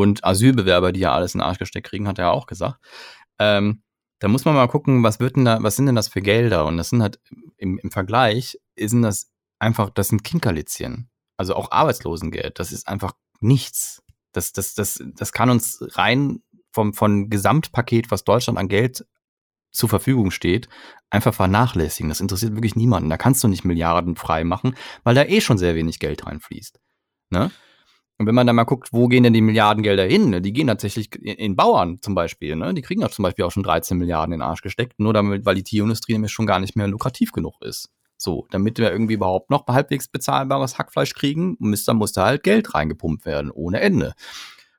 Und 0.00 0.24
Asylbewerber, 0.24 0.92
die 0.92 1.00
ja 1.00 1.14
alles 1.14 1.34
in 1.34 1.38
den 1.38 1.46
Arsch 1.46 1.58
gesteckt 1.58 1.88
kriegen, 1.88 2.06
hat 2.06 2.18
er 2.18 2.26
ja 2.26 2.30
auch 2.30 2.46
gesagt. 2.46 2.84
Ähm, 3.38 3.82
da 4.18 4.28
muss 4.28 4.44
man 4.44 4.54
mal 4.54 4.68
gucken, 4.68 5.02
was 5.02 5.20
wird 5.20 5.36
denn 5.36 5.44
da, 5.44 5.62
was 5.62 5.76
sind 5.76 5.86
denn 5.86 5.94
das 5.94 6.08
für 6.08 6.20
Gelder? 6.20 6.66
Und 6.66 6.76
das 6.76 6.90
sind 6.90 7.02
halt 7.02 7.18
im, 7.56 7.78
im 7.78 7.90
Vergleich, 7.90 8.58
sind 8.78 9.02
das 9.02 9.30
einfach, 9.58 9.90
das 9.90 10.08
sind 10.08 10.22
Kinkerlitzchen. 10.22 11.08
Also 11.38 11.54
auch 11.54 11.70
Arbeitslosengeld. 11.70 12.58
Das 12.58 12.72
ist 12.72 12.88
einfach 12.88 13.12
nichts. 13.40 14.02
Das, 14.32 14.52
das, 14.52 14.74
das, 14.74 15.02
das 15.14 15.32
kann 15.32 15.50
uns 15.50 15.82
rein 15.92 16.42
vom, 16.72 16.92
vom 16.92 17.30
Gesamtpaket, 17.30 18.10
was 18.10 18.24
Deutschland 18.24 18.58
an 18.58 18.68
Geld 18.68 19.06
zur 19.72 19.88
Verfügung 19.88 20.30
steht, 20.30 20.68
einfach 21.10 21.34
vernachlässigen. 21.34 22.08
Das 22.10 22.20
interessiert 22.20 22.54
wirklich 22.54 22.76
niemanden. 22.76 23.10
Da 23.10 23.16
kannst 23.16 23.42
du 23.44 23.48
nicht 23.48 23.64
Milliarden 23.64 24.16
frei 24.16 24.44
machen, 24.44 24.76
weil 25.04 25.14
da 25.14 25.24
eh 25.24 25.40
schon 25.40 25.58
sehr 25.58 25.74
wenig 25.74 25.98
Geld 25.98 26.26
reinfließt. 26.26 26.80
Ne? 27.30 27.50
Und 28.18 28.26
wenn 28.26 28.34
man 28.34 28.46
dann 28.46 28.56
mal 28.56 28.64
guckt, 28.64 28.92
wo 28.92 29.08
gehen 29.08 29.24
denn 29.24 29.34
die 29.34 29.42
Milliardengelder 29.42 30.04
hin? 30.04 30.30
ne? 30.30 30.40
Die 30.40 30.52
gehen 30.52 30.68
tatsächlich 30.68 31.14
in, 31.16 31.54
Bauern 31.54 32.00
zum 32.00 32.14
Beispiel. 32.14 32.56
Ne? 32.56 32.72
Die 32.72 32.80
kriegen 32.80 33.02
ja 33.02 33.10
zum 33.10 33.24
Beispiel 33.24 33.44
auch 33.44 33.52
schon 33.52 33.62
13 33.62 33.98
Milliarden 33.98 34.32
in 34.32 34.40
den 34.40 34.46
Arsch 34.46 34.62
gesteckt, 34.62 34.98
nur 34.98 35.12
damit, 35.12 35.44
weil 35.44 35.54
die 35.54 35.62
Tierindustrie 35.62 36.14
nämlich 36.14 36.32
schon 36.32 36.46
gar 36.46 36.58
nicht 36.58 36.76
mehr 36.76 36.88
lukrativ 36.88 37.32
genug 37.32 37.60
ist. 37.60 37.90
So, 38.16 38.46
damit 38.50 38.78
wir 38.78 38.90
irgendwie 38.90 39.14
überhaupt 39.14 39.50
noch 39.50 39.66
halbwegs 39.66 40.08
bezahlbares 40.08 40.78
Hackfleisch 40.78 41.12
kriegen, 41.12 41.58
dann 41.60 41.96
muss 41.96 42.12
da 42.12 42.24
halt 42.24 42.42
Geld 42.42 42.74
reingepumpt 42.74 43.26
werden, 43.26 43.50
ohne 43.50 43.80
Ende. 43.80 44.14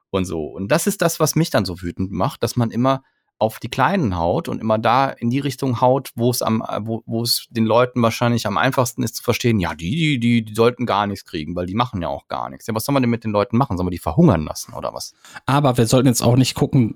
Und 0.10 0.26
so. 0.26 0.46
Und 0.46 0.72
das 0.72 0.88
ist 0.88 1.04
das, 1.04 1.20
was 1.20 1.36
mich 1.36 1.52
dann 1.52 1.66
so 1.66 1.82
wütend 1.82 2.12
macht, 2.12 2.42
dass 2.42 2.56
man 2.56 2.72
immer 2.72 3.04
auf 3.40 3.60
die 3.60 3.70
Kleinen 3.70 4.18
haut 4.18 4.50
und 4.50 4.60
immer 4.60 4.78
da 4.78 5.10
in 5.10 5.30
die 5.30 5.40
Richtung 5.40 5.80
haut, 5.80 6.12
wo 6.16 6.32
es 6.32 6.42
am, 6.42 6.64
wo, 6.82 7.04
wo 7.06 7.22
es 7.22 7.48
den 7.52 7.66
Leuten 7.66 8.02
wahrscheinlich 8.02 8.48
am 8.48 8.58
einfachsten 8.58 9.04
ist 9.04 9.16
zu 9.16 9.24
verstehen, 9.24 9.60
ja, 9.60 9.76
die, 9.76 9.92
die, 9.92 10.20
die, 10.20 10.46
die 10.46 10.56
sollten 10.56 10.86
gar 10.86 11.08
nichts 11.08 11.26
kriegen, 11.26 11.56
weil 11.56 11.68
die 11.68 11.76
machen 11.76 12.02
ja 12.02 12.08
auch 12.08 12.28
gar 12.28 12.50
nichts. 12.50 12.68
Ja, 12.68 12.74
was 12.74 12.86
soll 12.86 12.94
man 12.94 13.04
denn 13.04 13.10
mit 13.10 13.24
den 13.24 13.32
Leuten 13.32 13.58
machen? 13.58 13.78
Soll 13.78 13.84
man 13.84 13.92
die 13.92 14.00
verhungern 14.00 14.44
lassen 14.44 14.74
oder 14.74 14.94
was? 14.94 15.14
Aber 15.46 15.78
wir 15.78 15.86
sollten 15.86 16.08
jetzt 16.08 16.24
auch 16.24 16.36
nicht 16.36 16.56
gucken, 16.56 16.96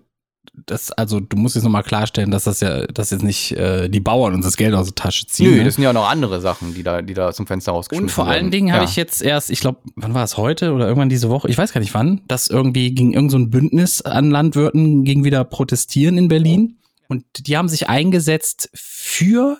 dass, 0.65 0.91
also 0.91 1.19
du 1.19 1.37
musst 1.37 1.55
jetzt 1.55 1.63
nochmal 1.63 1.83
klarstellen, 1.83 2.29
dass 2.31 2.43
das 2.43 2.59
ja, 2.59 2.85
dass 2.87 3.09
jetzt 3.11 3.23
nicht 3.23 3.51
äh, 3.53 3.89
die 3.89 3.99
Bauern 3.99 4.33
uns 4.33 4.45
das 4.45 4.57
Geld 4.57 4.73
aus 4.73 4.87
der 4.87 4.95
Tasche 4.95 5.25
ziehen. 5.27 5.51
Nö, 5.51 5.57
ne? 5.57 5.63
das 5.63 5.75
sind 5.75 5.83
ja 5.83 5.93
noch 5.93 6.09
andere 6.09 6.41
Sachen, 6.41 6.73
die 6.73 6.83
da, 6.83 7.01
die 7.01 7.13
da 7.13 7.31
zum 7.31 7.47
Fenster 7.47 7.71
rausgeschmissen 7.71 8.05
Und 8.05 8.11
vor 8.11 8.25
werden. 8.25 8.35
allen 8.35 8.51
Dingen 8.51 8.71
habe 8.73 8.83
Ja. 8.83 8.89
ich 8.89 8.95
jetzt 8.95 9.21
erst, 9.21 9.49
ich 9.49 9.59
glaube, 9.61 9.79
wann 9.95 10.13
war 10.13 10.23
es 10.23 10.37
heute 10.37 10.73
oder 10.73 10.87
irgendwann 10.87 11.09
diese 11.09 11.29
Woche, 11.29 11.47
ich 11.49 11.57
weiß 11.57 11.71
gar 11.73 11.79
nicht 11.81 11.93
wann, 11.93 12.21
dass 12.27 12.47
irgendwie 12.47 12.93
gegen 12.93 13.13
irgendein 13.13 13.29
so 13.29 13.37
ein 13.37 13.49
Bündnis 13.49 14.01
an 14.01 14.29
Landwirten 14.31 15.03
gegen 15.03 15.23
wieder 15.23 15.43
protestieren 15.45 16.17
in 16.17 16.27
Berlin. 16.27 16.77
Und 17.07 17.23
die 17.47 17.57
haben 17.57 17.67
sich 17.69 17.89
eingesetzt 17.89 18.69
für 18.73 19.57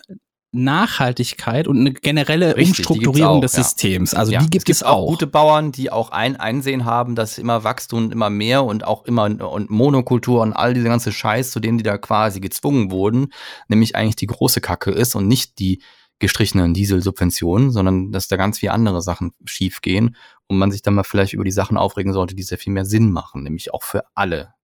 Nachhaltigkeit 0.52 1.66
und 1.66 1.80
eine 1.80 1.92
generelle 1.92 2.56
Richtig, 2.56 2.86
Umstrukturierung 2.86 3.38
auch, 3.38 3.40
des 3.40 3.54
ja. 3.54 3.62
Systems. 3.62 4.14
Also 4.14 4.32
ja, 4.32 4.40
die 4.40 4.50
gibt 4.50 4.68
es, 4.68 4.76
es, 4.76 4.80
gibt 4.80 4.90
auch 4.90 4.98
auch. 4.98 5.08
gute 5.08 5.26
Bauern, 5.26 5.72
die 5.72 5.90
auch 5.90 6.10
ein 6.10 6.36
Einsehen 6.36 6.84
haben, 6.84 7.14
dass 7.14 7.38
immer 7.38 7.64
Wachstum 7.64 8.04
und 8.04 8.12
immer 8.12 8.28
mehr 8.28 8.62
und 8.62 8.84
auch 8.84 9.04
immer 9.06 9.24
und 9.24 9.70
Monokultur 9.70 10.42
und 10.42 10.52
all 10.52 10.74
diese 10.74 10.88
ganze 10.88 11.10
Scheiß, 11.10 11.50
zu 11.50 11.60
denen 11.60 11.78
die 11.78 11.84
da 11.84 11.96
quasi 11.96 12.40
gezwungen 12.40 12.90
wurden, 12.90 13.32
nämlich 13.68 13.96
eigentlich 13.96 14.16
die 14.16 14.26
große 14.26 14.60
Kacke 14.60 14.90
ist 14.90 15.14
und 15.14 15.26
nicht 15.26 15.58
die 15.58 15.82
gestrichenen 16.18 16.74
Dieselsubventionen, 16.74 17.70
sondern 17.70 18.12
dass 18.12 18.28
da 18.28 18.36
ganz 18.36 18.58
viele 18.58 18.72
andere 18.72 19.02
Sachen 19.02 19.32
schief 19.44 19.80
gehen 19.80 20.16
und 20.46 20.58
man 20.58 20.70
sich 20.70 20.82
dann 20.82 20.94
mal 20.94 21.02
vielleicht 21.02 21.32
über 21.32 21.44
die 21.44 21.50
Sachen 21.50 21.76
aufregen 21.76 22.12
sollte, 22.12 22.36
die 22.36 22.42
sehr 22.42 22.58
viel 22.58 22.72
mehr 22.72 22.84
Sinn 22.84 23.10
machen, 23.10 23.42
nämlich 23.42 23.72
auch 23.72 23.82
für 23.82 24.04
alle. 24.14 24.54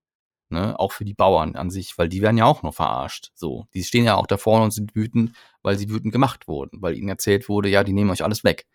Ne? 0.50 0.78
Auch 0.78 0.92
für 0.92 1.04
die 1.04 1.14
Bauern 1.14 1.56
an 1.56 1.70
sich, 1.70 1.98
weil 1.98 2.08
die 2.08 2.22
werden 2.22 2.38
ja 2.38 2.46
auch 2.46 2.62
noch 2.62 2.74
verarscht. 2.74 3.30
So, 3.34 3.66
die 3.74 3.84
stehen 3.84 4.04
ja 4.04 4.16
auch 4.16 4.26
da 4.26 4.36
vorne 4.36 4.64
und 4.64 4.70
sind 4.72 4.94
wütend, 4.94 5.32
weil 5.62 5.78
sie 5.78 5.90
wütend 5.90 6.12
gemacht 6.12 6.48
wurden, 6.48 6.80
weil 6.80 6.96
ihnen 6.96 7.08
erzählt 7.08 7.48
wurde, 7.48 7.68
ja, 7.68 7.84
die 7.84 7.92
nehmen 7.92 8.10
euch 8.10 8.24
alles 8.24 8.44
weg. 8.44 8.66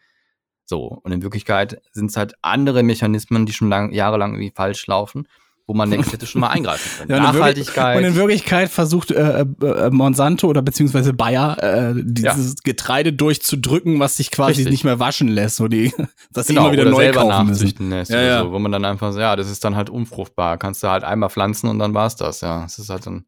So, 0.65 0.99
und 1.03 1.11
in 1.11 1.23
Wirklichkeit 1.23 1.81
sind 1.91 2.09
es 2.11 2.17
halt 2.17 2.35
andere 2.41 2.83
Mechanismen, 2.83 3.45
die 3.45 3.53
schon 3.53 3.69
lang, 3.69 3.91
jahrelang 3.91 4.33
irgendwie 4.33 4.53
falsch 4.55 4.85
laufen, 4.87 5.27
wo 5.65 5.73
man 5.73 5.89
denkt, 5.89 6.11
hätte 6.11 6.25
schon 6.25 6.41
mal 6.41 6.47
eingreifen 6.51 7.07
können. 7.07 7.11
Ja, 7.23 7.31
Nachhaltigkeit. 7.31 7.97
Und 7.97 8.03
in 8.03 8.15
Wirklichkeit 8.15 8.69
versucht 8.69 9.11
äh, 9.11 9.41
äh, 9.41 9.89
Monsanto 9.91 10.47
oder 10.47 10.61
beziehungsweise 10.61 11.13
Bayer 11.13 11.57
äh, 11.63 11.93
dieses 11.95 12.63
Getreide 12.63 13.13
durchzudrücken, 13.13 13.99
was 13.99 14.17
sich 14.17 14.29
quasi 14.31 14.57
Richtig. 14.57 14.71
nicht 14.71 14.83
mehr 14.83 14.99
waschen 14.99 15.29
lässt, 15.29 15.59
wo 15.61 15.67
die, 15.67 15.93
dass 16.33 16.47
Genau, 16.47 16.63
immer 16.63 16.73
wieder 16.73 16.85
neu 16.85 17.03
selber 17.03 17.21
kaufen 17.21 17.47
müssen. 17.47 17.63
nachzüchten 17.63 17.89
lässt 17.89 18.11
Ja, 18.11 18.21
ja. 18.21 18.43
so, 18.43 18.51
wo 18.51 18.59
man 18.59 18.71
dann 18.71 18.83
einfach 18.83 19.13
so, 19.13 19.19
ja, 19.19 19.35
das 19.35 19.49
ist 19.49 19.63
dann 19.63 19.75
halt 19.75 19.89
unfruchtbar. 19.89 20.57
Kannst 20.57 20.83
du 20.83 20.89
halt 20.89 21.03
einmal 21.03 21.29
pflanzen 21.29 21.69
und 21.69 21.79
dann 21.79 21.93
war's 21.93 22.15
das, 22.17 22.41
ja. 22.41 22.65
Es 22.65 22.77
ist 22.77 22.89
halt 22.89 23.05
dann. 23.07 23.25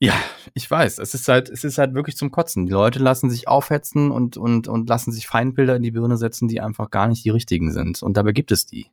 Ja, 0.00 0.14
ich 0.52 0.70
weiß, 0.70 0.98
es 0.98 1.14
ist 1.14 1.28
halt, 1.28 1.48
es 1.48 1.64
ist 1.64 1.78
halt 1.78 1.94
wirklich 1.94 2.16
zum 2.16 2.30
Kotzen. 2.30 2.66
Die 2.66 2.72
Leute 2.72 2.98
lassen 2.98 3.30
sich 3.30 3.48
aufhetzen 3.48 4.10
und, 4.10 4.36
und, 4.36 4.68
und 4.68 4.88
lassen 4.88 5.12
sich 5.12 5.26
Feindbilder 5.26 5.76
in 5.76 5.82
die 5.82 5.92
Birne 5.92 6.18
setzen, 6.18 6.46
die 6.46 6.60
einfach 6.60 6.90
gar 6.90 7.08
nicht 7.08 7.24
die 7.24 7.30
richtigen 7.30 7.72
sind. 7.72 8.02
Und 8.02 8.16
dabei 8.16 8.32
gibt 8.32 8.52
es 8.52 8.66
die. 8.66 8.86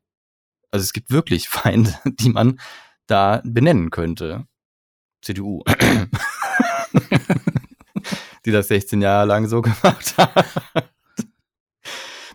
Also 0.72 0.84
es 0.84 0.94
gibt 0.94 1.12
wirklich 1.12 1.48
Feinde, 1.50 1.94
die 2.06 2.30
man 2.30 2.60
da 3.08 3.42
benennen 3.44 3.90
könnte. 3.92 4.46
CDU. 5.22 5.64
die 8.46 8.52
das 8.52 8.68
16 8.70 9.02
Jahre 9.02 9.28
lang 9.28 9.48
so 9.48 9.62
gemacht 9.62 10.16
hat. 10.18 10.46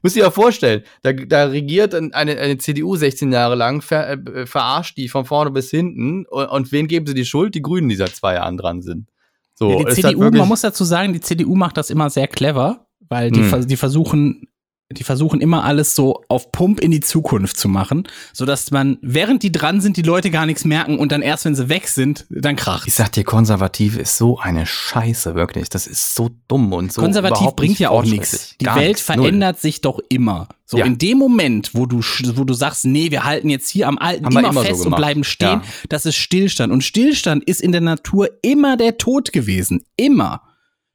Müsst 0.02 0.16
ihr 0.16 0.26
euch 0.26 0.32
vorstellen, 0.34 0.84
da, 1.02 1.12
da 1.12 1.46
regiert 1.46 1.94
ein- 1.94 2.12
eine, 2.14 2.38
eine 2.38 2.58
CDU 2.58 2.94
16 2.94 3.32
Jahre 3.32 3.56
lang, 3.56 3.82
ver, 3.82 4.10
äh, 4.10 4.46
verarscht 4.46 4.96
die 4.96 5.08
von 5.08 5.24
vorne 5.24 5.50
bis 5.50 5.70
hinten. 5.70 6.26
Und, 6.26 6.46
und 6.46 6.70
wen 6.72 6.86
geben 6.86 7.06
sie 7.06 7.14
die 7.14 7.24
Schuld? 7.24 7.54
Die 7.56 7.62
Grünen, 7.62 7.88
die 7.88 7.96
seit 7.96 8.14
zwei 8.14 8.34
Jahren 8.34 8.56
dran 8.56 8.82
sind. 8.82 9.08
So, 9.54 9.70
Ja, 9.80 9.84
die 9.84 9.94
CDU, 9.94 10.30
man 10.30 10.46
muss 10.46 10.60
dazu 10.60 10.84
sagen, 10.84 11.12
die 11.12 11.20
CDU 11.20 11.56
macht 11.56 11.76
das 11.76 11.90
immer 11.90 12.08
sehr 12.10 12.28
clever, 12.28 12.86
weil 13.08 13.30
die, 13.32 13.40
Hm. 13.50 13.66
die 13.66 13.76
versuchen, 13.76 14.48
die 14.92 15.02
versuchen 15.02 15.40
immer 15.40 15.64
alles 15.64 15.96
so 15.96 16.22
auf 16.28 16.52
Pump 16.52 16.78
in 16.80 16.92
die 16.92 17.00
Zukunft 17.00 17.58
zu 17.58 17.68
machen, 17.68 18.06
sodass 18.32 18.70
man, 18.70 18.98
während 19.02 19.42
die 19.42 19.50
dran 19.50 19.80
sind, 19.80 19.96
die 19.96 20.02
Leute 20.02 20.30
gar 20.30 20.46
nichts 20.46 20.64
merken 20.64 20.98
und 21.00 21.10
dann 21.10 21.22
erst, 21.22 21.44
wenn 21.44 21.56
sie 21.56 21.68
weg 21.68 21.88
sind, 21.88 22.24
dann 22.30 22.54
kracht. 22.54 22.86
Ich 22.86 22.94
sag 22.94 23.10
dir, 23.10 23.24
konservativ 23.24 23.96
ist 23.98 24.16
so 24.16 24.38
eine 24.38 24.64
Scheiße, 24.64 25.34
wirklich. 25.34 25.68
Das 25.70 25.88
ist 25.88 26.14
so 26.14 26.30
dumm 26.46 26.72
und 26.72 26.92
so. 26.92 27.02
Konservativ 27.02 27.50
bringt 27.56 27.80
ja 27.80 27.90
auch 27.90 28.04
nichts. 28.04 28.54
Die 28.60 28.64
Gar 28.64 28.76
Welt. 28.76 29.02
Null. 29.08 29.16
verändert 29.16 29.60
sich 29.60 29.80
doch 29.80 29.98
immer. 30.08 30.48
So 30.64 30.78
Ja. 30.78 30.84
in 30.84 30.98
dem 30.98 31.18
Moment, 31.18 31.74
wo 31.74 31.86
du, 31.86 31.98
wo 32.36 32.44
du 32.44 32.54
sagst, 32.54 32.84
nee, 32.84 33.10
wir 33.10 33.24
halten 33.24 33.48
jetzt 33.50 33.68
hier 33.68 33.88
am 33.88 33.98
Alten 33.98 34.26
immer, 34.26 34.40
immer 34.40 34.52
so 34.52 34.60
fest 34.62 34.78
und 34.78 34.84
gemacht. 34.84 34.98
bleiben 34.98 35.24
stehen, 35.24 35.48
Ja. 35.48 35.62
das 35.88 36.06
ist 36.06 36.16
Stillstand. 36.16 36.72
Und 36.72 36.82
Stillstand 36.84 37.42
ist 37.44 37.60
in 37.60 37.72
der 37.72 37.80
Natur 37.80 38.28
immer 38.42 38.76
der 38.76 38.98
Tod 38.98 39.32
gewesen. 39.32 39.84
Immer. 39.96 40.42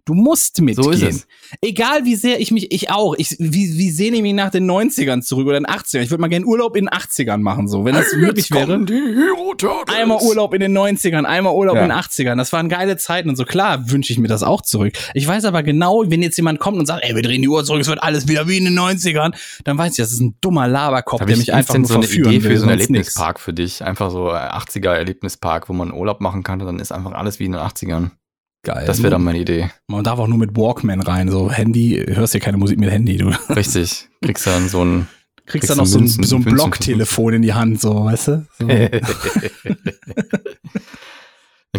Du 0.06 0.14
musst 0.14 0.60
mitgehen. 0.62 0.84
So 0.84 0.90
ist 0.92 1.02
es. 1.04 1.28
Egal 1.62 2.06
wie 2.06 2.16
sehr 2.16 2.40
ich 2.40 2.52
mich, 2.52 2.72
ich 2.72 2.90
auch, 2.90 3.14
ich, 3.18 3.36
wie, 3.40 3.78
wie 3.78 3.92
sehne 3.92 4.18
ich 4.18 4.22
mich 4.22 4.34
nach 4.34 4.50
den 4.50 4.70
90ern 4.70 5.22
zurück 5.22 5.48
oder 5.48 5.60
den 5.60 5.66
80ern? 5.68 6.02
Ich 6.02 6.10
würde 6.10 6.22
mal 6.22 6.28
gerne 6.28 6.46
Urlaub 6.46 6.76
in 6.76 6.86
den 6.86 6.90
80ern 6.90 7.38
machen, 7.38 7.68
so, 7.68 7.86
wenn 7.86 7.94
das 7.96 8.14
möglich 8.16 8.50
wäre. 8.52 8.84
Einmal 9.96 10.20
Urlaub 10.22 10.54
in 10.54 10.60
den 10.62 10.78
90ern, 10.78 11.24
einmal 11.26 11.54
Urlaub 11.54 11.76
Ja. 11.76 11.84
in 11.84 11.90
den 11.90 11.98
80ern. 11.98 12.38
Das 12.38 12.52
waren 12.54 12.70
geile 12.70 12.98
Zeiten 12.98 13.30
und 13.30 13.36
so. 13.36 13.46
Klar 13.46 13.90
wünsche 13.92 14.12
ich 14.14 14.20
mir 14.20 14.28
das 14.28 14.44
auch 14.44 14.62
zurück. 14.62 14.94
Ich 15.14 15.28
weiß 15.28 15.46
aber 15.46 15.64
genau, 15.64 16.04
wenn 16.08 16.22
jetzt 16.22 16.38
jemand 16.38 16.60
kommt 16.60 16.78
und 16.78 16.86
sagt, 16.86 17.04
ey, 17.04 17.16
wir 17.16 17.22
drehen 17.22 17.42
die 17.42 17.50
Uhr 17.50 17.64
zurück, 17.64 17.82
es 17.82 17.88
wird 17.88 18.02
alles 18.02 18.28
wieder 18.28 18.48
wie 18.48 18.58
in 18.58 18.66
den 18.66 18.78
90ern, 18.80 19.34
dann 19.64 19.78
weiß 19.78 19.92
ich, 19.92 19.98
das 19.98 20.12
ist 20.12 20.20
ein 20.22 20.36
dummer 20.42 20.68
Laberkopf, 20.68 21.20
der 21.26 21.30
ich 21.30 21.38
mich 21.38 21.54
einfach 21.54 21.78
nur 21.78 21.86
so 21.88 21.96
eine 21.96 22.06
Idee 22.06 22.40
für 22.42 22.50
will, 22.50 22.58
so 22.58 22.64
einen 22.68 22.80
sonst 22.80 22.90
nix. 22.90 23.08
Erlebnispark 23.08 23.40
für 23.40 23.54
dich. 23.54 23.84
Einfach 23.84 24.12
so 24.12 24.30
äh, 24.30 24.34
80er 24.34 24.94
Erlebnispark, 24.94 25.70
wo 25.70 25.74
man 25.74 25.92
Urlaub 25.94 26.22
machen 26.22 26.44
kann 26.44 26.60
und 26.62 26.68
dann 26.68 26.80
ist 26.80 26.92
einfach 26.92 27.12
alles 27.14 27.40
wie 27.40 27.46
in 27.46 27.52
den 27.54 27.62
80ern. 27.62 28.12
Geil. 28.64 28.84
Das 28.86 29.02
wäre 29.02 29.10
dann 29.10 29.24
meine 29.24 29.40
Idee. 29.40 29.72
Man 29.88 30.04
darf 30.04 30.20
auch 30.20 30.28
nur 30.28 30.38
mit 30.38 30.56
Walkman 30.56 31.02
rein, 31.02 31.30
so 31.30 31.52
Handy, 31.52 32.06
hörst 32.08 32.36
ja 32.36 32.40
keine 32.40 32.58
Musik 32.58 32.80
mit 32.80 32.92
Handy, 32.92 33.18
du. 33.18 33.32
Richtig. 33.50 34.08
Kriegst 34.24 34.46
dann 34.46 34.70
so 34.70 34.86
ein. 34.86 35.08
Kriegst 35.48 35.68
Kriegst 35.68 35.70
dann 35.72 35.78
noch 35.80 35.88
so 35.88 35.98
ein, 35.98 36.08
so 36.08 36.36
ein 36.36 36.44
Blocktelefon 36.44 37.34
in 37.34 37.42
die 37.42 37.54
Hand, 37.54 37.82
so, 37.82 38.06
weißt 38.06 38.28
du? 38.28 38.46
So. 38.60 38.68
dann 38.68 38.92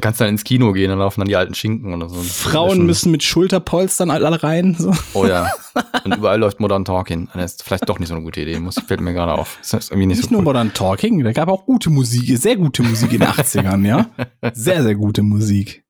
kannst 0.01 0.18
du 0.20 0.24
dann 0.24 0.35
ins 0.35 0.43
Kino 0.43 0.72
gehen, 0.72 0.91
dann 0.91 0.99
laufen 0.99 1.20
dann 1.20 1.28
die 1.28 1.37
alten 1.37 1.55
Schinken 1.55 1.95
oder 1.95 2.09
so. 2.09 2.20
Frauen 2.20 2.85
müssen 2.85 3.12
mit 3.12 3.22
Schulterpolstern 3.22 4.11
alle 4.11 4.43
rein, 4.43 4.74
so. 4.76 4.93
Oh 5.14 5.24
ja. 5.24 5.49
Und 6.05 6.16
überall 6.16 6.41
läuft 6.41 6.59
Modern 6.59 6.85
Talking. 6.85 7.28
Das 7.33 7.53
ist 7.53 7.62
vielleicht 7.62 7.89
doch 7.89 8.01
nicht 8.01 8.09
so 8.09 8.14
eine 8.14 8.24
gute 8.24 8.41
Idee. 8.41 8.59
Muss, 8.59 8.74
fällt 8.87 9.01
mir 9.01 9.12
gerade 9.12 9.35
auf. 9.35 9.59
Das 9.61 9.72
ist 9.74 9.93
irgendwie 9.93 10.07
nicht, 10.07 10.16
Nicht 10.16 10.30
so 10.30 10.35
nur 10.35 10.41
cool. 10.41 10.47
Modern 10.47 10.74
Talking, 10.74 11.22
da 11.22 11.30
gab 11.33 11.49
auch 11.49 11.64
gute 11.64 11.91
Musik, 11.91 12.37
sehr 12.37 12.57
gute 12.57 12.83
Musik 12.83 13.12
in 13.12 13.20
den 13.20 13.28
80ern, 13.28 13.87
ja? 13.87 14.07
Sehr, 14.53 14.83
sehr 14.83 14.97
gute 14.97 15.22
Musik. 15.22 15.82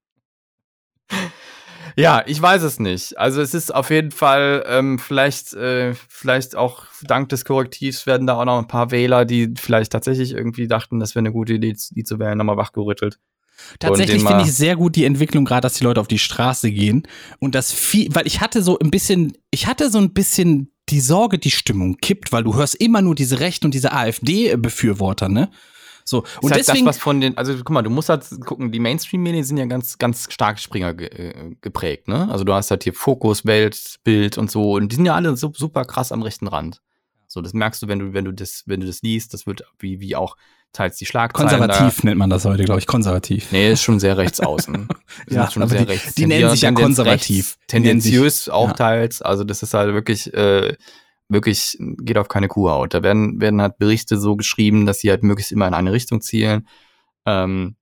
Ja, 1.97 2.23
ich 2.27 2.41
weiß 2.41 2.63
es 2.63 2.79
nicht. 2.79 3.19
Also 3.19 3.41
es 3.41 3.55
ist 3.55 3.75
auf 3.75 3.91
jeden 3.91 4.11
Fall 4.11 4.65
ähm, 4.67 4.99
vielleicht, 4.99 5.53
äh, 5.55 5.95
vielleicht 6.09 6.57
auch 6.57 6.87
dank 7.03 7.29
des 7.29 7.45
Korrektivs 7.45 8.07
werden 8.07 8.27
da 8.27 8.35
auch 8.35 8.45
noch 8.45 8.59
ein 8.59 8.69
paar 8.69 8.91
Wähler, 8.91 9.25
die 9.25 9.55
vielleicht 9.57 9.93
tatsächlich 9.93 10.33
irgendwie 10.33 10.69
dachten, 10.69 11.01
das 11.01 11.15
wäre 11.15 11.21
eine 11.21 11.33
gute 11.33 11.55
Idee, 11.55 11.75
die 11.91 12.05
zu 12.05 12.19
wählen, 12.19 12.39
nochmal 12.39 12.57
wachgerüttelt. 12.57 13.19
Tatsächlich 13.79 14.23
finde 14.23 14.43
ich 14.43 14.53
sehr 14.53 14.77
gut 14.77 14.97
die 14.97 15.05
Entwicklung, 15.05 15.45
gerade 15.45 15.63
dass 15.63 15.75
die 15.75 15.85
Leute 15.85 16.01
auf 16.01 16.09
die 16.09 16.19
Straße 16.19 16.71
gehen 16.71 17.05
und 17.39 17.55
das 17.55 17.73
viel, 17.73 18.09
weil 18.15 18.27
ich 18.27 18.41
hatte 18.41 18.63
so 18.63 18.79
ein 18.79 18.91
bisschen, 18.91 19.37
ich 19.51 19.67
hatte 19.67 19.91
so 19.91 19.99
ein 19.99 20.13
bisschen 20.13 20.73
die 20.89 21.01
Sorge, 21.01 21.39
die 21.39 21.51
Stimmung 21.51 21.99
kippt, 21.99 22.33
weil 22.33 22.45
du 22.45 22.55
hörst 22.55 22.75
immer 22.75 23.03
nur 23.03 23.15
diese 23.15 23.41
Rechten 23.41 23.67
und 23.67 23.75
diese 23.75 23.93
AfD-Befürworter, 23.93 25.29
ne? 25.29 25.51
So, 26.05 26.19
Und 26.19 26.25
und 26.25 26.45
ist 26.45 26.51
halt 26.53 26.69
deswegen, 26.69 26.87
das, 26.87 26.97
was 26.97 27.03
von 27.03 27.21
den, 27.21 27.37
also 27.39 27.55
guck 27.57 27.71
mal, 27.71 27.83
du 27.83 27.91
musst 27.91 28.09
halt 28.09 28.25
gucken, 28.45 28.73
die 28.73 28.81
Mainstream-Medien 28.81 29.45
sind 29.45 29.57
ja 29.57 29.67
ganz, 29.67 29.99
ganz 29.99 30.27
stark 30.31 30.59
Springer 30.59 30.95
ge 30.95 31.09
äh, 31.09 31.55
geprägt, 31.61 32.09
ne? 32.09 32.29
Also 32.31 32.45
du 32.45 32.53
hast 32.53 32.71
halt 32.71 32.85
hier 32.85 32.93
Fokus, 32.95 33.47
Welt, 33.47 33.97
Bild 34.05 34.39
und 34.39 34.51
so, 34.51 34.73
und 34.75 34.91
die 34.91 34.97
sind 34.97 35.07
ja 35.07 35.15
alle 35.15 35.37
so, 35.37 35.53
super 35.55 35.85
krass 35.85 36.13
am 36.13 36.23
rechten 36.23 36.47
Rand. 36.49 36.81
So, 37.29 37.41
das 37.41 37.55
merkst 37.55 37.83
du, 37.83 37.89
wenn 37.89 37.99
du, 37.99 38.13
wenn 38.13 38.25
du 38.27 38.33
das, 38.33 38.65
wenn 38.67 38.81
du 38.81 38.87
das 38.87 39.01
liest, 39.03 39.33
das 39.33 39.47
wird 39.47 39.63
wie, 39.79 40.01
wie 40.01 40.17
auch 40.17 40.37
teils 40.75 40.97
die 40.97 41.07
Schlagzeilen. 41.07 41.51
konservativ 41.51 42.03
nennt 42.03 42.19
man 42.19 42.31
das 42.31 42.45
heute, 42.47 42.65
glaube 42.65 42.81
ich, 42.81 42.87
konservativ. 42.87 43.51
Da. 43.51 43.57
Nee, 43.57 43.73
ist 43.73 43.83
schon 43.83 44.01
sehr 44.01 44.17
rechts 44.17 44.41
außen. 44.41 44.89
Die 45.31 45.35
Ja, 45.35 45.51
schon 45.51 45.63
aber 45.63 45.71
sehr 45.71 45.85
die- 45.85 45.93
rechts. 45.93 46.15
die 46.15 46.27
nennen 46.27 46.51
sich 46.51 46.63
ja 46.63 46.73
konservativ. 46.73 47.59
Tendenziös 47.69 48.49
auch 48.49 48.69
ja. 48.69 48.75
teils. 48.75 49.21
Also 49.23 49.45
das 49.45 49.63
ist 49.63 49.75
halt 49.75 49.93
wirklich, 49.95 50.33
äh, 50.33 50.75
wirklich 51.33 51.77
geht 51.81 52.19
auf 52.19 52.29
keine 52.29 52.49
Kuhhaut. 52.49 52.95
Da 52.95 53.03
werden, 53.03 53.41
werden 53.41 53.61
halt 53.63 53.79
Berichte 53.79 54.19
so 54.19 54.37
geschrieben, 54.37 54.87
dass 54.87 55.01
sie 55.01 55.11
halt 55.11 55.23
möglichst 55.23 55.53
immer 55.53 55.67
in 55.67 55.75
eine 55.75 55.93
Richtung 55.93 56.21
zielen. 56.21 56.69
Ähm, 57.27 57.77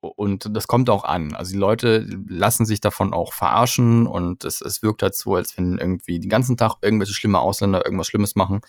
und 0.00 0.48
das 0.50 0.66
kommt 0.66 0.90
auch 0.90 1.04
an. 1.04 1.34
Also 1.34 1.52
die 1.52 1.58
Leute 1.58 2.06
lassen 2.26 2.66
sich 2.66 2.80
davon 2.80 3.12
auch 3.14 3.32
verarschen 3.32 4.06
und 4.08 4.44
es, 4.44 4.60
es 4.60 4.82
wirkt 4.82 5.02
halt 5.02 5.14
so, 5.14 5.36
als 5.36 5.56
wenn 5.56 5.78
irgendwie 5.78 6.18
den 6.18 6.28
ganzen 6.28 6.56
Tag 6.56 6.76
irgendwelche 6.82 7.14
schlimme 7.14 7.38
Ausländer 7.38 7.84
irgendwas 7.84 8.08
Schlimmes 8.08 8.34
machen. 8.34 8.62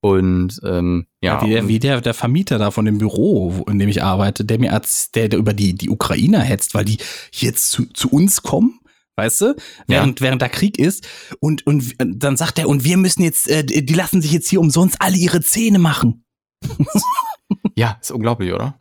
Und 0.00 0.60
ähm, 0.64 1.06
ja, 1.20 1.34
Ja, 1.34 1.42
wie 1.42 1.50
der, 1.50 1.68
wie 1.68 1.78
der, 1.78 2.00
der 2.00 2.14
Vermieter 2.14 2.58
da 2.58 2.70
von 2.70 2.84
dem 2.86 2.98
Büro, 2.98 3.54
wo- 3.58 3.70
in 3.70 3.78
dem 3.78 3.88
ich 3.88 4.02
arbeite, 4.02 4.44
der 4.44 4.58
mir 4.58 4.72
als, 4.72 5.12
der, 5.12 5.28
der 5.28 5.38
über 5.38 5.52
die, 5.52 5.74
die 5.74 5.90
Ukrainer 5.90 6.40
hetzt, 6.40 6.74
weil 6.74 6.84
die 6.84 6.98
jetzt 7.32 7.70
zu, 7.70 7.86
zu 7.86 8.08
uns 8.10 8.42
kommen, 8.42 8.80
weißt 9.16 9.40
du, 9.42 9.56
während, 9.86 10.20
während 10.20 10.42
da 10.42 10.48
Krieg 10.48 10.78
ist. 10.78 11.06
Und, 11.40 11.66
und 11.66 11.94
dann 11.98 12.36
sagt 12.36 12.58
er, 12.58 12.68
und 12.68 12.84
wir 12.84 12.96
müssen 12.96 13.22
jetzt, 13.22 13.48
äh, 13.48 13.64
die 13.64 13.94
lassen 13.94 14.22
sich 14.22 14.32
jetzt 14.32 14.48
hier 14.48 14.60
umsonst 14.60 14.96
alle 15.00 15.16
ihre 15.16 15.40
Zähne 15.40 15.78
machen. 15.78 16.24
ja, 17.76 17.98
ist 18.00 18.10
unglaublich, 18.10 18.52
oder? 18.52 18.78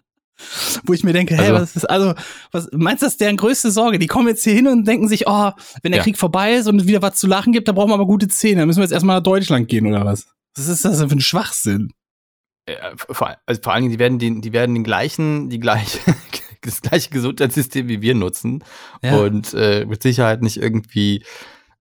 Wo 0.86 0.94
ich 0.94 1.04
mir 1.04 1.14
denke, 1.14 1.36
hä, 1.36 1.42
Also- 1.42 1.54
was 1.62 1.76
ist, 1.76 1.86
also, 1.86 2.14
was, 2.52 2.68
meinst 2.72 3.02
du, 3.04 3.06
das 3.06 3.14
ist 3.14 3.22
deren 3.22 3.38
größte 3.38 3.70
Sorge? 3.72 4.00
Die 4.00 4.08
kommen 4.08 4.28
jetzt 4.28 4.44
hier 4.44 4.54
hin 4.54 4.68
und 4.68 4.88
denken 4.88 5.08
sich, 5.08 5.28
oh, 5.28 5.52
wenn 5.84 5.92
der 5.92 6.00
Ja. 6.00 6.04
Krieg 6.04 6.18
vorbei 6.18 6.54
ist 6.54 6.68
und 6.68 6.80
es 6.82 6.88
wieder 6.88 7.02
was 7.02 7.16
zu 7.16 7.28
lachen 7.28 7.54
gibt, 7.54 7.68
dann 7.68 7.76
brauchen 7.76 7.90
wir 7.90 7.96
aber 7.96 8.08
gute 8.08 8.28
Zähne. 8.28 8.62
Dann 8.62 8.68
müssen 8.68 8.80
wir 8.80 8.84
jetzt 8.86 8.92
erstmal 8.94 9.18
nach 9.18 9.24
Deutschland 9.24 9.68
gehen 9.68 9.86
oder 9.86 10.04
was? 10.06 10.28
Was 10.56 10.68
ist 10.68 10.84
das 10.84 10.98
denn 10.98 11.10
für 11.10 11.16
ein 11.16 11.22
Schwachsinn? 11.22 11.92
Äh, 12.66 12.76
vor, 12.96 13.38
also 13.46 13.62
vor 13.62 13.74
allen 13.74 13.84
Dingen, 13.84 13.92
die 13.92 14.00
werden 14.00 14.20
den, 14.20 14.42
die 14.42 14.54
werden 14.54 14.74
den 14.76 14.84
gleichen, 14.84 15.50
die 15.50 15.60
gleiche, 15.60 16.00
das 16.66 16.82
gleiche 16.82 17.10
Gesundheitssystem 17.10 17.88
wie 17.88 18.02
wir 18.02 18.16
nutzen 18.16 18.64
Ja. 19.04 19.18
und 19.18 19.54
äh, 19.54 19.86
mit 19.86 20.04
Sicherheit 20.04 20.42
nicht 20.42 20.58
irgendwie 20.58 21.24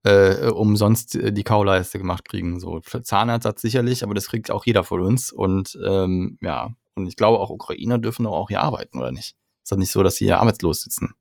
äh, 0.03 0.47
umsonst 0.49 1.15
äh, 1.15 1.31
die 1.31 1.43
Kauleiste 1.43 1.99
gemacht 1.99 2.27
kriegen. 2.27 2.59
So 2.59 2.79
Zahnersatz 2.79 3.61
sicherlich, 3.61 4.03
aber 4.03 4.13
das 4.13 4.27
kriegt 4.27 4.51
auch 4.51 4.65
jeder 4.65 4.83
von 4.83 5.01
uns. 5.01 5.31
Und 5.31 5.77
ähm, 5.85 6.37
ja, 6.41 6.73
und 6.95 7.07
ich 7.07 7.15
glaube 7.15 7.39
auch 7.39 7.49
Ukrainer 7.49 7.97
dürfen 7.97 8.23
doch 8.23 8.33
auch 8.33 8.49
hier 8.49 8.61
arbeiten, 8.61 8.97
oder 8.97 9.11
nicht? 9.11 9.35
Ist 9.63 9.71
doch 9.71 9.77
nicht 9.77 9.91
so, 9.91 10.01
dass 10.03 10.15
sie 10.15 10.25
hier 10.25 10.39
arbeitslos 10.39 10.81
sitzen. 10.81 11.13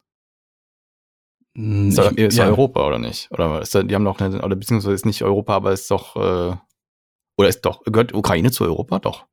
Ist, 1.55 1.99
doch, 1.99 2.13
ist 2.13 2.39
doch 2.39 2.45
ja. 2.45 2.49
Europa, 2.49 2.87
oder 2.87 2.99
nicht? 2.99 3.31
Oder 3.33 3.61
ist 3.61 3.75
da, 3.75 3.83
die 3.83 3.95
haben 3.95 4.05
doch 4.05 4.21
eine, 4.21 4.41
oder 4.43 4.57
beziehungsweise 4.57 4.95
ist 4.95 5.05
nicht 5.05 5.23
Europa, 5.23 5.55
aber 5.57 5.73
ist 5.73 5.91
doch, 5.91 6.17
äh, 6.17 6.57
oder 7.37 7.49
ist 7.49 7.63
doch, 7.63 7.83
gehört 7.85 8.15
Ukraine 8.15 8.51
zu 8.51 8.65
Europa? 8.65 8.99
Doch. 9.01 9.27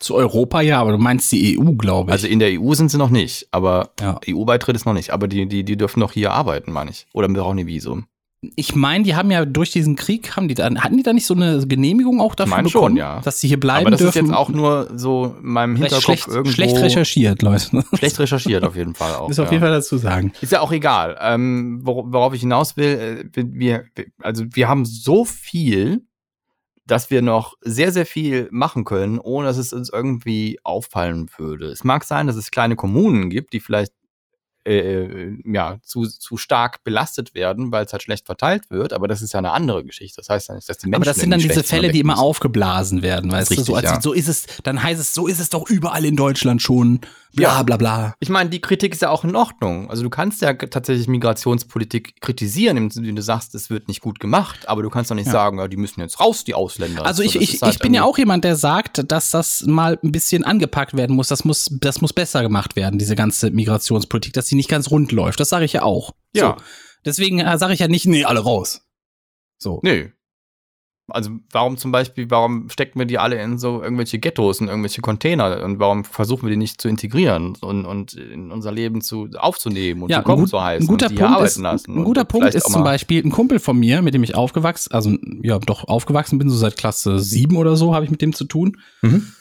Zu 0.00 0.14
Europa 0.14 0.60
ja, 0.60 0.80
aber 0.80 0.92
du 0.92 0.98
meinst 0.98 1.30
die 1.32 1.58
EU, 1.58 1.72
glaube 1.72 2.10
ich. 2.10 2.12
Also 2.12 2.26
in 2.28 2.38
der 2.38 2.60
EU 2.60 2.74
sind 2.74 2.90
sie 2.90 2.98
noch 2.98 3.10
nicht, 3.10 3.48
aber 3.50 3.90
Ja. 4.00 4.20
EU-Beitritt 4.28 4.76
ist 4.76 4.86
noch 4.86 4.94
nicht. 4.94 5.10
Aber 5.10 5.26
die, 5.26 5.46
die, 5.46 5.64
die 5.64 5.76
dürfen 5.76 6.00
doch 6.00 6.12
hier 6.12 6.32
arbeiten, 6.32 6.72
meine 6.72 6.90
ich. 6.90 7.06
Oder 7.12 7.28
brauchen 7.28 7.56
die 7.56 7.66
Visum? 7.66 8.06
Ich 8.54 8.76
meine, 8.76 9.02
die 9.02 9.16
haben 9.16 9.32
ja 9.32 9.44
durch 9.44 9.72
diesen 9.72 9.96
Krieg, 9.96 10.36
haben 10.36 10.46
die 10.46 10.54
dann, 10.54 10.84
hatten 10.84 10.96
die 10.96 11.02
da 11.02 11.12
nicht 11.12 11.26
so 11.26 11.34
eine 11.34 11.66
Genehmigung 11.66 12.20
auch 12.20 12.36
dafür 12.36 12.54
meine 12.54 12.68
schon, 12.68 12.82
bekommen, 12.82 12.96
ja. 12.96 13.20
dass 13.22 13.40
sie 13.40 13.48
hier 13.48 13.58
bleiben 13.58 13.86
Aber 13.86 13.90
das 13.90 13.98
dürfen? 13.98 14.26
ist 14.26 14.28
jetzt 14.28 14.36
auch 14.36 14.50
nur 14.50 14.88
so 14.94 15.34
in 15.42 15.48
meinem 15.48 15.74
Hinterkopf 15.74 16.04
schlecht, 16.04 16.28
irgendwo. 16.28 16.52
schlecht 16.52 16.76
recherchiert, 16.76 17.42
Leute. 17.42 17.82
Schlecht 17.94 18.16
recherchiert 18.20 18.62
auf 18.62 18.76
jeden 18.76 18.94
Fall 18.94 19.16
auch. 19.16 19.28
Ist 19.28 19.40
auf 19.40 19.46
ja. 19.46 19.52
jeden 19.54 19.62
Fall 19.64 19.72
dazu 19.72 19.98
sagen. 19.98 20.32
Ist 20.40 20.52
ja 20.52 20.60
auch 20.60 20.70
egal. 20.70 21.18
Ähm, 21.20 21.80
wor 21.82 22.12
worauf 22.12 22.32
ich 22.32 22.42
hinaus 22.42 22.76
will, 22.76 23.28
äh, 23.34 23.44
wir, 23.52 23.86
wir, 23.96 24.06
also 24.22 24.44
wir 24.52 24.68
haben 24.68 24.84
so 24.84 25.24
viel, 25.24 26.06
dass 26.88 27.10
wir 27.10 27.22
noch 27.22 27.54
sehr, 27.60 27.92
sehr 27.92 28.06
viel 28.06 28.48
machen 28.50 28.84
können, 28.84 29.18
ohne 29.18 29.46
dass 29.46 29.58
es 29.58 29.72
uns 29.72 29.90
irgendwie 29.90 30.58
auffallen 30.64 31.30
würde. 31.36 31.66
Es 31.66 31.84
mag 31.84 32.04
sein, 32.04 32.26
dass 32.26 32.36
es 32.36 32.50
kleine 32.50 32.76
Kommunen 32.76 33.30
gibt, 33.30 33.52
die 33.52 33.60
vielleicht 33.60 33.92
äh, 34.68 35.34
ja, 35.44 35.78
zu, 35.82 36.06
zu 36.06 36.36
stark 36.36 36.84
belastet 36.84 37.34
werden, 37.34 37.72
weil 37.72 37.86
es 37.86 37.92
halt 37.92 38.02
schlecht 38.02 38.26
verteilt 38.26 38.70
wird, 38.70 38.92
aber 38.92 39.08
das 39.08 39.22
ist 39.22 39.32
ja 39.32 39.38
eine 39.38 39.52
andere 39.52 39.84
Geschichte. 39.84 40.16
Das 40.16 40.28
heißt 40.28 40.48
ja 40.48 40.54
nicht, 40.56 40.68
dass 40.68 40.78
die 40.78 40.86
Menschen 40.86 40.96
Aber 40.96 41.04
das 41.06 41.16
sind 41.16 41.30
dann 41.30 41.40
diese 41.40 41.62
Fälle, 41.62 41.90
die 41.90 42.00
immer 42.00 42.18
aufgeblasen 42.18 43.02
werden, 43.02 43.30
weißt 43.30 43.50
Richtig, 43.50 43.66
du? 43.66 43.72
So, 43.72 43.76
als, 43.76 43.84
ja. 43.84 44.00
so 44.00 44.12
ist 44.12 44.28
es, 44.28 44.46
dann 44.64 44.82
heißt 44.82 45.00
es, 45.00 45.14
so 45.14 45.26
ist 45.26 45.40
es 45.40 45.48
doch 45.48 45.68
überall 45.70 46.04
in 46.04 46.16
Deutschland 46.16 46.60
schon. 46.60 47.00
Bla 47.38 47.56
Ja. 47.58 47.62
bla 47.62 47.76
bla. 47.76 48.14
Ich 48.20 48.28
meine, 48.28 48.50
die 48.50 48.60
Kritik 48.60 48.92
ist 48.92 49.02
ja 49.02 49.10
auch 49.10 49.24
in 49.24 49.34
Ordnung. 49.34 49.88
Also 49.90 50.02
du 50.02 50.10
kannst 50.10 50.42
ja 50.42 50.52
tatsächlich 50.52 51.08
Migrationspolitik 51.08 52.20
kritisieren, 52.20 52.76
indem 52.76 53.16
du 53.16 53.22
sagst, 53.22 53.54
es 53.54 53.70
wird 53.70 53.88
nicht 53.88 54.00
gut 54.02 54.20
gemacht, 54.20 54.68
aber 54.68 54.82
du 54.82 54.90
kannst 54.90 55.10
doch 55.10 55.14
nicht 55.14 55.26
Ja. 55.26 55.32
sagen, 55.32 55.58
ja, 55.58 55.68
die 55.68 55.76
müssen 55.76 56.00
jetzt 56.00 56.20
raus, 56.20 56.44
die 56.44 56.54
Ausländer. 56.54 57.06
Also 57.06 57.22
ich, 57.22 57.32
So, 57.32 57.40
ich, 57.40 57.62
halt 57.62 57.74
ich 57.74 57.80
bin 57.80 57.94
ja 57.94 58.02
auch 58.04 58.18
jemand, 58.18 58.44
der 58.44 58.56
sagt, 58.56 59.10
dass 59.10 59.30
das 59.30 59.64
mal 59.66 59.98
ein 60.02 60.12
bisschen 60.12 60.44
angepackt 60.44 60.96
werden 60.96 61.16
muss. 61.16 61.28
Das 61.28 61.44
muss, 61.44 61.68
das 61.80 62.00
muss 62.00 62.12
besser 62.12 62.42
gemacht 62.42 62.76
werden, 62.76 62.98
diese 62.98 63.16
ganze 63.16 63.50
Migrationspolitik, 63.50 64.32
dass 64.34 64.46
sie 64.46 64.56
nicht 64.56 64.68
ganz 64.68 64.90
rund 64.90 65.12
läuft. 65.12 65.40
Das 65.40 65.48
sage 65.48 65.64
ich 65.64 65.72
ja 65.72 65.82
auch. 65.82 66.12
Ja. 66.34 66.56
So. 66.58 66.64
Deswegen 67.04 67.38
äh, 67.40 67.56
sage 67.58 67.72
ich 67.72 67.80
ja 67.80 67.88
nicht, 67.88 68.06
nee, 68.06 68.24
alle 68.24 68.40
raus. 68.40 68.82
So. 69.58 69.80
Nee. 69.82 70.12
Also 71.10 71.30
warum 71.52 71.78
zum 71.78 71.90
Beispiel, 71.90 72.30
warum 72.30 72.68
stecken 72.68 72.98
wir 72.98 73.06
die 73.06 73.18
alle 73.18 73.40
in 73.40 73.58
so 73.58 73.82
irgendwelche 73.82 74.18
Ghettos, 74.18 74.60
in 74.60 74.68
irgendwelche 74.68 75.00
Container 75.00 75.64
und 75.64 75.78
warum 75.78 76.04
versuchen 76.04 76.42
wir 76.42 76.50
die 76.50 76.58
nicht 76.58 76.82
zu 76.82 76.88
integrieren 76.88 77.56
und, 77.60 77.86
und 77.86 78.12
in 78.12 78.52
unser 78.52 78.72
Leben 78.72 79.00
zu, 79.00 79.28
aufzunehmen 79.38 80.02
und 80.02 80.10
Ja, 80.10 80.18
willkommen 80.18 80.40
ein, 80.40 80.42
gut, 80.42 80.50
zu 80.50 80.62
heißen 80.62 80.84
ein 80.84 80.86
guter 80.86 81.06
und 81.06 81.12
die 81.12 81.16
Punkt 81.16 81.32
arbeiten 81.32 81.46
ist, 81.46 81.58
lassen 81.58 81.92
ein 81.92 81.98
und 81.98 82.04
guter 82.04 82.24
Punkt 82.24 82.54
ist 82.54 82.70
zum 82.70 82.84
Beispiel 82.84 83.24
ein 83.24 83.30
Kumpel 83.30 83.58
von 83.58 83.78
mir, 83.78 84.02
mit 84.02 84.12
dem 84.12 84.22
ich 84.22 84.34
aufgewachsen, 84.34 84.92
also 84.92 85.16
ja 85.42 85.58
doch 85.58 85.88
aufgewachsen 85.88 86.38
bin, 86.38 86.50
so 86.50 86.56
seit 86.56 86.76
Klasse 86.76 87.18
7 87.18 87.56
oder 87.56 87.76
so 87.76 87.94
habe 87.94 88.04
ich 88.04 88.10
mit 88.10 88.20
dem 88.20 88.34
zu 88.34 88.44
tun. 88.44 88.76
Mhm. 89.00 89.32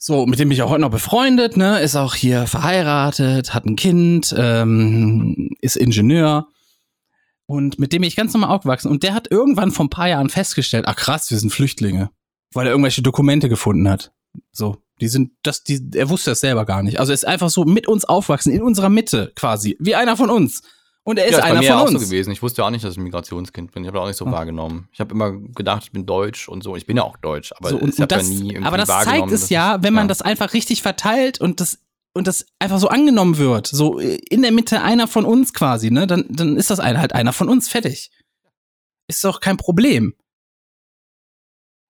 So, 0.00 0.24
mit 0.26 0.38
dem 0.38 0.48
bin 0.48 0.54
ich 0.54 0.62
auch 0.62 0.70
heute 0.70 0.82
noch 0.82 0.90
befreundet, 0.90 1.56
ne, 1.56 1.80
ist 1.80 1.96
auch 1.96 2.14
hier 2.14 2.46
verheiratet, 2.46 3.52
hat 3.52 3.66
ein 3.66 3.74
Kind, 3.74 4.32
ähm, 4.38 5.50
ist 5.60 5.76
Ingenieur 5.76 6.46
und 7.48 7.78
mit 7.78 7.92
dem 7.92 8.02
bin 8.02 8.08
ich 8.08 8.16
ganz 8.16 8.34
normal 8.34 8.50
aufgewachsen 8.50 8.90
und 8.90 9.02
der 9.02 9.14
hat 9.14 9.30
irgendwann 9.30 9.72
vor 9.72 9.86
ein 9.86 9.90
paar 9.90 10.08
Jahren 10.08 10.28
festgestellt, 10.28 10.84
ach 10.86 10.96
krass, 10.96 11.30
wir 11.30 11.38
sind 11.38 11.50
Flüchtlinge, 11.50 12.10
weil 12.52 12.66
er 12.66 12.72
irgendwelche 12.72 13.02
Dokumente 13.02 13.48
gefunden 13.48 13.88
hat. 13.88 14.12
So, 14.52 14.82
die 15.00 15.08
sind, 15.08 15.32
das, 15.42 15.64
die, 15.64 15.80
er 15.94 16.10
wusste 16.10 16.30
das 16.30 16.40
selber 16.40 16.66
gar 16.66 16.82
nicht. 16.82 17.00
Also 17.00 17.12
er 17.12 17.14
ist 17.14 17.26
einfach 17.26 17.48
so 17.48 17.64
mit 17.64 17.88
uns 17.88 18.04
aufgewachsen, 18.04 18.52
in 18.52 18.62
unserer 18.62 18.90
Mitte 18.90 19.32
quasi, 19.34 19.76
wie 19.80 19.94
einer 19.94 20.16
von 20.16 20.28
uns. 20.28 20.62
Und 21.04 21.18
er 21.18 21.24
ist 21.24 21.32
ja, 21.32 21.38
ist 21.38 21.44
einer 21.44 21.62
von 21.62 21.72
auch 21.72 21.82
uns. 21.88 21.92
so 21.92 21.98
gewesen. 22.00 22.32
Ich 22.32 22.42
wusste 22.42 22.60
ja 22.60 22.66
auch 22.66 22.70
nicht, 22.70 22.84
dass 22.84 22.92
ich 22.92 22.98
ein 22.98 23.04
Migrationskind 23.04 23.72
bin. 23.72 23.82
Ich 23.82 23.88
habe 23.88 23.98
auch 23.98 24.06
nicht 24.06 24.18
so 24.18 24.26
Ja. 24.26 24.32
wahrgenommen. 24.32 24.90
Ich 24.92 25.00
habe 25.00 25.14
immer 25.14 25.32
gedacht, 25.32 25.84
ich 25.84 25.92
bin 25.92 26.04
deutsch 26.04 26.50
und 26.50 26.62
so. 26.62 26.76
Ich 26.76 26.84
bin 26.84 26.98
ja 26.98 27.02
auch 27.02 27.16
deutsch, 27.16 27.54
aber 27.56 27.70
so, 27.70 27.78
und, 27.78 27.94
ich 27.94 28.00
habe 28.02 28.14
ja 28.14 28.22
nie 28.22 28.50
irgendwie 28.50 28.66
aber 28.66 28.76
das 28.76 28.88
zeigt 28.88 29.32
es 29.32 29.48
ja, 29.48 29.82
wenn 29.82 29.94
man 29.94 30.06
das 30.06 30.20
einfach 30.20 30.52
richtig 30.52 30.82
verteilt 30.82 31.40
und 31.40 31.60
das 31.60 31.78
und 32.18 32.26
das 32.26 32.46
einfach 32.58 32.78
so 32.78 32.88
angenommen 32.88 33.38
wird, 33.38 33.66
so 33.66 33.98
in 33.98 34.42
der 34.42 34.52
Mitte 34.52 34.82
einer 34.82 35.08
von 35.08 35.24
uns 35.24 35.54
quasi, 35.54 35.90
ne, 35.90 36.06
dann 36.06 36.26
dann 36.28 36.56
ist 36.56 36.70
das 36.70 36.80
halt 36.80 37.14
einer 37.14 37.32
von 37.32 37.48
uns 37.48 37.68
fertig. 37.68 38.10
Ist 39.08 39.24
doch 39.24 39.40
kein 39.40 39.56
Problem. 39.56 40.14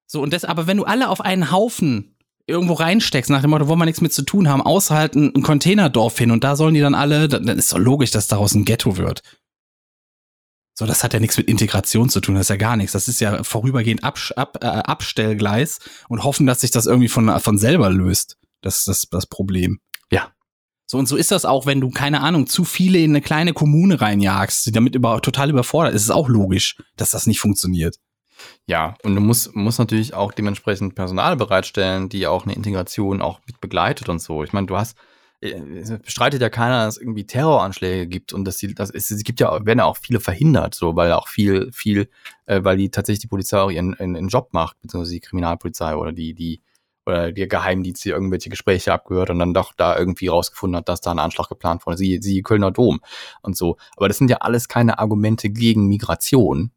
So 0.06 0.22
und 0.22 0.32
das, 0.32 0.44
aber 0.44 0.66
wenn 0.66 0.76
du 0.76 0.84
alle 0.84 1.08
auf 1.08 1.20
einen 1.20 1.50
Haufen 1.50 2.14
irgendwo 2.46 2.74
reinsteckst 2.74 3.30
nach 3.30 3.42
dem 3.42 3.50
Motto, 3.50 3.68
wollen 3.68 3.78
wir 3.78 3.84
nichts 3.84 4.00
mit 4.00 4.12
zu 4.12 4.22
tun 4.22 4.48
haben, 4.48 4.62
halt 4.64 5.14
ein, 5.14 5.42
Containerdorf 5.42 6.16
hin 6.16 6.30
und 6.30 6.44
da 6.44 6.56
sollen 6.56 6.74
die 6.74 6.80
dann 6.80 6.94
alle, 6.94 7.28
dann, 7.28 7.46
ist 7.46 7.72
doch 7.72 7.78
logisch, 7.78 8.10
dass 8.10 8.26
daraus 8.26 8.54
ein 8.54 8.64
Ghetto 8.64 8.96
wird. 8.96 9.22
So, 10.74 10.86
das 10.86 11.04
hat 11.04 11.12
ja 11.12 11.20
nichts 11.20 11.36
mit 11.36 11.48
Integration 11.48 12.08
zu 12.08 12.20
tun, 12.20 12.36
das 12.36 12.42
ist 12.42 12.50
ja 12.50 12.56
gar 12.56 12.76
nichts. 12.76 12.92
Das 12.92 13.08
ist 13.08 13.20
ja 13.20 13.42
vorübergehend 13.42 14.04
Absch 14.04 14.32
ab, 14.32 14.58
äh, 14.62 14.66
Abstellgleis 14.66 15.80
und 16.08 16.22
hoffen, 16.24 16.46
dass 16.46 16.60
sich 16.60 16.70
das 16.70 16.86
irgendwie 16.86 17.08
von, 17.08 17.40
von 17.40 17.58
selber 17.58 17.90
löst. 17.90 18.38
Das 18.62 18.78
ist 18.78 18.88
das, 18.88 19.08
das 19.10 19.26
Problem. 19.26 19.80
Ja. 20.10 20.32
So, 20.86 20.98
und 20.98 21.06
so 21.06 21.16
ist 21.16 21.30
das 21.30 21.44
auch, 21.44 21.66
wenn 21.66 21.80
du, 21.80 21.90
keine 21.90 22.22
Ahnung, 22.22 22.46
zu 22.46 22.64
viele 22.64 22.98
in 22.98 23.10
eine 23.10 23.20
kleine 23.20 23.52
Kommune 23.52 24.00
reinjagst, 24.00 24.64
die 24.66 24.72
damit 24.72 24.94
über, 24.94 25.20
total 25.20 25.50
überfordert 25.50 25.94
ist. 25.94 26.02
Es 26.02 26.08
ist 26.08 26.14
auch 26.14 26.28
logisch, 26.28 26.76
dass 26.96 27.10
das 27.10 27.26
nicht 27.26 27.40
funktioniert. 27.40 27.96
Ja, 28.66 28.96
und 29.02 29.14
du 29.14 29.20
musst, 29.20 29.54
musst 29.54 29.78
natürlich 29.78 30.14
auch 30.14 30.32
dementsprechend 30.32 30.94
Personal 30.94 31.36
bereitstellen, 31.36 32.08
die 32.08 32.26
auch 32.26 32.44
eine 32.44 32.54
Integration 32.54 33.20
auch 33.20 33.40
mit 33.46 33.60
begleitet 33.60 34.08
und 34.08 34.20
so. 34.20 34.44
Ich 34.44 34.52
meine, 34.52 34.66
du 34.66 34.76
hast, 34.76 34.96
äh, 35.40 35.50
es 35.50 35.90
bestreitet 35.98 36.40
ja 36.40 36.48
keiner, 36.48 36.84
dass 36.84 36.96
es 36.96 37.02
irgendwie 37.02 37.26
Terroranschläge 37.26 38.06
gibt 38.06 38.32
und 38.32 38.44
dass 38.44 38.56
die, 38.58 38.74
das 38.74 38.90
ist, 38.90 39.10
es 39.10 39.24
gibt 39.24 39.40
ja, 39.40 39.64
werden 39.66 39.78
ja 39.78 39.84
auch 39.84 39.96
viele 39.96 40.20
verhindert, 40.20 40.74
so, 40.74 40.96
weil 40.96 41.12
auch 41.12 41.28
viel, 41.28 41.70
viel, 41.72 42.08
äh, 42.46 42.62
weil 42.64 42.76
die 42.76 42.90
tatsächlich 42.90 43.20
die 43.20 43.28
Polizei 43.28 43.58
auch 43.58 43.70
ihren, 43.70 43.94
ihren, 43.98 44.14
ihren 44.14 44.28
Job 44.28 44.50
macht, 44.52 44.80
beziehungsweise 44.80 45.14
die 45.14 45.20
Kriminalpolizei 45.20 45.96
oder 45.96 46.12
die, 46.12 46.34
die, 46.34 46.62
oder 47.08 47.32
der 47.32 47.46
Geheimdienst, 47.46 48.04
die 48.04 48.10
irgendwelche 48.10 48.50
Gespräche 48.50 48.92
abgehört 48.92 49.30
und 49.30 49.38
dann 49.38 49.54
doch 49.54 49.72
da 49.72 49.98
irgendwie 49.98 50.28
rausgefunden 50.28 50.76
hat, 50.76 50.88
dass 50.88 51.00
da 51.00 51.10
ein 51.10 51.18
Anschlag 51.18 51.48
geplant 51.48 51.86
wurde. 51.86 51.96
Sie, 51.96 52.18
sie 52.20 52.42
Kölner 52.42 52.70
Dom 52.70 53.00
und 53.40 53.56
so. 53.56 53.78
Aber 53.96 54.08
das 54.08 54.18
sind 54.18 54.30
ja 54.30 54.38
alles 54.38 54.68
keine 54.68 54.98
Argumente 54.98 55.48
gegen 55.48 55.88
Migration. 55.88 56.70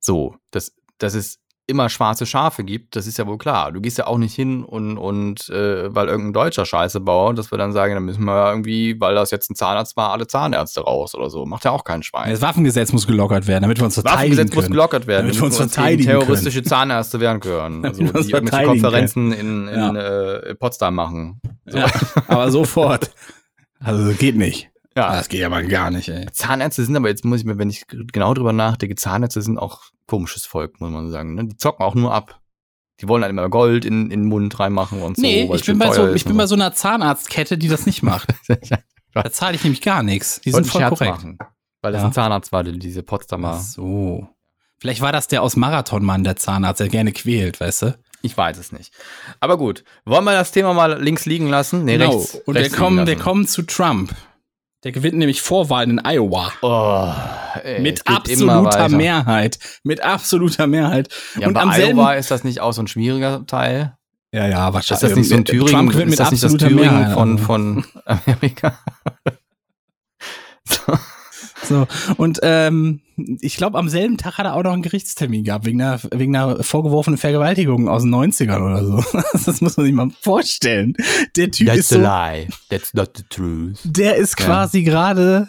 So, 0.00 0.36
das, 0.50 0.74
dass 0.98 1.14
es 1.14 1.38
immer 1.70 1.88
schwarze 1.88 2.26
Schafe 2.26 2.64
gibt, 2.64 2.94
das 2.96 3.06
ist 3.06 3.16
ja 3.16 3.26
wohl 3.26 3.38
klar. 3.38 3.72
Du 3.72 3.80
gehst 3.80 3.96
ja 3.96 4.06
auch 4.06 4.18
nicht 4.18 4.34
hin 4.34 4.62
und, 4.64 4.98
und 4.98 5.48
äh, 5.48 5.94
weil 5.94 6.08
irgendein 6.08 6.32
Deutscher 6.34 6.66
Scheiße 6.66 7.00
baut, 7.00 7.38
dass 7.38 7.50
wir 7.50 7.56
dann 7.58 7.72
sagen, 7.72 7.94
dann 7.94 8.04
müssen 8.04 8.24
wir 8.24 8.50
irgendwie, 8.50 9.00
weil 9.00 9.14
das 9.14 9.30
jetzt 9.30 9.50
ein 9.50 9.54
Zahnarzt 9.54 9.96
war, 9.96 10.10
alle 10.12 10.26
Zahnärzte 10.26 10.82
raus 10.82 11.14
oder 11.14 11.30
so. 11.30 11.46
Macht 11.46 11.64
ja 11.64 11.70
auch 11.70 11.84
kein 11.84 12.02
Schwein. 12.02 12.30
Das 12.30 12.42
Waffengesetz 12.42 12.92
muss 12.92 13.06
gelockert 13.06 13.46
werden, 13.46 13.62
damit 13.62 13.78
wir 13.78 13.84
uns 13.84 13.94
verteidigen 13.94 14.18
Waffengesetz 14.36 14.54
muss 14.54 14.64
können. 14.64 14.72
gelockert 14.74 15.06
werden, 15.06 15.26
Damit 15.26 15.36
wir 15.40 15.44
uns 15.44 15.56
gegen 15.58 15.70
verteidigen 15.70 16.10
terroristische 16.10 16.62
Zahnärzte 16.62 17.20
werden 17.20 17.40
können. 17.40 17.84
Also, 17.90 17.98
Damit 18.00 18.12
wir 18.14 18.18
uns 18.18 18.26
die 18.26 18.32
irgendwelche 18.32 18.66
Konferenzen 18.66 19.32
in, 19.32 19.68
in 19.68 19.74
Ja. 19.78 20.36
äh, 20.38 20.54
Potsdam 20.56 20.94
machen. 20.94 21.40
So. 21.66 21.78
Ja, 21.78 21.86
aber 22.28 22.50
sofort. 22.50 23.10
Also 23.82 24.12
geht 24.12 24.36
nicht. 24.36 24.68
Ja. 24.96 25.12
Das 25.12 25.28
geht 25.28 25.44
aber 25.44 25.62
gar 25.62 25.90
nicht, 25.90 26.08
ey. 26.08 26.26
Zahnärzte 26.32 26.84
sind 26.84 26.96
aber 26.96 27.08
jetzt, 27.08 27.24
muss 27.24 27.40
ich 27.40 27.44
mir, 27.46 27.58
wenn 27.58 27.70
ich 27.70 27.84
genau 27.88 28.34
drüber 28.34 28.52
nachdenke, 28.52 28.96
Zahnärzte 28.96 29.40
sind 29.42 29.58
auch 29.58 29.82
komisches 30.06 30.46
Volk, 30.46 30.80
muss 30.80 30.90
man 30.90 31.10
sagen. 31.10 31.34
Ne? 31.34 31.46
Die 31.46 31.56
zocken 31.56 31.84
auch 31.84 31.94
nur 31.94 32.12
ab. 32.12 32.40
Die 33.00 33.08
wollen 33.08 33.22
halt 33.22 33.30
immer 33.30 33.48
Gold 33.48 33.84
in, 33.84 34.10
in 34.10 34.22
den 34.22 34.24
Mund 34.28 34.58
reinmachen 34.58 35.00
und 35.00 35.16
so. 35.16 35.22
Nee, 35.22 35.48
ich 35.54 35.64
bin, 35.64 35.78
bei 35.78 35.92
so, 35.92 36.12
ich 36.12 36.24
bin 36.24 36.32
und 36.32 36.38
bei 36.38 36.46
so 36.46 36.54
einer 36.54 36.72
Zahnarztkette, 36.74 37.56
die 37.56 37.68
das 37.68 37.86
nicht 37.86 38.02
macht. 38.02 38.28
Da 39.12 39.28
zahle 39.32 39.56
ich 39.56 39.64
nämlich 39.64 39.82
gar 39.82 40.04
nichts. 40.04 40.40
Die 40.42 40.52
sind 40.52 40.68
voll 40.68 40.82
Scherz 40.82 40.96
korrekt. 40.98 41.16
Machen, 41.16 41.38
weil 41.82 41.90
das 41.90 42.02
Ja. 42.02 42.06
ein 42.06 42.12
Zahnarzt 42.12 42.52
war, 42.52 42.62
diese 42.62 43.02
Potsdamer. 43.02 43.56
Ach 43.58 43.60
so. 43.60 44.28
Vielleicht 44.78 45.00
war 45.00 45.10
das 45.10 45.26
der 45.26 45.42
aus 45.42 45.56
Marathonmann, 45.56 46.22
der 46.22 46.36
Zahnarzt, 46.36 46.78
der 46.80 46.88
gerne 46.88 47.10
quält, 47.12 47.58
weißt 47.60 47.82
du? 47.82 47.98
Ich 48.22 48.36
weiß 48.36 48.56
es 48.58 48.70
nicht. 48.70 48.92
Aber 49.40 49.58
gut, 49.58 49.82
wollen 50.04 50.22
wir 50.24 50.32
das 50.32 50.52
Thema 50.52 50.74
mal 50.74 51.02
links 51.02 51.26
liegen 51.26 51.48
lassen? 51.48 51.84
Nee, 51.84 51.98
Genau. 51.98 52.18
rechts. 52.18 52.34
Und 52.46 52.56
rechts 52.56 52.72
wir 52.72 52.78
kommen, 52.78 52.98
liegen 52.98 53.08
wir 53.08 53.16
kommen 53.18 53.48
zu 53.48 53.62
Trump. 53.62 54.14
Der 54.82 54.92
gewinnt 54.92 55.18
nämlich 55.18 55.42
Vorwahlen 55.42 55.90
in 55.90 56.00
Iowa. 56.04 56.52
Oh, 56.62 57.12
ey, 57.62 57.80
mit 57.80 58.06
absoluter. 58.06 58.88
Mehrheit. 58.88 59.58
Mit 59.82 60.02
absoluter 60.02 60.66
Mehrheit. 60.66 61.08
Ja, 61.38 61.48
und 61.48 61.56
am 61.58 61.70
selben. 61.72 61.98
Iowa 61.98 62.14
ist 62.14 62.30
das 62.30 62.44
nicht 62.44 62.60
auch 62.60 62.72
so 62.72 62.82
ein 62.82 62.86
schwieriger 62.86 63.44
Teil? 63.46 63.96
ja, 64.32 64.46
ja, 64.46 64.68
Ist 64.68 64.74
wahrscheinlich. 64.74 65.08
das 65.08 65.16
nicht 65.16 65.28
so 65.28 65.34
ein 65.34 65.44
Thüringen? 65.44 65.66
Trump 65.72 65.90
gewinnt 65.90 66.12
ist 66.12 66.18
mit 66.18 66.20
das 66.20 66.30
nicht 66.30 66.42
das 66.44 66.56
Thüringen 66.56 66.98
Mehrheit. 66.98 67.12
von, 67.12 67.32
also. 67.32 67.44
von 67.44 67.84
Amerika? 68.06 68.78
so. 70.64 70.98
So, 71.70 71.86
und 72.16 72.40
ähm, 72.42 73.00
ich 73.40 73.56
glaube, 73.56 73.78
am 73.78 73.88
selben 73.88 74.16
Tag 74.16 74.38
hat 74.38 74.46
er 74.46 74.54
auch 74.56 74.62
noch 74.64 74.72
einen 74.72 74.82
Gerichtstermin 74.82 75.44
gehabt, 75.44 75.64
wegen 75.66 75.80
einer, 75.80 76.00
wegen 76.10 76.34
einer 76.34 76.62
vorgeworfenen 76.64 77.16
Vergewaltigung 77.16 77.88
aus 77.88 78.02
den 78.02 78.12
90ern 78.14 78.60
oder 78.60 78.84
so. 78.84 79.04
Das 79.32 79.60
muss 79.60 79.76
man 79.76 79.86
sich 79.86 79.94
mal 79.94 80.10
vorstellen. 80.20 80.94
Der 81.36 81.50
Typ 81.50 81.72
ist 81.74 81.90
so, 81.90 81.98
lie. 81.98 82.48
That's 82.70 82.92
not 82.94 83.10
the 83.16 83.22
truth. 83.30 83.78
der 83.84 84.16
ist 84.16 84.38
Ja. 84.40 84.46
quasi 84.46 84.82
gerade 84.82 85.48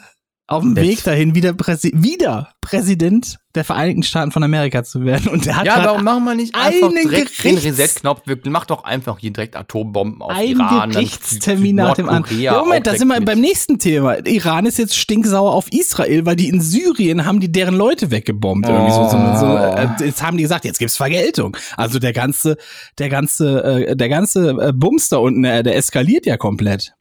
auf 0.51 0.63
dem 0.63 0.75
Weg 0.75 1.03
dahin, 1.03 1.35
wieder, 1.35 1.53
Präsi 1.53 1.91
wieder 1.95 2.49
Präsident 2.61 3.37
der 3.55 3.65
Vereinigten 3.65 4.03
Staaten 4.03 4.31
von 4.31 4.43
Amerika 4.43 4.83
zu 4.83 5.03
werden. 5.03 5.27
Und 5.29 5.45
der 5.45 5.57
hat 5.57 5.65
Ja, 5.65 5.83
warum 5.83 6.03
machen 6.03 6.23
wir 6.23 6.35
nicht 6.35 6.55
einfach 6.55 6.87
einen 6.89 7.09
direkt 7.09 7.43
den 7.43 7.57
Reset-Knopf? 7.57 8.21
Mach 8.45 8.65
doch 8.65 8.83
einfach 8.85 9.19
hier 9.19 9.31
direkt 9.31 9.57
Atombomben 9.57 10.21
auf 10.21 10.31
ein 10.31 10.47
Iran. 10.49 10.69
dann 10.69 10.91
Gerichtstermin 10.91 11.75
nach 11.75 11.95
dem 11.95 12.07
anderen. 12.07 12.39
Ja, 12.39 12.59
Moment, 12.59 12.87
da 12.87 12.95
sind 12.95 13.07
wir 13.09 13.19
beim 13.21 13.41
nächsten 13.41 13.77
Thema. 13.77 14.25
Iran 14.25 14.65
ist 14.65 14.77
jetzt 14.77 14.95
stinksauer 14.95 15.53
auf 15.53 15.71
Israel, 15.71 16.25
weil 16.25 16.35
die 16.37 16.47
in 16.47 16.61
Syrien 16.61 17.25
haben 17.25 17.39
die 17.41 17.51
deren 17.51 17.75
Leute 17.75 18.09
weggebombt. 18.11 18.67
Irgendwie 18.67 18.91
so, 18.91 19.03
so, 19.09 19.17
so, 19.39 19.45
Oh. 19.51 19.75
äh, 19.75 20.05
jetzt 20.05 20.23
haben 20.23 20.37
die 20.37 20.43
gesagt, 20.43 20.63
jetzt 20.63 20.79
gibt's 20.79 20.95
Vergeltung. 20.97 21.57
Also 21.75 21.99
der 21.99 22.13
ganze, 22.13 22.55
der 22.99 23.09
ganze, 23.09 23.63
äh, 23.63 23.95
der 23.97 24.07
ganze 24.09 24.49
äh, 24.51 24.71
Bums 24.73 25.09
da 25.09 25.17
unten, 25.17 25.43
äh, 25.43 25.63
der 25.63 25.75
eskaliert 25.75 26.25
ja 26.25 26.37
komplett. 26.37 26.93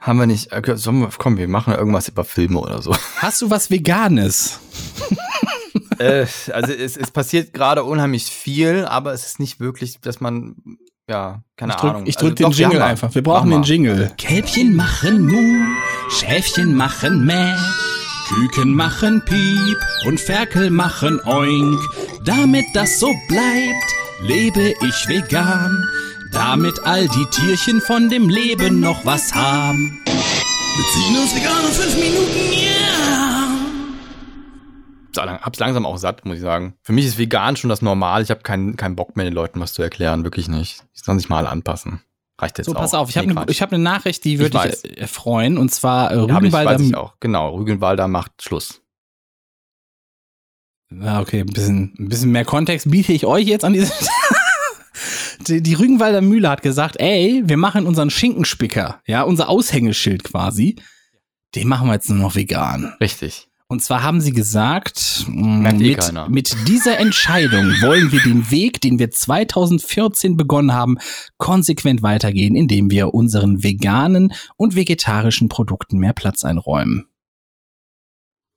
Haben 0.00 0.18
wir 0.18 0.26
nicht, 0.26 0.54
okay, 0.54 0.76
sollen 0.76 1.00
wir, 1.00 1.10
komm, 1.18 1.36
wir 1.36 1.46
machen 1.46 1.74
irgendwas 1.74 2.08
über 2.08 2.24
Filme 2.24 2.58
oder 2.58 2.80
so. 2.80 2.96
Hast 3.18 3.42
du 3.42 3.50
was 3.50 3.70
Veganes? 3.70 4.58
äh, 5.98 6.26
also 6.52 6.72
es, 6.72 6.96
es 6.96 7.10
passiert 7.10 7.52
gerade 7.52 7.84
unheimlich 7.84 8.24
viel, 8.24 8.86
aber 8.86 9.12
es 9.12 9.26
ist 9.26 9.40
nicht 9.40 9.60
wirklich, 9.60 10.00
dass 10.00 10.20
man, 10.20 10.56
ja, 11.06 11.42
keine 11.56 11.72
Ich 11.72 11.76
drück, 11.76 11.90
Ahnung. 11.90 12.06
ich 12.06 12.16
drück 12.16 12.30
Also 12.30 12.34
den 12.34 12.50
doch, 12.50 12.58
Jingle 12.58 12.82
einfach. 12.82 13.14
Wir 13.14 13.22
brauchen 13.22 13.50
den. 13.50 13.62
Jingle. 13.62 14.10
Kälbchen 14.16 14.74
machen 14.74 15.26
Mu, 15.26 15.66
Schäfchen 16.08 16.74
machen 16.74 17.26
Mäh, 17.26 17.54
Küken 18.28 18.72
machen 18.74 19.22
Piep 19.26 19.78
und 20.06 20.18
Ferkel 20.18 20.70
machen 20.70 21.20
Oink. 21.26 21.78
Damit 22.24 22.64
das 22.72 22.98
so 22.98 23.08
bleibt, 23.28 23.92
lebe 24.22 24.72
ich 24.80 25.08
vegan. 25.08 25.84
Damit 26.32 26.80
all 26.84 27.08
die 27.08 27.26
Tierchen 27.26 27.80
von 27.80 28.08
dem 28.08 28.28
Leben 28.28 28.80
noch 28.80 29.04
was 29.04 29.34
haben. 29.34 30.00
Wir 30.04 30.84
ziehen 30.92 31.16
uns 31.20 31.34
vegan 31.34 31.64
in 31.66 31.72
fünf 31.72 31.94
Minuten, 31.94 32.52
yeah! 32.52 33.48
Hab's 35.42 35.58
langsam 35.58 35.84
auch 35.86 35.96
satt, 35.98 36.24
muss 36.24 36.36
ich 36.36 36.42
sagen. 36.42 36.74
Für 36.82 36.92
mich 36.92 37.04
ist 37.04 37.18
vegan 37.18 37.56
schon 37.56 37.68
das 37.68 37.82
Normal. 37.82 38.22
Ich 38.22 38.30
habe 38.30 38.40
keinen 38.42 38.76
keinen 38.76 38.94
Bock 38.96 39.16
mehr, 39.16 39.24
den 39.24 39.34
Leuten 39.34 39.60
was 39.60 39.72
zu 39.72 39.82
erklären. 39.82 40.24
Wirklich 40.24 40.48
nicht. 40.48 40.84
Die 40.96 41.00
sollen 41.04 41.18
sich 41.18 41.28
mal 41.28 41.46
anpassen. 41.46 42.00
Reicht 42.38 42.58
jetzt 42.58 42.66
So, 42.68 42.74
auch. 42.74 42.78
pass 42.80 42.94
auf, 42.94 43.10
ich 43.10 43.16
habe 43.18 43.26
Nee, 43.26 43.36
eine 43.36 43.44
Quatsch. 43.46 43.60
hab 43.60 43.72
ne 43.72 43.78
Nachricht, 43.78 44.24
die 44.24 44.34
Ich 44.34 44.40
würde 44.40 44.58
dich 44.82 44.98
äh, 44.98 45.06
freuen. 45.06 45.58
Und 45.58 45.72
zwar 45.74 46.12
äh, 46.12 46.16
Ja, 46.16 46.24
ich, 46.26 46.30
Rügenwalder 46.36 46.70
weiß 46.70 46.80
ich 46.80 46.94
auch. 46.94 47.14
Genau, 47.20 47.54
Rügenwalder 47.56 48.08
macht 48.08 48.42
Schluss. 48.42 48.80
Ja, 50.92 51.20
okay, 51.20 51.40
ein 51.40 51.46
bisschen, 51.46 51.94
ein 51.98 52.08
bisschen 52.08 52.32
mehr 52.32 52.44
Kontext 52.44 52.90
biete 52.90 53.12
ich 53.12 53.26
euch 53.26 53.46
jetzt 53.46 53.64
an 53.64 53.72
diese. 53.74 53.92
die, 55.48 55.62
die 55.62 55.74
Rügenwalder 55.74 56.20
Mühle 56.20 56.48
hat 56.48 56.62
gesagt, 56.62 56.96
ey, 56.98 57.42
wir 57.44 57.56
machen 57.56 57.86
unseren 57.86 58.10
Schinkenspicker, 58.10 59.00
ja, 59.06 59.22
unser 59.22 59.48
Aushängeschild 59.48 60.24
quasi, 60.24 60.76
den 61.54 61.68
machen 61.68 61.88
wir 61.88 61.94
jetzt 61.94 62.08
nur 62.08 62.18
noch 62.18 62.34
vegan. 62.34 62.94
Richtig. 63.00 63.48
Und 63.70 63.84
zwar 63.84 64.02
haben 64.02 64.20
sie 64.20 64.32
gesagt, 64.32 65.26
mh, 65.28 65.58
Merkt 65.60 65.80
eh 65.80 66.12
mit, 66.12 66.28
mit 66.28 66.68
dieser 66.68 66.98
Entscheidung 66.98 67.66
wollen 67.80 68.10
wir 68.10 68.20
den 68.20 68.50
Weg, 68.50 68.80
den 68.80 68.98
wir 68.98 69.12
2014 69.12 70.36
begonnen 70.36 70.74
haben, 70.74 70.98
konsequent 71.38 72.02
weitergehen, 72.02 72.56
indem 72.56 72.90
wir 72.90 73.14
unseren 73.14 73.62
veganen 73.62 74.32
und 74.56 74.74
vegetarischen 74.74 75.48
Produkten 75.48 75.98
mehr 75.98 76.14
Platz 76.14 76.44
einräumen. 76.44 77.06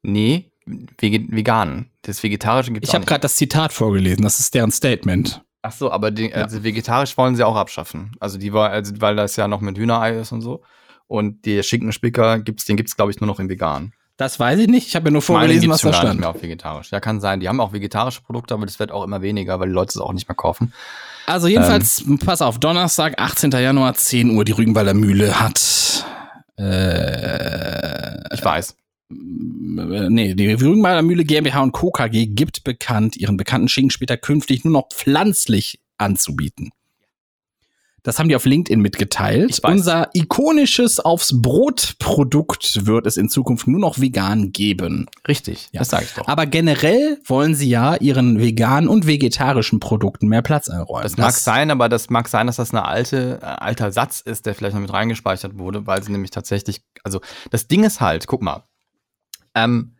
Nee, 0.02 0.52
vege 0.98 1.28
vegan. 1.30 1.92
Das 2.02 2.24
Vegetarische 2.24 2.72
gibt's 2.72 2.90
Ich 2.90 2.96
habe 2.96 3.06
gerade 3.06 3.22
das 3.22 3.36
Zitat 3.36 3.72
vorgelesen, 3.72 4.24
das 4.24 4.40
ist 4.40 4.56
deren 4.56 4.72
Statement. 4.72 5.44
Ach 5.66 5.72
so, 5.72 5.90
aber 5.90 6.12
die, 6.12 6.34
also 6.34 6.62
vegetarisch 6.64 7.18
wollen 7.18 7.38
sie 7.38 7.44
auch 7.44 7.56
abschaffen. 7.56 8.12
Also 8.20 8.38
die 8.38 8.52
war, 8.52 8.70
also 8.70 8.94
weil 9.00 9.16
das 9.16 9.38
ja 9.38 9.48
noch 9.48 9.62
mit 9.62 9.78
Hühnerei 9.78 10.18
ist 10.18 10.34
und 10.34 10.42
so. 10.42 10.62
Und 11.08 11.46
der 11.46 11.64
Schinkenspicker 11.64 12.40
gibt's, 12.40 12.66
den 12.66 12.76
gibt's 12.76 12.98
glaube 12.98 13.12
ich 13.12 13.22
nur 13.22 13.28
noch 13.28 13.40
in 13.40 13.48
vegan. 13.48 13.94
Das 14.18 14.40
weiß 14.40 14.60
ich 14.60 14.68
nicht, 14.68 14.88
ich 14.88 14.96
habe 14.96 15.06
ja 15.08 15.12
nur 15.12 15.22
vorgelesen, 15.22 15.70
was 15.70 15.82
da 15.82 15.94
stand. 15.94 16.10
nicht 16.10 16.20
mehr 16.20 16.30
auf 16.30 16.42
vegetarisch. 16.44 16.92
Ja, 16.92 17.00
kann 17.00 17.22
sein. 17.22 17.40
Die 17.40 17.48
haben 17.48 17.62
auch 17.62 17.72
vegetarische 17.72 18.22
Produkte, 18.22 18.54
aber 18.54 18.66
das 18.66 18.78
wird 18.78 18.92
auch 18.92 19.04
immer 19.04 19.22
weniger, 19.22 19.60
weil 19.60 19.70
die 19.70 19.74
Leute 19.74 19.90
es 19.90 19.98
auch 19.98 20.14
nicht 20.14 20.28
mehr 20.28 20.36
kaufen. 20.36 20.74
Also 21.26 21.48
jedenfalls, 21.48 22.04
pass 22.24 22.42
auf, 22.42 22.60
Donnerstag, 22.60 23.18
18. 23.18 23.52
Januar, 23.52 23.94
10 23.94 24.36
Uhr, 24.36 24.44
die 24.44 24.52
Rügenwalder 24.52 24.94
Mühle 24.94 25.40
hat 25.40 26.06
äh, 26.60 28.36
Ich 28.36 28.44
weiß. 28.44 28.76
Nee, 29.14 30.34
die 30.36 30.54
Rügenwalder 30.54 31.02
Mühle 31.02 31.26
GmbH 31.26 31.62
und 31.62 31.72
Co. 31.72 31.92
KG 31.92 32.28
gibt 32.28 32.64
bekannt, 32.64 33.18
ihren 33.18 33.38
bekannten 33.38 33.68
Schinken 33.68 33.92
später 33.92 34.18
künftig 34.18 34.64
nur 34.64 34.74
noch 34.74 34.90
pflanzlich 34.90 35.80
anzubieten. 35.98 36.72
Das 38.04 38.20
haben 38.20 38.28
die 38.28 38.36
auf 38.36 38.44
LinkedIn 38.44 38.82
mitgeteilt. 38.82 39.62
Unser 39.64 40.10
ikonisches 40.14 41.00
aufs 41.00 41.42
Brot 41.42 41.96
Produkt 42.00 42.86
wird 42.86 43.08
es 43.08 43.16
in 43.16 43.30
Zukunft 43.30 43.66
nur 43.66 43.80
noch 43.80 43.98
vegan 43.98 44.52
geben. 44.52 45.08
Richtig. 45.26 45.70
Ja. 45.72 45.80
Das 45.80 45.90
sage 45.90 46.04
ich 46.04 46.14
doch. 46.14 46.28
Aber 46.28 46.46
generell 46.46 47.20
wollen 47.26 47.56
sie 47.56 47.70
ja 47.70 47.96
ihren 47.96 48.40
veganen 48.40 48.90
und 48.90 49.08
vegetarischen 49.08 49.80
Produkten 49.80 50.28
mehr 50.28 50.42
Platz 50.42 50.68
einräumen. 50.68 51.04
Das 51.04 51.16
mag 51.16 51.32
sein, 51.32 51.72
aber 51.72 51.88
das 51.88 52.10
mag 52.10 52.28
sein, 52.28 52.48
dass 52.48 52.58
das 52.58 52.72
eine 52.72 52.84
alte, 52.84 53.40
äh, 53.42 53.46
alter 53.46 53.94
Satz 53.94 54.20
ist, 54.20 54.46
der 54.46 54.54
vielleicht 54.54 54.74
noch 54.74 54.82
mit 54.82 54.92
reingespeichert 54.92 55.58
wurde, 55.58 55.88
weil 55.88 56.04
sie 56.04 56.12
nämlich 56.12 56.32
tatsächlich, 56.32 56.82
also 57.06 57.22
das 57.52 57.68
Ding 57.68 57.86
ist 57.86 58.02
halt, 58.02 58.28
guck 58.28 58.42
mal, 58.42 58.64
ähm, 59.56 59.96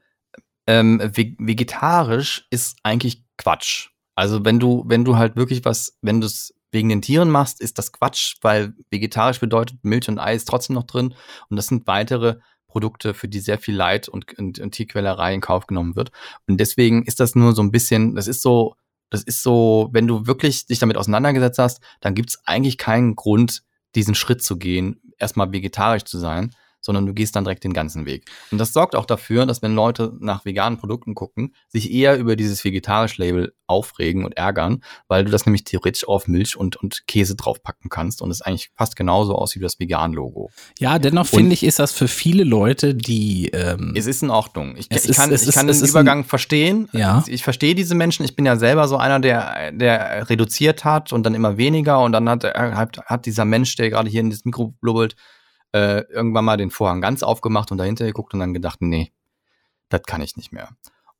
ähm, 0.68 1.00
ve- 1.00 1.36
vegetarisch 1.38 2.48
ist 2.50 2.78
eigentlich 2.84 3.24
Quatsch. 3.38 3.90
Also 4.16 4.46
wenn 4.46 4.60
du, 4.60 4.84
wenn 4.88 5.06
du 5.06 5.18
halt 5.18 5.36
wirklich 5.36 5.66
was, 5.66 5.98
wenn 6.02 6.22
du 6.22 6.28
es 6.28 6.54
wegen 6.72 6.90
den 6.90 7.02
Tieren 7.02 7.30
machst, 7.30 7.62
ist 7.62 7.78
das 7.78 7.92
Quatsch, 7.92 8.36
weil 8.42 8.74
vegetarisch 8.90 9.40
bedeutet 9.40 9.84
Milch 9.84 10.08
und 10.10 10.20
Ei 10.20 10.36
ist 10.36 10.48
trotzdem 10.48 10.76
noch 10.76 10.84
drin 10.84 11.14
und 11.50 11.58
das 11.58 11.68
sind 11.68 11.88
weitere 11.88 12.38
Produkte, 12.68 13.14
für 13.14 13.28
die 13.28 13.40
sehr 13.40 13.60
viel 13.60 13.76
Leid 13.76 14.10
und, 14.10 14.38
und, 14.40 14.60
und 14.60 14.72
Tierquälerei 14.72 15.34
in 15.36 15.42
Kauf 15.42 15.68
genommen 15.68 15.96
wird. 15.96 16.12
Und 16.48 16.58
deswegen 16.58 17.04
ist 17.04 17.20
das 17.20 17.36
nur 17.36 17.54
so 17.54 17.62
ein 17.62 17.72
bisschen, 17.72 18.16
das 18.16 18.28
ist 18.28 18.42
so, 18.42 18.76
das 19.12 19.22
ist 19.22 19.44
so, 19.44 19.90
wenn 19.92 20.08
du 20.08 20.26
wirklich 20.26 20.66
dich 20.66 20.80
damit 20.80 20.98
auseinandergesetzt 20.98 21.60
hast, 21.60 21.82
dann 22.02 22.16
gibt 22.16 22.30
es 22.30 22.42
eigentlich 22.46 22.80
keinen 22.80 23.16
Grund, 23.16 23.64
diesen 23.94 24.16
Schritt 24.16 24.44
zu 24.44 24.58
gehen, 24.58 25.00
erstmal 25.20 25.52
vegetarisch 25.52 26.06
zu 26.06 26.18
sein, 26.18 26.56
sondern 26.84 27.06
du 27.08 27.14
gehst 27.14 27.36
dann 27.36 27.46
direkt 27.46 27.64
den 27.64 27.74
ganzen 27.74 28.06
Weg. 28.06 28.26
Und 28.52 28.60
das 28.60 28.74
sorgt 28.74 28.96
auch 28.96 29.06
dafür, 29.06 29.46
dass 29.48 29.62
wenn 29.64 29.74
Leute 29.74 30.14
nach 30.20 30.46
veganen 30.46 30.78
Produkten 30.78 31.16
gucken, 31.16 31.56
sich 31.70 31.92
eher 31.92 32.18
über 32.18 32.36
dieses 32.36 32.64
vegetarisch-Label 32.64 33.54
aufregen 33.66 34.26
und 34.26 34.34
ärgern, 34.38 34.84
weil 35.08 35.24
du 35.26 35.32
das 35.32 35.46
nämlich 35.48 35.64
theoretisch 35.64 36.08
auf 36.08 36.28
Milch 36.28 36.56
und, 36.58 36.76
und 36.76 37.08
Käse 37.08 37.36
draufpacken 37.36 37.90
kannst 37.90 38.22
und 38.22 38.30
es 38.30 38.42
eigentlich 38.42 38.70
fast 38.76 38.96
genauso 38.96 39.34
aussieht 39.36 39.62
wie 39.62 39.66
das 39.66 39.80
Vegan-Logo. 39.80 40.52
Ja, 40.78 41.00
dennoch 41.00 41.26
finde 41.26 41.54
ich, 41.54 41.64
ist 41.64 41.80
das 41.80 41.92
für 41.94 42.08
viele 42.08 42.44
Leute, 42.44 42.94
die 42.94 43.48
ähm, 43.54 43.94
Es 43.96 44.06
ist 44.06 44.22
in 44.22 44.30
Ordnung. 44.30 44.76
Ich, 44.78 44.92
ich 44.92 44.98
ist- 45.10 45.16
kann, 45.16 45.32
es 45.32 45.44
ich 45.44 45.48
ist- 45.50 45.56
kann 45.56 45.68
den 45.68 45.76
ist 45.82 45.90
Übergang 45.90 46.26
verstehen. 46.26 46.90
Ja. 46.92 47.24
Ich 47.28 47.44
verstehe 47.44 47.74
diese 47.74 47.96
Menschen. 47.96 48.26
Ich 48.26 48.36
bin 48.36 48.46
ja 48.46 48.58
selber 48.58 48.88
so 48.88 48.98
einer, 48.98 49.20
der, 49.20 49.72
der 49.72 50.30
reduziert 50.30 50.84
hat 50.84 51.14
und 51.14 51.24
dann 51.24 51.34
immer 51.34 51.58
weniger. 51.58 52.02
Und 52.02 52.12
dann 52.12 52.28
hat, 52.30 52.44
er- 52.44 52.76
hat, 52.76 52.98
hat 53.06 53.26
dieser 53.26 53.46
Mensch, 53.46 53.76
der 53.78 53.90
gerade 53.90 54.10
hier 54.10 54.20
in 54.22 54.30
das 54.30 54.44
Mikro 54.46 54.74
blubbelt, 54.82 55.16
äh, 55.74 56.02
irgendwann 56.12 56.46
mal 56.46 56.58
den 56.58 56.72
Vorhang 56.72 57.02
ganz 57.02 57.24
aufgemacht 57.24 57.72
und 57.72 57.78
dahinter 57.78 58.06
geguckt 58.06 58.34
und 58.34 58.40
dann 58.40 58.54
gedacht, 58.54 58.82
nee, 58.82 59.12
das 59.90 60.04
kann 60.04 60.22
ich 60.22 60.38
nicht 60.38 60.52
mehr. 60.54 60.70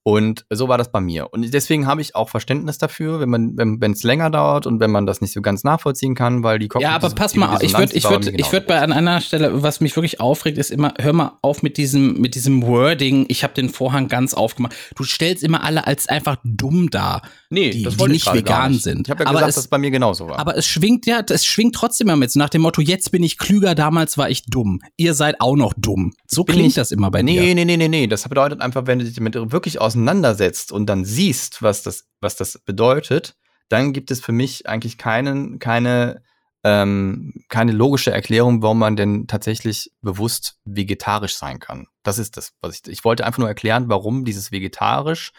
Und 0.06 0.46
so 0.50 0.68
war 0.68 0.78
das 0.78 0.92
bei 0.92 1.00
mir. 1.00 1.32
Und 1.32 1.54
deswegen 1.54 1.88
habe 1.88 2.02
ich 2.02 2.14
auch 2.14 2.28
Verständnis 2.28 2.78
dafür, 2.78 3.22
wenn 3.22 3.30
man, 3.30 3.54
wenn 3.56 3.92
es 3.94 4.04
länger 4.04 4.30
dauert 4.30 4.68
und 4.68 4.82
wenn 4.82 4.92
man 4.92 5.06
das 5.06 5.22
nicht 5.22 5.32
so 5.32 5.42
ganz 5.42 5.64
nachvollziehen 5.64 6.14
kann, 6.14 6.44
weil 6.44 6.60
die 6.60 6.68
ja, 6.80 6.92
aber 6.92 7.10
pass 7.12 7.36
mal, 7.36 7.58
ich 7.62 7.78
würde, 7.78 7.94
ich 7.94 8.10
würde, 8.10 8.32
ich 8.32 8.52
würde 8.52 8.66
bei 8.68 8.80
an 8.82 8.92
einer 8.92 9.22
Stelle, 9.22 9.64
was 9.64 9.80
mich 9.80 9.96
wirklich 9.96 10.20
aufregt, 10.20 10.58
ist 10.58 10.72
immer, 10.72 10.94
hör 11.00 11.14
mal 11.14 11.38
auf 11.42 11.64
mit 11.64 11.78
diesem, 11.78 12.20
mit 12.20 12.36
diesem 12.36 12.64
Wording. 12.64 13.26
Ich 13.30 13.44
habe 13.44 13.54
den 13.54 13.70
Vorhang 13.70 14.10
ganz 14.10 14.34
aufgemacht. 14.34 14.76
Du 14.98 15.06
stellst 15.06 15.42
immer 15.42 15.64
alle 15.64 15.88
als 15.88 16.08
einfach 16.10 16.36
dumm 16.44 16.90
dar. 16.90 17.22
nee, 17.50 17.70
die- 17.70 17.84
das 17.84 17.96
die 17.96 18.04
ich 18.04 18.10
nicht 18.10 18.34
vegan 18.34 18.72
nicht. 18.74 18.84
sind. 18.84 19.08
Ich 19.08 19.12
habe 19.12 19.24
ja 19.24 19.30
Aber 19.30 19.36
gesagt, 19.40 19.50
es- 19.52 19.56
dass 19.56 19.64
es 19.66 19.70
bei 19.70 19.78
mir 19.78 19.92
genauso 19.92 20.28
war. 20.28 20.38
Aber 20.40 20.58
es 20.58 20.66
schwingt 20.66 21.06
ja, 21.06 21.22
es 21.30 21.46
schwingt 21.46 21.76
trotzdem 21.76 22.08
immer 22.10 22.18
mit, 22.18 22.30
so 22.32 22.40
nach 22.40 22.50
dem 22.50 22.64
Motto, 22.64 22.82
jetzt 22.82 23.12
bin 23.12 23.24
ich 23.24 23.38
klüger, 23.38 23.74
damals 23.74 24.18
war 24.18 24.30
ich 24.30 24.44
dumm. 24.48 24.82
Ihr 24.98 25.14
seid 25.14 25.40
auch 25.40 25.56
noch 25.56 25.74
dumm. 25.78 26.14
So 26.28 26.44
klingt 26.44 26.64
nicht- 26.66 26.78
das 26.78 26.92
immer 26.92 27.10
bei 27.10 27.22
nee, 27.22 27.34
dir. 27.40 27.56
Nee, 27.56 27.66
nee, 27.66 27.78
nee, 27.78 27.88
nee. 27.88 28.08
Das 28.08 28.28
bedeutet 28.28 28.60
einfach, 28.60 28.86
wenn 28.88 29.00
du 29.00 29.06
dich 29.06 29.14
damit 29.16 29.36
wirklich 29.52 29.80
auseinandersetzt 29.94 30.72
und 30.72 30.88
dann 30.88 31.06
siehst, 31.06 31.62
was 31.62 31.84
das, 31.84 32.08
was 32.20 32.36
das 32.36 32.58
bedeutet, 32.60 33.36
dann 33.70 33.94
gibt 33.94 34.12
es 34.12 34.20
für 34.20 34.32
mich 34.32 34.68
eigentlich 34.68 34.98
keinen, 34.98 35.60
keine, 35.60 36.24
ähm, 36.64 37.34
keine 37.50 37.72
logische 37.72 38.12
Erklärung, 38.12 38.62
warum 38.62 38.80
man 38.80 38.96
denn 38.96 39.28
tatsächlich 39.28 39.92
bewusst 40.02 40.58
vegetarisch 40.66 41.36
sein 41.36 41.60
kann. 41.60 41.88
Das 42.04 42.18
ist 42.18 42.38
das, 42.38 42.54
was 42.62 42.76
ich. 42.76 42.88
Ich 42.92 43.06
wollte 43.06 43.26
einfach 43.26 43.40
nur 43.40 43.48
erklären, 43.48 43.90
warum 43.90 44.26
dieses 44.26 44.52
vegetarisch 44.52 45.32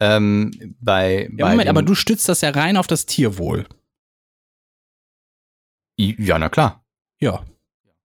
ähm, 0.00 0.76
bei, 0.80 1.28
Ja, 1.36 1.46
bei 1.46 1.50
Moment, 1.52 1.68
aber 1.68 1.82
du 1.82 1.94
stützt 1.94 2.28
das 2.28 2.40
ja 2.42 2.50
rein 2.50 2.76
auf 2.76 2.86
das 2.86 3.06
Tierwohl. 3.06 3.66
ja, 5.96 6.38
na 6.38 6.48
klar. 6.48 6.84
Ja. 7.20 7.44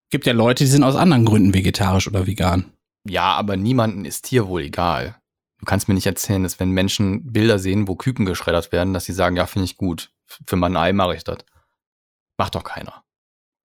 Gibt 0.10 0.26
ja 0.26 0.34
Leute, 0.34 0.64
die 0.64 0.70
sind 0.70 0.84
aus 0.84 0.96
anderen 0.96 1.26
Gründen 1.26 1.54
vegetarisch 1.54 2.08
oder 2.08 2.26
vegan. 2.26 2.72
Ja, 3.08 3.34
aber 3.34 3.58
niemanden 3.58 4.06
ist 4.06 4.26
Tierwohl 4.26 4.64
egal. 4.64 5.20
Du 5.64 5.66
kannst 5.66 5.88
mir 5.88 5.94
nicht 5.94 6.08
erzählen, 6.08 6.44
dass 6.44 6.60
wenn 6.60 6.72
Menschen 6.72 7.32
Bilder 7.32 7.58
sehen, 7.58 7.88
wo 7.88 7.96
Küken 7.96 8.26
geschreddert 8.26 8.74
werden, 8.74 8.94
dass 8.94 9.06
sie 9.06 9.14
sagen, 9.14 9.38
ja, 9.38 9.46
finde 9.46 9.64
ich 9.64 9.78
gut. 9.78 10.12
Für 10.26 10.58
mein 10.58 10.76
Ei 10.76 10.92
mache 10.92 11.16
ich 11.16 11.24
das. 11.24 11.38
Macht 12.38 12.56
doch 12.56 12.66
keiner. 12.66 13.03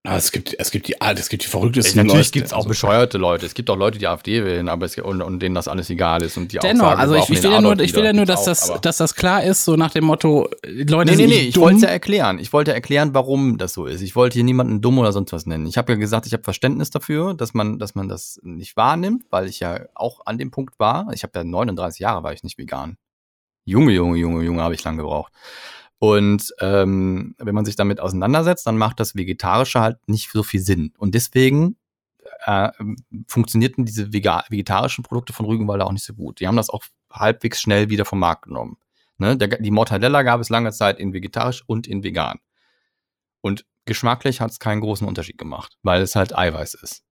Ah, 0.09 0.17
es 0.17 0.33
gibt, 0.33 0.55
es 0.59 0.71
gibt 0.71 0.89
die, 0.89 1.01
ah, 1.03 1.13
es 1.13 1.29
gibt 1.29 1.45
die 1.45 1.49
verrücktesten 1.49 1.97
Natürlich 2.07 2.29
Leute. 2.29 2.31
gibt 2.33 2.47
es 2.47 2.53
auch 2.53 2.59
Also- 2.59 2.69
bescheuerte 2.69 3.19
Leute. 3.19 3.45
Es 3.45 3.53
gibt 3.55 3.69
auch 3.69 3.77
Leute, 3.77 3.99
die 3.99 4.07
AfD 4.07 4.43
wählen, 4.45 4.69
aber 4.69 4.87
es, 4.87 4.97
und, 4.99 5.21
und 5.21 5.41
denen 5.41 5.55
das 5.55 5.69
alles 5.69 5.91
egal 5.91 6.23
ist 6.23 6.37
und 6.39 6.51
die 6.53 6.59
Dennoch, 6.59 6.85
auch 6.87 6.89
sagen, 6.91 7.01
also 7.01 7.15
ich, 7.17 7.29
ich 7.31 7.43
will 7.43 7.51
ja 7.53 7.61
nur, 7.61 7.79
ich 7.79 7.95
will 7.95 8.05
ja 8.05 8.13
nur, 8.15 8.25
dass 8.25 8.45
das, 8.45 8.73
dass 8.81 8.97
das 8.97 9.15
klar 9.15 9.43
ist, 9.45 9.65
so 9.65 9.77
nach 9.77 9.91
dem 9.91 10.05
Motto, 10.05 10.49
Leute 10.65 10.65
Nee, 10.65 10.87
nee, 10.87 11.17
sind 11.17 11.19
nee, 11.19 11.27
nicht 11.27 11.49
ich 11.51 11.57
wollte 11.59 11.77
es 11.77 11.83
ja 11.83 11.89
erklären. 11.89 12.39
Ich 12.39 12.53
wollte 12.53 12.73
erklären, 12.73 13.13
warum 13.13 13.59
das 13.59 13.75
so 13.75 13.85
ist. 13.87 14.01
Ich 14.01 14.17
wollte 14.17 14.35
hier 14.35 14.45
niemanden 14.45 14.81
dumm 14.81 14.99
oder 14.99 15.13
sonst 15.13 15.33
was 15.33 15.45
nennen. 15.45 15.67
Ich 15.67 15.77
habe 15.77 15.93
ja 15.93 15.99
gesagt, 15.99 16.27
ich 16.27 16.33
habe 16.33 16.43
Verständnis 16.43 16.91
dafür, 16.91 17.35
dass 17.35 17.53
man, 17.53 17.79
dass 17.79 17.95
man 17.95 18.09
das 18.09 18.41
nicht 18.43 18.77
wahrnimmt, 18.77 19.25
weil 19.31 19.47
ich 19.47 19.61
ja 19.61 19.81
auch 19.95 20.21
an 20.25 20.39
dem 20.39 20.51
Punkt 20.51 20.79
war. 20.79 21.09
Ich 21.13 21.23
habe 21.23 21.33
ja 21.39 21.45
39 21.45 22.01
Jahre 22.01 22.23
war 22.23 22.33
ich 22.33 22.43
nicht 22.43 22.57
vegan. 22.57 22.97
Junge, 23.67 23.93
Junge, 23.93 24.17
Junge, 24.17 24.43
Junge, 24.43 24.63
habe 24.63 24.75
ich 24.75 24.83
lang 24.85 24.97
gebraucht. 24.97 25.33
Und 25.99 26.55
ähm, 26.61 27.35
wenn 27.39 27.55
man 27.55 27.65
sich 27.65 27.77
damit 27.77 28.01
auseinandersetzt, 28.01 28.67
dann 28.67 28.79
macht 28.79 29.01
das 29.01 29.17
Vegetarische 29.17 29.81
halt 29.81 29.99
nicht 30.09 30.31
so 30.31 30.43
viel 30.43 30.61
Sinn. 30.61 30.93
Und 30.97 31.15
deswegen 31.15 31.77
äh, 32.45 32.71
funktionierten 33.27 33.85
diese 33.85 34.13
vegetarischen 34.13 35.03
Produkte 35.03 35.33
von 35.33 35.47
Rügenwalder 35.47 35.87
auch 35.87 35.93
nicht 35.93 36.05
so 36.05 36.15
gut. 36.15 36.41
Die 36.41 36.47
haben 36.47 36.57
das 36.57 36.71
auch 36.71 36.85
halbwegs 37.11 37.61
schnell 37.61 37.91
wieder 37.91 38.05
vom 38.05 38.21
Markt 38.21 38.43
genommen. 38.43 38.77
Ne? 39.19 39.37
Der, 39.37 39.49
die 39.49 39.71
Mortadella 39.71 40.23
gab 40.23 40.41
es 40.41 40.49
lange 40.49 40.71
Zeit 40.73 41.01
in 41.01 41.13
vegetarisch 41.13 41.65
und 41.67 41.87
in 41.87 42.05
vegan. 42.05 42.39
Und 43.41 43.67
geschmacklich 43.85 44.41
hat 44.41 44.51
es 44.51 44.61
keinen 44.61 44.81
großen 44.81 45.07
Unterschied 45.07 45.39
gemacht, 45.39 45.79
weil 45.83 46.03
es 46.03 46.15
halt 46.15 46.37
Eiweiß 46.37 46.75
ist. 46.75 47.03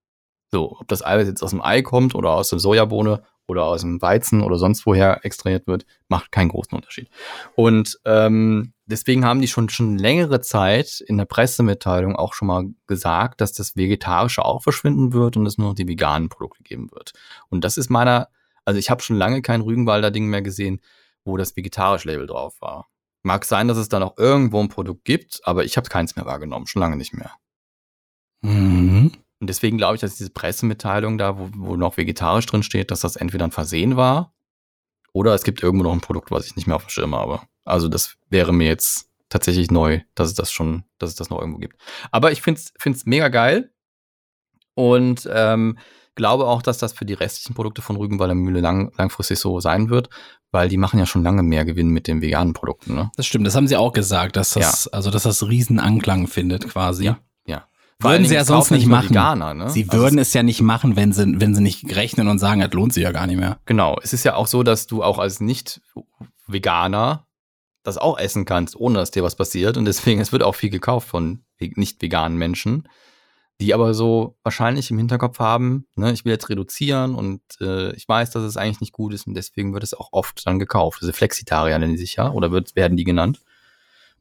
So, 0.52 0.78
ob 0.80 0.88
das 0.88 1.06
Eiweiß 1.06 1.28
jetzt 1.28 1.44
aus 1.44 1.50
dem 1.52 1.62
Ei 1.62 1.82
kommt 1.82 2.16
oder 2.16 2.32
aus 2.32 2.50
der 2.50 2.60
Sojabohne 2.60 3.24
oder 3.48 3.64
aus 3.64 3.82
dem 3.82 4.02
Weizen 4.02 4.42
oder 4.44 4.58
sonst 4.58 4.86
woher 4.86 5.26
extrahiert 5.26 5.68
wird, 5.68 5.86
macht 6.10 6.32
keinen 6.32 6.50
großen 6.50 6.76
Unterschied. 6.76 7.10
Und 7.56 8.00
ähm, 8.06 8.74
deswegen 8.86 9.26
haben 9.26 9.42
die 9.42 9.48
schon 9.48 9.70
schon 9.70 9.98
längere 9.98 10.42
Zeit 10.42 11.02
in 11.06 11.18
der 11.18 11.26
Pressemitteilung 11.26 12.16
auch 12.16 12.34
schon 12.34 12.48
mal 12.48 12.66
gesagt, 12.88 13.42
dass 13.42 13.54
das 13.54 13.76
Vegetarische 13.76 14.44
auch 14.44 14.64
verschwinden 14.64 15.14
wird 15.14 15.38
und 15.38 15.46
es 15.46 15.58
nur 15.58 15.70
noch 15.70 15.76
die 15.76 15.88
veganen 15.88 16.30
Produkte 16.30 16.64
geben 16.64 16.92
wird. 16.92 17.14
Und 17.50 17.64
das 17.64 17.78
ist 17.78 17.90
meiner, 17.90 18.28
also 18.66 18.80
ich 18.80 18.90
habe 18.90 19.02
schon 19.02 19.18
lange 19.18 19.42
kein 19.42 19.62
Rügenwalder 19.62 20.12
Ding 20.12 20.28
mehr 20.28 20.42
gesehen, 20.42 20.82
wo 21.24 21.38
das 21.38 21.56
vegetarische 21.56 22.10
Label 22.10 22.28
drauf 22.28 22.60
war. 22.62 22.88
Mag 23.24 23.46
sein, 23.46 23.68
dass 23.68 23.78
es 23.78 23.90
dann 23.90 24.04
auch 24.04 24.18
irgendwo 24.18 24.60
ein 24.62 24.70
Produkt 24.70 25.04
gibt, 25.06 25.42
aber 25.44 25.66
ich 25.66 25.78
habe 25.78 25.90
keins 25.90 26.16
mehr 26.16 26.26
wahrgenommen, 26.26 26.68
schon 26.68 26.82
lange 26.82 26.98
nicht 26.98 27.14
mehr. 27.14 27.32
Mhm. 28.42 29.12
Und 29.40 29.48
deswegen 29.48 29.78
glaube 29.78 29.96
ich, 29.96 30.02
dass 30.02 30.16
diese 30.16 30.32
Pressemitteilung 30.32 31.18
da, 31.18 31.38
wo, 31.38 31.50
wo 31.56 31.76
noch 31.76 31.98
vegetarisch 31.98 32.46
drin 32.48 32.64
steht, 32.64 32.92
dass 32.92 33.02
das 33.02 33.16
entweder 33.16 33.46
ein 33.46 33.52
Versehen 33.52 33.96
war 33.96 34.34
oder 35.14 35.34
es 35.34 35.44
gibt 35.44 35.64
irgendwo 35.64 35.84
noch 35.84 35.94
ein 35.94 36.02
Produkt, 36.02 36.32
was 36.32 36.46
ich 36.46 36.56
nicht 36.56 36.68
mehr 36.68 36.76
auf 36.76 36.86
dem 36.86 36.90
Schirm 36.90 37.16
habe. 37.16 37.42
Also 37.66 37.88
das 37.88 38.16
wäre 38.30 38.54
mir 38.54 38.68
jetzt 38.68 39.10
tatsächlich 39.30 39.72
neu, 39.72 40.02
dass 40.16 40.30
es 40.30 40.36
das 40.36 40.52
schon, 40.52 40.84
dass 41.00 41.10
es 41.10 41.16
das 41.16 41.30
noch 41.30 41.40
irgendwo 41.40 41.60
gibt. 41.60 41.76
Aber 42.12 42.32
ich 42.32 42.42
finde 42.42 42.62
es 42.84 43.06
mega 43.06 43.28
geil 43.28 43.72
und 44.74 45.28
ähm, 45.32 45.78
glaube 46.16 46.46
auch, 46.46 46.62
dass 46.62 46.78
das 46.78 46.94
für 46.94 47.06
die 47.06 47.14
restlichen 47.14 47.54
Produkte 47.54 47.82
von 47.82 47.96
Rügenwalder 47.96 48.36
Mühle 48.36 48.60
lang, 48.60 48.92
langfristig 48.98 49.40
so 49.40 49.60
sein 49.60 49.90
wird, 49.90 50.10
weil 50.52 50.70
die 50.70 50.78
machen 50.78 51.00
ja 51.00 51.06
schon 51.06 51.24
lange 51.24 51.44
mehr 51.44 51.66
Gewinn 51.66 51.90
mit 51.90 52.08
den 52.08 52.22
veganen 52.22 52.54
Produkten. 52.54 52.96
Ne? 52.96 53.12
Das 53.16 53.26
stimmt, 53.26 53.46
das 53.48 53.56
haben 53.56 53.68
sie 53.68 53.78
auch 53.78 53.94
gesagt, 53.94 54.36
dass 54.36 54.52
das, 54.52 54.88
also 54.88 55.12
dass 55.12 55.24
das 55.24 55.48
riesen 55.48 55.80
Anklang 55.80 56.28
findet 56.28 56.68
quasi. 56.68 57.06
Ja, 57.06 57.20
Würden 58.00 58.26
sie 58.26 58.36
ja 58.36 58.42
es 58.42 58.48
sonst 58.48 58.72
nicht 58.72 58.86
machen. 58.86 59.10
Veganer, 59.10 59.54
ne? 59.54 59.70
Sie 59.70 59.86
Also 59.90 59.98
würden 59.98 60.20
es 60.20 60.34
ja 60.34 60.44
nicht 60.44 60.62
machen, 60.62 60.96
wenn 60.96 61.14
sie, 61.14 61.40
wenn 61.40 61.56
sie 61.56 61.62
nicht 61.62 61.96
rechnen 61.96 62.28
und 62.28 62.38
sagen, 62.40 62.62
das 62.62 62.72
lohnt 62.74 62.94
sich 62.94 63.04
ja 63.04 63.12
gar 63.12 63.26
nicht 63.26 63.40
mehr. 63.40 63.60
Genau, 63.66 63.98
es 64.04 64.14
ist 64.14 64.24
ja 64.24 64.36
auch 64.36 64.48
so, 64.48 64.62
dass 64.64 64.86
du 64.86 65.04
auch 65.04 65.18
als 65.18 65.40
Nicht-Veganer 65.40 67.26
das 67.84 67.98
auch 67.98 68.20
essen 68.20 68.46
kannst, 68.46 68.76
ohne 68.76 69.00
dass 69.00 69.12
dir 69.12 69.24
was 69.24 69.36
passiert. 69.36 69.78
Und 69.78 69.86
deswegen, 69.86 70.22
es 70.22 70.32
wird 70.32 70.44
auch 70.44 70.56
viel 70.56 70.70
gekauft 70.70 71.08
von 71.08 71.44
nicht 71.60 72.02
veganen 72.02 72.38
Menschen, 72.38 72.88
die 73.60 73.74
aber 73.74 73.94
so 73.96 74.38
wahrscheinlich 74.44 74.92
im 74.92 74.98
Hinterkopf 75.00 75.40
haben, 75.40 75.88
ne, 75.96 76.12
ich 76.12 76.24
will 76.24 76.34
jetzt 76.34 76.50
reduzieren 76.50 77.16
und 77.16 77.42
äh, 77.62 77.96
ich 77.96 78.08
weiß, 78.08 78.30
dass 78.30 78.44
es 78.44 78.58
eigentlich 78.58 78.82
nicht 78.82 78.94
gut 78.94 79.14
ist 79.14 79.26
und 79.26 79.34
deswegen 79.34 79.74
wird 79.74 79.84
es 79.84 79.96
auch 79.96 80.10
oft 80.12 80.46
dann 80.46 80.60
gekauft. 80.60 81.00
Diese 81.02 81.14
Flexitarier 81.14 81.80
nennen 81.80 81.94
die 81.94 82.00
sich 82.00 82.18
ja 82.18 82.30
oder 82.30 82.52
wird, 82.52 82.76
werden 82.76 82.98
die 82.98 83.06
genannt. 83.06 83.40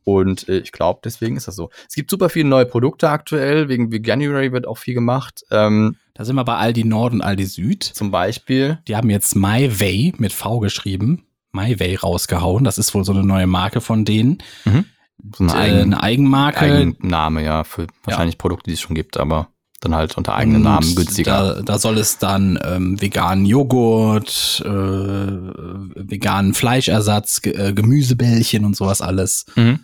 Und 0.06 0.48
äh, 0.48 0.58
ich 0.58 0.70
glaube, 0.70 1.00
deswegen 1.04 1.36
ist 1.36 1.48
das 1.48 1.56
so. 1.56 1.68
Es 1.88 1.96
gibt 1.96 2.10
super 2.10 2.28
viele 2.28 2.48
neue 2.48 2.64
Produkte 2.64 3.10
aktuell, 3.10 3.68
wegen 3.68 3.90
Veganuary 3.90 4.52
wird 4.52 4.64
auch 4.68 4.78
viel 4.78 4.94
gemacht. 4.94 5.42
Ähm, 5.50 5.96
Da 6.14 6.24
sind 6.24 6.36
wir 6.36 6.44
bei 6.44 6.54
Aldi 6.54 6.84
Nord 6.84 7.12
und 7.12 7.22
Aldi 7.22 7.44
Süd. 7.44 7.82
zum 7.82 8.12
Beispiel 8.12 8.78
Die 8.86 8.94
haben 8.94 9.10
jetzt 9.10 9.34
MyWay 9.34 10.12
mit 10.18 10.32
V 10.32 10.60
geschrieben. 10.60 11.24
MyWay 11.50 11.96
rausgehauen. 11.96 12.62
Das 12.62 12.78
ist 12.78 12.94
wohl 12.94 13.04
so 13.04 13.10
eine 13.12 13.24
neue 13.24 13.48
Marke 13.48 13.80
von 13.80 14.04
denen. 14.04 14.38
so 14.64 15.42
eine, 15.44 15.52
Äh, 15.52 15.56
Eigen, 15.56 15.82
eine 15.82 16.02
Eigenmarke. 16.04 16.60
Eigenname, 16.60 17.42
ja, 17.44 17.64
für 17.64 17.88
wahrscheinlich 18.04 18.38
Produkte, 18.38 18.70
die 18.70 18.74
es 18.74 18.80
schon 18.80 18.94
gibt, 18.94 19.16
aber 19.16 19.48
dann 19.80 19.94
halt 19.96 20.16
unter 20.16 20.36
eigenen 20.36 20.58
Und 20.58 20.62
Namen 20.62 20.94
günstiger. 20.94 21.56
Da, 21.56 21.62
da 21.62 21.78
soll 21.78 21.98
es 21.98 22.18
dann 22.18 22.58
ähm, 22.64 23.00
veganen 23.02 23.44
Joghurt, 23.44 24.62
äh, 24.64 24.68
veganen 24.68 26.54
Fleischersatz, 26.54 27.42
Ge 27.42 27.52
äh, 27.54 27.72
Gemüsebällchen 27.72 28.64
und 28.64 28.76
sowas 28.76 29.00
alles. 29.02 29.46
Mhm. 29.56 29.80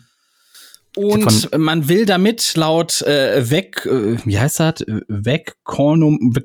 Und 0.96 1.56
man 1.56 1.88
will 1.88 2.04
damit 2.04 2.54
laut 2.54 3.00
äh, 3.02 3.50
weg, 3.50 3.86
äh, 3.86 4.18
wie 4.24 4.38
heißt 4.38 4.60
das? 4.60 4.84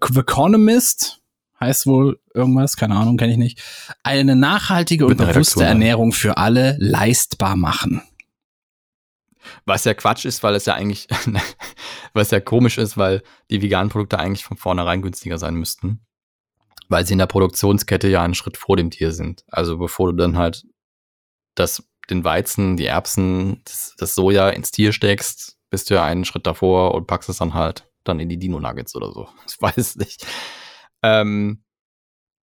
Veconomist 0.01 1.21
heißt 1.59 1.85
wohl 1.87 2.19
irgendwas, 2.33 2.77
keine 2.77 2.95
Ahnung, 2.95 3.17
kenne 3.17 3.33
ich 3.33 3.37
nicht. 3.37 3.61
Eine 4.03 4.35
nachhaltige 4.35 5.05
und 5.05 5.17
bewusste. 5.17 5.63
Ernährung 5.63 6.11
für 6.11 6.37
alle 6.37 6.77
leistbar 6.79 7.55
machen. 7.55 8.01
Was 9.65 9.85
ja 9.85 9.93
Quatsch 9.93 10.25
ist, 10.25 10.43
weil 10.43 10.55
es 10.55 10.65
ja 10.65 10.73
eigentlich, 10.75 11.07
was 12.13 12.31
ja 12.31 12.39
komisch 12.39 12.77
ist, 12.77 12.97
weil 12.97 13.21
die 13.49 13.61
veganen 13.61 13.89
Produkte 13.89 14.19
eigentlich 14.19 14.45
von 14.45 14.57
vornherein 14.57 15.01
günstiger 15.01 15.37
sein 15.37 15.55
müssten. 15.55 16.01
Weil 16.89 17.05
sie 17.05 17.13
in 17.13 17.19
der 17.19 17.27
Produktionskette 17.27 18.07
ja 18.07 18.23
einen 18.23 18.35
Schritt 18.35 18.55
vor 18.57 18.77
dem 18.77 18.91
Tier 18.91 19.11
sind. 19.11 19.43
Also 19.49 19.77
bevor 19.77 20.11
du 20.11 20.17
dann 20.17 20.37
halt 20.37 20.63
das, 21.55 21.83
den 22.09 22.23
Weizen, 22.23 22.77
die 22.77 22.85
Erbsen, 22.85 23.61
das, 23.65 23.95
das 23.97 24.15
Soja 24.15 24.49
ins 24.49 24.71
Tier 24.71 24.93
steckst, 24.93 25.57
bist 25.69 25.89
du 25.89 25.95
ja 25.95 26.03
einen 26.03 26.25
Schritt 26.25 26.47
davor 26.47 26.95
und 26.95 27.07
packst 27.07 27.29
es 27.29 27.37
dann 27.37 27.53
halt 27.53 27.89
dann 28.03 28.19
in 28.19 28.29
die 28.29 28.37
Dino-Nuggets 28.39 28.95
oder 28.95 29.11
so. 29.11 29.27
Ich 29.47 29.61
weiß 29.61 29.97
nicht. 29.97 30.25
Ähm, 31.03 31.63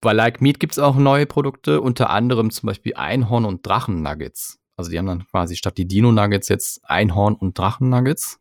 bei 0.01 0.13
Like 0.13 0.41
Meat 0.43 0.61
gibt's 0.61 0.79
auch 0.79 0.97
neue 0.97 1.27
Produkte, 1.27 1.81
unter 1.81 2.11
anderem 2.11 2.51
zum 2.51 2.67
Beispiel 2.67 2.95
Einhorn- 2.95 3.47
und 3.47 3.67
Drachen-Nuggets. 3.67 4.59
Also 4.77 4.91
die 4.91 4.99
haben 4.99 5.07
dann 5.07 5.27
quasi 5.27 5.57
statt 5.57 5.79
die 5.79 5.89
Dino-Nuggets 5.89 6.49
jetzt 6.49 6.85
Einhorn- 6.85 7.37
und 7.37 7.59
Drachen-Nuggets. 7.59 8.41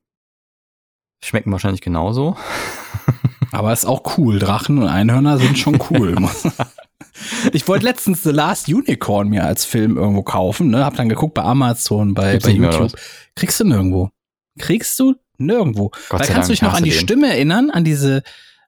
Schmecken 1.24 1.52
wahrscheinlich 1.52 1.82
genauso. 1.82 2.36
Aber 3.52 3.72
ist 3.72 3.86
auch 3.86 4.18
cool. 4.18 4.40
Drachen 4.40 4.80
und 4.80 4.88
Einhörner 4.88 5.38
sind 5.38 5.58
schon 5.58 5.80
cool. 5.90 6.16
ich 7.54 7.68
wollte 7.68 7.86
letztens 7.86 8.24
The 8.24 8.32
Last 8.32 8.68
Unicorn 8.68 9.30
mir 9.30 9.46
als 9.46 9.66
Film 9.66 9.98
irgendwo 9.98 10.24
kaufen, 10.24 10.70
ne? 10.70 10.86
Hab 10.86 10.96
dann 10.96 11.10
geguckt 11.10 11.34
bei 11.34 11.44
Amazon, 11.44 12.14
bei, 12.14 12.34
Gibt's 12.34 12.46
bei 12.46 12.52
YouTube. 12.52 12.96
Kriegst 13.36 13.60
du 13.60 13.66
nirgendwo. 13.66 14.10
Kriegst 14.60 15.00
du 15.00 15.16
nirgendwo. 15.38 15.92
Gott 16.10 16.20
Weil 16.22 16.28
kannst 16.28 16.50
du 16.50 16.54
dich 16.54 16.62
noch 16.62 16.74
an 16.74 16.84
die 16.84 16.92
den. 16.92 17.00
Stimme 17.00 17.30
erinnern, 17.30 17.70
an 17.70 17.84
diese, 17.84 18.24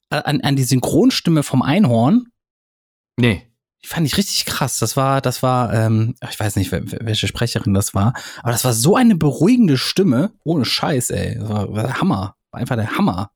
äh, 0.09 0.15
an, 0.15 0.41
an 0.41 0.55
die 0.55 0.63
Synchronstimme 0.63 1.43
vom 1.43 1.61
Einhorn? 1.61 2.27
Nee. 3.17 3.43
Die 3.83 3.87
fand 3.87 4.07
ich 4.07 4.17
richtig 4.17 4.45
krass. 4.45 4.79
Das 4.79 4.97
war, 4.97 5.21
das 5.21 5.43
war, 5.43 5.73
ähm, 5.73 6.15
ich 6.27 6.39
weiß 6.39 6.55
nicht, 6.55 6.71
welche 6.71 7.27
Sprecherin 7.27 7.73
das 7.73 7.93
war, 7.93 8.13
aber 8.41 8.51
das 8.51 8.65
war 8.65 8.73
so 8.73 8.95
eine 8.95 9.15
beruhigende 9.15 9.77
Stimme, 9.77 10.31
ohne 10.43 10.65
Scheiß, 10.65 11.11
ey. 11.11 11.37
Das 11.39 11.49
war, 11.49 11.71
war 11.71 11.83
der 11.83 12.01
Hammer. 12.01 12.35
War 12.51 12.61
einfach 12.61 12.77
der 12.77 12.97
Hammer. 12.97 13.31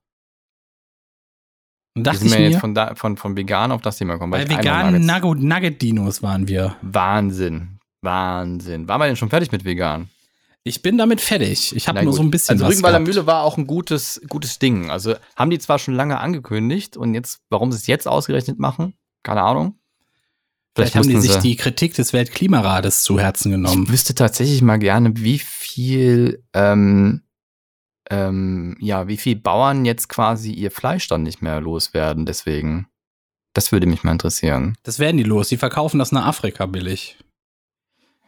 Und 2.00 2.04
Da 2.06 2.12
dachte 2.12 2.20
sind 2.20 2.28
ich 2.30 2.34
wir 2.34 2.46
mir, 2.46 2.52
jetzt 2.52 2.60
von, 2.60 2.74
da, 2.74 2.96
von, 2.96 3.18
von 3.18 3.38
vegan 3.38 3.72
auf 3.72 3.82
das 3.82 3.98
Thema 3.98 4.14
gekommen. 4.14 4.34
weil 4.34 4.46
bei 4.46 4.58
veganen 4.58 5.06
Nugget-Dinos 5.06 6.24
waren 6.24 6.48
wir. 6.48 6.76
Wahnsinn. 6.82 7.80
Wahnsinn. 8.02 8.88
Waren 8.88 9.02
wir 9.02 9.06
denn 9.08 9.16
schon 9.16 9.30
fertig 9.30 9.52
mit 9.52 9.66
vegan? 9.66 10.10
Ich 10.64 10.82
bin 10.82 10.98
damit 10.98 11.22
fertig. 11.22 11.76
Ich 11.76 11.88
habe 11.88 12.04
nur 12.04 12.14
so 12.14 12.22
ein 12.22 12.32
bisschen 12.32 12.54
Also 12.54 12.68
Rügenwalder. 12.68 13.00
Mühle 13.00 13.26
war 13.26 13.44
auch 13.44 13.58
ein 13.58 13.66
gutes, 13.66 14.22
gutes 14.28 14.60
Ding. 14.60 14.90
Also 14.90 15.16
haben 15.36 15.50
die 15.50 15.60
zwar 15.60 15.80
schon 15.80 15.94
lange 15.96 16.20
angekündigt 16.20 16.98
und 16.98 17.14
jetzt, 17.14 17.40
warum 17.50 17.72
sie 17.72 17.78
es 17.78 17.88
jetzt 17.88 18.08
ausgerechnet 18.08 18.60
machen, 18.60 18.94
keine 19.24 19.42
Ahnung. 19.42 19.76
Vielleicht 20.76 20.96
haben 20.96 21.08
die 21.10 21.18
sich 21.20 21.36
die 21.38 21.56
Kritik 21.56 21.94
des 21.96 22.14
Weltklimarates 22.14 23.04
zu 23.04 23.20
Herzen 23.20 23.52
genommen. 23.52 23.84
Ich 23.84 23.92
wüsste 23.92 24.16
tatsächlich 24.16 24.62
mal 24.62 24.78
gerne, 24.78 25.12
wie 25.16 25.40
viel, 25.40 26.44
ähm, 26.54 27.24
ähm, 28.10 28.76
ja, 28.80 29.08
wie 29.08 29.18
viel 29.18 29.36
Bauern 29.36 29.86
jetzt 29.86 30.10
quasi 30.10 30.52
ihr 30.52 30.72
Fleisch 30.72 31.08
dann 31.08 31.24
nicht 31.24 31.42
mehr 31.42 31.62
loswerden. 31.62 32.26
Deswegen, 32.26 32.88
das 33.54 33.72
würde 33.72 33.88
mich 33.88 34.04
mal 34.04 34.12
interessieren. 34.12 34.78
Das 34.84 35.00
werden 35.00 35.18
die 35.18 35.24
los. 35.24 35.50
Die 35.50 35.58
verkaufen 35.58 36.00
das 36.00 36.12
nach 36.12 36.26
Afrika 36.26 36.66
billig. 36.66 37.18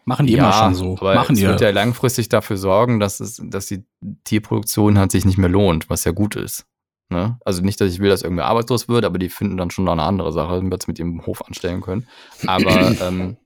Machen 0.05 0.27
die 0.27 0.33
immer 0.33 0.51
schon 0.51 0.75
so. 0.75 0.97
aber 0.97 1.15
Machen 1.15 1.33
es 1.33 1.39
die. 1.39 1.47
wird 1.47 1.61
ja 1.61 1.69
langfristig 1.69 2.27
dafür 2.29 2.57
sorgen, 2.57 2.99
dass 2.99 3.19
es, 3.19 3.41
dass 3.43 3.67
die 3.67 3.83
Tierproduktion 4.23 4.97
halt 4.97 5.11
sich 5.11 5.25
nicht 5.25 5.37
mehr 5.37 5.49
lohnt, 5.49 5.89
was 5.89 6.03
ja 6.05 6.11
gut 6.11 6.35
ist. 6.35 6.65
Ne? 7.09 7.37
Also 7.45 7.61
nicht, 7.61 7.79
dass 7.79 7.91
ich 7.91 7.99
will, 7.99 8.09
dass 8.09 8.23
irgendwer 8.23 8.45
arbeitslos 8.45 8.87
wird, 8.87 9.05
aber 9.05 9.19
die 9.19 9.29
finden 9.29 9.57
dann 9.57 9.69
schon 9.69 9.85
noch 9.85 9.91
eine 9.91 10.03
andere 10.03 10.31
Sache, 10.31 10.55
damit 10.55 10.81
sie 10.81 10.87
mit 10.87 10.99
ihrem 10.99 11.25
Hof 11.25 11.45
anstellen 11.45 11.81
können. 11.81 12.07
Aber 12.47 12.71
ähm, 13.01 13.37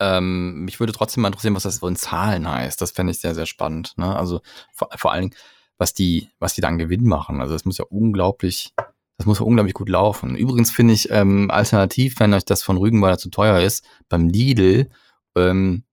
ähm, 0.00 0.64
mich 0.64 0.80
würde 0.80 0.92
trotzdem 0.92 1.22
mal 1.22 1.28
interessieren, 1.28 1.54
was 1.54 1.62
das 1.62 1.76
so 1.76 1.88
in 1.88 1.96
Zahlen 1.96 2.48
heißt. 2.48 2.80
Das 2.80 2.90
fände 2.90 3.12
ich 3.12 3.20
sehr, 3.20 3.34
sehr 3.34 3.46
spannend. 3.46 3.94
Ne? 3.96 4.14
Also 4.14 4.40
vor, 4.72 4.88
vor 4.96 5.12
allen 5.12 5.30
Dingen, 5.30 5.34
was 5.78 5.94
die, 5.94 6.30
was 6.38 6.54
die 6.54 6.60
dann 6.60 6.78
Gewinn 6.78 7.04
machen. 7.04 7.40
Also 7.40 7.54
das 7.54 7.64
muss 7.64 7.78
ja 7.78 7.84
unglaublich, 7.88 8.72
das 9.18 9.26
muss 9.26 9.38
ja 9.38 9.44
unglaublich 9.44 9.74
gut 9.74 9.88
laufen. 9.88 10.36
Übrigens 10.36 10.70
finde 10.70 10.94
ich 10.94 11.10
ähm, 11.10 11.50
alternativ, 11.50 12.18
wenn 12.18 12.34
euch 12.34 12.44
das 12.44 12.62
von 12.62 12.76
Rügenwalder 12.76 13.18
zu 13.18 13.30
teuer 13.30 13.60
ist, 13.60 13.84
beim 14.08 14.28
Lidl, 14.28 14.88
ähm, 15.36 15.84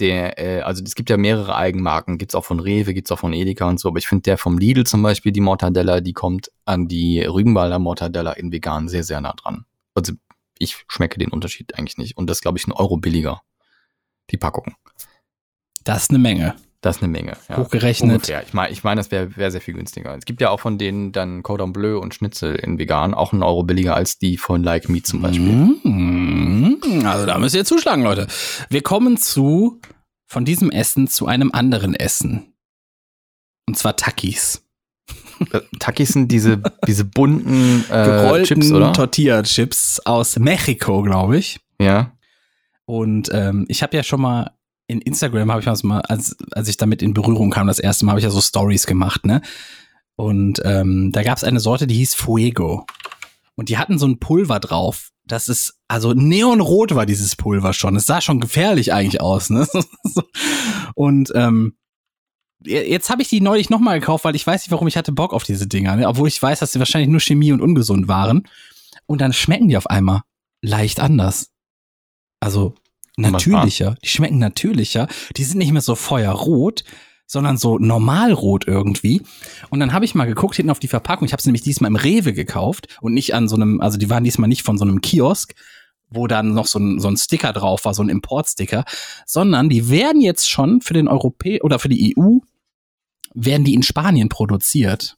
der, 0.00 0.38
äh, 0.38 0.62
also 0.62 0.82
es 0.82 0.94
gibt 0.94 1.10
ja 1.10 1.16
mehrere 1.18 1.54
Eigenmarken, 1.54 2.16
gibt's 2.16 2.34
auch 2.34 2.44
von 2.44 2.60
Rewe, 2.60 2.94
gibt's 2.94 3.12
auch 3.12 3.18
von 3.18 3.34
Edeka 3.34 3.68
und 3.68 3.78
so, 3.78 3.88
aber 3.88 3.98
ich 3.98 4.08
finde 4.08 4.22
der 4.22 4.38
vom 4.38 4.58
Lidl 4.58 4.84
zum 4.84 5.02
Beispiel, 5.02 5.32
die 5.32 5.40
Mortadella, 5.40 6.00
die 6.00 6.14
kommt 6.14 6.50
an 6.64 6.88
die 6.88 7.20
Rügenwalder 7.22 7.78
Mortadella 7.78 8.32
in 8.32 8.50
vegan 8.50 8.88
sehr, 8.88 9.04
sehr 9.04 9.20
nah 9.20 9.34
dran. 9.34 9.66
Also 9.94 10.14
ich 10.60 10.84
schmecke 10.88 11.18
den 11.18 11.30
Unterschied 11.30 11.76
eigentlich 11.76 11.98
nicht. 11.98 12.16
Und 12.16 12.28
das 12.28 12.40
glaube 12.40 12.58
ich 12.58 12.66
ein 12.66 12.72
Euro 12.72 12.98
billiger, 12.98 13.42
die 14.30 14.36
Packung. 14.38 14.74
Das 15.84 16.02
ist 16.04 16.10
eine 16.10 16.18
Menge. 16.18 16.54
Das 16.82 16.96
ist 16.96 17.02
eine 17.02 17.12
Menge. 17.12 17.36
Ja. 17.48 17.58
Hochgerechnet. 17.58 18.10
Ungefähr. 18.10 18.42
Ich 18.42 18.54
meine, 18.54 18.72
ich 18.72 18.82
mein, 18.84 18.96
das 18.96 19.10
wäre 19.10 19.36
wär 19.36 19.50
sehr 19.50 19.60
viel 19.60 19.74
günstiger. 19.74 20.16
Es 20.16 20.24
gibt 20.24 20.40
ja 20.40 20.48
auch 20.48 20.60
von 20.60 20.78
denen 20.78 21.12
dann 21.12 21.42
Cordon 21.42 21.72
Bleu 21.74 21.98
und 21.98 22.14
Schnitzel 22.14 22.54
in 22.54 22.78
vegan, 22.78 23.12
auch 23.12 23.32
einen 23.34 23.42
Euro 23.42 23.64
billiger 23.64 23.94
als 23.94 24.18
die 24.18 24.38
von 24.38 24.62
Like 24.62 24.88
Me 24.88 25.02
zum 25.02 25.20
Beispiel. 25.20 25.76
Mm, 25.84 27.04
Also 27.04 27.26
da 27.26 27.38
müsst 27.38 27.54
ihr 27.54 27.66
zuschlagen, 27.66 28.02
Leute. 28.02 28.28
Wir 28.70 28.82
kommen 28.82 29.18
zu, 29.18 29.80
von 30.26 30.46
diesem 30.46 30.70
Essen 30.70 31.06
zu 31.06 31.26
einem 31.26 31.52
anderen 31.52 31.94
Essen. 31.94 32.54
Und 33.68 33.76
zwar 33.76 33.96
Takis. 33.96 34.62
Äh, 35.52 35.60
Takis 35.80 36.10
sind 36.10 36.32
diese, 36.32 36.62
diese 36.86 37.04
bunten 37.04 37.84
äh, 37.90 38.42
Chips, 38.44 38.72
oder? 38.72 38.94
Tortilla-Chips 38.94 40.00
aus 40.06 40.38
Mexiko, 40.38 41.02
glaube 41.02 41.36
ich. 41.36 41.60
Ja. 41.78 42.12
Und 42.90 43.30
ähm, 43.32 43.66
ich 43.68 43.84
habe 43.84 43.96
ja 43.96 44.02
schon 44.02 44.20
mal 44.20 44.50
in 44.88 45.00
Instagram 45.00 45.52
habe 45.52 45.60
ich 45.60 45.84
mal, 45.84 46.00
als, 46.00 46.36
als 46.50 46.66
ich 46.66 46.76
damit 46.76 47.02
in 47.02 47.14
Berührung 47.14 47.50
kam, 47.50 47.68
das 47.68 47.78
erste 47.78 48.04
Mal 48.04 48.10
habe 48.10 48.18
ich 48.18 48.24
ja 48.24 48.30
so 48.30 48.40
Stories 48.40 48.88
gemacht, 48.88 49.24
ne? 49.24 49.42
Und 50.16 50.60
ähm, 50.64 51.12
da 51.12 51.22
gab 51.22 51.38
es 51.38 51.44
eine 51.44 51.60
Sorte, 51.60 51.86
die 51.86 51.94
hieß 51.94 52.14
Fuego. 52.14 52.86
Und 53.54 53.68
die 53.68 53.78
hatten 53.78 53.96
so 53.96 54.06
ein 54.06 54.18
Pulver 54.18 54.58
drauf. 54.58 55.10
Das 55.24 55.46
ist, 55.46 55.78
also 55.86 56.14
neonrot 56.14 56.96
war 56.96 57.06
dieses 57.06 57.36
Pulver 57.36 57.74
schon. 57.74 57.94
Es 57.94 58.06
sah 58.06 58.20
schon 58.20 58.40
gefährlich 58.40 58.92
eigentlich 58.92 59.20
aus, 59.20 59.50
ne? 59.50 59.68
Und 60.96 61.30
ähm, 61.36 61.76
jetzt 62.64 63.08
habe 63.08 63.22
ich 63.22 63.28
die 63.28 63.40
neulich 63.40 63.70
nochmal 63.70 64.00
gekauft, 64.00 64.24
weil 64.24 64.34
ich 64.34 64.48
weiß 64.48 64.62
nicht, 64.62 64.72
warum 64.72 64.88
ich 64.88 64.96
hatte 64.96 65.12
Bock 65.12 65.32
auf 65.32 65.44
diese 65.44 65.68
Dinger, 65.68 65.94
ne? 65.94 66.08
obwohl 66.08 66.26
ich 66.26 66.42
weiß, 66.42 66.58
dass 66.58 66.72
sie 66.72 66.80
wahrscheinlich 66.80 67.08
nur 67.08 67.20
Chemie 67.20 67.52
und 67.52 67.60
ungesund 67.60 68.08
waren. 68.08 68.48
Und 69.06 69.20
dann 69.20 69.32
schmecken 69.32 69.68
die 69.68 69.76
auf 69.76 69.88
einmal 69.88 70.22
leicht 70.60 70.98
anders. 70.98 71.52
Also 72.40 72.74
natürlicher. 73.16 73.96
Die 74.02 74.08
schmecken 74.08 74.38
natürlicher. 74.38 75.08
Die 75.36 75.44
sind 75.44 75.58
nicht 75.58 75.72
mehr 75.72 75.82
so 75.82 75.94
feuerrot, 75.94 76.84
sondern 77.26 77.56
so 77.56 77.78
normalrot 77.78 78.66
irgendwie. 78.66 79.22
Und 79.68 79.78
dann 79.80 79.92
habe 79.92 80.04
ich 80.04 80.14
mal 80.14 80.26
geguckt 80.26 80.56
hinten 80.56 80.70
auf 80.70 80.80
die 80.80 80.88
Verpackung. 80.88 81.26
Ich 81.26 81.32
habe 81.32 81.40
sie 81.42 81.48
nämlich 81.48 81.62
diesmal 81.62 81.88
im 81.88 81.96
Rewe 81.96 82.32
gekauft 82.32 82.88
und 83.00 83.14
nicht 83.14 83.34
an 83.34 83.48
so 83.48 83.56
einem, 83.56 83.80
also 83.80 83.98
die 83.98 84.10
waren 84.10 84.24
diesmal 84.24 84.48
nicht 84.48 84.62
von 84.62 84.78
so 84.78 84.84
einem 84.84 85.00
Kiosk, 85.00 85.54
wo 86.08 86.26
dann 86.26 86.54
noch 86.54 86.66
so 86.66 86.80
ein, 86.80 86.98
so 86.98 87.08
ein 87.08 87.16
Sticker 87.16 87.52
drauf 87.52 87.84
war, 87.84 87.94
so 87.94 88.02
ein 88.02 88.08
Importsticker, 88.08 88.84
sondern 89.26 89.68
die 89.68 89.88
werden 89.88 90.20
jetzt 90.20 90.50
schon 90.50 90.80
für 90.80 90.94
den 90.94 91.06
Europä 91.06 91.60
oder 91.62 91.78
für 91.78 91.88
die 91.88 92.16
EU 92.16 92.38
werden 93.32 93.64
die 93.64 93.74
in 93.74 93.84
Spanien 93.84 94.28
produziert. 94.28 95.16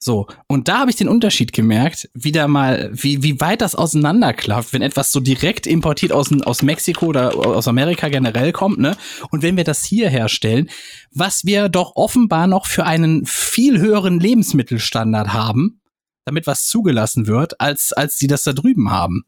So, 0.00 0.28
und 0.46 0.68
da 0.68 0.78
habe 0.78 0.90
ich 0.90 0.96
den 0.96 1.08
Unterschied 1.08 1.52
gemerkt, 1.52 2.08
wieder 2.14 2.46
mal, 2.46 2.88
wie, 2.92 3.24
wie 3.24 3.40
weit 3.40 3.60
das 3.60 3.74
auseinanderklafft, 3.74 4.72
wenn 4.72 4.82
etwas 4.82 5.10
so 5.10 5.18
direkt 5.18 5.66
importiert 5.66 6.12
aus, 6.12 6.30
aus 6.44 6.62
Mexiko 6.62 7.06
oder 7.06 7.34
aus 7.34 7.66
Amerika 7.66 8.08
generell 8.08 8.52
kommt, 8.52 8.78
ne? 8.78 8.96
Und 9.30 9.42
wenn 9.42 9.56
wir 9.56 9.64
das 9.64 9.84
hier 9.84 10.08
herstellen, 10.08 10.70
was 11.10 11.44
wir 11.44 11.68
doch 11.68 11.96
offenbar 11.96 12.46
noch 12.46 12.66
für 12.66 12.84
einen 12.84 13.26
viel 13.26 13.80
höheren 13.80 14.20
Lebensmittelstandard 14.20 15.32
haben, 15.32 15.80
damit 16.24 16.46
was 16.46 16.68
zugelassen 16.68 17.26
wird, 17.26 17.60
als, 17.60 17.92
als 17.92 18.18
sie 18.18 18.28
das 18.28 18.44
da 18.44 18.52
drüben 18.52 18.92
haben. 18.92 19.24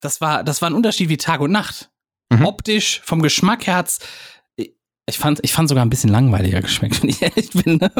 Das 0.00 0.20
war, 0.20 0.42
das 0.42 0.60
war 0.60 0.70
ein 0.70 0.74
Unterschied 0.74 1.08
wie 1.08 1.18
Tag 1.18 1.40
und 1.40 1.52
Nacht. 1.52 1.90
Mhm. 2.30 2.46
Optisch, 2.46 3.00
vom 3.04 3.22
Geschmack 3.22 3.66
her 3.68 3.76
hat's, 3.76 4.00
ich 4.56 5.18
fand, 5.18 5.40
ich 5.42 5.52
fand 5.52 5.68
sogar 5.68 5.84
ein 5.84 5.90
bisschen 5.90 6.10
langweiliger 6.10 6.60
geschmeckt, 6.60 7.02
wenn 7.02 7.10
ich 7.10 7.22
ehrlich 7.22 7.50
bin. 7.50 7.76
ne? 7.76 7.90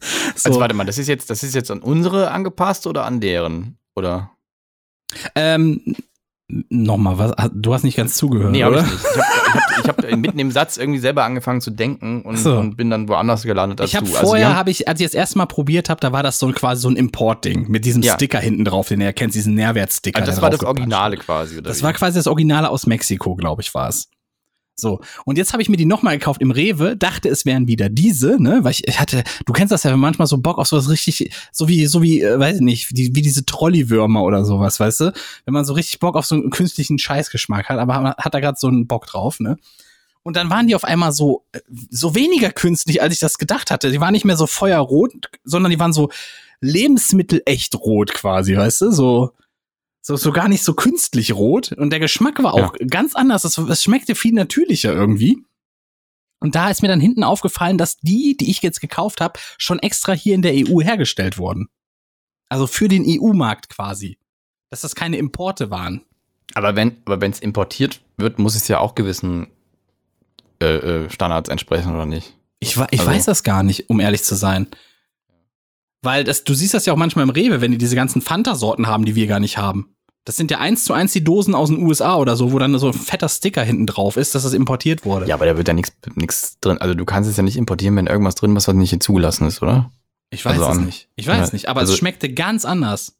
so, 0.36 0.48
Also 0.48 0.60
warte 0.60 0.74
mal, 0.74 0.84
das 0.84 0.98
ist 0.98 1.08
jetzt, 1.08 1.30
das 1.30 1.42
ist 1.42 1.54
jetzt 1.54 1.70
an 1.70 1.80
unsere 1.80 2.30
angepasst 2.30 2.86
oder 2.86 3.04
an 3.04 3.20
deren? 3.20 3.78
Oder? 3.96 4.30
ähm, 5.34 5.80
nochmal, 6.70 7.18
was, 7.18 7.32
du 7.54 7.74
hast 7.74 7.82
nicht 7.84 7.96
ganz 7.96 8.14
zugehört, 8.16 8.52
Nee, 8.52 8.62
hab 8.62 8.70
oder? 8.72 8.84
ich 8.84 8.90
nicht. 8.90 9.04
Ich 9.04 9.88
habe 9.88 10.02
hab, 10.02 10.10
hab 10.10 10.16
mitten 10.18 10.38
im 10.38 10.50
Satz 10.50 10.76
irgendwie 10.76 10.98
selber 10.98 11.24
angefangen 11.24 11.60
zu 11.60 11.70
denken 11.70 12.22
und, 12.22 12.36
So. 12.38 12.56
und 12.58 12.76
bin 12.76 12.90
dann 12.90 13.08
woanders 13.08 13.42
gelandet 13.42 13.80
als 13.80 13.90
Ich 13.90 13.96
habe 13.96 14.06
du. 14.06 14.14
Also 14.14 14.26
vorher, 14.28 14.48
haben- 14.50 14.56
habe 14.56 14.70
ich, 14.70 14.88
als 14.88 15.00
ich 15.00 15.06
das 15.06 15.14
erste 15.14 15.38
Mal 15.38 15.46
probiert 15.46 15.88
habe, 15.90 16.00
da 16.00 16.12
war 16.12 16.22
das 16.22 16.38
so 16.38 16.50
quasi 16.52 16.82
so 16.82 16.88
ein 16.88 16.96
Import-Ding 16.96 17.68
mit 17.70 17.84
diesem 17.84 18.02
Ja. 18.02 18.14
Sticker 18.14 18.38
hinten 18.40 18.64
drauf, 18.64 18.88
den 18.88 19.00
ihr 19.00 19.12
kennt, 19.12 19.34
diesen 19.34 19.54
Nährwertsticker. 19.54 20.18
also 20.20 20.30
das 20.30 20.42
war 20.42 20.50
das 20.50 20.62
Originale 20.64 21.16
quasi, 21.16 21.54
oder? 21.58 21.68
Das 21.70 21.78
wie? 21.80 21.82
war 21.84 21.92
quasi 21.92 22.18
das 22.18 22.26
Originale 22.26 22.68
aus 22.70 22.86
Mexiko, 22.86 23.34
glaube 23.36 23.62
ich, 23.62 23.74
war 23.74 23.88
es. 23.88 24.08
So, 24.80 25.00
und 25.24 25.38
jetzt 25.38 25.52
habe 25.52 25.62
ich 25.62 25.68
mir 25.68 25.76
die 25.76 25.86
nochmal 25.86 26.16
gekauft 26.18 26.40
im 26.40 26.52
Rewe, 26.52 26.96
dachte, 26.96 27.28
es 27.28 27.44
wären 27.44 27.66
wieder 27.66 27.88
diese, 27.88 28.40
ne? 28.40 28.60
Weil 28.62 28.70
ich, 28.70 28.86
ich 28.86 29.00
hatte, 29.00 29.24
du 29.44 29.52
kennst 29.52 29.72
das 29.72 29.82
ja 29.82 29.90
wenn 29.90 29.98
manchmal 29.98 30.28
so 30.28 30.38
Bock 30.38 30.58
auf 30.58 30.68
sowas 30.68 30.88
richtig, 30.88 31.32
so 31.50 31.68
wie, 31.68 31.86
so 31.86 32.00
wie, 32.00 32.22
äh, 32.22 32.38
weiß 32.38 32.56
ich 32.56 32.62
nicht, 32.62 32.96
die, 32.96 33.14
wie 33.16 33.22
diese 33.22 33.44
Trolley-Würmer 33.44 34.22
oder 34.22 34.44
sowas, 34.44 34.78
weißt 34.78 35.00
du? 35.00 35.12
Wenn 35.44 35.54
man 35.54 35.64
so 35.64 35.72
richtig 35.72 35.98
Bock 35.98 36.14
auf 36.14 36.26
so 36.26 36.36
einen 36.36 36.50
künstlichen 36.50 36.98
Scheißgeschmack 36.98 37.68
hat, 37.68 37.78
aber 37.78 38.00
man 38.00 38.14
hat 38.14 38.34
da 38.34 38.38
gerade 38.38 38.58
so 38.58 38.68
einen 38.68 38.86
Bock 38.86 39.06
drauf, 39.06 39.40
ne? 39.40 39.58
Und 40.22 40.36
dann 40.36 40.50
waren 40.50 40.68
die 40.68 40.74
auf 40.76 40.84
einmal 40.84 41.10
so, 41.10 41.44
äh, 41.50 41.60
so 41.90 42.14
weniger 42.14 42.52
künstlich, 42.52 43.02
als 43.02 43.14
ich 43.14 43.20
das 43.20 43.38
gedacht 43.38 43.72
hatte. 43.72 43.90
Die 43.90 44.00
waren 44.00 44.12
nicht 44.12 44.24
mehr 44.24 44.36
so 44.36 44.46
feuerrot, 44.46 45.12
sondern 45.42 45.70
die 45.70 45.80
waren 45.80 45.92
so 45.92 46.10
Lebensmittel-echt 46.60 47.74
rot 47.74 48.14
quasi, 48.14 48.56
weißt 48.56 48.82
du? 48.82 48.90
So, 48.92 49.32
so, 50.08 50.16
so 50.16 50.32
gar 50.32 50.48
nicht 50.48 50.64
so 50.64 50.72
künstlich 50.72 51.34
rot. 51.34 51.72
Und 51.72 51.90
der 51.90 52.00
Geschmack 52.00 52.42
war 52.42 52.54
auch 52.54 52.72
ganz 52.88 53.14
anders. 53.14 53.44
Es, 53.44 53.58
es 53.58 53.82
schmeckte 53.84 54.14
viel 54.14 54.32
natürlicher 54.32 54.90
irgendwie. 54.90 55.44
Und 56.40 56.54
da 56.54 56.70
ist 56.70 56.80
mir 56.80 56.88
dann 56.88 56.98
hinten 56.98 57.24
aufgefallen, 57.24 57.76
dass 57.76 57.98
die, 57.98 58.34
die 58.34 58.50
ich 58.50 58.62
jetzt 58.62 58.80
gekauft 58.80 59.20
habe, 59.20 59.38
schon 59.58 59.78
extra 59.80 60.14
hier 60.14 60.34
in 60.34 60.40
der 60.40 60.54
EU 60.54 60.80
hergestellt 60.80 61.36
wurden. 61.36 61.68
Also 62.48 62.66
für 62.66 62.88
den 62.88 63.04
EU-Markt 63.06 63.68
quasi. 63.68 64.18
Dass 64.70 64.80
das 64.80 64.94
keine 64.94 65.18
Importe 65.18 65.68
waren. 65.70 66.00
Aber 66.54 66.74
wenn 66.74 66.96
aber 67.04 67.22
es 67.28 67.40
importiert 67.40 68.00
wird, 68.16 68.38
muss 68.38 68.54
es 68.56 68.66
ja 68.66 68.78
auch 68.78 68.94
gewissen 68.94 69.48
äh, 70.62 71.04
äh, 71.04 71.10
Standards 71.10 71.50
entsprechen 71.50 71.94
oder 71.94 72.06
nicht? 72.06 72.34
Ich, 72.60 72.76
ich 72.90 73.00
Also- 73.00 73.06
weiß 73.10 73.26
das 73.26 73.42
gar 73.42 73.62
nicht, 73.62 73.90
um 73.90 74.00
ehrlich 74.00 74.24
zu 74.24 74.36
sein. 74.36 74.68
Weil 76.00 76.24
das, 76.24 76.44
du 76.44 76.54
siehst 76.54 76.72
das 76.72 76.86
ja 76.86 76.94
auch 76.94 76.96
manchmal 76.96 77.24
im 77.24 77.30
Rewe, 77.30 77.60
wenn 77.60 77.72
die 77.72 77.78
diese 77.78 77.94
ganzen 77.96 78.22
Fanta-Sorten 78.22 78.86
haben, 78.86 79.04
die 79.04 79.14
wir 79.16 79.26
gar 79.26 79.40
nicht 79.40 79.58
haben. 79.58 79.94
Das 80.28 80.36
sind 80.36 80.50
ja 80.50 80.58
eins 80.58 80.84
zu 80.84 80.92
eins 80.92 81.14
die 81.14 81.24
Dosen 81.24 81.54
aus 81.54 81.70
den 81.70 81.78
USA 81.82 82.16
oder 82.16 82.36
so, 82.36 82.52
wo 82.52 82.58
dann 82.58 82.78
so 82.78 82.88
ein 82.88 82.92
fetter 82.92 83.30
Sticker 83.30 83.62
hinten 83.62 83.86
drauf 83.86 84.18
ist, 84.18 84.34
dass 84.34 84.42
das 84.42 84.52
importiert 84.52 85.06
wurde. 85.06 85.26
Ja, 85.26 85.36
aber 85.36 85.46
da 85.46 85.56
wird 85.56 85.68
ja 85.68 85.72
nichts 85.72 86.58
drin. 86.60 86.76
Also 86.76 86.92
du 86.94 87.06
kannst 87.06 87.30
es 87.30 87.38
ja 87.38 87.42
nicht 87.42 87.56
importieren, 87.56 87.96
wenn 87.96 88.06
irgendwas 88.06 88.34
drin 88.34 88.54
ist, 88.54 88.68
was 88.68 88.74
nicht 88.74 88.90
hier 88.90 89.00
zugelassen 89.00 89.46
ist, 89.48 89.62
oder? 89.62 89.90
Ich 90.28 90.44
weiß 90.44 90.60
Also 90.60 90.80
es 90.80 90.84
nicht. 90.86 91.08
Ich 91.16 91.26
weiß 91.26 91.48
Ja, 91.48 91.52
nicht, 91.54 91.68
aber 91.70 91.80
also- 91.80 91.94
es 91.94 91.98
schmeckte 91.98 92.28
ganz 92.30 92.66
anders. 92.66 93.14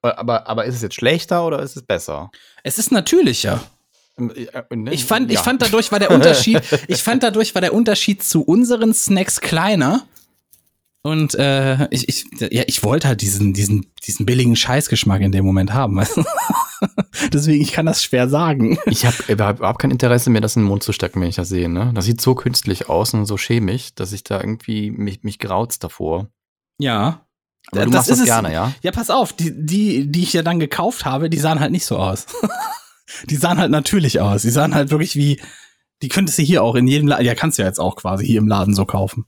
Aber, 0.00 0.46
aber 0.48 0.64
ist 0.64 0.76
es 0.76 0.80
jetzt 0.80 0.94
schlechter 0.94 1.46
oder 1.46 1.60
ist 1.60 1.76
es 1.76 1.82
besser? 1.82 2.30
Es 2.62 2.78
ist 2.78 2.90
natürlicher. 2.90 3.60
ne? 4.16 4.92
Ich 4.92 5.04
fand, 5.04 5.30
ich 5.30 5.38
fand 5.40 5.60
dadurch 5.60 5.92
war 5.92 5.98
der 5.98 6.10
Unterschied, 6.10 6.62
ich 6.88 7.02
fand 7.02 7.22
dadurch 7.22 7.54
war 7.54 7.60
der 7.60 7.74
Unterschied 7.74 8.22
zu 8.22 8.40
unseren 8.42 8.94
Snacks 8.94 9.42
kleiner. 9.42 10.04
Und 11.06 11.36
äh, 11.36 11.86
ich, 11.90 12.08
ich, 12.08 12.24
ja, 12.50 12.64
ich 12.66 12.82
wollte 12.82 13.06
halt 13.06 13.20
diesen, 13.20 13.52
diesen, 13.52 13.86
diesen 14.04 14.26
billigen 14.26 14.56
Scheißgeschmack 14.56 15.20
in 15.20 15.30
dem 15.30 15.44
Moment 15.44 15.72
haben. 15.72 15.94
Weißt 15.94 16.16
du? 16.16 16.24
Deswegen, 17.32 17.62
ich 17.62 17.70
kann 17.70 17.86
das 17.86 18.02
schwer 18.02 18.28
sagen. 18.28 18.76
Ich 18.86 19.06
habe 19.06 19.16
überhaupt 19.28 19.78
kein 19.78 19.92
Interesse, 19.92 20.30
mir 20.30 20.40
das 20.40 20.56
in 20.56 20.62
den 20.62 20.68
Mund 20.68 20.82
zu 20.82 20.92
stecken, 20.92 21.20
wenn 21.20 21.28
ich 21.28 21.36
das 21.36 21.48
sehe. 21.48 21.68
Ne? 21.68 21.92
Das 21.94 22.06
sieht 22.06 22.20
so 22.20 22.34
künstlich 22.34 22.88
aus 22.88 23.14
und 23.14 23.24
so 23.24 23.36
chemisch, 23.36 23.94
dass 23.94 24.10
ich 24.10 24.24
da 24.24 24.40
irgendwie 24.40 24.90
mich, 24.90 25.22
mich 25.22 25.38
graut's 25.38 25.78
davor. 25.78 26.28
Ja. 26.78 27.24
Aber 27.70 27.84
du 27.84 27.90
Das 27.92 27.98
machst 27.98 28.10
das 28.10 28.16
ist 28.18 28.22
es. 28.22 28.26
gerne, 28.26 28.52
ja? 28.52 28.72
Ja, 28.82 28.90
pass 28.90 29.08
auf, 29.08 29.32
die, 29.32 29.52
die, 29.54 30.10
die 30.10 30.24
ich 30.24 30.32
ja 30.32 30.42
dann 30.42 30.58
gekauft 30.58 31.04
habe, 31.04 31.30
die 31.30 31.38
sahen 31.38 31.60
halt 31.60 31.70
nicht 31.70 31.86
so 31.86 31.98
aus. 31.98 32.26
die 33.30 33.36
sahen 33.36 33.58
halt 33.58 33.70
natürlich 33.70 34.18
aus. 34.18 34.42
Die 34.42 34.50
sahen 34.50 34.74
halt 34.74 34.90
wirklich 34.90 35.14
wie, 35.14 35.40
die 36.02 36.08
könntest 36.08 36.36
du 36.38 36.42
hier 36.42 36.64
auch 36.64 36.74
in 36.74 36.88
jedem 36.88 37.06
Laden, 37.06 37.24
ja, 37.24 37.36
kannst 37.36 37.58
du 37.58 37.62
ja 37.62 37.68
jetzt 37.68 37.78
auch 37.78 37.94
quasi 37.94 38.26
hier 38.26 38.38
im 38.38 38.48
Laden 38.48 38.74
so 38.74 38.86
kaufen. 38.86 39.26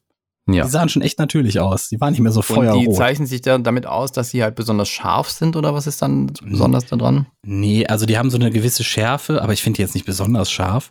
Ja. 0.51 0.65
Die 0.65 0.71
sahen 0.71 0.89
schon 0.89 1.03
echt 1.03 1.19
natürlich 1.19 1.61
aus. 1.61 1.89
Die 1.89 2.01
waren 2.01 2.13
nicht 2.13 2.21
mehr 2.23 2.33
so 2.33 2.41
Und 2.41 2.49
die 2.49 2.55
feuerrot. 2.55 2.97
zeichnen 2.97 3.27
sich 3.29 3.43
da 3.43 3.59
damit 3.59 3.85
aus, 3.87 4.13
dass 4.13 4.31
sie 4.31 4.43
halt 4.43 4.55
besonders 4.55 4.89
scharf 4.89 5.29
sind 5.31 5.57
oder 5.57 5.75
was 5.75 5.87
ist 5.87 6.01
dann 6.01 6.33
besonders 6.43 6.87
da 6.87 6.97
dran? 6.97 7.27
Nee, 7.43 7.87
also 7.87 8.07
die 8.07 8.17
haben 8.17 8.31
so 8.31 8.39
eine 8.39 8.51
gewisse 8.51 8.83
Schärfe, 8.83 9.43
aber 9.43 9.53
ich 9.53 9.63
finde 9.63 9.77
die 9.77 9.83
jetzt 9.83 9.95
nicht 9.95 10.07
besonders 10.07 10.51
scharf. 10.51 10.91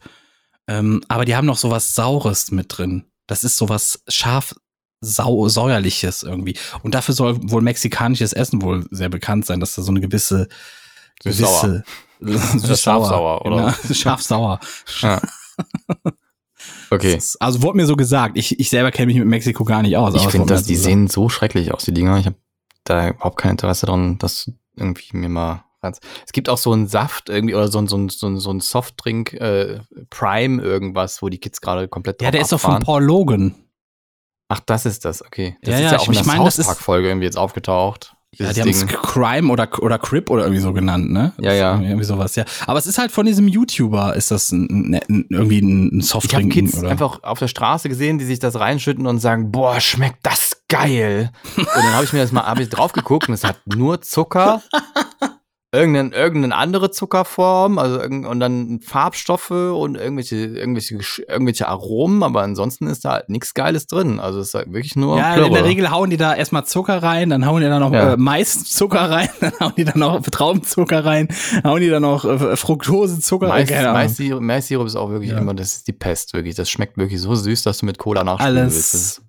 Ähm, 0.68 1.02
aber 1.08 1.26
die 1.26 1.36
haben 1.36 1.48
noch 1.48 1.58
so 1.58 1.72
was 1.72 1.96
Saures 1.96 2.52
mit 2.52 2.78
drin. 2.78 3.06
Das 3.26 3.44
ist 3.44 3.58
so 3.58 3.68
was 3.68 4.04
scharf 4.08 4.54
sau 5.02 5.48
säuerliches 5.48 6.24
irgendwie. 6.24 6.58
Und 6.84 6.94
dafür 6.96 7.14
soll 7.16 7.38
wohl 7.52 7.62
mexikanisches 7.62 8.34
Essen 8.34 8.62
wohl 8.62 8.86
sehr 8.92 9.10
bekannt 9.10 9.46
sein, 9.46 9.60
dass 9.60 9.76
da 9.76 9.82
so 9.82 9.92
eine 9.92 10.02
gewisse 10.02 10.48
Süß-sauer. 11.24 11.84
gewisse 12.20 12.60
süß-sauer, 12.60 12.78
Scharf-sauer, 12.78 13.46
oder? 13.46 13.56
Genau, 13.58 13.74
scharf-sauer. 13.94 14.60
Ja. 15.02 15.22
Okay. 16.90 17.16
Das 17.16 17.36
Also 17.40 17.62
wurde 17.62 17.78
mir 17.78 17.86
so 17.86 17.96
gesagt. 17.96 18.38
Ich, 18.38 18.60
ich 18.60 18.70
selber 18.70 18.92
kenne 18.92 19.08
mich 19.08 19.18
mit 19.18 19.28
Mexiko 19.28 19.64
gar 19.64 19.82
nicht 19.82 19.98
aus. 19.98 20.14
Ich 20.16 20.28
finde, 20.28 20.48
dass 20.54 20.64
die 20.64 20.76
so 20.76 20.84
sehen 20.84 21.08
so 21.08 21.30
schrecklich 21.30 21.74
aus, 21.74 21.86
die 21.86 21.94
Dinger. 21.94 22.18
Ich 22.18 22.26
habe 22.26 22.38
da 22.84 23.10
überhaupt 23.10 23.38
kein 23.38 23.52
Interesse 23.52 23.86
dran, 23.86 24.18
das 24.18 24.52
irgendwie 24.76 25.18
mir 25.18 25.30
mal 25.30 25.64
Es 25.82 26.32
gibt 26.34 26.50
auch 26.50 26.58
so 26.58 26.72
einen 26.72 26.88
Saft 26.88 27.30
irgendwie 27.30 27.56
oder 27.56 27.68
so 27.70 27.80
ein, 27.80 27.88
so 27.88 27.98
ein, 27.98 28.10
so 28.10 28.28
ein, 28.28 28.40
so 28.40 28.52
ein 28.52 28.60
Softdrink 28.62 29.34
äh, 29.34 29.80
Prime 30.10 30.62
irgendwas, 30.62 31.22
wo 31.22 31.30
die 31.30 31.40
Kids 31.40 31.62
gerade 31.62 31.88
komplett 31.88 32.22
Ja, 32.22 32.32
der 32.32 32.42
ist 32.42 32.52
doch 32.52 32.60
von. 32.60 32.80
Paul 32.82 33.04
Logan. 33.04 33.56
Ach, 34.50 34.60
das 34.62 34.86
ist 34.86 35.04
das, 35.04 35.22
okay. 35.26 35.58
Das 35.62 35.72
Ja, 35.72 35.76
ist 35.78 35.82
ja, 35.84 35.90
ja 35.92 35.96
ich- 35.96 36.02
auch 36.02 36.08
in 36.08 36.14
ich 36.14 36.18
der 36.20 36.28
meine, 36.28 36.46
das 36.46 36.56
South 36.56 36.60
ist- 36.62 36.68
Park 36.68 36.80
Folge 36.80 37.08
irgendwie 37.10 37.26
jetzt 37.26 37.38
aufgetaucht. 37.38 38.16
Ja, 38.38 38.54
die 38.54 38.62
haben 38.62 38.70
es. 38.70 38.86
Crime 38.86 39.52
oder, 39.52 39.68
oder 39.82 39.98
Crip 39.98 40.30
oder 40.30 40.44
irgendwie 40.44 40.62
so 40.62 40.74
genannt, 40.74 41.12
ne? 41.12 41.34
Ja, 41.40 41.54
ja. 41.54 41.80
Irgendwie 41.82 42.04
sowas, 42.04 42.36
ja. 42.36 42.46
Aber 42.66 42.78
es 42.78 42.86
ist 42.86 42.98
halt 42.98 43.12
von 43.12 43.26
diesem 43.26 43.48
YouTuber, 43.48 44.16
ist 44.16 44.32
das 44.32 44.52
ein, 44.52 44.94
ein, 44.94 45.26
irgendwie 45.30 45.60
ein 45.60 46.00
Ich 46.00 46.14
habe 46.14 46.22
Softdrink 46.22 46.54
Kids 46.54 46.78
oder? 46.78 46.90
einfach 46.90 47.24
auf 47.24 47.40
der 47.40 47.48
Straße 47.48 47.90
gesehen, 47.90 48.20
die 48.20 48.26
sich 48.26 48.40
das 48.40 48.60
reinschütten 48.60 49.08
und 49.08 49.20
sagen, 49.20 49.52
boah, 49.52 49.80
schmeckt 49.80 50.20
das 50.24 50.62
geil. 50.70 51.32
Und 51.56 51.68
dann 51.76 51.94
habe 51.94 52.04
ich 52.04 52.14
mir 52.14 52.20
das 52.20 52.32
mal 52.32 52.46
hab 52.46 52.60
ich 52.60 52.70
drauf 52.70 52.92
geguckt 52.92 53.28
und 53.28 53.34
es 53.34 53.44
hat 53.44 53.58
nur 53.66 54.02
Zucker, 54.02 54.62
irgendeine, 55.74 56.16
irgendeine 56.16 56.56
andere 56.56 56.92
Zuckerform, 56.92 57.78
also 57.78 58.00
und 58.02 58.40
dann 58.40 58.80
Farbstoffe 58.80 59.52
und 59.52 59.96
irgendwelche, 59.96 60.36
irgendwelche, 60.38 60.96
irgendwelche 61.28 61.68
Aromen, 61.68 62.24
aber 62.24 62.42
ansonsten 62.42 62.88
ist 62.88 63.04
da 63.04 63.12
halt 63.12 63.30
nichts 63.30 63.54
Geiles 63.54 63.86
drin. 63.86 64.20
Also 64.22 64.40
es 64.40 64.48
ist 64.50 64.54
halt 64.54 64.72
wirklich 64.72 64.96
nur 64.96 65.18
ja, 65.18 65.34
Plörre. 65.34 65.48
in 65.50 65.54
der 65.54 65.66
Regel 65.66 65.92
hauen 65.92 66.10
die 66.10 66.16
da 66.18 66.34
erstmal 66.34 66.66
Zucker 66.66 67.04
rein, 67.04 67.30
dann 67.30 67.46
hauen 67.46 67.62
die 67.62 67.68
da 67.68 67.80
noch 67.80 67.92
Ja. 67.92 68.14
äh, 68.14 68.18
Maiszucker 68.18 69.10
rein, 69.12 69.30
dann 69.42 69.52
hauen 69.60 69.74
die 69.76 69.84
da 69.84 69.92
noch 69.98 70.22
Traubenzucker 70.22 71.04
rein, 71.06 71.28
hauen 71.66 71.82
die 71.82 71.90
da 71.90 72.00
noch 72.00 72.24
äh, 72.24 72.56
Fructosezucker 72.56 73.50
rein. 73.50 73.68
Mais, 73.70 73.78
Ahnung. 73.78 73.94
Maissirup, 73.94 74.42
Maissirup 74.42 74.88
ist 74.88 74.96
auch 74.96 75.10
wirklich 75.10 75.32
Ja. 75.32 75.38
immer, 75.40 75.54
das 75.54 75.74
ist 75.76 75.88
die 75.88 75.94
Pest, 75.94 76.34
wirklich. 76.34 76.56
Das 76.56 76.70
schmeckt 76.70 76.98
wirklich 76.98 77.20
so 77.20 77.36
süß, 77.36 77.64
dass 77.64 77.80
du 77.80 77.86
mit 77.86 77.98
Cola 77.98 78.24
nachspielen 78.24 78.58
Alles. 78.58 78.94
willst. 78.94 79.22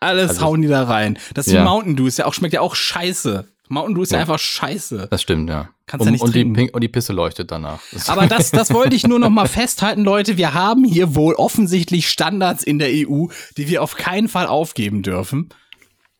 Alles 0.00 0.30
Also- 0.30 0.42
hauen 0.42 0.62
die 0.62 0.68
da 0.68 0.84
rein. 0.84 1.18
Das 1.34 1.46
ist 1.46 1.52
wie 1.52 1.56
Ja. 1.56 1.64
Mountain 1.64 1.96
Dew, 1.96 2.06
ist 2.06 2.18
ja 2.18 2.26
auch, 2.26 2.34
schmeckt 2.34 2.54
ja 2.54 2.60
auch 2.62 2.74
scheiße. 2.74 3.46
Mountain 3.68 3.94
Dew 3.94 4.02
ist 4.02 4.12
ja, 4.12 4.20
einfach 4.20 4.38
scheiße. 4.38 5.08
Das 5.10 5.22
stimmt, 5.22 5.48
ja. 5.48 5.70
Kannst 5.86 6.02
und, 6.02 6.08
ja 6.08 6.12
nicht 6.12 6.22
und, 6.22 6.34
die. 6.34 6.44
Pink, 6.44 6.74
und 6.74 6.80
die 6.82 6.88
Pisse 6.88 7.12
leuchtet 7.12 7.50
danach. 7.50 7.80
Aber 8.06 8.26
das, 8.26 8.50
das 8.50 8.72
wollte 8.72 8.94
ich 8.94 9.06
nur 9.06 9.18
noch 9.18 9.30
mal 9.30 9.48
festhalten, 9.48 10.04
Leute. 10.04 10.36
Wir 10.36 10.54
haben 10.54 10.84
hier 10.84 11.14
wohl 11.14 11.34
offensichtlich 11.34 12.08
Standards 12.08 12.62
in 12.62 12.78
der 12.78 12.88
EU, 12.92 13.26
die 13.56 13.68
wir 13.68 13.82
auf 13.82 13.96
keinen 13.96 14.28
Fall 14.28 14.46
aufgeben 14.46 15.02
dürfen. 15.02 15.48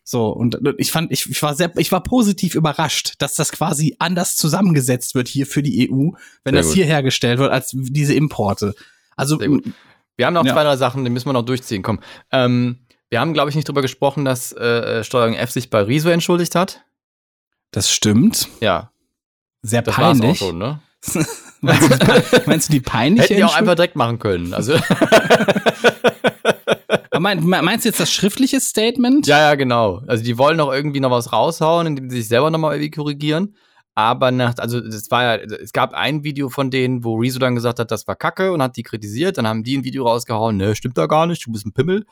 So, 0.03 0.29
und 0.29 0.59
ich 0.77 0.93
fand, 0.93 1.13
ich, 1.13 1.31
ich 1.31 1.43
war 1.43 1.55
sehr, 1.55 1.73
ich 1.77 1.91
war 1.91 2.03
positiv 2.03 2.55
überrascht, 2.55 3.15
dass 3.19 3.35
das 3.35 3.53
quasi 3.53 3.97
anders 3.99 4.37
zusammengesetzt 4.37 5.15
wird 5.15 5.29
hier 5.29 5.47
für 5.47 5.63
die 5.63 5.91
EU, 5.91 6.11
wenn 6.45 6.53
Sehr 6.53 6.53
das 6.53 6.67
gut. 6.67 6.75
hier 6.77 6.85
hergestellt 6.85 7.39
wird, 7.39 7.51
als 7.53 7.71
diese 7.75 8.15
Importe. 8.15 8.75
Also. 9.17 9.41
Wir 10.17 10.27
haben 10.27 10.35
noch 10.35 10.45
Ja. 10.45 10.53
zwei, 10.53 10.63
drei 10.63 10.77
Sachen, 10.77 11.05
die 11.05 11.11
müssen 11.11 11.27
wir 11.27 11.33
noch 11.33 11.43
durchziehen. 11.43 11.83
Komm. 11.83 12.01
Ähm, 12.31 12.79
wir 13.11 13.19
haben, 13.21 13.33
glaube 13.33 13.51
ich, 13.51 13.57
nicht 13.57 13.67
drüber 13.67 13.83
gesprochen, 13.83 14.25
dass 14.25 14.53
äh, 14.53 15.03
Steuerung 15.05 15.35
F 15.35 15.51
sich 15.51 15.71
bei 15.71 15.81
Riso 15.83 16.09
entschuldigt 16.09 16.55
hat. 16.55 16.85
Das 17.75 17.91
stimmt. 17.91 18.49
Ja, 18.61 18.91
Sehr 19.63 19.83
das 19.83 19.95
es 19.95 20.01
peinlich. 20.01 20.39
schon, 20.39 20.59
ne? 20.59 20.81
meinst, 21.61 21.91
du, 21.91 22.43
meinst 22.47 22.69
du 22.69 22.73
die 22.73 22.81
peinliche 22.81 23.25
Hätten 23.25 23.37
die 23.37 23.45
auch 23.45 23.57
einfach 23.57 23.75
direkt 23.75 23.97
machen 23.97 24.19
können. 24.19 24.55
Also, 24.55 24.75
mein, 27.19 27.45
meinst 27.45 27.85
du 27.85 27.89
jetzt 27.89 28.01
das 28.01 28.13
schriftliche 28.13 28.61
Statement? 28.61 29.27
ja, 29.27 29.39
ja, 29.39 29.55
genau. 29.55 30.03
Also, 30.07 30.25
die 30.25 30.39
wollen 30.39 30.57
noch 30.57 30.73
irgendwie 30.73 31.01
noch 31.01 31.11
was 31.11 31.33
raushauen, 31.33 31.87
indem 31.87 32.11
sie 32.11 32.19
sich 32.19 32.29
selber 32.29 32.51
nochmal 32.51 32.75
irgendwie 32.75 32.91
korrigieren. 32.91 33.57
Aber 33.97 34.33
nach, 34.33 34.55
also 34.59 34.81
das 34.81 35.09
war 35.11 35.23
ja, 35.23 35.37
es 35.37 35.73
gab 35.73 35.95
ein 35.95 36.25
Video 36.25 36.49
von 36.49 36.71
denen, 36.71 37.05
wo 37.05 37.17
Rezo 37.17 37.39
dann 37.39 37.55
gesagt 37.55 37.79
hat, 37.79 37.93
das 37.93 38.09
war 38.09 38.17
Kacke 38.17 38.53
und 38.53 38.61
hat 38.61 38.77
die 38.77 38.83
kritisiert. 38.83 39.39
Dann 39.39 39.47
haben 39.47 39.63
die 39.63 39.77
ein 39.77 39.85
Video 39.85 40.05
rausgehauen, 40.05 40.57
ne, 40.57 40.75
stimmt 40.75 40.99
da 40.99 41.07
gar 41.07 41.27
nicht, 41.27 41.47
du 41.47 41.53
bist 41.53 41.65
ein 41.65 41.73
Pimmel. 41.73 42.05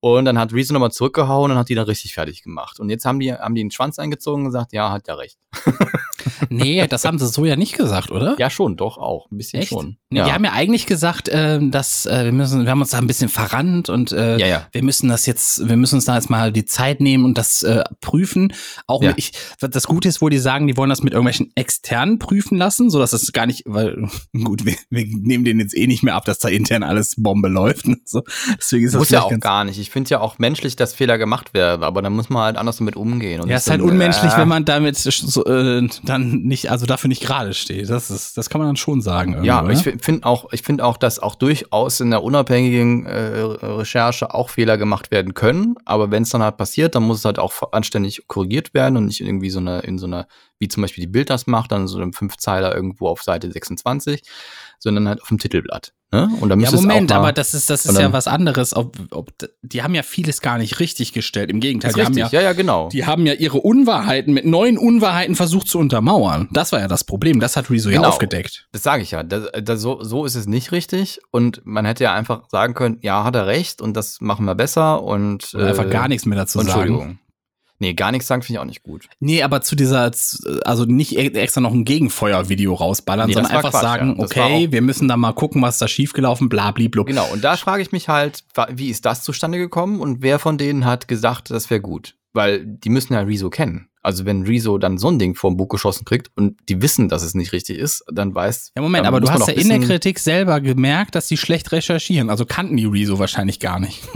Und 0.00 0.24
dann 0.24 0.38
hat 0.38 0.52
Rezo 0.52 0.72
nochmal 0.72 0.92
zurückgehauen 0.92 1.50
und 1.50 1.58
hat 1.58 1.68
die 1.68 1.74
dann 1.74 1.84
richtig 1.84 2.14
fertig 2.14 2.42
gemacht. 2.42 2.80
Und 2.80 2.88
jetzt 2.88 3.04
haben 3.04 3.20
die, 3.20 3.34
haben 3.34 3.54
die 3.54 3.62
den 3.62 3.70
Schwanz 3.70 3.98
eingezogen 3.98 4.42
und 4.42 4.48
gesagt, 4.48 4.72
ja, 4.72 4.90
hat 4.90 5.06
ja 5.08 5.14
recht. 5.14 5.38
Nee, 6.48 6.86
das 6.88 7.04
haben 7.04 7.18
sie 7.18 7.26
so 7.28 7.44
ja 7.44 7.56
nicht 7.56 7.76
gesagt, 7.76 8.10
oder? 8.10 8.36
Ja, 8.38 8.50
schon, 8.50 8.76
doch, 8.76 8.98
auch. 8.98 9.30
Ein 9.30 9.38
bisschen 9.38 9.60
Echt? 9.60 9.68
schon. 9.70 9.96
Nee, 10.10 10.22
Die 10.24 10.32
haben 10.32 10.44
ja 10.44 10.52
eigentlich 10.52 10.86
gesagt, 10.86 11.28
ähm, 11.32 11.70
dass 11.70 12.06
äh, 12.06 12.24
wir 12.24 12.32
müssen, 12.32 12.64
wir 12.64 12.70
haben 12.70 12.80
uns 12.80 12.90
da 12.90 12.98
ein 12.98 13.06
bisschen 13.06 13.28
verrannt 13.28 13.88
und 13.88 14.12
äh, 14.12 14.38
Ja, 14.38 14.46
ja. 14.46 14.66
wir 14.72 14.82
müssen 14.82 15.08
das 15.08 15.26
jetzt, 15.26 15.68
wir 15.68 15.76
müssen 15.76 15.96
uns 15.96 16.04
da 16.06 16.16
jetzt 16.16 16.30
mal 16.30 16.52
die 16.52 16.64
Zeit 16.64 17.00
nehmen 17.00 17.24
und 17.24 17.38
das 17.38 17.62
äh, 17.62 17.84
prüfen. 18.00 18.52
Auch 18.86 19.02
Ja. 19.02 19.10
mit, 19.10 19.18
ich, 19.18 19.32
das 19.60 19.86
Gute 19.86 20.08
ist 20.08 20.20
wohl, 20.20 20.30
die 20.30 20.38
sagen, 20.38 20.66
die 20.66 20.76
wollen 20.76 20.90
das 20.90 21.02
mit 21.02 21.12
irgendwelchen 21.12 21.52
externen 21.54 22.18
prüfen 22.18 22.58
lassen, 22.58 22.90
so 22.90 22.98
dass 22.98 23.12
es 23.12 23.32
gar 23.32 23.46
nicht, 23.46 23.62
weil 23.66 24.08
gut, 24.44 24.64
wir, 24.64 24.74
wir 24.90 25.06
nehmen 25.06 25.44
denen 25.44 25.60
jetzt 25.60 25.76
eh 25.76 25.86
nicht 25.86 26.02
mehr 26.02 26.14
ab, 26.16 26.24
dass 26.24 26.38
da 26.38 26.48
intern 26.48 26.82
alles 26.82 27.14
Bombe 27.16 27.48
läuft. 27.48 27.86
Und 27.86 28.08
so. 28.08 28.22
Deswegen 28.58 28.86
ist 28.86 28.94
das 28.94 28.98
Muss 29.00 29.10
ja 29.10 29.22
auch 29.22 29.38
gar 29.40 29.64
nicht. 29.64 29.78
Ich 29.78 29.90
finde 29.90 30.10
ja 30.10 30.20
auch 30.20 30.38
menschlich, 30.38 30.76
dass 30.76 30.92
Fehler 30.94 31.18
gemacht 31.18 31.54
werden, 31.54 31.82
aber 31.84 32.02
dann 32.02 32.12
muss 32.14 32.28
man 32.30 32.42
halt 32.42 32.56
anders 32.56 32.78
damit 32.78 32.96
umgehen. 32.96 33.40
Ja, 33.40 33.46
nicht 33.46 33.56
ist 33.56 33.70
halt 33.70 33.80
unmenschlich, 33.80 34.32
äh, 34.32 34.38
wenn 34.38 34.48
man 34.48 34.64
damit 34.64 34.96
so, 34.96 35.44
äh, 35.44 35.88
dann 36.10 36.42
nicht, 36.42 36.70
also 36.70 36.86
dafür 36.86 37.08
nicht 37.08 37.22
gerade 37.22 37.54
steht. 37.54 37.88
Das 37.88 38.10
ist, 38.10 38.36
das 38.36 38.50
kann 38.50 38.60
man 38.60 38.68
dann 38.68 38.76
schon 38.76 39.00
sagen. 39.00 39.42
Ja, 39.44 39.60
aber 39.60 39.70
ich 39.70 39.82
finde 39.82 40.26
auch, 40.26 40.52
ich 40.52 40.62
finde 40.62 40.84
auch, 40.84 40.96
dass 40.96 41.18
auch 41.18 41.34
durchaus 41.34 42.00
in 42.00 42.10
der 42.10 42.22
unabhängigen 42.22 43.06
äh, 43.06 43.40
Recherche 43.40 44.34
auch 44.34 44.50
Fehler 44.50 44.76
gemacht 44.76 45.10
werden 45.10 45.34
können. 45.34 45.76
Aber 45.84 46.10
wenn 46.10 46.24
es 46.24 46.30
dann 46.30 46.42
halt 46.42 46.56
passiert, 46.56 46.94
dann 46.94 47.04
muss 47.04 47.18
es 47.18 47.24
halt 47.24 47.38
auch 47.38 47.72
anständig 47.72 48.24
korrigiert 48.26 48.74
werden 48.74 48.96
und 48.96 49.06
nicht 49.06 49.20
irgendwie 49.20 49.50
so 49.50 49.60
eine, 49.60 49.80
in 49.80 49.98
so 49.98 50.06
einer, 50.06 50.26
wie 50.58 50.68
zum 50.68 50.82
Beispiel 50.82 51.02
die 51.02 51.10
Bild 51.10 51.30
das 51.30 51.46
macht, 51.46 51.72
dann 51.72 51.88
so 51.88 51.98
einem 51.98 52.12
Fünfzeiler 52.12 52.74
irgendwo 52.74 53.08
auf 53.08 53.22
Seite 53.22 53.50
26, 53.50 54.22
sondern 54.78 55.08
halt 55.08 55.22
auf 55.22 55.28
dem 55.28 55.38
Titelblatt. 55.38 55.92
Ne? 56.12 56.28
Und 56.40 56.48
da 56.48 56.56
Ja, 56.56 56.72
Moment, 56.72 57.12
aber 57.12 57.32
das 57.32 57.54
ist, 57.54 57.70
das 57.70 57.86
ist 57.86 57.96
ja 57.96 58.12
was 58.12 58.26
anderes. 58.26 58.74
Ob, 58.74 58.96
ob, 59.12 59.30
die 59.62 59.82
haben 59.84 59.94
ja 59.94 60.02
vieles 60.02 60.40
gar 60.40 60.58
nicht 60.58 60.80
richtig 60.80 61.12
gestellt. 61.12 61.50
Im 61.50 61.60
Gegenteil, 61.60 61.92
die 61.92 62.02
haben, 62.02 62.18
ja, 62.18 62.28
ja, 62.32 62.42
ja, 62.42 62.52
genau. 62.52 62.88
die 62.88 63.06
haben 63.06 63.26
ja 63.26 63.34
ihre 63.34 63.58
Unwahrheiten 63.58 64.34
mit 64.34 64.44
neuen 64.44 64.76
Unwahrheiten 64.76 65.36
versucht 65.36 65.68
zu 65.68 65.78
untermauern. 65.78 66.48
Das 66.50 66.72
war 66.72 66.80
ja 66.80 66.88
das 66.88 67.04
Problem. 67.04 67.38
Das 67.38 67.54
hat 67.56 67.70
Rezo 67.70 67.90
ja 67.90 67.98
Genau. 67.98 68.08
aufgedeckt. 68.08 68.66
Das 68.72 68.82
sage 68.82 69.04
ich 69.04 69.12
ja. 69.12 69.22
Das, 69.22 69.50
das, 69.62 69.80
so, 69.80 70.02
so 70.02 70.24
ist 70.24 70.34
es 70.34 70.46
nicht 70.46 70.72
richtig. 70.72 71.20
Und 71.30 71.62
man 71.64 71.84
hätte 71.84 72.02
ja 72.02 72.12
einfach 72.12 72.42
sagen 72.48 72.74
können, 72.74 72.98
ja, 73.02 73.22
hat 73.22 73.36
er 73.36 73.46
recht 73.46 73.80
und 73.80 73.96
das 73.96 74.20
machen 74.20 74.46
wir 74.46 74.56
besser 74.56 75.04
und 75.04 75.54
Oder 75.54 75.68
einfach 75.68 75.86
äh, 75.86 75.90
gar 75.90 76.08
nichts 76.08 76.26
mehr 76.26 76.36
dazu 76.36 76.60
sagen. 76.60 77.20
Nee, 77.80 77.94
gar 77.94 78.12
nichts 78.12 78.28
sagen 78.28 78.42
finde 78.42 78.58
ich 78.58 78.60
auch 78.60 78.66
nicht 78.66 78.82
gut. 78.82 79.08
Nee, 79.20 79.42
aber 79.42 79.62
zu 79.62 79.74
dieser, 79.74 80.10
also 80.64 80.84
nicht 80.84 81.16
e- 81.16 81.32
extra 81.32 81.62
noch 81.62 81.72
ein 81.72 81.86
Gegenfeuervideo 81.86 82.74
rausballern, 82.74 83.28
Nee, 83.28 83.32
sondern 83.32 83.52
einfach 83.52 83.70
Quatsch, 83.70 83.82
sagen, 83.82 84.16
ja. 84.18 84.24
Okay, 84.24 84.68
wir 84.70 84.82
müssen 84.82 85.08
da 85.08 85.16
mal 85.16 85.32
gucken, 85.32 85.62
was 85.62 85.78
da 85.78 85.88
schiefgelaufen, 85.88 86.50
blablablub. 86.50 87.06
Genau, 87.06 87.26
und 87.32 87.42
da 87.42 87.56
frage 87.56 87.82
ich 87.82 87.90
mich 87.90 88.08
halt, 88.08 88.44
wie 88.68 88.90
ist 88.90 89.06
das 89.06 89.22
zustande 89.22 89.56
gekommen 89.56 90.00
und 90.00 90.20
wer 90.20 90.38
von 90.38 90.58
denen 90.58 90.84
hat 90.84 91.08
gesagt, 91.08 91.50
das 91.50 91.70
wäre 91.70 91.80
gut? 91.80 92.16
Weil 92.34 92.64
die 92.64 92.90
müssen 92.90 93.14
ja 93.14 93.20
Rezo 93.20 93.48
kennen. 93.48 93.88
Also 94.02 94.24
wenn 94.24 94.44
Rezo 94.44 94.78
dann 94.78 94.98
so 94.98 95.08
ein 95.08 95.18
Ding 95.18 95.34
vor 95.34 95.50
dem 95.50 95.56
Bug 95.56 95.70
geschossen 95.70 96.04
kriegt 96.04 96.30
und 96.36 96.58
die 96.68 96.80
wissen, 96.80 97.08
dass 97.08 97.22
es 97.22 97.34
nicht 97.34 97.52
richtig 97.52 97.78
ist, 97.78 98.04
dann 98.10 98.34
weiß. 98.34 98.72
Ja, 98.76 98.82
Moment, 98.82 99.06
aber 99.06 99.20
du 99.20 99.30
hast 99.30 99.48
ja 99.48 99.54
in 99.54 99.68
der 99.68 99.80
Kritik 99.80 100.18
selber 100.18 100.60
gemerkt, 100.60 101.14
dass 101.14 101.28
die 101.28 101.36
schlecht 101.36 101.72
recherchieren. 101.72 102.30
Also 102.30 102.44
kannten 102.46 102.76
die 102.76 102.86
Rezo 102.86 103.18
wahrscheinlich 103.18 103.58
gar 103.58 103.80
nicht. 103.80 104.02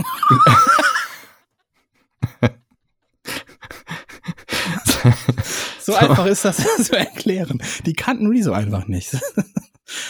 so 5.81 5.94
einfach 5.94 6.26
ist 6.26 6.44
das 6.44 6.56
zu 6.85 6.97
erklären. 6.97 7.62
Die 7.86 7.93
kannten 7.94 8.26
Rezo 8.28 8.52
einfach 8.52 8.86
nicht. 8.86 9.16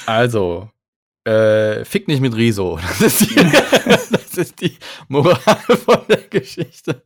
Also, 0.06 0.70
äh, 1.24 1.84
fick 1.84 2.06
nicht 2.06 2.20
mit 2.20 2.36
Rezo. 2.36 2.78
Das 3.00 3.20
ist 3.20 3.30
die, 3.30 3.34
das 3.34 4.34
ist 4.36 4.60
die 4.60 4.76
Moral 5.08 5.36
von 5.84 5.98
der 6.08 6.22
Geschichte. 6.30 7.02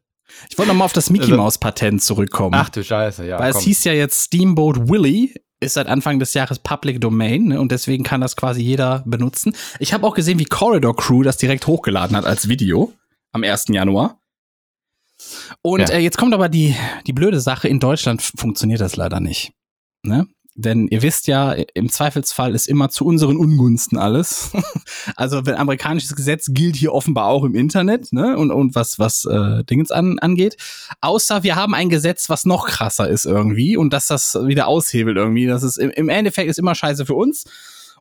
Ich 0.51 0.59
wollte 0.59 0.69
nochmal 0.73 0.85
auf 0.85 0.93
das 0.93 1.09
Mickey 1.09 1.25
Also- 1.25 1.37
Mouse 1.37 1.57
Patent 1.59 2.03
zurückkommen. 2.03 2.55
Ach 2.55 2.69
du 2.69 2.85
Scheiße, 2.85 3.27
ja. 3.27 3.39
Weil 3.39 3.51
es 3.51 3.57
komm. 3.57 3.65
hieß 3.65 3.85
ja 3.85 3.93
jetzt 3.95 4.25
Steamboat 4.27 4.89
Willie 4.91 5.31
ist 5.61 5.75
seit 5.75 5.87
Anfang 5.87 6.19
des 6.19 6.35
Jahres 6.35 6.59
Public 6.59 7.01
Domain 7.01 7.47
ne, 7.49 7.61
und 7.61 7.73
deswegen 7.73 8.05
kann 8.05 8.21
das 8.21 8.37
quasi 8.37 8.61
jeder 8.63 9.03
benutzen. 9.07 9.57
Ich 9.81 9.93
habe 9.95 10.07
auch 10.07 10.15
gesehen, 10.15 10.39
wie 10.39 10.45
Corridor 10.45 10.95
Crew 10.95 11.23
das 11.23 11.37
direkt 11.39 11.67
hochgeladen 11.67 12.17
hat 12.17 12.27
als 12.27 12.49
Video 12.49 12.93
am 13.33 13.43
1. 13.43 13.65
Januar. 13.71 14.21
Und 15.63 15.81
Ja. 15.81 15.97
äh, 15.97 15.99
jetzt 15.99 16.19
kommt 16.19 16.35
aber 16.35 16.49
die, 16.49 16.75
die 17.07 17.13
blöde 17.13 17.41
Sache, 17.41 17.69
in 17.69 17.81
Deutschland 17.81 18.23
funktioniert 18.23 18.81
das 18.81 18.97
leider 18.97 19.21
nicht. 19.21 19.53
Ne? 20.03 20.27
Denn 20.55 20.89
ihr 20.89 21.03
wisst 21.03 21.29
ja, 21.29 21.53
im 21.53 21.89
Zweifelsfall 21.89 22.53
ist 22.53 22.67
immer 22.67 22.89
zu 22.89 23.05
unseren 23.05 23.37
Ungunsten 23.37 23.97
alles. 23.97 24.51
also 25.17 25.47
wenn 25.47 25.55
amerikanisches 25.55 26.17
Gesetz 26.17 26.49
gilt 26.51 26.75
hier 26.75 26.93
offenbar 26.93 27.27
auch 27.27 27.45
im 27.45 27.55
Internet, 27.55 28.13
ne? 28.13 28.37
Und, 28.37 28.51
und 28.51 28.75
was, 28.75 28.99
was 28.99 29.25
äh, 29.25 29.63
Dingens 29.63 29.93
an, 29.93 30.19
angeht. 30.19 30.57
Außer 31.01 31.45
wir 31.45 31.55
haben 31.55 31.75
ein 31.75 31.91
Gesetz, 31.91 32.29
was 32.29 32.45
noch 32.45 32.67
krasser 32.67 33.09
ist 33.09 33.25
irgendwie 33.25 33.77
und 33.77 33.93
dass 33.93 34.09
das 34.09 34.35
wieder 34.47 34.67
aushebelt 34.67 35.17
irgendwie. 35.17 35.47
Das 35.47 35.63
ist 35.63 35.77
im, 35.77 35.91
im 35.91 36.09
Endeffekt 36.09 36.51
ist 36.51 36.59
immer 36.59 36.75
scheiße 36.75 37.07
für 37.07 37.15
uns. 37.15 37.45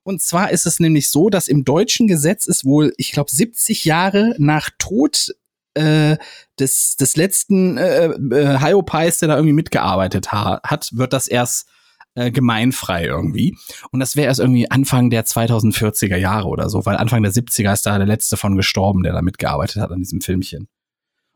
Und 0.01 0.21
zwar 0.23 0.49
ist 0.51 0.65
es 0.65 0.79
nämlich 0.79 1.11
so, 1.11 1.29
dass 1.29 1.47
im 1.47 1.63
deutschen 1.63 2.07
Gesetz 2.07 2.47
ist 2.47 2.65
wohl, 2.65 2.91
ich 2.97 3.11
glaube, 3.11 3.29
70 3.29 3.85
Jahre 3.85 4.33
nach 4.39 4.69
Tod 4.79 5.35
äh, 5.77 6.17
des, 6.59 6.95
des 6.95 7.15
letzten 7.15 7.77
äh, 7.77 8.07
äh, 8.07 8.59
Hyopies, 8.59 9.19
der 9.19 9.29
da 9.29 9.35
irgendwie 9.35 9.53
mitgearbeitet 9.53 10.31
ha 10.31 10.59
hat, 10.63 10.89
wird 10.93 11.13
das 11.13 11.27
erst 11.27 11.67
äh, 12.15 12.31
gemeinfrei 12.31 13.05
irgendwie. 13.05 13.55
Und 13.91 13.99
das 13.99 14.15
wäre 14.15 14.27
erst 14.27 14.39
irgendwie 14.39 14.69
Anfang 14.69 15.09
der 15.09 15.25
2040er 15.25 16.17
Jahre 16.17 16.47
oder 16.47 16.69
so, 16.69 16.85
weil 16.85 16.97
Anfang 16.97 17.23
der 17.23 17.31
70er 17.31 17.73
ist 17.73 17.85
da 17.85 17.97
der 17.97 18.07
letzte 18.07 18.37
von 18.37 18.57
gestorben, 18.57 19.03
der 19.03 19.13
da 19.13 19.21
mitgearbeitet 19.21 19.81
hat 19.81 19.91
an 19.91 19.99
diesem 19.99 20.21
Filmchen. 20.21 20.67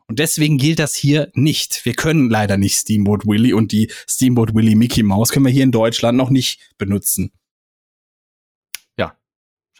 Und 0.08 0.18
deswegen 0.18 0.58
gilt 0.58 0.78
das 0.78 0.94
hier 0.94 1.30
nicht. 1.34 1.84
Wir 1.84 1.94
können 1.94 2.28
leider 2.28 2.58
nicht 2.58 2.76
Steamboat 2.76 3.24
Willie 3.24 3.56
und 3.56 3.72
die 3.72 3.90
Steamboat 4.08 4.54
Willie 4.54 4.76
Mickey 4.76 5.02
Mouse 5.02 5.30
können 5.30 5.46
wir 5.46 5.52
hier 5.52 5.62
in 5.62 5.72
Deutschland 5.72 6.18
noch 6.18 6.28
nicht 6.28 6.60
benutzen. 6.76 7.32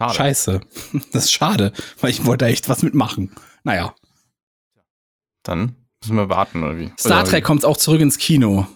Schade. 0.02 0.14
Scheiße. 0.14 0.60
Das 1.12 1.24
ist 1.24 1.32
schade, 1.32 1.72
weil 2.00 2.10
ich 2.10 2.24
wollte 2.24 2.44
da 2.44 2.50
echt 2.50 2.68
was 2.68 2.82
mitmachen. 2.82 3.34
Naja. 3.64 3.94
Dann 5.42 5.76
müssen 6.02 6.16
wir 6.16 6.28
warten, 6.28 6.62
oder 6.62 6.78
wie? 6.78 6.92
Star 6.98 7.22
Oder 7.22 7.30
Trek 7.30 7.44
kommt 7.44 7.64
auch 7.64 7.76
zurück 7.76 8.00
ins 8.00 8.18
Kino. 8.18 8.66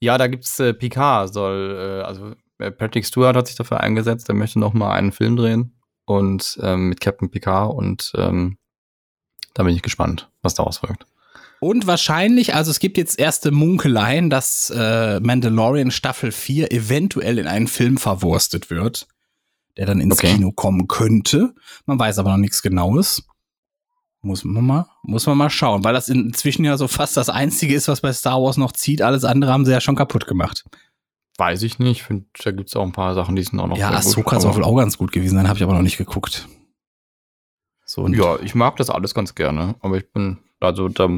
Ja, 0.00 0.18
da 0.18 0.26
gibt's 0.26 0.58
äh, 0.58 0.74
Picard, 0.74 1.32
soll, 1.32 2.00
äh, 2.00 2.04
also 2.04 2.34
äh, 2.58 2.70
Patrick 2.70 3.06
Stewart 3.06 3.36
hat 3.36 3.46
sich 3.46 3.56
dafür 3.56 3.80
eingesetzt, 3.80 4.28
er 4.28 4.34
möchte 4.34 4.58
noch 4.58 4.72
mal 4.72 4.92
einen 4.92 5.12
Film 5.12 5.36
drehen 5.36 5.78
und 6.06 6.58
ähm, 6.62 6.88
mit 6.88 7.00
Captain 7.00 7.30
Picard 7.30 7.72
und 7.72 8.12
ähm, 8.16 8.58
da 9.54 9.62
bin 9.62 9.74
ich 9.74 9.82
gespannt, 9.82 10.30
was 10.42 10.54
daraus 10.54 10.78
folgt. 10.78 11.06
Und 11.60 11.86
wahrscheinlich, 11.86 12.56
also 12.56 12.72
es 12.72 12.80
gibt 12.80 12.98
jetzt 12.98 13.16
erste 13.20 13.52
Munkeleien, 13.52 14.30
dass 14.30 14.70
äh, 14.70 15.20
Mandalorian 15.20 15.92
Staffel 15.92 16.32
4 16.32 16.72
eventuell 16.72 17.38
in 17.38 17.46
einen 17.46 17.68
Film 17.68 17.98
verwurstet 17.98 18.68
wird, 18.70 19.06
der 19.76 19.86
dann 19.86 20.00
ins 20.00 20.14
Okay. 20.14 20.34
Kino 20.34 20.50
kommen 20.50 20.88
könnte. 20.88 21.54
Man 21.86 22.00
weiß 22.00 22.18
aber 22.18 22.30
noch 22.30 22.38
nichts 22.38 22.62
Genaues. 22.62 23.22
Muss 24.24 24.44
man 24.44 24.64
mal, 24.64 24.86
muss 25.02 25.26
man 25.26 25.36
mal 25.36 25.50
schauen, 25.50 25.82
weil 25.82 25.94
das 25.94 26.08
inzwischen 26.08 26.64
ja 26.64 26.76
so 26.76 26.86
fast 26.86 27.16
das 27.16 27.28
einzige 27.28 27.74
ist, 27.74 27.88
was 27.88 28.02
bei 28.02 28.12
Star 28.12 28.40
Wars 28.40 28.56
noch 28.56 28.70
zieht. 28.70 29.02
Alles 29.02 29.24
andere 29.24 29.52
haben 29.52 29.64
sie 29.64 29.72
ja 29.72 29.80
schon 29.80 29.96
kaputt 29.96 30.28
gemacht. 30.28 30.64
Weiß 31.38 31.62
ich 31.62 31.80
nicht, 31.80 31.90
ich 31.90 32.02
finde, 32.04 32.26
da 32.44 32.52
gibt's 32.52 32.76
auch 32.76 32.84
ein 32.84 32.92
paar 32.92 33.14
Sachen, 33.14 33.34
die 33.34 33.42
sind 33.42 33.58
auch 33.58 33.66
noch 33.66 33.76
ja, 33.76 33.90
Ahsoka 33.90 34.38
soll 34.38 34.54
wohl 34.54 34.64
auch 34.64 34.76
ganz 34.76 34.96
gut 34.96 35.10
gewesen 35.10 35.36
sein, 35.36 35.48
habe 35.48 35.58
ich 35.58 35.62
aber 35.64 35.74
noch 35.74 35.82
nicht 35.82 35.98
geguckt. 35.98 36.46
So, 37.84 38.06
Ja, 38.06 38.38
ich 38.40 38.54
mag 38.54 38.76
das 38.76 38.90
alles 38.90 39.12
ganz 39.12 39.34
gerne, 39.34 39.74
aber 39.80 39.96
ich 39.96 40.10
bin, 40.12 40.38
also 40.60 40.88
da 40.88 41.08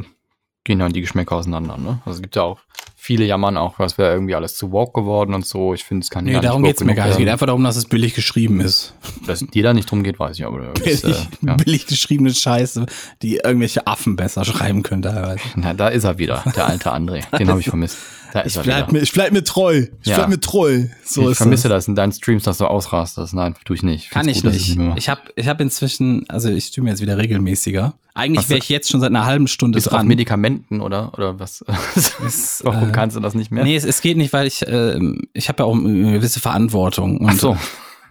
gehen 0.65 0.79
dann 0.79 0.91
die 0.91 1.01
Geschmäcker 1.01 1.37
auseinander, 1.37 1.77
ne? 1.77 1.99
Also 2.05 2.17
es 2.17 2.21
gibt 2.21 2.35
ja 2.35 2.41
auch, 2.41 2.59
viele 3.05 3.23
jammern 3.25 3.55
auch, 3.55 3.77
was 3.77 3.99
wäre 3.99 4.13
irgendwie 4.13 4.33
alles 4.33 4.57
zu 4.57 4.71
woke 4.71 4.99
geworden 4.99 5.35
und 5.35 5.45
so. 5.45 5.75
Ich 5.75 5.83
finde, 5.83 6.03
es 6.03 6.09
kann 6.09 6.25
nee, 6.25 6.31
nicht 6.31 6.43
darum 6.43 6.63
woke 6.63 6.71
geht's 6.71 6.83
mir 6.83 6.95
gar 6.95 7.03
nicht. 7.05 7.13
Es 7.13 7.17
geht 7.19 7.29
einfach 7.29 7.45
darum, 7.45 7.63
dass 7.63 7.75
es 7.75 7.85
billig 7.85 8.15
geschrieben 8.15 8.59
ist. 8.61 8.95
Dass 9.27 9.39
dir 9.39 9.61
da 9.61 9.73
nicht 9.73 9.91
drum 9.91 10.01
geht, 10.01 10.19
weiß 10.19 10.39
ich, 10.39 10.45
aber 10.45 10.73
das, 10.73 11.03
äh, 11.03 11.07
Billig, 11.07 11.27
ja. 11.41 11.53
billig 11.55 11.85
geschriebene 11.85 12.33
Scheiße, 12.33 12.87
die 13.21 13.35
irgendwelche 13.35 13.85
Affen 13.85 14.15
besser 14.15 14.43
schreiben 14.43 14.81
können 14.81 15.03
teilweise. 15.03 15.39
Na, 15.55 15.75
da 15.75 15.89
ist 15.89 16.03
er 16.03 16.17
wieder, 16.17 16.43
der 16.55 16.65
alte 16.65 16.91
André. 16.91 17.23
Den 17.37 17.47
habe 17.49 17.59
ich 17.59 17.69
vermisst. 17.69 17.97
Da 18.33 18.41
ist 18.41 18.57
Ich 18.57 18.63
bleib, 18.63 18.91
mir, 18.91 18.99
ich 18.99 19.11
bleib 19.13 19.31
mir 19.31 19.43
treu. 19.43 19.85
Ich 20.01 20.07
Ja. 20.07 20.15
bleib 20.17 20.29
mir 20.29 20.39
treu. 20.39 20.85
So 21.05 21.23
ich 21.23 21.31
ist 21.31 21.37
vermisse 21.37 21.69
das. 21.69 21.83
das. 21.85 21.87
in 21.87 21.95
deinen 21.95 22.11
Streams, 22.11 22.43
dass 22.43 22.57
du 22.57 22.65
ausrastest. 22.65 23.33
Nein, 23.33 23.55
tue 23.65 23.75
ich 23.75 23.83
nicht. 23.83 24.09
Kann 24.11 24.25
Find's 24.25 24.39
ich 24.39 24.43
gut, 24.43 24.53
nicht. 24.53 24.75
mache. 24.77 24.97
Ich 24.99 25.09
habe 25.09 25.21
ich 25.35 25.47
hab 25.47 25.61
inzwischen, 25.61 26.25
also 26.29 26.49
ich 26.49 26.65
streame 26.65 26.89
jetzt 26.89 27.01
wieder 27.01 27.17
regelmäßiger. 27.17 27.93
Eigentlich 28.13 28.47
wäre 28.49 28.59
ich 28.59 28.69
jetzt 28.69 28.89
schon 28.89 29.01
seit 29.01 29.09
einer 29.09 29.25
halben 29.25 29.47
Stunde 29.47 29.75
Bist 29.77 29.87
du 29.87 29.91
auf 29.91 29.97
dran. 29.97 30.07
Medikamenten 30.07 30.81
oder 30.81 31.13
oder 31.13 31.39
was? 31.39 31.63
Ist, 32.25 32.63
Warum 32.65 32.89
äh, 32.89 32.91
kannst 32.91 33.15
du 33.15 33.19
das 33.19 33.33
nicht 33.35 33.51
mehr? 33.51 33.63
Nee, 33.63 33.75
es, 33.75 33.83
es 33.83 34.01
geht 34.01 34.17
nicht, 34.17 34.31
weil 34.33 34.47
ich, 34.47 34.61
äh, 34.67 34.99
ich 35.33 35.49
habe 35.49 35.63
ja 35.63 35.67
auch 35.67 35.75
eine 35.75 36.13
gewisse 36.13 36.39
Verantwortung. 36.39 37.17
Und 37.19 37.29
Ach 37.29 37.33
so. 37.35 37.57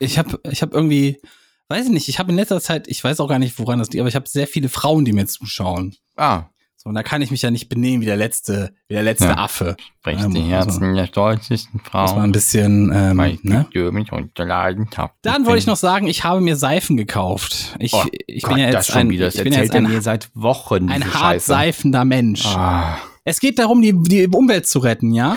Ich 0.00 0.18
habe 0.18 0.38
ich 0.50 0.60
hab 0.60 0.74
irgendwie, 0.74 1.20
weiß 1.68 1.86
ich 1.86 1.92
nicht, 1.92 2.08
ich 2.08 2.18
habe 2.18 2.30
in 2.32 2.36
letzter 2.36 2.60
Zeit, 2.60 2.88
ich 2.88 3.02
weiß 3.02 3.20
auch 3.20 3.28
gar 3.28 3.38
nicht, 3.38 3.58
woran 3.58 3.78
das 3.78 3.88
liegt, 3.90 4.00
aber 4.00 4.08
ich 4.08 4.16
habe 4.16 4.28
sehr 4.28 4.46
viele 4.46 4.68
Frauen, 4.68 5.04
die 5.04 5.12
mir 5.12 5.26
zuschauen. 5.26 5.94
Ah, 6.16 6.44
So, 6.84 6.90
und 6.90 6.94
da 6.96 7.02
kann 7.02 7.22
ich 7.22 7.30
mich 7.30 7.40
ja 7.40 7.50
nicht 7.50 7.70
benehmen 7.70 8.02
wie 8.02 8.06
der 8.06 8.16
letzte, 8.18 8.74
wie 8.88 8.94
der 8.94 9.02
letzte 9.02 9.24
Ja. 9.24 9.38
Affe. 9.38 9.74
bricht 10.02 10.20
Ja, 10.20 10.28
die 10.28 10.42
Herzen 10.42 10.94
der 10.94 11.06
deutschesten 11.06 11.80
Muss 11.82 11.92
man 11.94 12.08
Frau. 12.08 12.20
ein 12.20 12.30
bisschen, 12.32 12.92
ähm, 12.94 13.16
Weil 13.16 13.38
ne? 13.42 13.66
unterladen 14.12 14.86
hast. 14.94 15.14
Dann 15.22 15.46
wollte 15.46 15.60
ich 15.60 15.66
noch 15.66 15.76
sagen, 15.76 16.06
ich 16.08 16.24
habe 16.24 16.42
mir 16.42 16.56
Seifen 16.56 16.98
gekauft. 16.98 17.74
Ich, 17.78 17.94
Oh 17.94 18.04
ich 18.26 18.42
Gott, 18.42 18.54
bin 18.54 18.62
ja 18.62 18.70
das 18.70 18.86
jetzt 18.86 18.92
schon 18.92 19.00
ein, 19.00 19.10
wieder. 19.10 19.24
Das 19.24 19.34
ich 19.36 19.42
bin 19.44 19.54
ja 19.54 19.60
jetzt 19.60 19.74
ein, 19.74 19.84
mir 19.84 20.02
seit 20.02 20.28
Wochen. 20.34 20.90
ein 20.90 21.14
hart 21.14 21.40
seifender 21.40 22.04
Mensch. 22.04 22.44
Ah, 22.44 22.98
Es 23.24 23.40
geht 23.40 23.58
darum, 23.58 23.80
die, 23.80 23.94
die 24.02 24.26
Umwelt 24.28 24.66
zu 24.66 24.78
retten, 24.80 25.12
ja? 25.12 25.36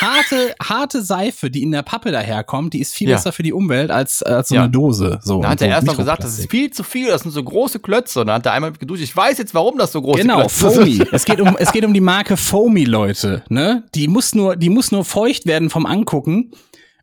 harte, 0.00 0.54
harte 0.62 1.02
Seife, 1.02 1.50
die 1.50 1.62
in 1.62 1.72
der 1.72 1.82
Pappe 1.82 2.10
daherkommt, 2.10 2.72
die 2.72 2.80
ist 2.80 2.94
viel 2.94 3.10
Ja. 3.10 3.16
besser 3.16 3.32
für 3.32 3.42
die 3.42 3.52
Umwelt 3.52 3.90
als, 3.90 4.22
als 4.22 4.48
so 4.48 4.54
Ja. 4.54 4.62
eine 4.62 4.70
Dose. 4.70 5.18
So, 5.22 5.42
da 5.42 5.50
hat 5.50 5.58
so 5.58 5.64
er 5.66 5.72
erst 5.72 5.86
noch 5.86 5.96
gesagt, 5.98 6.24
das 6.24 6.38
ist 6.38 6.50
viel 6.50 6.70
zu 6.70 6.84
viel, 6.84 7.08
das 7.08 7.22
sind 7.22 7.32
so 7.32 7.42
große 7.44 7.80
Klötze. 7.80 8.20
Und 8.20 8.28
dann 8.28 8.36
hat 8.36 8.46
er 8.46 8.52
einmal 8.52 8.72
geduscht. 8.72 9.02
Ich 9.02 9.14
weiß 9.14 9.36
jetzt, 9.38 9.52
warum 9.52 9.76
das 9.76 9.92
so 9.92 10.00
große 10.00 10.20
Genau, 10.22 10.38
Klötze 10.38 10.70
Foamy. 10.70 10.94
sind. 10.94 11.12
Es 11.12 11.24
geht 11.26 11.40
um, 11.40 11.54
es 11.58 11.72
geht 11.72 11.84
um 11.84 11.92
die 11.92 12.00
Marke 12.00 12.36
Foamy, 12.38 12.84
Leute, 12.84 13.42
ne? 13.50 13.84
Die 13.94 14.08
muss 14.08 14.34
nur, 14.34 14.56
die 14.56 14.70
muss 14.70 14.90
nur 14.90 15.04
feucht 15.04 15.44
werden 15.46 15.68
vom 15.68 15.84
Angucken. 15.84 16.52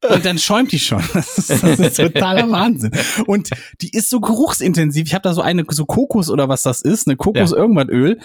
Und 0.10 0.26
dann 0.26 0.38
schäumt 0.40 0.72
die 0.72 0.80
schon. 0.80 1.04
Das 1.14 1.38
ist, 1.38 1.50
das 1.64 1.80
ist 1.80 1.98
totaler 1.98 2.50
Wahnsinn. 2.52 2.92
Und 3.28 3.50
die 3.82 3.90
ist 3.90 4.10
so 4.10 4.22
geruchsintensiv. 4.22 5.06
Ich 5.08 5.14
habe 5.14 5.24
da 5.24 5.34
so 5.36 5.42
eine, 5.42 5.66
so 5.70 5.86
Kokos 5.86 6.30
oder 6.32 6.50
was 6.50 6.64
das 6.64 6.82
ist, 6.82 7.08
eine 7.08 7.16
Kokos 7.18 7.52
irgendwas 7.52 7.90
Öl. 7.90 8.20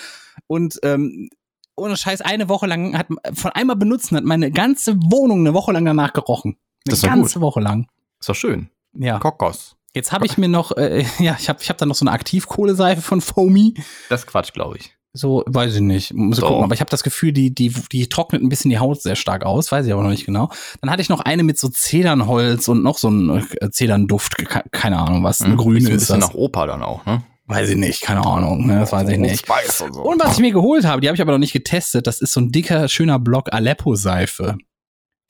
Und 0.47 0.79
ähm, 0.83 1.29
ohne 1.77 1.97
Scheiß, 1.97 2.21
eine 2.21 2.49
Woche 2.49 2.67
lang 2.67 2.97
hat 2.97 3.07
von 3.35 3.51
einmal 3.53 3.77
benutzen, 3.77 4.17
hat 4.17 4.25
meine 4.25 4.51
ganze 4.51 4.97
Wohnung 4.97 5.41
eine 5.41 5.55
Woche 5.55 5.73
lang 5.73 5.85
danach 5.85 6.13
gerochen. 6.13 6.53
Eine 6.87 6.93
Das 6.93 6.99
ist 6.99 7.05
ganze 7.05 7.41
Woche 7.41 7.61
lang. 7.61 7.87
Ist 8.21 8.29
doch 8.29 8.35
schön. 8.35 8.69
Ja. 8.95 9.19
Kokos. 9.19 9.77
Jetzt 9.95 10.11
habe 10.13 10.25
ich 10.27 10.39
mir 10.39 10.49
noch, 10.49 10.73
äh, 10.77 11.05
ja, 11.19 11.37
ich 11.39 11.49
habe 11.49 11.59
ich 11.63 11.69
hab 11.71 11.79
dann 11.79 11.89
noch 11.89 11.95
so 11.97 12.05
eine 12.05 12.13
Aktivkohleseife 12.13 13.03
von 13.03 13.21
Foamy. 13.21 13.75
Das 14.09 14.21
ist 14.23 14.27
Quatsch, 14.27 14.53
glaube 14.53 14.79
ich. 14.79 14.95
So, 15.15 15.43
weiß 15.47 15.75
ich 15.75 15.81
nicht. 15.83 16.15
Muss 16.15 16.39
ich 16.39 16.41
Doch. 16.41 16.49
gucken. 16.49 16.65
Aber 16.65 16.73
ich 16.75 16.81
habe 16.81 16.89
das 16.91 17.03
Gefühl, 17.03 17.33
die, 17.33 17.55
die, 17.55 17.69
die 17.93 18.09
trocknet 18.09 18.43
ein 18.43 18.49
bisschen 18.49 18.71
die 18.71 18.79
Haut 18.79 19.03
sehr 19.03 19.15
stark 19.15 19.45
aus. 19.45 19.71
Weiß 19.71 19.85
ich 19.85 19.93
aber 19.93 20.03
noch 20.03 20.09
nicht 20.09 20.25
genau. 20.25 20.49
Dann 20.81 20.91
hatte 20.91 21.03
ich 21.03 21.11
noch 21.11 21.21
eine 21.21 21.43
mit 21.43 21.59
so 21.59 21.69
Zedernholz 21.69 22.67
und 22.69 22.83
noch 22.83 22.97
so 22.97 23.11
ein 23.11 23.47
äh, 23.61 23.71
Zedernduft. 23.71 24.39
Ke- 24.39 24.65
Keine 24.71 24.99
Ahnung, 24.99 25.23
was. 25.23 25.43
Eine 25.43 25.51
Hm, 25.53 25.59
grüne 25.59 25.79
Ist 25.81 25.87
ein 25.89 25.93
ist 25.97 26.01
bisschen 26.03 26.21
das. 26.21 26.31
nach 26.31 26.35
Opa 26.35 26.67
dann 26.67 26.83
auch, 26.83 27.05
ne? 27.05 27.23
Weiß 27.47 27.69
ich 27.71 27.77
nicht. 27.77 28.03
Keine 28.03 28.25
Ahnung. 28.25 28.67
Ne, 28.67 28.81
das 28.81 28.93
weiß 28.93 29.09
ich 29.09 29.19
nicht. 29.19 29.49
Und 29.49 29.95
so. 29.95 30.03
Und 30.03 30.23
was 30.23 30.35
ich 30.35 30.39
mir 30.41 30.53
geholt 30.53 30.85
habe, 30.85 31.01
die 31.01 31.09
habe 31.09 31.17
ich 31.17 31.21
aber 31.23 31.33
noch 31.33 31.39
nicht 31.39 31.53
getestet. 31.53 32.07
Das 32.07 32.21
ist 32.21 32.33
so 32.33 32.41
ein 32.41 32.53
dicker, 32.53 32.89
schöner 32.89 33.19
Block 33.19 33.53
Aleppo-Seife. 33.53 34.57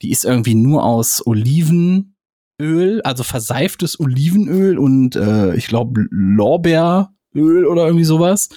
Die 0.01 0.11
ist 0.11 0.23
irgendwie 0.25 0.55
nur 0.55 0.83
aus 0.83 1.25
Olivenöl, 1.25 3.01
also 3.03 3.23
verseiftes 3.23 3.99
Olivenöl 3.99 4.77
und 4.77 5.15
äh, 5.15 5.55
ich 5.55 5.67
glaube 5.67 6.05
Lorbeeröl 6.11 7.65
oder 7.65 7.85
irgendwie 7.85 8.05
sowas. 8.05 8.49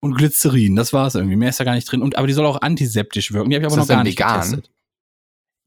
Und 0.00 0.14
Glycerin, 0.14 0.76
das 0.76 0.92
war's 0.92 1.14
irgendwie. 1.14 1.36
Mehr 1.36 1.48
ist 1.48 1.58
da 1.58 1.64
gar 1.64 1.74
nicht 1.74 1.90
drin. 1.90 2.02
Und, 2.02 2.16
aber 2.16 2.26
die 2.26 2.34
soll 2.34 2.46
auch 2.46 2.60
antiseptisch 2.60 3.32
wirken. 3.32 3.50
Die 3.50 3.56
habe 3.56 3.64
ich 3.64 3.66
Ist 3.68 3.72
aber 3.72 3.80
noch 3.80 3.86
das 3.86 3.88
denn 3.88 3.96
gar 3.96 4.04
nicht 4.04 4.18
vegan? 4.18 4.40
getestet. 4.40 4.70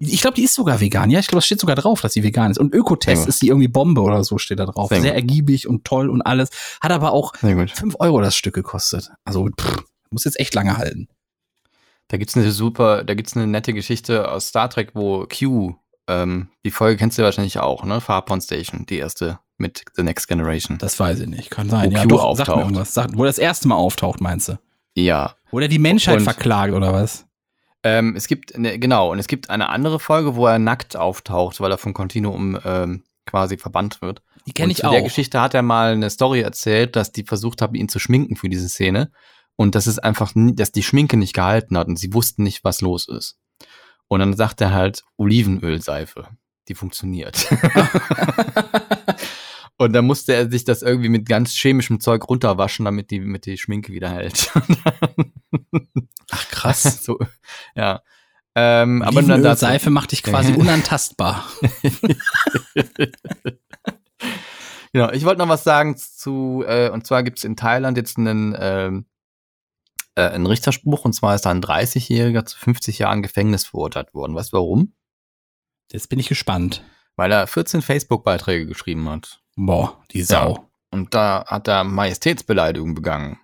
Ich 0.01 0.21
glaube, 0.21 0.35
die 0.35 0.43
ist 0.43 0.55
sogar 0.55 0.79
vegan. 0.79 1.09
Ja, 1.11 1.19
ich 1.19 1.27
glaube, 1.27 1.39
es 1.39 1.45
steht 1.45 1.59
sogar 1.59 1.75
drauf, 1.75 1.99
dass 2.01 2.13
sie 2.13 2.23
vegan 2.23 2.51
ist. 2.51 2.57
Und 2.57 2.73
Ökotest 2.73 3.27
ist 3.27 3.41
die 3.41 3.49
irgendwie 3.49 3.67
Bombe 3.67 4.01
oder 4.01 4.23
so, 4.23 4.37
steht 4.37 4.59
da 4.59 4.65
drauf. 4.65 4.89
Sehr 4.89 5.01
Sehr, 5.01 5.13
ergiebig 5.13 5.67
und 5.67 5.83
toll 5.83 6.09
und 6.09 6.21
alles. 6.21 6.49
Hat 6.81 6.91
aber 6.91 7.11
auch 7.11 7.35
Sehr 7.35 7.55
gut. 7.55 7.69
5 7.71 7.97
Euro 7.99 8.21
das 8.21 8.35
Stück 8.35 8.55
gekostet. 8.55 9.11
Also, 9.25 9.49
pff, 9.49 9.83
muss 10.09 10.23
jetzt 10.23 10.39
echt 10.39 10.55
lange 10.55 10.77
halten. 10.77 11.09
Da 12.07 12.17
gibt's 12.17 12.35
eine 12.37 12.49
super, 12.51 13.03
da 13.03 13.13
gibt's 13.13 13.35
eine 13.35 13.45
nette 13.45 13.73
Geschichte 13.73 14.31
aus 14.31 14.47
Star 14.47 14.69
Trek, 14.69 14.91
wo 14.95 15.27
Q, 15.27 15.75
ähm, 16.07 16.47
die 16.65 16.71
Folge 16.71 16.97
kennst 16.97 17.17
du 17.17 17.23
wahrscheinlich 17.23 17.59
auch, 17.59 17.83
ne? 17.83 17.99
Farpoint 18.01 18.43
Station, 18.43 18.85
die 18.87 18.97
erste 18.97 19.39
mit 19.57 19.83
The 19.95 20.03
Next 20.03 20.27
Generation. 20.29 20.77
Das 20.77 20.97
weiß 20.99 21.19
ich 21.19 21.27
nicht. 21.27 21.49
Kann 21.51 21.69
sein. 21.69 21.91
Wo 21.91 21.95
ja, 21.95 22.03
Q 22.03 22.07
doch, 22.07 22.17
sag 22.37 22.47
mir 22.47 22.53
auftaucht. 22.53 22.59
irgendwas. 22.61 22.93
Sag, 22.93 23.09
wo 23.17 23.25
das 23.25 23.37
erste 23.37 23.67
Mal 23.67 23.75
auftaucht, 23.75 24.21
meinst 24.21 24.47
du? 24.47 24.59
ja. 24.95 25.35
Oder 25.51 25.67
die 25.67 25.79
Menschheit 25.79 26.19
Und- 26.19 26.23
verklagt 26.23 26.73
oder 26.73 26.93
was? 26.93 27.25
Ähm, 27.83 28.15
es 28.15 28.27
gibt, 28.27 28.57
ne, 28.57 28.77
genau, 28.77 29.11
und 29.11 29.19
es 29.19 29.27
gibt 29.27 29.49
eine 29.49 29.69
andere 29.69 29.99
Folge, 29.99 30.35
wo 30.35 30.47
er 30.47 30.59
nackt 30.59 30.97
auftaucht, 30.97 31.59
weil 31.61 31.71
er 31.71 31.77
vom 31.77 31.93
Kontinuum 31.93 32.59
ähm, 32.65 33.03
quasi 33.25 33.57
verbannt 33.57 34.01
wird. 34.01 34.21
Die 34.45 34.53
kenne 34.53 34.71
ich 34.71 34.83
auch. 34.83 34.91
der 34.91 35.01
Geschichte 35.01 35.39
hat 35.39 35.53
er 35.53 35.61
mal 35.61 35.93
eine 35.93 36.09
Story 36.09 36.41
erzählt, 36.41 36.95
dass 36.95 37.11
die 37.11 37.23
versucht 37.23 37.61
haben, 37.61 37.75
ihn 37.75 37.89
zu 37.89 37.99
schminken 37.99 38.35
für 38.35 38.49
diese 38.49 38.67
Szene. 38.67 39.11
Und 39.55 39.75
dass 39.75 39.87
es 39.87 39.99
einfach, 39.99 40.31
dass 40.35 40.71
die 40.71 40.83
Schminke 40.83 41.17
nicht 41.17 41.33
gehalten 41.33 41.77
hat 41.77 41.87
und 41.87 41.99
sie 41.99 42.13
wussten 42.13 42.43
nicht, 42.43 42.63
was 42.63 42.79
los 42.79 43.07
ist. 43.07 43.37
Und 44.07 44.21
dann 44.21 44.33
sagt 44.35 44.61
er 44.61 44.73
halt 44.73 45.03
Olivenölseife. 45.17 46.29
Die 46.69 46.75
funktioniert. 46.75 47.47
und 49.79 49.93
dann 49.93 50.05
musste 50.05 50.33
er 50.33 50.51
sich 50.51 50.65
das 50.65 50.81
irgendwie 50.81 51.09
mit 51.09 51.27
ganz 51.27 51.53
chemischem 51.53 51.99
Zeug 52.01 52.27
runterwaschen, 52.29 52.85
damit 52.85 53.11
die, 53.11 53.21
mit 53.21 53.45
die 53.45 53.57
Schminke 53.57 53.93
wieder 53.93 54.09
hält. 54.09 54.51
Ach, 56.29 56.49
krass. 56.49 56.83
so, 57.03 57.17
ja. 57.75 58.01
Ähm, 58.55 59.01
aber 59.01 59.21
dann 59.21 59.41
dazu- 59.41 59.61
Seife 59.61 59.89
macht 59.89 60.11
dich 60.11 60.21
quasi 60.21 60.53
unantastbar. 60.57 61.47
Genau, 64.91 65.11
ich 65.11 65.23
wollte 65.23 65.37
noch 65.37 65.49
was 65.49 65.63
sagen 65.63 65.95
zu, 65.97 66.63
äh, 66.67 66.89
und 66.89 67.05
zwar 67.05 67.21
gibt 67.21 67.37
es 67.37 67.43
in 67.43 67.55
Thailand 67.55 67.95
jetzt 67.95 68.17
einen, 68.17 68.55
ähm, 68.59 69.05
äh, 70.15 70.23
einen 70.29 70.47
Richterspruch, 70.47 71.05
und 71.05 71.13
zwar 71.13 71.35
ist 71.35 71.43
da 71.45 71.51
ein 71.51 71.61
30-Jähriger 71.61 72.43
zu 72.43 72.57
50 72.57 72.97
Jahren 72.97 73.21
Gefängnis 73.21 73.65
verurteilt 73.65 74.15
worden. 74.15 74.33
Weißt 74.33 74.51
du 74.51 74.57
warum? 74.57 74.95
Jetzt 75.91 76.09
bin 76.09 76.17
ich 76.17 76.27
gespannt. 76.27 76.83
Weil 77.15 77.31
er 77.31 77.45
14 77.45 77.81
Facebook-Beiträge 77.83 78.65
geschrieben 78.65 79.07
hat. 79.09 79.41
Boah, 79.61 79.97
die 80.11 80.23
Sau. 80.23 80.69
Und 80.91 81.13
da 81.13 81.43
hat 81.45 81.67
er 81.67 81.83
Majestätsbeleidigung 81.83 82.95
begangen. 82.95 83.39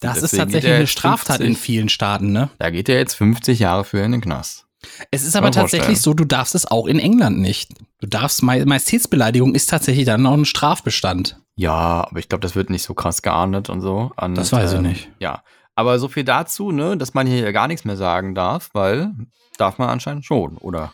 Das 0.00 0.22
ist 0.22 0.36
tatsächlich 0.36 0.72
eine 0.72 0.86
Straftat 0.86 1.38
50 1.38 1.46
in 1.46 1.56
vielen 1.56 1.88
Staaten, 1.88 2.30
ne? 2.32 2.50
Da 2.58 2.70
geht 2.70 2.88
er 2.88 2.96
jetzt 2.98 3.14
50 3.14 3.58
Jahre 3.58 3.84
für 3.84 3.98
in 4.00 4.12
den 4.12 4.20
Knast. 4.20 4.66
Es 5.10 5.24
ist 5.24 5.34
aber 5.34 5.50
tatsächlich 5.50 6.00
so, 6.00 6.14
du 6.14 6.24
darfst 6.24 6.54
es 6.54 6.66
auch 6.66 6.86
in 6.86 6.98
England 6.98 7.38
nicht. 7.38 7.72
Du 8.00 8.06
darfst, 8.06 8.42
Ma- 8.42 8.64
Majestätsbeleidigung 8.64 9.54
ist 9.54 9.70
tatsächlich 9.70 10.04
dann 10.04 10.22
noch 10.22 10.34
ein 10.34 10.44
Strafbestand. 10.44 11.40
Ja, 11.56 12.06
aber 12.08 12.18
ich 12.18 12.28
glaube, 12.28 12.42
das 12.42 12.54
wird 12.54 12.70
nicht 12.70 12.82
so 12.82 12.94
krass 12.94 13.22
geahndet 13.22 13.70
und 13.70 13.80
so. 13.80 14.12
Und, 14.16 14.36
Das 14.36 14.52
weiß 14.52 14.72
ich 14.72 14.78
ähm, 14.78 14.84
nicht. 14.84 15.10
Ja, 15.18 15.42
aber 15.74 15.98
so 15.98 16.08
viel 16.08 16.24
dazu, 16.24 16.70
ne, 16.70 16.96
dass 16.96 17.14
man 17.14 17.26
hier 17.26 17.38
ja 17.40 17.52
gar 17.52 17.66
nichts 17.66 17.84
mehr 17.84 17.96
sagen 17.96 18.34
darf, 18.34 18.70
weil 18.72 19.12
darf 19.56 19.78
man 19.78 19.88
anscheinend 19.88 20.24
schon, 20.26 20.58
oder? 20.58 20.92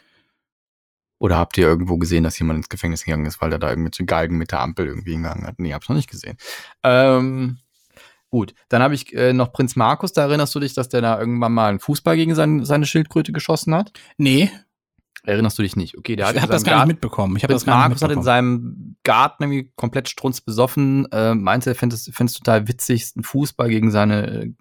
Oder 1.21 1.37
habt 1.37 1.57
ihr 1.59 1.67
irgendwo 1.67 1.99
gesehen, 1.99 2.25
dass 2.25 2.39
jemand 2.39 2.57
ins 2.57 2.69
Gefängnis 2.69 3.05
gegangen 3.05 3.27
ist, 3.27 3.41
weil 3.41 3.53
er 3.53 3.61
da 3.61 3.71
irgendwelche 3.71 4.05
Galgen 4.05 4.39
mit 4.39 4.51
der 4.51 4.61
Ampel 4.61 4.87
irgendwie 4.87 5.13
hingegangen 5.13 5.47
hat? 5.47 5.59
Nee, 5.59 5.73
hab's 5.73 5.89
noch 5.89 5.97
nicht 5.97 6.11
gesehen. 6.11 6.37
Ähm, 6.83 7.59
Gut, 8.33 8.55
dann 8.69 8.81
habe 8.81 8.95
ich 8.95 9.13
äh, 9.13 9.33
noch 9.33 9.53
Prinz 9.53 9.75
Markus. 9.75 10.13
Da 10.13 10.23
erinnerst 10.23 10.55
du 10.55 10.61
dich, 10.61 10.73
dass 10.73 10.89
der 10.89 11.01
da 11.01 11.19
irgendwann 11.19 11.53
mal 11.53 11.69
einen 11.69 11.81
Fußball 11.81 12.15
gegen 12.15 12.37
sein, 12.37 12.65
seine 12.65 12.87
Schildkröte 12.87 13.33
geschossen 13.33 13.75
hat? 13.75 13.93
Nee, 14.19 14.51
Erinnerst 15.23 15.59
du 15.59 15.63
dich 15.63 15.77
nicht? 15.77 15.99
Okay, 15.99 16.17
der 16.17 16.29
hat 16.29 16.37
ich 16.37 16.41
habe 16.41 16.53
das 16.53 16.65
gar 16.65 16.79
nicht 16.79 16.95
mitbekommen. 16.95 17.37
Ich 17.37 17.43
habe 17.43 17.53
das 17.53 17.65
Prinz 17.65 17.75
gar 17.75 17.89
nicht 17.89 18.01
Markus 18.01 18.03
hat 18.03 18.11
in 18.11 18.23
seinem 18.23 18.97
Garten 19.05 19.43
irgendwie 19.43 19.71
komplett 19.77 20.09
strunzbesoffen, 20.09 21.13
äh, 21.13 21.35
meinte, 21.35 21.71
er 21.71 21.75
fände 21.75 21.95
es 21.95 22.33
total 22.33 22.69
witzig, 22.69 23.13
einen 23.15 23.25
Fußball 23.25 23.69
gegen 23.69 23.91
seine, 23.91 24.27
äh, 24.27 24.53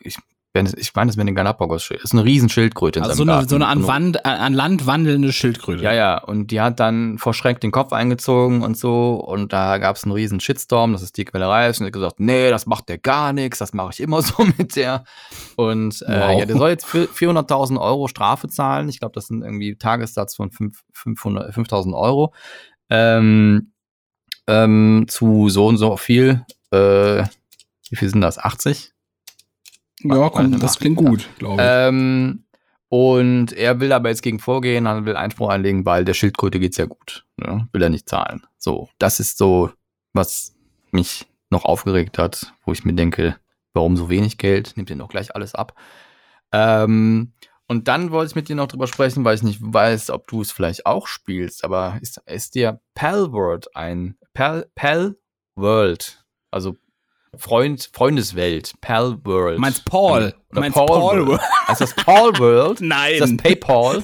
ich, 0.00 0.16
ich 0.52 0.94
meine, 0.96 1.06
das 1.08 1.16
wäre 1.16 1.22
eine 1.22 1.32
Galapagos, 1.34 1.90
ist 1.92 2.12
eine 2.12 2.24
riesen 2.24 2.48
Schildkröte 2.48 2.98
in 2.98 3.04
Also 3.04 3.14
so 3.14 3.18
seinem 3.24 3.28
eine, 3.28 3.36
Garten. 3.38 3.48
so 3.50 3.54
eine 3.54 3.66
an, 3.68 3.86
Wand, 3.86 4.26
an- 4.26 4.38
an 4.40 4.52
Land 4.52 4.84
wandelnde 4.84 5.32
Schildkröte. 5.32 5.84
Ja, 5.84 5.92
ja, 5.92 6.18
und 6.18 6.48
die 6.50 6.60
hat 6.60 6.80
dann 6.80 7.18
vor 7.18 7.34
Schreck 7.34 7.60
den 7.60 7.70
Kopf 7.70 7.92
eingezogen 7.92 8.62
und 8.62 8.76
so 8.76 9.14
und 9.14 9.52
da 9.52 9.78
gab 9.78 9.94
es 9.94 10.02
einen 10.02 10.12
riesen 10.12 10.40
Shitstorm, 10.40 10.92
dass 10.92 11.02
es 11.02 11.12
die 11.12 11.24
Quälerei 11.24 11.68
ist 11.68 11.78
und 11.78 11.84
er 11.84 11.88
hat 11.88 11.92
gesagt, 11.92 12.18
nee, 12.18 12.50
das 12.50 12.66
macht 12.66 12.88
der 12.88 12.98
gar 12.98 13.32
nichts, 13.32 13.58
das 13.60 13.72
mache 13.74 13.90
ich 13.92 14.00
immer 14.00 14.22
so 14.22 14.42
mit 14.58 14.74
der 14.74 15.04
und 15.54 16.02
äh, 16.02 16.20
Wow. 16.20 16.38
ja, 16.40 16.44
der 16.46 16.56
soll 16.56 16.70
jetzt 16.70 16.84
für 16.86 17.04
400.000 17.04 17.80
Euro 17.80 18.08
Strafe 18.08 18.48
zahlen, 18.48 18.88
ich 18.88 18.98
glaube, 18.98 19.12
das 19.14 19.28
sind 19.28 19.42
irgendwie 19.44 19.76
Tagessatz 19.76 20.34
von 20.34 20.50
5, 20.50 20.80
500 20.94 21.54
5.000 21.54 21.96
Euro 21.96 22.34
ähm, 22.90 23.72
ähm, 24.48 25.04
zu 25.08 25.48
so 25.48 25.68
und 25.68 25.76
so 25.76 25.96
viel, 25.96 26.44
äh, 26.72 27.22
wie 27.88 27.96
viel 27.96 28.08
sind 28.08 28.20
das, 28.20 28.36
80? 28.38 28.92
Ja 30.02 30.28
komm, 30.30 30.58
das 30.58 30.78
klingt 30.78 30.96
gut, 30.96 31.28
glaube 31.38 31.62
ich. 31.62 31.68
Ähm, 31.68 32.44
und 32.88 33.52
er 33.52 33.78
will 33.78 33.92
aber 33.92 34.08
jetzt 34.08 34.22
gegen 34.22 34.40
vorgehen, 34.40 34.86
er 34.86 35.04
will 35.04 35.16
Einspruch 35.16 35.48
einlegen, 35.48 35.86
weil 35.86 36.04
der 36.04 36.14
Schildkröte 36.14 36.58
geht's 36.58 36.76
ja 36.76 36.86
gut. 36.86 37.24
Ne? 37.36 37.68
Will 37.72 37.82
er 37.82 37.88
nicht 37.88 38.08
zahlen. 38.08 38.42
So, 38.58 38.88
das 38.98 39.20
ist 39.20 39.38
so, 39.38 39.70
was 40.12 40.56
mich 40.90 41.26
noch 41.50 41.64
aufgeregt 41.64 42.18
hat, 42.18 42.52
wo 42.64 42.72
ich 42.72 42.84
mir 42.84 42.94
denke, 42.94 43.36
warum 43.74 43.96
so 43.96 44.10
wenig 44.10 44.38
Geld? 44.38 44.76
Nimmt 44.76 44.90
ihr 44.90 44.96
noch 44.96 45.08
gleich 45.08 45.34
alles 45.34 45.54
ab. 45.54 45.74
Ähm, 46.52 47.32
und 47.68 47.86
dann 47.86 48.10
wollte 48.10 48.30
ich 48.30 48.34
mit 48.34 48.48
dir 48.48 48.56
noch 48.56 48.66
drüber 48.66 48.88
sprechen, 48.88 49.24
weil 49.24 49.36
ich 49.36 49.44
nicht 49.44 49.60
weiß, 49.62 50.10
ob 50.10 50.26
du 50.26 50.40
es 50.40 50.50
vielleicht 50.50 50.86
auch 50.86 51.06
spielst, 51.06 51.62
aber 51.62 51.98
ist, 52.00 52.20
ist 52.26 52.56
dir 52.56 52.80
Palworld 52.94 53.76
ein 53.76 54.16
Pal, 54.34 54.68
Pal 54.74 55.16
World, 55.54 56.24
also 56.50 56.76
Freund, 57.36 57.88
Freundeswelt, 57.92 58.72
Pal 58.80 59.16
World. 59.24 59.58
Meinst 59.60 59.84
Paul. 59.84 60.32
Du 60.50 60.52
Oder 60.52 60.60
meinst 60.60 60.76
Paul 60.76 60.86
Paul. 60.86 61.26
World. 61.28 61.40
Heißt 61.68 61.80
das 61.80 61.94
Paul 61.94 62.36
World? 62.38 62.80
Nein. 62.80 63.12
Ist 63.14 63.20
das 63.20 63.36
PayPal? 63.36 64.02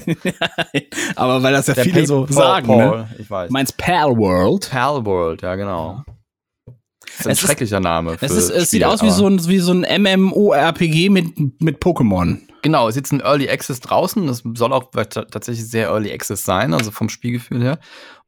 Aber 1.15 1.43
weil 1.43 1.51
das 1.53 1.67
ja 1.67 1.73
Der 1.73 1.83
viele 1.83 2.05
so 2.07 2.21
PayPal, 2.25 2.33
sagen, 2.35 2.67
ne? 2.77 3.09
Ich 3.19 3.29
weiß. 3.29 3.49
Meinst 3.51 3.77
Pal 3.77 4.15
World. 4.17 4.69
Pal 4.69 5.05
World, 5.05 5.41
ja 5.41 5.55
genau. 5.55 6.03
Das 6.65 7.19
ist 7.19 7.25
ein 7.27 7.31
Es 7.31 7.39
ist- 7.39 7.45
schrecklicher 7.47 7.79
Name. 7.81 8.17
Es, 8.21 8.31
ist, 8.31 8.49
es 8.49 8.69
sieht 8.69 8.83
aus 8.85 9.01
wie 9.03 9.09
so 9.09 9.27
ein, 9.27 9.45
wie 9.47 9.59
so 9.59 9.73
ein 9.73 10.01
MMORPG 10.03 11.09
mit, 11.09 11.61
mit 11.61 11.81
Pokémon. 11.81 12.39
Genau, 12.61 12.87
es 12.87 12.95
ist 12.95 13.01
jetzt 13.01 13.11
ein 13.11 13.21
Early 13.21 13.49
Access 13.49 13.79
draußen. 13.81 14.25
Das 14.27 14.41
soll 14.55 14.73
auch 14.73 14.89
ta- 14.91 15.05
tatsächlich 15.25 15.69
sehr 15.69 15.87
Early 15.89 16.11
Access 16.13 16.43
sein, 16.43 16.73
also 16.73 16.91
vom 16.91 17.09
Spielgefühl 17.09 17.61
her. 17.61 17.79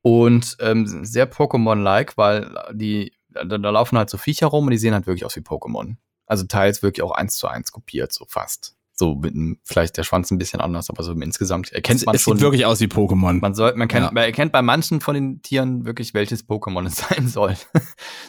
Und 0.01 0.55
ähm, 0.61 1.05
sehr 1.05 1.29
Pokémon-like, 1.29 2.17
weil 2.17 2.49
die, 2.73 3.11
da, 3.45 3.57
da 3.57 3.69
laufen 3.69 3.97
halt 3.97 4.09
so 4.09 4.17
Viecher 4.17 4.47
rum 4.47 4.65
und 4.65 4.71
die 4.71 4.77
sehen 4.77 4.93
halt 4.93 5.07
wirklich 5.07 5.25
aus 5.25 5.35
wie 5.35 5.41
Pokémon. 5.41 5.95
Also 6.25 6.45
teils 6.45 6.83
wirklich 6.83 7.03
auch 7.03 7.11
eins 7.11 7.37
zu 7.37 7.47
eins 7.47 7.71
kopiert, 7.71 8.13
so 8.13 8.25
fast. 8.27 8.75
So 8.93 9.15
mit 9.15 9.33
einem, 9.33 9.59
vielleicht 9.63 9.97
der 9.97 10.03
Schwanz 10.03 10.29
ein 10.29 10.37
bisschen 10.37 10.59
anders, 10.61 10.89
aber 10.89 11.03
so 11.03 11.13
insgesamt 11.13 11.71
erkennt 11.71 12.01
Es, 12.01 12.05
man 12.05 12.15
es 12.15 12.21
schon. 12.21 12.35
sieht 12.37 12.43
wirklich 12.43 12.65
aus 12.65 12.81
wie 12.81 12.85
Pokémon. 12.87 13.39
Man 13.39 13.53
soll, 13.55 13.73
man 13.75 13.87
kennt, 13.87 14.05
Ja. 14.07 14.11
man 14.11 14.23
erkennt 14.23 14.51
bei 14.51 14.61
manchen 14.61 14.99
von 15.01 15.15
den 15.15 15.41
Tieren 15.41 15.85
wirklich, 15.85 16.13
welches 16.13 16.47
Pokémon 16.47 16.85
es 16.85 16.97
sein 17.09 17.27
soll. 17.27 17.55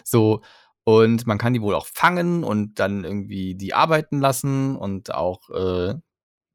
so. 0.05 0.43
Und 0.85 1.27
man 1.27 1.37
kann 1.39 1.53
die 1.53 1.61
wohl 1.61 1.75
auch 1.75 1.87
fangen 1.87 2.43
und 2.43 2.79
dann 2.79 3.05
irgendwie 3.05 3.55
die 3.55 3.75
arbeiten 3.75 4.19
lassen 4.21 4.77
und 4.77 5.13
auch 5.15 5.51
äh, 5.51 5.95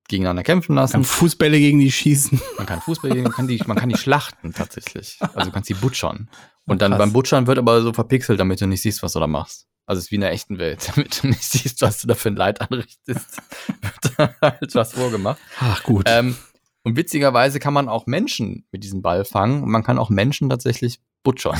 gegeneinander 0.07 0.43
kämpfen 0.43 0.75
lassen. 0.75 0.93
Kann 0.93 1.03
Fußbälle 1.03 1.59
gegen 1.59 1.79
die 1.79 1.91
schießen. 1.91 2.39
Man 2.57 2.65
kann 2.65 2.81
Fußball 2.81 3.11
gegen, 3.11 3.23
man 3.23 3.31
kann 3.31 3.47
die, 3.47 3.61
man 3.65 3.77
kann 3.77 3.89
die 3.89 3.97
schlachten 3.97 4.53
tatsächlich. 4.53 5.17
Also 5.19 5.49
du 5.49 5.51
kannst 5.51 5.69
die 5.69 5.73
butschern. 5.73 6.29
Und 6.65 6.81
dann 6.81 6.91
Krass. 6.91 6.99
beim 6.99 7.13
Butschern 7.13 7.47
wird 7.47 7.57
aber 7.57 7.81
so 7.81 7.93
verpixelt, 7.93 8.39
damit 8.39 8.61
du 8.61 8.67
nicht 8.67 8.81
siehst, 8.81 9.03
was 9.03 9.13
du 9.13 9.19
da 9.19 9.27
machst. 9.27 9.67
Also 9.85 9.99
es 9.99 10.05
ist 10.05 10.11
wie 10.11 10.15
in 10.15 10.21
der 10.21 10.31
echten 10.31 10.57
Welt, 10.57 10.91
damit 10.95 11.23
du 11.23 11.27
nicht 11.27 11.43
siehst, 11.43 11.81
was 11.81 12.01
du 12.01 12.07
da 12.07 12.15
für 12.15 12.29
ein 12.29 12.35
Leid 12.35 12.61
anrichtest. 12.61 13.41
wird 13.67 14.13
da 14.17 14.35
halt 14.41 14.75
was 14.75 14.93
vorgemacht. 14.93 15.39
Ach 15.59 15.83
gut. 15.83 16.05
Ähm, 16.07 16.35
und 16.83 16.97
witzigerweise 16.97 17.59
kann 17.59 17.73
man 17.73 17.89
auch 17.89 18.05
Menschen 18.05 18.67
mit 18.71 18.83
diesem 18.83 19.01
Ball 19.01 19.25
fangen 19.25 19.63
und 19.63 19.69
man 19.69 19.83
kann 19.83 19.97
auch 19.97 20.09
Menschen 20.09 20.49
tatsächlich 20.49 20.99
butchern. 21.23 21.59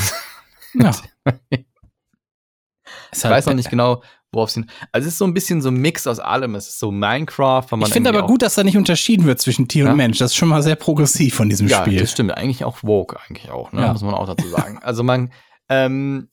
ja. 0.74 0.92
Ich 3.12 3.24
weiß 3.24 3.48
noch 3.48 3.56
nicht 3.56 3.72
genau, 3.72 4.04
worauf 4.32 4.50
sie. 4.52 4.66
Also 4.92 5.08
es 5.08 5.14
ist 5.14 5.18
so 5.20 5.26
ein 5.26 5.34
bisschen 5.34 5.62
so 5.62 5.70
ein 5.70 5.76
Mix 5.78 6.08
aus 6.08 6.20
allem. 6.20 6.56
Es 6.56 6.68
ist 6.68 6.80
so 6.80 6.92
Minecraft, 6.92 7.64
weil 7.70 7.80
man 7.80 7.88
Ich 7.88 7.94
finde 7.94 8.10
aber 8.10 8.26
gut, 8.28 8.42
dass 8.42 8.56
da 8.56 8.64
nicht 8.64 8.78
unterschieden 8.78 9.26
wird 9.26 9.40
zwischen 9.40 9.68
Tier 9.68 9.86
Ja? 9.86 9.92
und 9.92 9.98
Mench. 9.98 10.18
Das 10.18 10.32
ist 10.32 10.36
schon 10.38 10.50
mal 10.50 10.62
sehr 10.64 10.76
progressiv 10.76 11.36
von 11.36 11.50
diesem 11.50 11.68
ja, 11.68 11.82
Spiel. 11.82 12.00
das 12.00 12.12
stimmt. 12.12 12.32
Eigentlich 12.36 12.64
auch 12.64 12.78
woke, 12.84 13.18
eigentlich 13.28 13.50
auch, 13.52 13.72
ne? 13.72 13.82
Ja. 13.82 13.92
muss 13.94 14.02
man 14.04 14.14
auch 14.14 14.28
dazu 14.28 14.48
sagen. 14.50 14.80
Also 14.82 15.04
man, 15.04 15.32
ähm, 15.70 16.28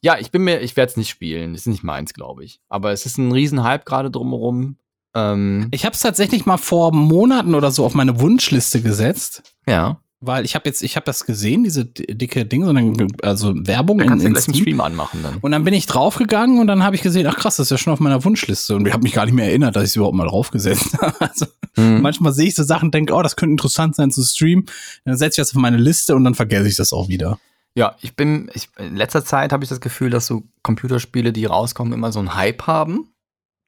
ja, 0.00 0.16
ich 0.18 0.30
bin 0.30 0.44
mir, 0.44 0.60
ich 0.60 0.76
werde 0.76 0.90
es 0.90 0.96
nicht 0.96 1.08
spielen. 1.10 1.52
Das 1.52 1.62
ist 1.62 1.66
nicht 1.66 1.82
meins, 1.82 2.14
glaube 2.14 2.44
ich. 2.44 2.60
Aber 2.68 2.92
es 2.92 3.04
ist 3.06 3.18
ein 3.18 3.32
Riesenhype 3.32 3.84
gerade 3.84 4.10
drumherum. 4.10 4.76
Ähm, 5.14 5.68
Ich 5.72 5.84
habe 5.84 5.94
es 5.94 6.00
tatsächlich 6.00 6.46
mal 6.46 6.58
vor 6.58 6.92
Monaten 6.94 7.54
oder 7.54 7.70
so 7.72 7.84
auf 7.84 7.94
meine 7.94 8.20
Wunschliste 8.20 8.80
gesetzt, 8.82 9.42
ja, 9.66 10.00
weil 10.20 10.44
ich 10.44 10.54
habe 10.54 10.68
jetzt, 10.68 10.82
ich 10.82 10.96
habe 10.96 11.04
das 11.06 11.24
gesehen, 11.26 11.62
diese 11.64 11.84
di- 11.84 12.06
dicke 12.16 12.44
Ding, 12.44 12.64
so 12.64 12.70
eine, 12.70 13.06
also 13.22 13.54
Werbung 13.56 13.98
dann 13.98 14.04
in, 14.06 14.08
kannst 14.10 14.24
du 14.24 14.28
in 14.28 14.34
einen 14.34 14.42
Steam. 14.42 14.54
Stream 14.56 14.80
anmachen 14.80 15.22
dann. 15.22 15.36
Und 15.40 15.52
dann 15.52 15.62
bin 15.64 15.74
ich 15.74 15.86
draufgegangen 15.86 16.58
und 16.58 16.66
dann 16.66 16.82
habe 16.82 16.96
ich 16.96 17.02
gesehen, 17.02 17.26
ach 17.26 17.36
krass, 17.36 17.56
das 17.56 17.66
ist 17.66 17.70
ja 17.70 17.78
schon 17.78 17.92
auf 17.92 18.00
meiner 18.00 18.24
Wunschliste. 18.24 18.74
Und 18.74 18.86
ich 18.86 18.92
habe 18.92 19.02
mich 19.02 19.12
gar 19.12 19.24
nicht 19.26 19.34
mehr 19.34 19.46
erinnert, 19.46 19.76
dass 19.76 19.84
ich 19.84 19.90
es 19.90 19.96
überhaupt 19.96 20.16
mal 20.16 20.26
draufgesetzt 20.26 20.98
habe. 21.00 21.20
Also 21.20 21.46
Mhm. 21.76 22.00
manchmal 22.02 22.32
sehe 22.32 22.48
ich 22.48 22.56
so 22.56 22.64
Sachen, 22.64 22.90
denke, 22.90 23.14
oh, 23.14 23.22
das 23.22 23.36
könnte 23.36 23.52
interessant 23.52 23.94
sein 23.94 24.10
zu 24.10 24.22
streamen. 24.24 24.66
Dann 25.04 25.16
setze 25.16 25.40
ich 25.40 25.46
das 25.46 25.54
auf 25.54 25.60
meine 25.60 25.76
Liste 25.76 26.16
und 26.16 26.24
dann 26.24 26.34
vergesse 26.34 26.66
ich 26.66 26.74
das 26.74 26.92
auch 26.92 27.08
wieder. 27.08 27.38
Ja, 27.76 27.94
ich 28.00 28.16
bin, 28.16 28.50
ich, 28.54 28.68
in 28.78 28.96
letzter 28.96 29.24
Zeit 29.24 29.52
habe 29.52 29.62
ich 29.62 29.68
das 29.70 29.80
Gefühl, 29.80 30.10
dass 30.10 30.26
so 30.26 30.42
Computerspiele, 30.64 31.32
die 31.32 31.44
rauskommen, 31.44 31.92
immer 31.92 32.10
so 32.10 32.18
einen 32.18 32.34
Hype 32.34 32.66
haben. 32.66 33.10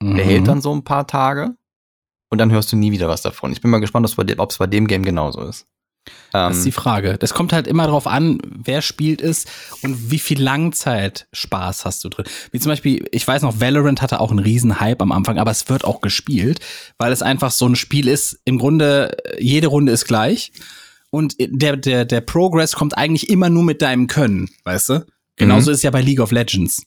Der 0.03 0.11
Mhm. 0.11 0.17
hält 0.19 0.49
dann 0.49 0.61
so 0.61 0.75
ein 0.75 0.83
paar 0.83 1.07
Tage 1.07 1.55
und 2.31 2.39
dann 2.39 2.51
hörst 2.51 2.73
du 2.73 2.77
nie 2.77 2.91
wieder 2.91 3.07
was 3.07 3.23
davon. 3.23 3.53
Ich 3.53 3.61
bin 3.61 3.71
mal 3.71 3.79
gespannt, 3.79 4.13
ob 4.39 4.51
es 4.51 4.59
bei 4.59 4.67
dem 4.67 4.89
Game 4.89 5.05
genauso 5.05 5.43
ist. 5.43 5.67
Das 6.33 6.59
ist 6.59 6.65
die 6.65 6.69
Ähm, 6.69 6.75
Frage. 6.75 7.19
Das 7.19 7.35
kommt 7.35 7.53
halt 7.53 7.67
immer 7.67 7.85
darauf 7.85 8.07
an, 8.07 8.39
wer 8.45 8.83
spielt 8.83 9.21
es 9.21 9.47
und 9.83 10.11
wie 10.11 10.19
viel 10.19 10.41
Langzeit 10.41 11.27
Spaß 11.33 11.85
hast 11.85 12.05
du 12.05 12.09
drin. 12.09 12.25
Wie 12.53 12.61
zum 12.61 12.71
Beispiel, 12.71 13.05
ich 13.11 13.27
weiß 13.27 13.43
noch, 13.43 13.61
Valorant 13.61 14.01
hatte 14.01 14.21
auch 14.21 14.31
einen 14.31 14.39
riesen 14.39 14.81
Hype 14.81 15.03
am 15.03 15.13
Anfang, 15.13 15.39
aber 15.39 15.51
es 15.51 15.69
wird 15.69 15.85
auch 15.85 16.01
gespielt, 16.01 16.61
weil 16.99 17.13
es 17.13 17.23
einfach 17.23 17.51
so 17.51 17.67
ein 17.67 17.77
Spiel 17.77 18.09
ist, 18.09 18.41
im 18.45 18.59
Grunde, 18.59 19.17
jede 19.39 19.67
Runde 19.67 19.93
ist 19.93 20.07
gleich. 20.07 20.53
Und 21.11 21.35
der, 21.41 21.77
der, 21.77 22.05
der 22.05 22.21
Progress 22.21 22.73
kommt 22.73 22.97
eigentlich 22.97 23.29
immer 23.29 23.51
nur 23.51 23.65
mit 23.65 23.83
deinem 23.83 24.07
Können, 24.07 24.49
weißt 24.65 24.89
du? 24.91 25.07
Genauso 25.37 25.71
ist 25.71 25.79
es 25.79 25.83
ja 25.83 25.91
bei 25.91 26.03
League 26.03 26.21
of 26.21 26.31
Legends. 26.31 26.83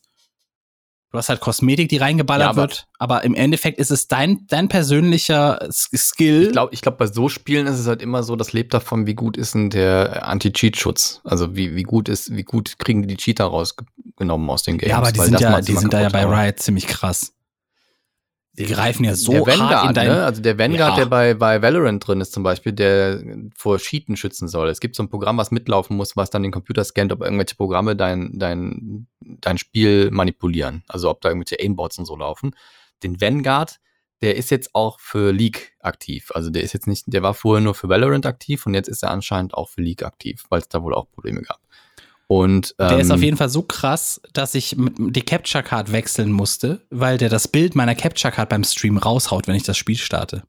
Du 1.14 1.18
hast 1.18 1.28
halt 1.28 1.38
Kosmetik, 1.38 1.88
die 1.90 1.98
reingeballert 1.98 2.44
Ja, 2.46 2.50
aber- 2.50 2.62
wird, 2.62 2.88
aber 2.98 3.22
im 3.22 3.36
Endeffekt 3.36 3.78
ist 3.78 3.92
es 3.92 4.08
dein, 4.08 4.48
dein 4.48 4.66
persönlicher 4.66 5.60
Skill. 5.70 6.46
ich 6.46 6.50
glaube, 6.52 6.74
ich 6.74 6.80
glaub, 6.80 6.98
bei 6.98 7.06
so 7.06 7.28
Spielen 7.28 7.68
ist 7.68 7.78
es 7.78 7.86
halt 7.86 8.02
immer 8.02 8.24
so, 8.24 8.34
das 8.34 8.52
lebt 8.52 8.74
davon, 8.74 9.06
wie 9.06 9.14
gut 9.14 9.36
ist 9.36 9.54
denn 9.54 9.70
der 9.70 10.26
Anti-Cheat-Schutz. 10.26 11.20
Also 11.22 11.54
wie, 11.54 11.76
wie 11.76 11.84
gut 11.84 12.08
ist, 12.08 12.34
wie 12.34 12.42
gut 12.42 12.80
kriegen 12.80 13.02
die 13.02 13.08
die 13.14 13.16
Cheater 13.16 13.44
rausgenommen 13.44 14.50
aus 14.50 14.64
den 14.64 14.76
Games. 14.78 14.90
ja, 14.90 14.96
aber 14.98 15.12
die 15.12 15.18
weil 15.20 15.26
sind 15.28 15.40
ja, 15.40 15.60
die 15.60 15.76
sind 15.76 15.92
da 15.92 16.00
ja 16.02 16.08
bei. 16.08 16.24
Riot 16.24 16.58
ziemlich 16.58 16.88
krass. 16.88 17.32
Die 18.56 18.66
greifen 18.66 19.04
ja 19.04 19.16
so 19.16 19.32
der 19.32 19.40
hart 19.40 19.54
in 19.54 19.60
Vanguard, 19.60 19.96
dein, 19.96 20.06
ne? 20.08 20.24
Also 20.24 20.40
der 20.40 20.58
Vanguard, 20.58 20.90
Ja. 20.90 20.96
der 20.96 21.06
bei, 21.06 21.34
bei 21.34 21.60
Valorant 21.60 22.06
drin 22.06 22.20
ist 22.20 22.32
zum 22.32 22.44
Beispiel, 22.44 22.72
der 22.72 23.20
vor 23.56 23.78
Cheaten 23.78 24.16
schützen 24.16 24.46
soll. 24.46 24.68
Es 24.68 24.78
gibt 24.78 24.94
so 24.94 25.02
ein 25.02 25.08
Programm, 25.08 25.36
was 25.38 25.50
mitlaufen 25.50 25.96
muss, 25.96 26.16
was 26.16 26.30
dann 26.30 26.44
den 26.44 26.52
Computer 26.52 26.84
scannt, 26.84 27.12
ob 27.12 27.20
irgendwelche 27.22 27.56
Programme 27.56 27.96
dein, 27.96 28.38
dein, 28.38 29.08
dein 29.20 29.58
Spiel 29.58 30.10
manipulieren. 30.12 30.84
Also 30.86 31.10
ob 31.10 31.20
da 31.20 31.30
irgendwelche 31.30 31.58
Aimbots 31.60 31.98
und 31.98 32.04
so 32.04 32.16
laufen. 32.16 32.54
Den 33.02 33.20
Vanguard, 33.20 33.80
der 34.22 34.36
ist 34.36 34.50
jetzt 34.50 34.74
auch 34.74 35.00
für 35.00 35.32
League 35.32 35.72
aktiv. 35.80 36.30
Also 36.32 36.50
der 36.50 36.62
ist 36.62 36.72
jetzt 36.74 36.86
nicht, 36.86 37.04
der 37.08 37.22
war 37.24 37.34
vorher 37.34 37.60
nur 37.62 37.74
für 37.74 37.88
Valorant 37.88 38.24
aktiv 38.24 38.64
und 38.66 38.74
jetzt 38.74 38.88
ist 38.88 39.02
er 39.02 39.10
anscheinend 39.10 39.54
auch 39.54 39.68
für 39.68 39.82
League 39.82 40.04
aktiv, 40.04 40.44
weil 40.48 40.60
es 40.60 40.68
da 40.68 40.80
wohl 40.82 40.94
auch 40.94 41.10
Probleme 41.10 41.42
gab. 41.42 41.58
Und 42.26 42.74
Der 42.78 42.98
ist 42.98 43.08
ähm, 43.08 43.16
auf 43.16 43.22
jeden 43.22 43.36
Fall 43.36 43.50
so 43.50 43.62
krass, 43.62 44.20
dass 44.32 44.54
ich 44.54 44.76
die 44.78 45.22
Capture 45.22 45.62
Card 45.62 45.92
wechseln 45.92 46.32
musste, 46.32 46.80
weil 46.90 47.18
der 47.18 47.28
das 47.28 47.48
Bild 47.48 47.74
meiner 47.74 47.94
Capture 47.94 48.32
Card 48.32 48.48
beim 48.48 48.64
Stream 48.64 48.96
raushaut, 48.96 49.46
wenn 49.46 49.54
ich 49.54 49.62
das 49.62 49.76
Spiel 49.76 49.98
starte. 49.98 50.42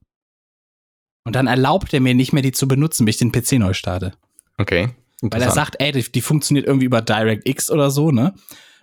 Und 1.24 1.34
dann 1.34 1.48
erlaubt 1.48 1.92
er 1.92 2.00
mir 2.00 2.14
nicht 2.14 2.32
mehr, 2.32 2.42
die 2.42 2.52
zu 2.52 2.68
benutzen, 2.68 3.04
bis 3.04 3.16
ich 3.16 3.18
den 3.18 3.32
PC 3.32 3.58
neu 3.58 3.74
starte. 3.74 4.12
Okay. 4.58 4.90
Weil 5.20 5.42
er 5.42 5.50
sagt, 5.50 5.76
ey, 5.78 5.92
die, 5.92 6.10
die 6.10 6.20
funktioniert 6.20 6.66
irgendwie 6.66 6.86
über 6.86 7.02
DirectX 7.02 7.70
oder 7.70 7.90
so, 7.90 8.10
ne? 8.10 8.34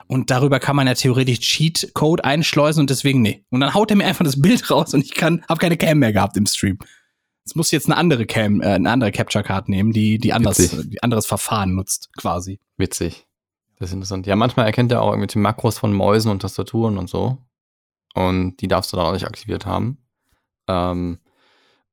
Und 0.07 0.30
darüber 0.30 0.60
kann 0.60 0.76
man 0.76 0.86
ja 0.86 0.94
theoretisch 0.94 1.40
Cheat-Code 1.40 2.26
einschleusen 2.26 2.82
und 2.82 2.90
deswegen 2.90 3.22
nee. 3.22 3.45
Und 3.49 3.61
dann 3.61 3.74
haut 3.74 3.90
er 3.90 3.98
mir 3.98 4.06
einfach 4.06 4.26
das 4.26 4.41
Bild 4.41 4.70
raus 4.70 4.94
und 4.94 5.03
ich 5.06 5.14
kann, 5.14 5.44
hab 5.48 5.60
keine 5.60 5.78
Cam 5.78 5.99
mehr 5.99 6.11
gehabt 6.11 6.36
im 6.36 6.45
Stream. 6.45 6.78
Jetzt 7.45 7.56
muss 7.56 7.72
jetzt 7.72 7.88
eine 7.88 7.98
andere 7.98 8.26
Cam, 8.26 8.61
äh, 8.61 8.68
eine 8.68 8.90
andere 8.90 9.11
Capture 9.11 9.44
Card 9.44 9.68
nehmen, 9.70 9.91
die, 9.91 10.18
die 10.18 10.32
anders, 10.34 10.60
Witzig. 10.60 10.90
die 10.90 11.03
anderes 11.03 11.26
Verfahren 11.26 11.76
nutzt, 11.76 12.10
quasi. 12.18 12.60
Witzig. 12.78 13.28
Das 13.80 13.90
ist 13.90 13.94
interessant. 13.95 14.26
Ja, 14.28 14.36
manchmal 14.36 14.65
erkennt 14.65 14.91
er 14.91 15.02
auch 15.02 15.10
irgendwelche 15.10 15.40
Makros 15.40 15.78
von 15.78 15.94
Mäusen 15.94 16.32
und 16.32 16.41
Tastaturen 16.41 16.98
und 16.98 17.10
so. 17.10 17.38
und 18.14 18.57
die 18.61 18.68
darfst 18.68 18.94
du 18.94 18.98
dann 18.98 19.07
auch 19.07 19.14
nicht 19.14 19.26
aktiviert 19.26 19.65
haben. 19.65 19.98
Ähm, 20.68 21.20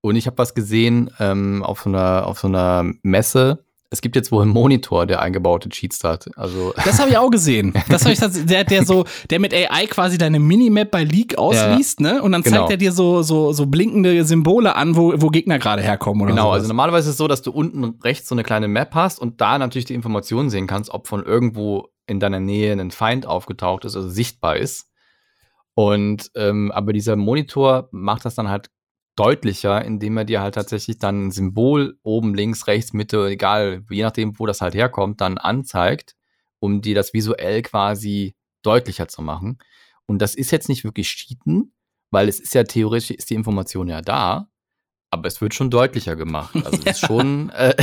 und 0.01 0.17
ich 0.17 0.27
habe 0.27 0.39
was 0.39 0.55
gesehen 0.55 1.11
ähm, 1.19 1.63
auf, 1.63 1.83
so 1.83 1.91
einer, 1.91 2.27
auf 2.27 2.39
so 2.39 2.49
einer 2.49 2.91
Messe. 3.03 3.65
Es 3.93 4.01
gibt 4.01 4.15
jetzt 4.15 4.31
wohl 4.31 4.43
einen 4.43 4.53
Monitor, 4.53 5.05
der 5.05 5.21
eingebaute 5.21 5.69
Cheats 5.69 6.05
hat. 6.05 6.31
Also 6.37 6.73
Das 6.85 7.01
habe 7.01 7.11
ich 7.11 7.19
auch 7.19 7.31
gesehen. 7.31 7.75
Das 7.89 8.05
habe 8.05 8.13
ich 8.13 8.47
der, 8.47 8.65
der 8.65 8.85
so, 8.85 9.05
der 9.31 9.41
mit 9.41 9.53
AI 9.53 9.87
quasi 9.87 10.17
deine 10.17 10.39
Minimap 10.39 10.93
bei 10.93 11.03
League 11.03 11.37
ausliest, 11.37 12.01
ne? 12.01 12.23
Und 12.23 12.31
dann 12.33 12.43
genau. 12.43 12.59
zeigt 12.59 12.71
er 12.71 12.77
dir 12.77 12.93
so, 12.93 13.23
so, 13.23 13.53
so 13.53 13.67
blinkende 13.67 14.25
Symbole 14.25 14.77
an, 14.77 14.97
wo, 14.97 15.13
wo 15.17 15.29
Gegner 15.29 15.59
gerade 15.59 15.83
herkommen 15.83 16.23
oder 16.23 16.31
Genau, 16.31 16.45
sowas. 16.45 16.55
also 16.55 16.69
normalerweise 16.69 17.09
ist 17.09 17.15
es 17.15 17.19
so, 17.19 17.27
dass 17.27 17.43
du 17.43 17.51
unten 17.51 17.99
rechts 18.03 18.29
so 18.29 18.35
eine 18.35 18.45
kleine 18.45 18.69
Map 18.69 18.95
hast 18.95 19.19
und 19.19 19.41
da 19.41 19.59
natürlich 19.59 19.87
die 19.87 19.95
Informationen 19.95 20.51
sehen 20.51 20.69
kannst, 20.69 20.91
ob 20.91 21.09
von 21.09 21.25
irgendwo 21.25 21.89
in 22.07 22.21
deiner 22.21 22.41
Nähe 22.41 22.73
ein 22.73 22.91
Feind 22.93 23.27
aufgetaucht 23.27 23.85
ist, 23.85 23.97
also 23.97 24.09
sichtbar 24.09 24.57
ist. 24.57 24.89
Und 25.75 26.31
ähm, 26.37 26.71
aber 26.73 26.93
dieser 26.93 27.17
Monitor 27.17 27.89
macht 27.91 28.25
das 28.25 28.35
dann 28.35 28.49
halt 28.49 28.71
deutlicher, 29.17 29.85
indem 29.85 30.17
er 30.17 30.25
dir 30.25 30.41
halt 30.41 30.55
tatsächlich 30.55 30.99
dann 30.99 31.27
ein 31.27 31.31
Symbol 31.31 31.99
oben, 32.03 32.35
links, 32.35 32.67
rechts, 32.67 32.93
Mitte, 32.93 33.27
egal, 33.27 33.85
je 33.91 34.03
nachdem, 34.03 34.39
wo 34.39 34.47
das 34.47 34.61
halt 34.61 34.75
herkommt, 34.75 35.21
dann 35.21 35.39
anzeigt, 35.39 36.17
um 36.59 36.81
dir 36.81 36.95
das 36.95 37.13
visuell 37.13 37.63
quasi 37.63 38.35
deutlicher 38.63 39.09
zu 39.09 39.23
machen. 39.23 39.59
Und 40.07 40.21
das 40.21 40.35
ist 40.35 40.51
jetzt 40.51 40.69
nicht 40.69 40.85
wirklich 40.85 41.09
Cheaten, 41.09 41.73
weil 42.11 42.29
es 42.29 42.41
ist 42.41 42.55
ja 42.55 42.65
theoretisch, 42.65 43.11
ist 43.11 43.31
die 43.31 43.35
Information 43.35 43.89
ja 43.89 44.01
da, 44.01 44.49
aber 45.11 45.27
es 45.27 45.41
wird 45.41 45.55
schon 45.55 45.71
deutlicher 45.71 46.17
gemacht. 46.17 46.55
Also 46.57 46.79
es 46.85 46.85
ist 46.85 47.07
schon. 47.07 47.51
Äh, 47.51 47.75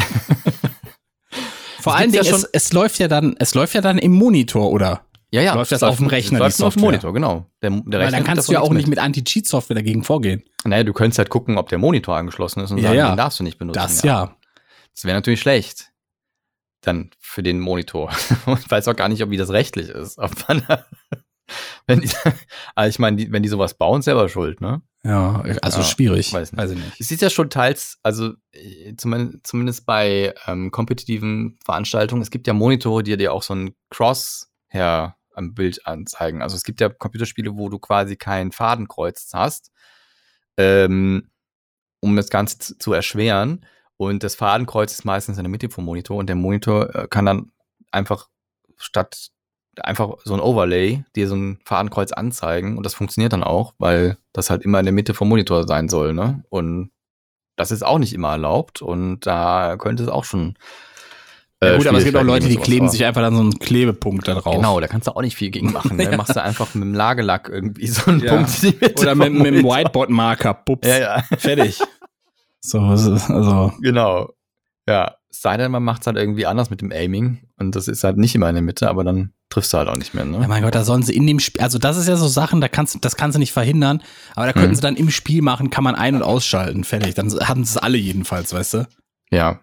Vor 1.80 1.96
allen 1.96 2.12
Dingen, 2.12 2.24
ja 2.24 2.36
es, 2.36 2.44
es 2.44 2.74
läuft 2.74 3.00
ja 3.00 3.08
dann, 3.08 3.36
es 3.40 3.54
läuft 3.54 3.74
ja 3.74 3.82
dann 3.82 3.98
im 3.98 4.14
Monitor, 4.14 4.72
oder? 4.72 5.07
Ja, 5.32 5.42
ja. 5.42 5.54
Läuft 5.56 5.72
das 5.72 5.80
es 5.80 5.84
auf 5.84 5.98
dem 5.98 6.08
Rechner, 6.08 6.40
läuft 6.40 6.62
auf 6.62 6.76
dem? 6.76 6.82
Monitor, 6.82 7.14
genau. 7.14 7.46
Der, 7.62 7.70
der 7.72 8.00
Weil 8.00 8.12
dann 8.12 8.24
kannst 8.24 8.48
du 8.48 8.54
ja 8.54 8.62
auch 8.62 8.72
nicht 8.74 8.88
mit 8.88 8.98
Anti-Cheat-Software 9.00 9.76
dagegen 9.76 10.04
vorgehen. 10.04 10.44
Naja, 10.64 10.84
du 10.84 10.94
könntest 10.94 11.18
halt 11.20 11.30
gucken, 11.30 11.58
ob 11.58 11.70
der 11.70 11.78
Monitor 11.78 12.16
angeschlossen 12.18 12.62
ist 12.62 12.72
und 12.72 12.78
Ja, 12.78 12.84
sagen, 12.90 12.98
ja. 12.98 13.12
den 13.12 13.18
darfst 13.18 13.40
du 13.40 13.44
nicht 13.44 13.58
benutzen. 13.58 13.78
Das 13.80 14.02
ja. 14.04 14.36
Das 14.96 15.04
wäre 15.04 15.16
natürlich 15.16 15.42
schlecht. 15.42 15.92
Dann 16.82 17.10
für 17.20 17.44
den 17.44 17.60
Monitor. 17.60 18.12
Ich 18.60 18.70
weiß 18.72 18.88
auch 18.88 18.96
gar 18.96 19.10
nicht, 19.10 19.22
ob 19.24 19.30
wie 19.30 19.38
das 19.38 19.50
rechtlich 19.50 19.90
ist. 19.90 20.18
Ob 20.18 20.32
man, 20.48 20.64
wenn 21.88 22.02
die, 22.02 22.10
also 22.76 22.90
ich 22.90 23.00
meine, 23.00 23.18
die, 23.18 23.32
wenn 23.32 23.44
die 23.44 23.50
sowas 23.50 23.74
bauen, 23.74 24.02
selber 24.02 24.30
schuld, 24.30 24.62
ne? 24.62 24.82
Ja, 25.04 25.42
also 25.62 25.80
Ja, 25.80 25.84
schwierig. 25.86 26.34
weiß 26.34 26.52
nicht. 26.54 26.62
Weiß 26.62 26.72
ich 26.72 26.78
nicht. 26.78 27.00
Es 27.00 27.12
ist 27.12 27.22
ja 27.22 27.30
schon 27.30 27.50
teils, 27.50 27.98
also 28.04 28.34
äh, 28.54 28.96
zumindest, 28.98 29.46
zumindest 29.48 29.86
bei 29.86 30.34
ähm, 30.48 30.72
kompetitiven 30.72 31.60
Veranstaltungen, 31.64 32.22
es 32.22 32.32
gibt 32.32 32.48
ja 32.48 32.54
Monitore, 32.54 33.04
die 33.04 33.16
dir 33.18 33.34
auch 33.34 33.44
so 33.44 33.54
ein 33.56 33.74
Crosshair 33.90 35.17
am 35.38 35.54
Bild 35.54 35.86
anzeigen. 35.86 36.42
Also 36.42 36.56
es 36.56 36.64
gibt 36.64 36.82
ja 36.82 36.90
Computerspiele, 36.90 37.56
wo 37.56 37.70
du 37.70 37.80
quasi 37.80 38.16
kein 38.16 38.52
Fadenkreuz 38.52 39.30
hast, 39.34 39.72
ähm, 40.58 41.30
um 42.00 42.16
das 42.16 42.30
Ganze 42.30 42.78
zu, 42.78 42.94
erschweren. 42.94 43.66
Und 43.98 44.24
das 44.24 44.36
Fadenkreuz 44.36 44.94
ist 44.94 45.06
meistens 45.06 45.38
in 45.38 45.44
der 45.44 45.52
Mitte 45.52 45.70
vom 45.70 45.86
Monitor 45.86 46.18
und 46.18 46.28
der 46.28 46.36
Monitor 46.36 46.94
äh, 46.96 47.08
kann 47.08 47.26
dann 47.26 47.52
einfach 47.92 48.30
statt 48.78 49.32
einfach 49.80 50.18
so 50.24 50.34
ein 50.34 50.40
Overlay 50.40 51.04
dir 51.16 51.28
so 51.28 51.36
ein 51.36 51.60
Fadenkreuz 51.64 52.12
anzeigen 52.12 52.78
und 52.78 52.86
das 52.86 52.96
funktioniert 52.96 53.34
dann 53.34 53.44
auch, 53.44 53.74
weil 53.78 54.18
das 54.34 54.50
halt 54.50 54.64
immer 54.64 54.80
in 54.80 54.86
der 54.86 54.94
Mitte 54.94 55.14
vom 55.14 55.30
Monitor 55.30 55.68
sein 55.68 55.90
soll, 55.90 56.14
ne? 56.14 56.44
Und 56.50 56.92
das 57.56 57.72
ist 57.72 57.84
auch 57.84 58.00
nicht 58.00 58.14
immer 58.14 58.32
erlaubt 58.32 58.82
und 58.82 59.22
da 59.22 59.78
könnte 59.78 60.04
es 60.04 60.10
auch 60.10 60.24
schon. 60.24 60.58
Ja, 61.64 61.74
äh, 61.74 61.78
gut, 61.78 61.88
aber 61.88 61.98
es 61.98 62.04
gibt 62.04 62.16
auch 62.18 62.24
Leute, 62.24 62.48
die 62.48 62.56
kleben 62.58 62.86
haben. 62.86 62.92
sich 62.92 63.04
einfach 63.06 63.22
dann 63.22 63.34
so 63.36 63.42
einen 63.42 63.58
Klebepunkt 63.58 64.28
da 64.28 64.36
drauf. 64.36 64.56
Genau, 64.56 64.80
da 64.80 64.88
kannst 64.88 65.08
du 65.08 65.12
auch 65.16 65.22
nicht 65.22 65.36
viel 65.36 65.50
gegen 65.50 65.72
machen. 65.72 65.98
Ne? 65.98 66.04
Ja. 66.12 66.18
Machst 66.18 66.36
du 66.36 66.42
einfach 66.44 66.74
mit 66.76 66.84
dem 66.84 66.94
Lagelack 66.94 67.50
irgendwie 67.50 67.88
so 67.88 68.12
einen 68.12 68.20
Ja. 68.20 68.36
Punkt 68.36 68.64
in 68.64 68.72
die 68.72 68.78
Mitte 68.80 69.02
Oder 69.02 69.16
mit, 69.16 69.34
mit 69.34 69.46
dem. 69.56 69.64
Whiteboard-Marker. 69.66 70.54
Pups. 70.54 70.88
Ja, 70.88 71.00
ja, 71.00 71.24
Fertig. 71.38 71.80
So, 72.62 72.80
also. 72.80 73.72
genau. 73.82 74.30
Ja, 74.90 75.16
sei 75.30 75.56
denn, 75.58 75.72
man 75.72 75.84
macht 75.84 76.02
es 76.02 76.08
halt 76.08 76.18
irgendwie 76.18 76.46
anders 76.46 76.70
mit 76.70 76.82
dem 76.82 76.92
Aiming 76.92 77.40
und 77.58 77.76
das 77.76 77.88
ist 77.88 78.04
halt 78.04 78.18
nicht 78.18 78.36
immer 78.36 78.50
in 78.50 78.56
der 78.56 78.62
Mitte, 78.64 78.90
aber 78.90 79.04
dann 79.04 79.32
triffst 79.50 79.72
du 79.74 79.78
halt 79.78 79.88
auch 79.88 79.96
nicht 79.96 80.14
mehr, 80.14 80.26
Ja, 80.26 80.40
ne? 80.40 80.48
mein 80.50 80.64
Gott, 80.64 80.76
da 80.76 80.84
sollen 80.84 81.04
sie 81.04 81.16
in 81.16 81.26
dem 81.28 81.40
Spiel, 81.40 81.62
also 81.62 81.78
das 81.78 81.96
ist 81.98 82.08
ja 82.08 82.18
so 82.18 82.28
Sachen, 82.28 82.60
da 82.60 82.68
kannst, 82.68 82.98
das 83.06 83.16
kannst 83.16 83.36
du 83.36 83.40
nicht 83.40 83.54
verhindern, 83.54 84.02
aber 84.36 84.48
da 84.48 84.54
könnten 84.54 84.72
Mhm. 84.72 84.76
sie 84.76 84.82
dann 84.82 84.96
im 84.98 85.10
Spiel 85.12 85.42
machen, 85.42 85.70
kann 85.70 85.84
man 85.84 85.96
ein- 85.96 86.16
und 86.16 86.24
ausschalten, 86.24 86.84
fertig. 86.84 87.14
Dann 87.16 87.32
hatten 87.40 87.64
sie 87.64 87.72
es 87.72 87.78
alle 87.78 87.98
jedenfalls, 87.98 88.54
weißt 88.54 88.74
du? 88.74 88.88
Ja. 89.32 89.60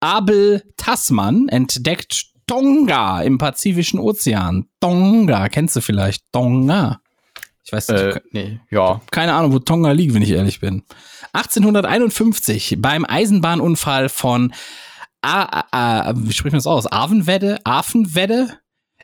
Abel 0.00 0.62
Tasman 0.76 1.48
entdeckt 1.48 2.26
Tonga 2.46 3.22
im 3.22 3.38
Pazifischen 3.38 3.98
Ozean. 3.98 4.66
Tonga, 4.78 5.48
kennst 5.48 5.76
du 5.76 5.80
vielleicht? 5.80 6.30
Tonga. 6.32 7.00
Ich 7.70 7.72
weiß 7.72 7.88
nicht, 7.88 8.00
Äh, 8.00 8.20
nee, 8.32 8.60
ja. 8.70 9.00
keine 9.12 9.32
Ahnung, 9.34 9.52
wo 9.52 9.60
Tonga 9.60 9.92
liegt, 9.92 10.12
wenn 10.12 10.22
ich 10.22 10.30
ehrlich 10.30 10.58
bin. 10.58 10.82
1851 11.32 12.78
beim 12.80 13.04
Eisenbahnunfall 13.04 14.08
von 14.08 14.52
A, 15.22 15.62
A, 15.70 16.14
wie 16.16 16.32
spricht 16.32 16.52
man 16.52 16.58
das 16.58 16.66
aus? 16.66 16.90
Avenwedde? 16.90 17.58
Afenwedde? 17.64 18.48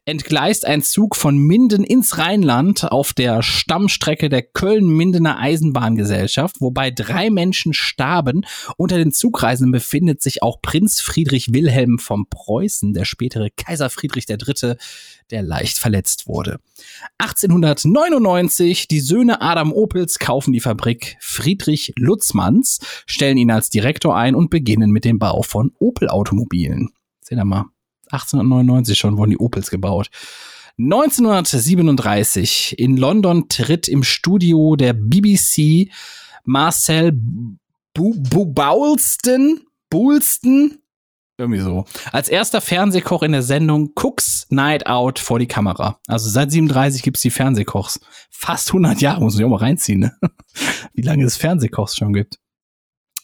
Entgleist 0.09 0.67
ein 0.67 0.83
Zug 0.83 1.17
von 1.17 1.37
Minden 1.37 1.83
ins 1.83 2.17
Rheinland 2.19 2.85
auf 2.85 3.13
der 3.13 3.43
Stammstrecke 3.43 4.29
der 4.29 4.43
Köln-Mindener 4.43 5.39
Eisenbahngesellschaft, 5.39 6.61
wobei 6.61 6.93
drei 6.93 7.29
Menschen 7.29 7.73
starben. 7.75 8.47
Unter 8.77 8.99
den 8.99 9.11
Zugreisenden 9.11 9.73
befindet 9.73 10.23
sich 10.23 10.45
auch 10.45 10.63
Prinz 10.63 11.01
Friedrich 11.01 11.53
Wilhelm 11.53 11.99
von 11.99 12.27
Preußen, 12.31 12.95
der 12.95 13.05
spätere 13.05 13.49
Kaiser 13.57 13.91
Friedrich 13.91 14.29
III., 14.29 14.77
der 15.31 15.43
leicht 15.43 15.79
verletzt 15.79 16.27
wurde. 16.27 16.59
1899, 17.19 18.89
die 18.89 19.01
Söhne 19.01 19.41
Adam 19.41 19.73
Opels 19.73 20.19
kaufen 20.19 20.53
die 20.53 20.61
Fabrik 20.61 21.17
Friedrich 21.21 21.93
Lutzmanns, 21.97 22.81
stellen 23.07 23.37
ihn 23.37 23.51
als 23.51 23.71
Direktor 23.71 24.17
ein 24.17 24.35
und 24.35 24.51
beginnen 24.51 24.91
mit 24.91 25.05
dem 25.05 25.19
Bau 25.19 25.43
von 25.43 25.73
Opel-Automobilen. 25.79 26.91
Seht 27.21 27.39
ihr 27.39 27.45
mal, 27.45 27.67
1899 28.11 28.99
schon 28.99 29.19
wurden 29.19 29.31
die 29.31 29.39
Opels 29.39 29.71
gebaut. 29.71 30.11
1937 30.79 32.79
in 32.79 32.97
London 32.97 33.49
tritt 33.49 33.89
im 33.89 34.03
Studio 34.03 34.77
der 34.77 34.93
BBC 34.93 35.91
Marcel 36.45 37.13
Bu 37.13 38.15
Bu 38.15 38.45
Boulston, 38.45 39.63
Boulston, 39.89 40.79
irgendwie 41.39 41.61
so, 41.61 41.85
als 42.13 42.29
erster 42.29 42.61
Fernsehkoch 42.61 43.23
in 43.23 43.33
der 43.33 43.43
Sendung 43.43 43.91
Cooks 43.95 44.47
Night 44.49 44.87
Out 44.87 45.19
vor 45.19 45.39
die 45.39 45.47
Kamera. 45.47 45.99
Also 46.07 46.31
seit 46.31 46.51
37 46.51 47.03
gibt's 47.03 47.21
die 47.21 47.31
Fernsehkochs. 47.31 48.01
Fast 48.31 48.69
100 48.69 49.01
Jahre, 49.01 49.21
muss 49.21 49.39
ich 49.39 49.45
auch 49.45 49.51
mal 49.51 49.57
reinziehen, 49.57 50.01
ne? 50.01 50.17
Wie 50.95 51.03
lange 51.03 51.25
es 51.25 51.37
Fernsehkochs 51.37 51.97
schon 51.97 52.15
gibt. 52.15 52.39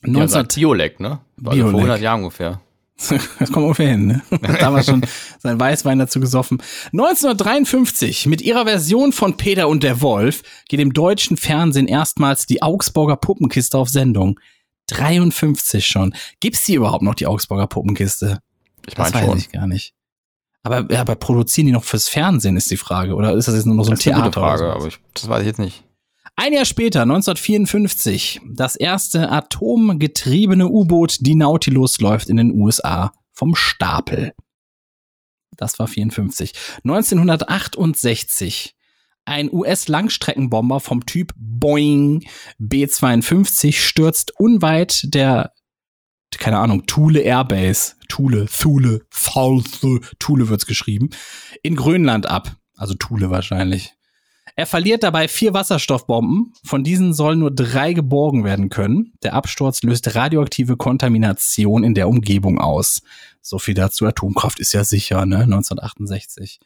Ja, 0.05 0.13
19 0.13 0.29
seit 0.29 0.55
Biolek, 0.55 1.01
ne? 1.01 1.21
War 1.37 1.55
Biolek. 1.55 1.71
vor 1.71 1.81
100 1.81 2.01
Jahren 2.01 2.21
ungefähr. 2.21 2.61
Das 3.39 3.51
kommt 3.51 3.65
ungefähr 3.65 3.91
hin, 3.91 4.07
ne? 4.07 4.23
Damals 4.61 4.87
schon 4.87 5.05
sein 5.39 5.59
Weißwein 5.59 5.99
dazu 5.99 6.21
gesoffen. 6.21 6.63
1953, 6.93 8.27
mit 8.27 8.43
ihrer 8.43 8.65
Version 8.65 9.13
von 9.13 9.37
Peter 9.37 9.69
und 9.69 9.83
der 9.83 10.03
Wolf, 10.03 10.43
geht 10.69 10.79
im 10.79 10.93
deutschen 10.93 11.37
Fernsehen 11.37 11.89
erstmals 11.89 12.47
die 12.47 12.63
Augsburger 12.63 13.17
Puppenkiste 13.17 13.77
auf 13.77 13.89
Sendung. 13.89 14.39
53 14.89 15.87
schon. 15.87 16.15
Gibt's 16.41 16.65
die 16.65 16.75
überhaupt 16.75 17.03
noch, 17.03 17.15
die 17.15 17.27
Augsburger 17.27 17.67
Puppenkiste? 17.67 18.41
Ich 18.87 18.95
Das 18.95 19.13
meine 19.13 19.25
weiß 19.27 19.31
schon. 19.31 19.39
ich 19.39 19.51
gar 19.53 19.67
nicht. 19.67 19.95
Aber, 20.65 20.87
ja, 20.93 21.01
aber 21.01 21.17
produzieren 21.17 21.67
die 21.67 21.73
noch 21.73 21.85
fürs 21.85 22.09
Fernsehen, 22.09 22.57
ist 22.57 22.71
die 22.71 22.77
Frage. 22.77 23.15
Oder 23.15 23.35
ist 23.35 23.49
das 23.49 23.55
jetzt 23.57 23.67
nur 23.67 23.75
noch 23.75 23.85
so 23.85 23.91
ein 23.91 23.97
Das 23.97 24.01
ist 24.01 24.07
eine 24.07 24.15
Theater? 24.17 24.31
gute 24.31 24.41
Frage, 24.41 24.73
aber 24.73 24.87
ich, 24.87 24.99
das 25.15 25.29
weiß 25.29 25.41
ich 25.41 25.47
jetzt 25.47 25.59
nicht. 25.59 25.85
Ein 26.37 26.53
Jahr 26.53 26.65
später, 26.65 27.03
1954, 27.03 28.41
das 28.55 28.77
erste 28.77 29.31
atomgetriebene 29.31 30.67
U-Boot, 30.69 31.19
die 31.21 31.35
Nautilus, 31.35 32.01
läuft 32.01 32.29
in 32.29 32.37
den 32.37 32.53
USA 32.53 33.13
vom 33.33 33.55
Stapel. 33.55 34.33
Das 35.57 35.79
war 35.79 35.87
54. 35.89 36.53
1968. 36.85 38.75
Ein 39.25 39.53
US-Langstreckenbomber 39.53 40.81
vom 40.81 41.07
Typ 41.07 41.33
Boeing 41.37 42.25
B-52 42.59 43.75
stürzt 43.75 44.33
unweit 44.39 45.03
der, 45.05 45.53
keine 46.39 46.59
Ahnung, 46.59 46.87
Thule 46.87 47.21
Airbase, 47.21 47.95
Thule, 48.09 48.47
Thule, 48.47 49.03
Thule, 49.11 50.01
Thule 50.19 50.49
wird's 50.49 50.67
geschrieben, 50.67 51.11
in 51.63 51.77
Grönland 51.77 52.27
ab. 52.27 52.57
Also 52.77 52.95
Thule 52.95 53.31
wahrscheinlich. 53.31 53.95
Er 54.55 54.67
verliert 54.67 55.03
dabei 55.03 55.29
vier 55.29 55.55
Wasserstoffbomben. 55.55 56.53
Von 56.65 56.85
diesen 56.85 57.15
sollen 57.15 57.39
nur 57.39 57.55
drei 57.55 57.95
geborgen 57.95 58.45
werden 58.45 58.69
können. 58.69 59.13
Der 59.23 59.35
Absturz 59.35 59.83
löst 59.83 60.15
radioaktive 60.15 60.77
Kontamination 60.77 61.85
in 61.85 61.95
der 61.95 62.09
Umgebung 62.09 62.59
aus. 62.59 63.03
So 63.41 63.59
viel 63.59 63.75
dazu. 63.75 64.05
Atomkraft 64.05 64.61
ist 64.61 64.73
ja 64.75 64.85
sicher, 64.85 65.25
ne? 65.25 65.45
1968. 65.45 66.61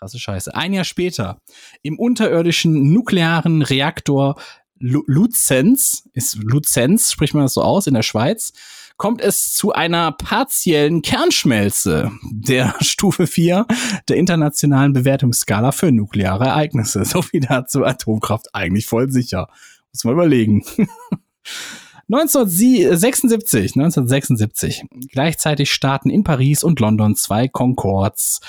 Krasse 0.00 0.18
Scheiße. 0.18 0.54
Ein 0.54 0.72
Jahr 0.72 0.84
später, 0.84 1.42
im 1.82 1.98
unterirdischen 1.98 2.90
nuklearen 2.90 3.60
Reaktor 3.60 4.40
Lu 4.78 5.02
Luzenz, 5.06 6.08
ist 6.14 6.36
Luzenz, 6.36 7.12
spricht 7.12 7.34
man 7.34 7.42
das 7.42 7.52
so 7.52 7.62
aus, 7.62 7.86
in 7.86 7.92
der 7.92 8.02
Schweiz, 8.02 8.54
kommt 8.96 9.20
es 9.20 9.52
zu 9.52 9.72
einer 9.72 10.12
partiellen 10.12 11.02
Kernschmelze 11.02 12.12
der 12.30 12.74
Stufe 12.80 13.26
4 13.26 13.66
der 14.08 14.16
internationalen 14.16 14.94
Bewertungsskala 14.94 15.70
für 15.70 15.92
nukleare 15.92 16.46
Ereignisse. 16.46 17.04
So 17.04 17.20
viel 17.20 17.40
dazu 17.40 17.84
Atomkraft 17.84 18.54
eigentlich 18.54 18.86
voll 18.86 19.10
sicher. 19.10 19.48
Muss 19.92 20.04
man 20.04 20.14
überlegen. 20.14 20.64
1976, 22.10 23.76
1976. 23.76 24.84
Gleichzeitig 25.12 25.70
starten 25.70 26.08
in 26.08 26.24
Paris 26.24 26.64
und 26.64 26.80
London 26.80 27.14
zwei 27.14 27.46
Concords 27.46 28.40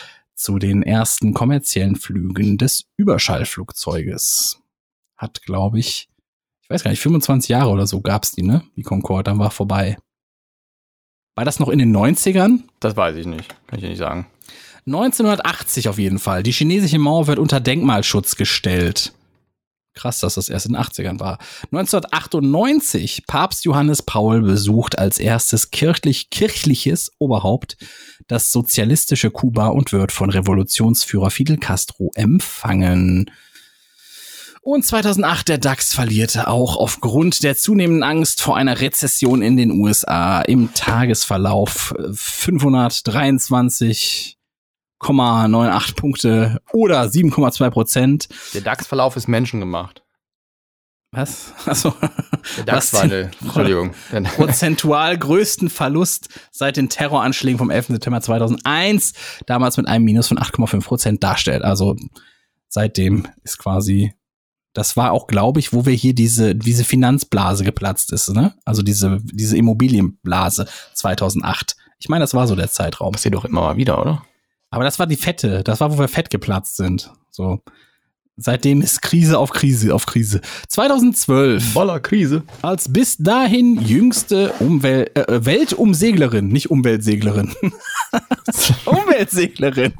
zu 0.41 0.57
den 0.59 0.83
ersten 0.83 1.33
kommerziellen 1.33 1.95
Flügen 1.95 2.57
des 2.57 2.85
Überschallflugzeuges. 2.97 4.59
Hat, 5.15 5.43
glaube 5.43 5.79
ich, 5.79 6.09
ich 6.63 6.69
weiß 6.69 6.83
gar 6.83 6.91
nicht, 6.91 7.01
25 7.01 7.49
Jahre 7.49 7.69
oder 7.69 7.85
so 7.85 8.01
gab's 8.01 8.31
die, 8.31 8.43
ne? 8.43 8.63
Die 8.75 8.83
Concorde, 8.83 9.23
dann 9.23 9.39
war 9.39 9.51
vorbei. 9.51 9.97
War 11.35 11.45
das 11.45 11.59
noch 11.59 11.69
in 11.69 11.79
den 11.79 11.95
90ern? 11.95 12.61
Das 12.79 12.97
weiß 12.97 13.15
ich 13.15 13.25
nicht. 13.25 13.53
Kann 13.67 13.79
ich 13.79 13.85
nicht 13.85 13.97
sagen. 13.97 14.27
1980 14.87 15.89
auf 15.89 15.99
jeden 15.99 16.19
Fall. 16.19 16.43
Die 16.43 16.51
chinesische 16.51 16.97
Mauer 16.97 17.27
wird 17.27 17.39
unter 17.39 17.59
Denkmalschutz 17.59 18.35
gestellt. 18.35 19.13
Krass, 19.93 20.21
dass 20.21 20.35
das 20.35 20.47
erst 20.47 20.67
in 20.67 20.73
den 20.73 20.81
80ern 20.81 21.19
war. 21.19 21.37
1998, 21.71 23.25
Papst 23.27 23.65
Johannes 23.65 24.01
Paul 24.01 24.41
besucht 24.41 24.97
als 24.97 25.19
erstes 25.19 25.71
kirchlich, 25.71 26.29
kirchliches 26.29 27.11
Oberhaupt 27.19 27.77
das 28.27 28.51
sozialistische 28.51 29.31
Kuba 29.31 29.67
und 29.67 29.91
wird 29.91 30.13
von 30.13 30.29
Revolutionsführer 30.29 31.29
Fidel 31.29 31.57
Castro 31.57 32.11
empfangen. 32.15 33.29
Und 34.63 34.85
2008 34.85 35.49
der 35.49 35.57
DAX 35.57 35.93
verlierte 35.93 36.47
auch 36.47 36.77
aufgrund 36.77 37.41
der 37.43 37.57
zunehmenden 37.57 38.03
Angst 38.03 38.41
vor 38.41 38.55
einer 38.55 38.79
Rezession 38.79 39.41
in 39.41 39.57
den 39.57 39.71
USA 39.71 40.41
im 40.41 40.73
Tagesverlauf 40.73 41.95
523,98 45.01 45.95
Punkte 45.95 46.61
oder 46.71 47.03
7,2 47.03 47.69
Prozent. 47.69 48.29
Der 48.53 48.61
DAX-Verlauf 48.61 49.15
ist 49.15 49.27
menschengemacht. 49.27 50.03
Was? 51.13 51.53
Also, 51.65 51.93
Der 52.57 52.63
DAX 52.65 52.93
war 52.93 53.01
eine, 53.01 53.31
Entschuldigung. 53.41 53.93
prozentual 54.35 55.17
größten 55.17 55.69
Verlust 55.69 56.29
seit 56.51 56.77
den 56.77 56.89
Terroranschlägen 56.89 57.57
vom 57.57 57.69
11. 57.69 57.87
September 57.87 58.21
2001, 58.21 59.13
damals 59.45 59.77
mit 59.77 59.87
einem 59.87 60.05
Minus 60.05 60.29
von 60.29 60.37
8,5 60.39 60.83
Prozent 60.85 61.23
darstellt. 61.23 61.63
Also 61.63 61.97
seitdem 62.69 63.27
ist 63.43 63.57
quasi, 63.57 64.13
das 64.73 64.95
war 64.95 65.11
auch, 65.11 65.27
glaube 65.27 65.59
ich, 65.59 65.73
wo 65.73 65.85
wir 65.85 65.93
hier 65.93 66.15
diese, 66.15 66.55
diese 66.55 66.85
Finanzblase 66.85 67.65
geplatzt 67.65 68.13
ist, 68.13 68.29
ne? 68.29 68.53
Also 68.63 68.81
diese, 68.81 69.19
diese 69.21 69.57
Immobilienblase 69.57 70.65
2008. 70.93 71.75
Ich 71.99 72.07
meine, 72.07 72.23
das 72.23 72.33
war 72.33 72.47
so 72.47 72.55
der 72.55 72.71
Zeitraum. 72.71 73.11
Passiert 73.11 73.35
doch 73.35 73.43
immer 73.45 73.61
mal 73.61 73.75
wieder, 73.77 74.01
oder? 74.01 74.23
Aber 74.71 74.85
das 74.85 74.97
war 74.99 75.05
die 75.05 75.17
fette, 75.17 75.63
das 75.63 75.81
war, 75.81 75.91
wo 75.93 75.99
wir 75.99 76.07
fett 76.07 76.29
geplatzt 76.29 76.77
sind. 76.77 77.11
So. 77.29 77.59
Seitdem 78.37 78.81
ist 78.81 79.01
Krise 79.01 79.37
auf 79.37 79.51
Krise 79.51 79.93
auf 79.93 80.05
Krise. 80.05 80.41
2012 80.69 81.73
Voller 81.73 81.99
Krise. 81.99 82.43
als 82.61 82.91
bis 82.91 83.17
dahin 83.17 83.79
jüngste 83.81 84.53
Umwel 84.53 85.11
äh, 85.13 85.45
Weltumseglerin, 85.45 86.47
nicht 86.47 86.71
Umweltseglerin. 86.71 87.53
Umweltseglerin. 88.85 89.93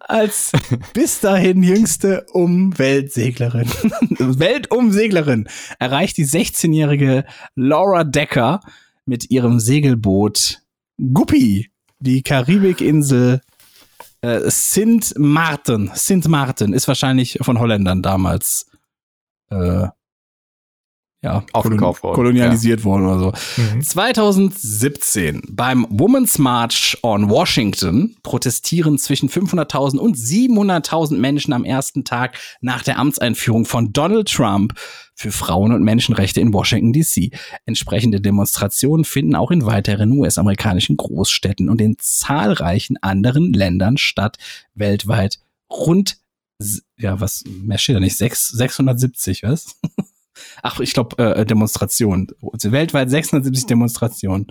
als 0.00 0.52
bis 0.94 1.20
dahin 1.20 1.64
jüngste 1.64 2.24
Umweltseglerin. 2.32 3.68
Weltumseglerin 4.18 5.48
erreicht 5.80 6.16
die 6.16 6.26
16-jährige 6.26 7.24
Laura 7.56 8.04
Decker 8.04 8.60
mit 9.04 9.30
ihrem 9.30 9.58
Segelboot 9.58 10.62
Guppy 11.12 11.70
die 12.00 12.22
Karibikinsel 12.22 13.40
äh, 14.22 14.50
Sint 14.50 15.14
Maarten. 15.16 15.90
Sint 15.94 16.28
Maarten 16.28 16.72
ist 16.72 16.88
wahrscheinlich 16.88 17.38
von 17.42 17.58
Holländern 17.58 18.02
damals 18.02 18.66
äh, 19.50 19.88
ja, 21.22 21.44
Aufgekauft 21.52 22.02
worden, 22.02 22.14
kolonialisiert 22.14 22.82
worden 22.82 23.04
oder 23.04 23.18
so. 23.18 23.32
2017 23.80 25.42
beim 25.50 25.86
Women's 25.90 26.38
March 26.38 26.96
on 27.02 27.28
Washington 27.28 28.16
protestieren 28.22 28.96
zwischen 28.96 29.28
500.000 29.28 29.98
und 29.98 30.16
700.000 30.16 31.18
Menschen 31.18 31.52
am 31.52 31.64
ersten 31.64 32.04
Tag 32.04 32.38
nach 32.62 32.82
der 32.82 32.98
Amtseinführung 32.98 33.66
von 33.66 33.92
Donald 33.92 34.32
Trump 34.32 34.72
für 35.14 35.30
Frauen- 35.30 35.72
und 35.74 35.82
Menschenrechte 35.82 36.40
in 36.40 36.54
Washington 36.54 36.94
DC. 36.94 37.38
Entsprechende 37.66 38.22
Demonstrationen 38.22 39.04
finden 39.04 39.36
auch 39.36 39.50
in 39.50 39.66
weiteren 39.66 40.12
US-amerikanischen 40.12 40.96
Großstädten 40.96 41.68
und 41.68 41.82
in 41.82 41.96
zahlreichen 41.98 42.96
anderen 43.02 43.52
Ländern 43.52 43.98
statt, 43.98 44.38
weltweit 44.74 45.38
rund 45.70 46.16
ja, 46.98 47.18
was, 47.20 47.42
mehr 47.46 47.78
steht 47.78 47.96
da 47.96 48.00
nicht, 48.00 48.18
sechs- 48.18 48.48
670, 48.48 49.42
was? 49.44 49.76
Ach, 50.62 50.80
ich 50.80 50.92
glaube, 50.94 51.18
äh, 51.36 51.44
Demonstrationen. 51.46 52.28
Weltweit 52.42 53.10
670 53.10 53.66
Demonstrationen. 53.66 54.46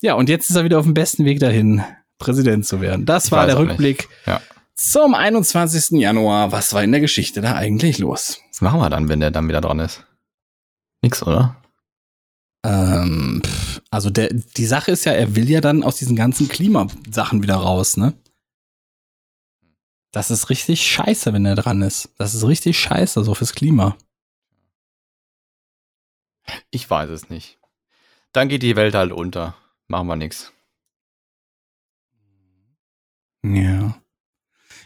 Ja, 0.00 0.14
und 0.14 0.28
jetzt 0.28 0.50
ist 0.50 0.56
er 0.56 0.64
wieder 0.64 0.78
auf 0.78 0.84
dem 0.84 0.94
besten 0.94 1.24
Weg 1.24 1.40
dahin, 1.40 1.82
Präsident 2.18 2.66
zu 2.66 2.80
werden. 2.80 3.04
Das 3.06 3.26
Ich 3.26 3.32
war 3.32 3.46
der. 3.46 3.58
Rückblick 3.58 4.08
Ja. 4.26 4.40
zum 4.76 5.14
21. 5.14 5.98
Januar. 6.00 6.52
Was 6.52 6.72
war 6.72 6.82
in 6.84 6.92
der 6.92 7.00
Geschichte 7.00 7.40
da 7.40 7.54
eigentlich 7.54 7.98
los? 7.98 8.40
Was 8.50 8.60
machen 8.60 8.80
wir 8.80 8.90
dann, 8.90 9.08
wenn 9.08 9.20
der 9.20 9.30
dann 9.30 9.48
wieder 9.48 9.60
dran 9.60 9.78
ist? 9.80 10.04
Nix, 11.02 11.22
oder? 11.22 11.56
Ähm, 12.66 13.40
pff, 13.44 13.80
also 13.90 14.10
der, 14.10 14.30
die 14.32 14.66
Sache 14.66 14.90
ist 14.90 15.04
ja, 15.04 15.12
er 15.12 15.36
will 15.36 15.48
ja 15.48 15.60
dann 15.60 15.84
aus 15.84 15.96
diesen 15.96 16.16
ganzen 16.16 16.48
Klimasachen 16.48 17.42
wieder 17.42 17.54
raus, 17.54 17.96
ne? 17.96 18.14
Das 20.12 20.30
ist 20.30 20.48
richtig 20.50 20.82
scheiße, 20.86 21.32
wenn 21.32 21.44
er 21.44 21.54
dran 21.54 21.82
ist. 21.82 22.10
Das 22.18 22.34
ist 22.34 22.44
richtig 22.46 22.78
scheiße, 22.78 23.22
so 23.24 23.34
fürs 23.34 23.52
Klima. 23.54 23.96
Ich 26.70 26.88
weiß 26.88 27.10
es 27.10 27.30
nicht. 27.30 27.58
Dann 28.32 28.48
geht 28.48 28.62
die 28.62 28.76
Welt 28.76 28.94
halt 28.94 29.12
unter. 29.12 29.56
Machen 29.86 30.06
wir 30.06 30.16
nix. 30.16 30.52
Ja. 33.42 33.96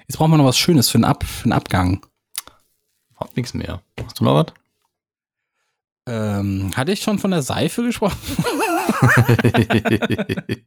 Jetzt 0.06 0.16
brauchen 0.16 0.30
wir 0.30 0.38
noch 0.38 0.44
was 0.44 0.58
Schönes 0.58 0.90
für 0.90 0.98
einen, 0.98 1.04
Ab, 1.04 1.24
für 1.24 1.44
einen 1.44 1.52
Abgang. 1.52 2.06
Hab 3.16 3.36
nix 3.36 3.54
mehr. 3.54 3.82
Hast 4.04 4.20
du 4.20 4.24
noch 4.24 4.34
was? 4.34 4.52
Ähm, 6.06 6.70
hatte 6.76 6.92
ich 6.92 7.02
schon 7.02 7.18
von 7.18 7.30
der 7.30 7.42
Seife 7.42 7.82
gesprochen? 7.82 8.18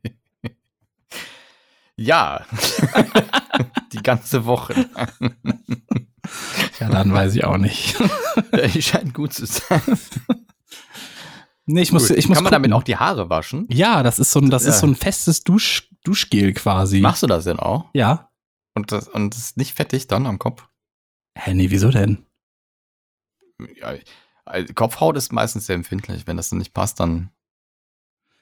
ja. 1.97 2.45
die 3.91 4.01
ganze 4.01 4.45
Woche. 4.45 4.89
Ja, 6.79 6.89
dann 6.89 7.13
weiß 7.13 7.35
ich 7.35 7.43
auch 7.43 7.57
nicht. 7.57 7.97
Die 8.73 8.81
scheint 8.81 9.13
gut 9.13 9.33
zu 9.33 9.45
sein. 9.45 9.99
Nee, 11.65 11.81
ich 11.81 11.91
muss, 11.91 12.07
Gut. 12.07 12.17
ich 12.17 12.27
muss 12.27 12.35
Kann 12.37 12.43
man 12.45 12.51
damit 12.51 12.71
gucken. 12.71 12.81
auch 12.81 12.83
die 12.83 12.97
Haare 12.97 13.29
waschen? 13.29 13.65
Ja, 13.69 14.03
das 14.03 14.19
ist 14.19 14.31
so 14.31 14.39
ein, 14.39 14.49
das 14.49 14.63
ist 14.63 14.75
Ja. 14.75 14.79
so 14.81 14.87
ein 14.87 14.95
festes 14.95 15.43
Dusch, 15.43 15.89
Duschgel 16.03 16.53
quasi. 16.53 16.99
Machst 17.01 17.23
du 17.23 17.27
das 17.27 17.43
denn 17.45 17.59
auch? 17.59 17.85
Ja. 17.93 18.29
Und 18.75 18.91
das, 18.91 19.07
und 19.07 19.33
das 19.33 19.39
ist 19.41 19.57
nicht 19.57 19.73
fettig 19.73 20.07
dann 20.07 20.25
am 20.25 20.37
Kopf? 20.39 20.67
Hä, 21.37 21.53
nee, 21.53 21.69
wieso 21.69 21.89
denn? 21.91 22.25
Ja, 23.79 23.93
also 24.45 24.73
Kopfhaut 24.73 25.15
ist 25.17 25.31
meistens 25.31 25.65
sehr 25.65 25.75
empfindlich. 25.75 26.27
Wenn 26.27 26.37
das 26.37 26.49
dann 26.49 26.59
nicht 26.59 26.73
passt, 26.73 26.99
dann, 26.99 27.29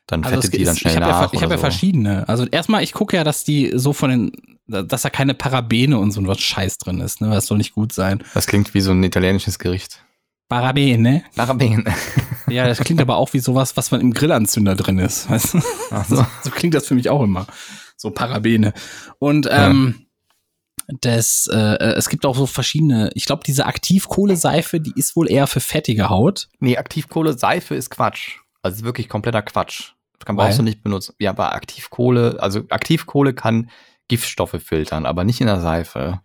dann 0.07 0.23
Also 0.23 0.37
fettet 0.41 0.53
die 0.59 0.63
dann 0.63 0.73
ist- 0.73 0.79
schnell 0.81 0.93
ich 0.95 0.99
habe 1.01 1.09
ja, 1.11 1.21
nach. 1.21 1.33
ich 1.33 1.39
hab 1.41 1.47
oder 1.47 1.55
ja 1.55 1.57
so. 1.57 1.61
verschiedene. 1.61 2.27
Also 2.27 2.45
erstmal, 2.45 2.83
ich 2.83 2.93
gucke 2.93 3.15
ja, 3.15 3.23
dass 3.23 3.43
die 3.43 3.71
so 3.75 3.93
von 3.93 4.09
den, 4.09 4.31
dass 4.67 5.03
da 5.03 5.09
keine 5.09 5.33
Parabene 5.33 5.97
und 5.99 6.11
so 6.11 6.25
was 6.25 6.39
Scheiß 6.41 6.77
drin 6.79 6.99
ist, 6.99 7.21
ne? 7.21 7.29
Das 7.29 7.45
soll 7.45 7.57
nicht 7.57 7.73
gut 7.73 7.93
sein. 7.93 8.23
Das 8.33 8.47
klingt 8.47 8.73
wie 8.73 8.81
so 8.81 8.91
ein 8.91 9.03
italienisches 9.03 9.59
Gericht. 9.59 10.03
Parabene? 10.49 11.23
Parabén. 11.35 11.85
Ja, 12.47 12.67
das 12.67 12.79
klingt 12.79 13.01
aber 13.01 13.17
auch 13.17 13.33
wie 13.33 13.39
sowas, 13.39 13.77
was 13.77 13.91
man 13.91 14.01
im 14.01 14.13
Grillanzünder 14.13 14.75
drin 14.75 14.99
ist. 14.99 15.29
Weißt 15.29 15.55
du? 15.55 15.61
So. 16.07 16.25
So 16.43 16.49
klingt 16.51 16.73
das 16.73 16.87
für 16.87 16.93
mich 16.95 17.09
auch 17.09 17.23
immer. 17.23 17.47
So 17.95 18.11
Parabene. 18.11 18.73
Und 19.17 19.47
ähm, 19.49 20.05
das, 20.87 21.47
äh, 21.51 21.77
es 21.95 22.09
gibt 22.09 22.25
auch 22.25 22.35
so 22.35 22.45
verschiedene, 22.45 23.09
ich 23.15 23.25
glaube, 23.25 23.43
diese 23.45 23.65
Aktivkohleseife, 23.65 24.79
die 24.79 24.93
ist 24.95 25.15
wohl 25.15 25.31
eher 25.31 25.47
für 25.47 25.61
fettige 25.61 26.09
Haut. 26.09 26.49
Nee, 26.59 26.77
Aktivkohle, 26.77 27.37
Seife 27.37 27.75
ist 27.75 27.89
Quatsch. 27.89 28.39
Also 28.61 28.77
ist 28.77 28.83
wirklich 28.83 29.09
kompletter 29.09 29.41
Quatsch. 29.41 29.93
Das 30.19 30.25
kann, 30.25 30.35
brauchst 30.35 30.51
Weil? 30.51 30.57
du 30.57 30.63
nicht 30.63 30.83
benutzen. 30.83 31.15
Ja, 31.19 31.31
aber 31.31 31.53
Aktivkohle, 31.53 32.37
also 32.39 32.61
Aktivkohle 32.69 33.33
kann 33.33 33.69
Giftstoffe 34.07 34.61
filtern, 34.63 35.05
aber 35.05 35.23
nicht 35.23 35.41
in 35.41 35.47
der 35.47 35.59
Seife. 35.59 36.21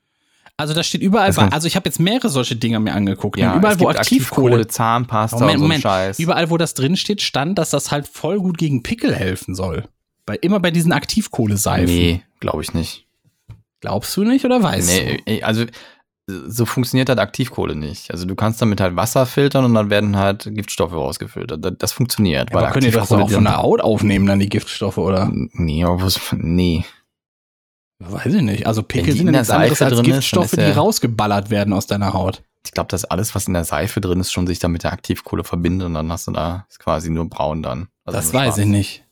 Also 0.59 0.75
da 0.75 0.83
steht 0.83 1.03
überall, 1.03 1.29
Das 1.33 1.39
also 1.39 1.69
ich 1.69 1.77
habe 1.77 1.89
jetzt 1.89 2.01
mehrere 2.01 2.29
solche 2.29 2.57
Dinger 2.57 2.81
mir 2.81 2.93
angeguckt. 2.93 3.39
Ja, 3.39 3.53
und 3.53 3.59
überall, 3.61 3.79
wo 3.79 3.87
gibt 3.87 4.01
Aktivkohle, 4.01 4.67
Zahnpasta 4.67 5.39
Moment, 5.39 5.55
und 5.55 5.59
so 5.59 5.65
Moment, 5.65 5.83
Scheiß. 5.83 6.19
überall, 6.19 6.51
wo 6.51 6.57
das 6.57 6.75
drin 6.75 6.97
steht, 6.97 7.23
stand, 7.23 7.59
dass 7.59 7.71
das 7.71 7.93
halt 7.93 8.09
voll 8.09 8.41
gut 8.41 8.59
gegen 8.59 8.83
Pickel 8.83 9.15
helfen 9.15 9.55
soll. 9.55 9.85
Bei, 10.27 10.35
immer 10.35 10.59
bei 10.59 10.73
diesen 10.73 10.93
Aktivkohleseifen. 10.93 11.87
Nee, 11.87 12.23
glaube 12.41 12.63
ich 12.63 12.75
nicht. 12.75 13.07
Glaubst 13.81 14.17
du 14.17 14.25
nicht 14.25 14.45
oder 14.45 14.61
weißt 14.61 14.89
Nee, 14.89 15.23
ey, 15.27 15.45
also 15.45 15.65
so 16.27 16.67
funktioniert 16.67 17.09
halt 17.09 17.21
Aktivkohle 17.21 17.77
nicht. 17.77 18.11
Also 18.11 18.27
du 18.27 18.35
kannst 18.35 18.61
damit 18.61 18.81
halt 18.81 18.97
Wasser 18.97 19.27
filtern 19.27 19.65
und 19.65 19.75
dann 19.75 19.91
werden 19.91 20.17
halt 20.17 20.51
Giftstoffe 20.53 20.93
rausgefiltert. 20.93 21.65
Das, 21.65 21.73
das 21.79 21.93
funktioniert. 21.93 22.53
du? 22.53 22.59
Aber 22.59 22.73
könnt 22.73 22.85
ihr 22.85 22.91
das 22.91 23.03
Aktivkohle 23.03 23.25
auch 23.25 23.31
von 23.31 23.45
der 23.45 23.59
Haut 23.59 23.81
aufnehmen, 23.81 24.27
dann 24.27 24.41
die 24.41 24.49
Giftstoffe, 24.49 24.99
oder? 24.99 25.31
Nee, 25.33 25.85
aber 25.85 26.03
was, 26.03 26.21
nee. 26.33 26.85
Weiß 27.99 28.33
ich 28.33 28.43
nicht. 28.43 28.67
Also 28.67 28.83
Pickel 28.83 29.13
die 29.13 29.19
sind 29.19 29.27
in 29.29 29.33
der 29.33 29.45
Seife 29.45 29.85
als 29.85 29.95
drin 29.95 30.05
dann 30.05 30.15
Giftstoffe, 30.15 30.53
ist 30.53 30.57
die 30.57 30.61
ja- 30.61 30.75
rausgeballert 30.75 31.51
werden 31.51 31.73
aus 31.73 31.87
deiner 31.87 32.13
Haut. 32.13 32.43
Ich 32.65 32.73
glaube, 32.73 32.89
dass 32.89 33.05
alles, 33.05 33.35
was 33.35 33.47
in 33.47 33.55
der 33.55 33.65
Seife 33.65 34.01
drin 34.01 34.21
ist, 34.21 34.33
schon 34.33 34.47
sich 34.47 34.59
da 34.59 34.69
mit 34.69 34.85
der 34.85 34.93
Aktivkohle 34.93 35.43
verbindet 35.43 35.87
und 35.87 35.95
dann 35.95 36.11
hast 36.13 36.27
du 36.29 36.33
da 36.33 36.67
ist 36.69 36.79
quasi 36.79 37.11
nur 37.11 37.29
braun 37.29 37.63
dann. 37.63 37.89
Also 38.05 38.19
das 38.19 38.33
weiß 38.33 38.59
ich 38.59 38.67
nicht. 38.67 39.05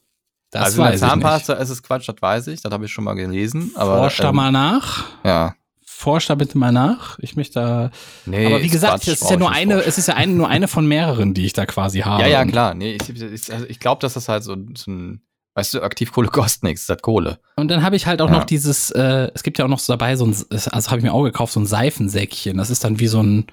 Das 0.51 0.63
also 0.63 0.81
in 0.81 0.87
weiß 0.87 0.99
der 0.99 1.09
ich 1.09 1.15
nicht. 1.15 1.23
Zahnpasta 1.23 1.53
ist 1.53 1.69
es 1.69 1.83
Quatsch, 1.83 2.07
das 2.07 2.15
weiß 2.21 2.47
ich, 2.47 2.61
das 2.61 2.71
habe 2.71 2.85
ich 2.85 2.91
schon 2.91 3.03
mal 3.03 3.15
gelesen. 3.15 3.71
Aber, 3.75 3.97
Forsch 3.97 4.17
da 4.17 4.29
ähm, 4.29 4.35
mal 4.35 4.51
nach. 4.51 5.05
Ja. 5.23 5.55
Forsch 5.83 6.27
da 6.27 6.35
bitte 6.35 6.57
mal 6.57 6.71
nach. 6.71 7.17
Ich 7.19 7.35
möchte 7.35 7.59
da. 7.59 7.91
Nee, 8.25 8.45
aber 8.45 8.61
wie 8.61 8.69
gesagt, 8.69 9.03
Quatsch, 9.03 9.07
es 9.07 9.21
ist 9.21 9.31
ja 9.31 9.37
nur 9.37 9.51
eine, 9.51 9.75
forschen. 9.75 9.89
es 9.89 9.97
ist 9.97 10.07
ja 10.07 10.13
ein, 10.13 10.37
nur 10.37 10.47
eine 10.47 10.67
von 10.67 10.87
mehreren, 10.87 11.33
die 11.33 11.45
ich 11.45 11.53
da 11.53 11.65
quasi 11.65 12.01
habe. 12.01 12.21
Ja, 12.21 12.27
ja, 12.29 12.45
klar. 12.45 12.75
Nee, 12.75 12.95
ich, 13.01 13.09
ich, 13.09 13.51
also 13.51 13.65
ich 13.65 13.79
glaube, 13.79 13.99
dass 14.01 14.13
das 14.13 14.29
halt 14.29 14.43
so, 14.43 14.55
so 14.75 14.91
ein, 14.91 15.21
weißt 15.57 15.73
du, 15.73 15.81
Aktivkohle 15.81 16.27
kostet 16.31 16.63
nichts, 16.63 16.85
das 16.85 16.95
hat 16.97 17.01
Kohle. 17.01 17.39
Und 17.55 17.69
dann 17.69 17.81
habe 17.83 17.95
ich 17.95 18.05
halt 18.07 18.21
auch 18.21 18.29
Ja. 18.29 18.35
noch 18.37 18.43
dieses, 18.45 18.91
äh, 18.91 19.29
es 19.33 19.43
gibt 19.43 19.57
ja 19.57 19.65
auch 19.65 19.69
noch 19.69 19.79
so 19.79 19.91
dabei 19.93 20.15
so 20.15 20.25
ein, 20.25 20.35
also 20.51 20.87
habe 20.91 20.97
ich 20.99 21.03
mir 21.03 21.13
auch 21.13 21.23
gekauft, 21.23 21.53
so 21.53 21.59
ein 21.59 21.65
Seifensäckchen. 21.65 22.57
Das 22.57 22.69
ist 22.69 22.83
dann 22.83 22.99
wie 22.99 23.07
so 23.07 23.21
ein, 23.21 23.47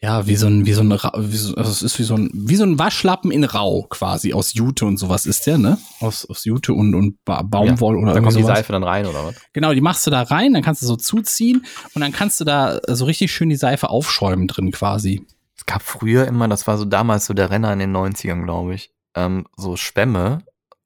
ja, 0.00 0.26
wie 0.26 0.34
so 0.34 0.48
ein, 0.48 0.66
wie 0.66 0.72
so 0.72 0.80
ein, 0.82 0.90
Ra- 0.90 1.12
wie 1.16 1.36
so, 1.36 1.54
also 1.54 1.70
es 1.70 1.80
ist 1.82 1.96
wie 2.00 2.02
so 2.02 2.14
ein, 2.16 2.28
wie 2.34 2.56
so 2.56 2.64
ein 2.64 2.76
Waschlappen 2.76 3.30
in 3.30 3.44
Rau 3.44 3.86
quasi 3.88 4.32
aus 4.32 4.52
Jute 4.52 4.84
und 4.84 4.96
sowas 4.96 5.26
ist 5.26 5.46
der, 5.46 5.58
ne? 5.58 5.78
Aus, 6.00 6.26
aus 6.28 6.44
Jute 6.44 6.74
und, 6.74 6.96
und 6.96 7.24
ba 7.24 7.42
Baumwolle 7.42 7.98
oder 7.98 8.12
Da 8.14 8.20
kommt 8.20 8.36
die 8.36 8.42
sowas. 8.42 8.58
Seife 8.58 8.72
dann 8.72 8.82
rein, 8.82 9.06
oder 9.06 9.26
was? 9.26 9.36
Genau, 9.52 9.72
die 9.72 9.80
machst 9.80 10.04
du 10.06 10.10
da 10.10 10.22
rein, 10.22 10.54
dann 10.54 10.62
kannst 10.62 10.82
du 10.82 10.86
so 10.86 10.96
zuziehen 10.96 11.64
und 11.94 12.00
dann 12.02 12.10
kannst 12.12 12.40
du 12.40 12.44
da 12.44 12.80
so 12.88 13.04
richtig 13.04 13.30
schön 13.32 13.48
die 13.48 13.54
Seife 13.56 13.90
aufschäumen 13.90 14.48
drin 14.48 14.72
quasi. 14.72 15.24
Es 15.56 15.66
gab 15.66 15.82
früher 15.82 16.26
immer, 16.26 16.48
das 16.48 16.66
war 16.66 16.78
so 16.78 16.84
damals 16.84 17.26
so 17.26 17.34
der 17.34 17.50
Renner 17.50 17.72
in 17.72 17.78
den 17.78 17.96
90ern, 17.96 18.42
glaube 18.42 18.74
ich, 18.74 18.90
ähm, 19.14 19.46
so 19.56 19.76
Schwämme 19.76 20.42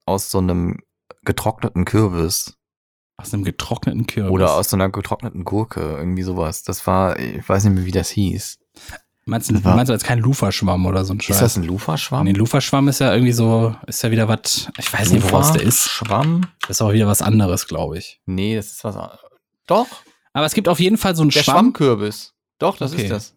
aus 0.06 0.30
so 0.30 0.38
einem 0.38 0.78
getrockneten 1.24 1.84
Kürbis 1.84 2.56
Aus 3.18 3.34
einem 3.34 3.44
getrockneten 3.44 4.06
Kürbis. 4.06 4.30
oder 4.32 4.54
aus 4.54 4.70
so 4.70 4.76
einer 4.76 4.88
getrockneten 4.88 5.44
Gurke, 5.44 5.80
irgendwie 5.80 6.22
sowas. 6.22 6.62
Das 6.62 6.86
war, 6.86 7.18
ich 7.18 7.46
weiß 7.48 7.64
nicht 7.64 7.74
mehr, 7.74 7.84
wie 7.84 7.90
das 7.92 8.08
hieß. 8.10 8.58
Meinst 9.28 9.50
du, 9.50 9.54
das 9.54 9.64
meinst 9.64 9.88
du 9.88 9.92
jetzt 9.92 10.04
kein 10.04 10.20
Luferschwamm 10.20 10.86
oder 10.86 11.04
so 11.04 11.12
ein 11.12 11.20
Scheiß? 11.20 11.36
Ist 11.36 11.42
das 11.42 11.56
ein 11.56 11.64
Luferschwamm? 11.64 12.24
Nee, 12.26 12.32
Luferschwamm 12.32 12.86
ist 12.86 13.00
ja 13.00 13.12
irgendwie 13.12 13.32
so, 13.32 13.74
ist 13.88 14.00
ja 14.04 14.12
wieder 14.12 14.28
was, 14.28 14.68
ich 14.78 14.92
weiß 14.92 15.10
nicht, 15.10 15.24
woraus 15.32 15.52
der 15.52 15.62
ist. 15.62 15.88
Schwamm? 15.88 16.46
Das 16.60 16.70
ist 16.70 16.80
auch 16.82 16.92
wieder 16.92 17.08
was 17.08 17.22
anderes, 17.22 17.66
glaube 17.66 17.98
ich. 17.98 18.20
Nee, 18.26 18.54
das 18.54 18.66
ist 18.70 18.84
was 18.84 18.94
anderes. 18.96 19.18
Doch, 19.66 19.88
Aber 20.32 20.46
es 20.46 20.54
gibt 20.54 20.68
auf 20.68 20.78
jeden 20.78 20.96
Fall 20.96 21.16
so 21.16 21.22
einen 21.22 21.30
der 21.30 21.42
Schwamm. 21.42 21.56
Schwammkürbis. 21.56 22.34
Doch, 22.60 22.76
das 22.76 22.92
Okay. 22.92 23.02
ist 23.02 23.10
das. 23.10 23.35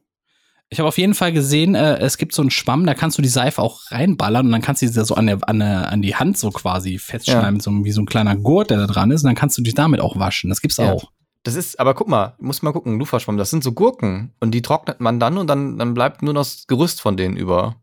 Ich 0.71 0.79
habe 0.79 0.87
auf 0.87 0.97
jeden 0.99 1.15
Fall 1.15 1.33
gesehen, 1.33 1.73
äh, 1.73 1.97
es 1.97 2.17
gibt 2.17 2.33
so 2.33 2.43
einen 2.43 2.51
Schwamm, 2.51 2.85
da 2.85 2.93
kannst 2.93 3.17
du 3.17 3.23
die 3.23 3.27
Seife 3.27 3.61
auch 3.61 3.89
reinballern 3.91 4.45
und 4.45 4.51
dann 4.51 4.61
kannst 4.61 4.83
du 4.83 4.87
sie 4.87 5.03
so 5.03 5.15
an, 5.15 5.25
der, 5.25 5.49
an, 5.49 5.59
der, 5.59 5.91
an 5.91 6.01
die 6.03 6.15
Hand 6.15 6.37
so 6.37 6.51
quasi 6.51 6.99
festschneiden, 6.99 7.59
so 7.59 7.71
wie 7.83 7.91
so 7.91 8.01
ein 8.01 8.05
kleiner 8.05 8.35
Gurt, 8.35 8.69
der 8.69 8.77
da 8.77 8.85
dran 8.85 9.09
ist, 9.09 9.23
und 9.23 9.27
dann 9.29 9.35
kannst 9.35 9.57
du 9.57 9.63
dich 9.63 9.73
damit 9.73 9.99
auch 9.99 10.19
waschen. 10.19 10.49
Das 10.49 10.61
gibt's 10.61 10.77
Ja. 10.77 10.93
auch. 10.93 11.11
Das 11.43 11.55
ist, 11.55 11.79
aber 11.79 11.93
guck 11.95 12.07
mal, 12.09 12.35
muss 12.39 12.61
mal 12.61 12.73
gucken, 12.73 12.99
Luferschwamm, 12.99 13.37
das 13.37 13.49
sind 13.49 13.63
so 13.63 13.71
Gurken 13.71 14.33
und 14.41 14.51
die 14.51 14.61
trocknet 14.61 14.99
man 14.99 15.19
dann 15.19 15.37
und 15.37 15.47
dann, 15.47 15.77
dann 15.79 15.93
bleibt 15.93 16.21
nur 16.21 16.33
das 16.33 16.67
Gerüst 16.67 17.01
von 17.01 17.15
denen 17.17 17.37
über. 17.37 17.77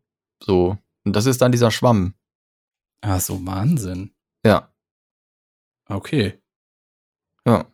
So. 0.45 0.77
Und 1.05 1.17
das 1.17 1.25
ist 1.27 1.41
dann 1.41 1.53
dieser 1.53 1.71
Schwamm. 1.71 2.15
Ach 3.01 3.19
so, 3.19 3.45
Wahnsinn. 3.47 4.11
Ja. 4.45 4.69
Okay. 5.89 6.39
Ja. 7.47 7.65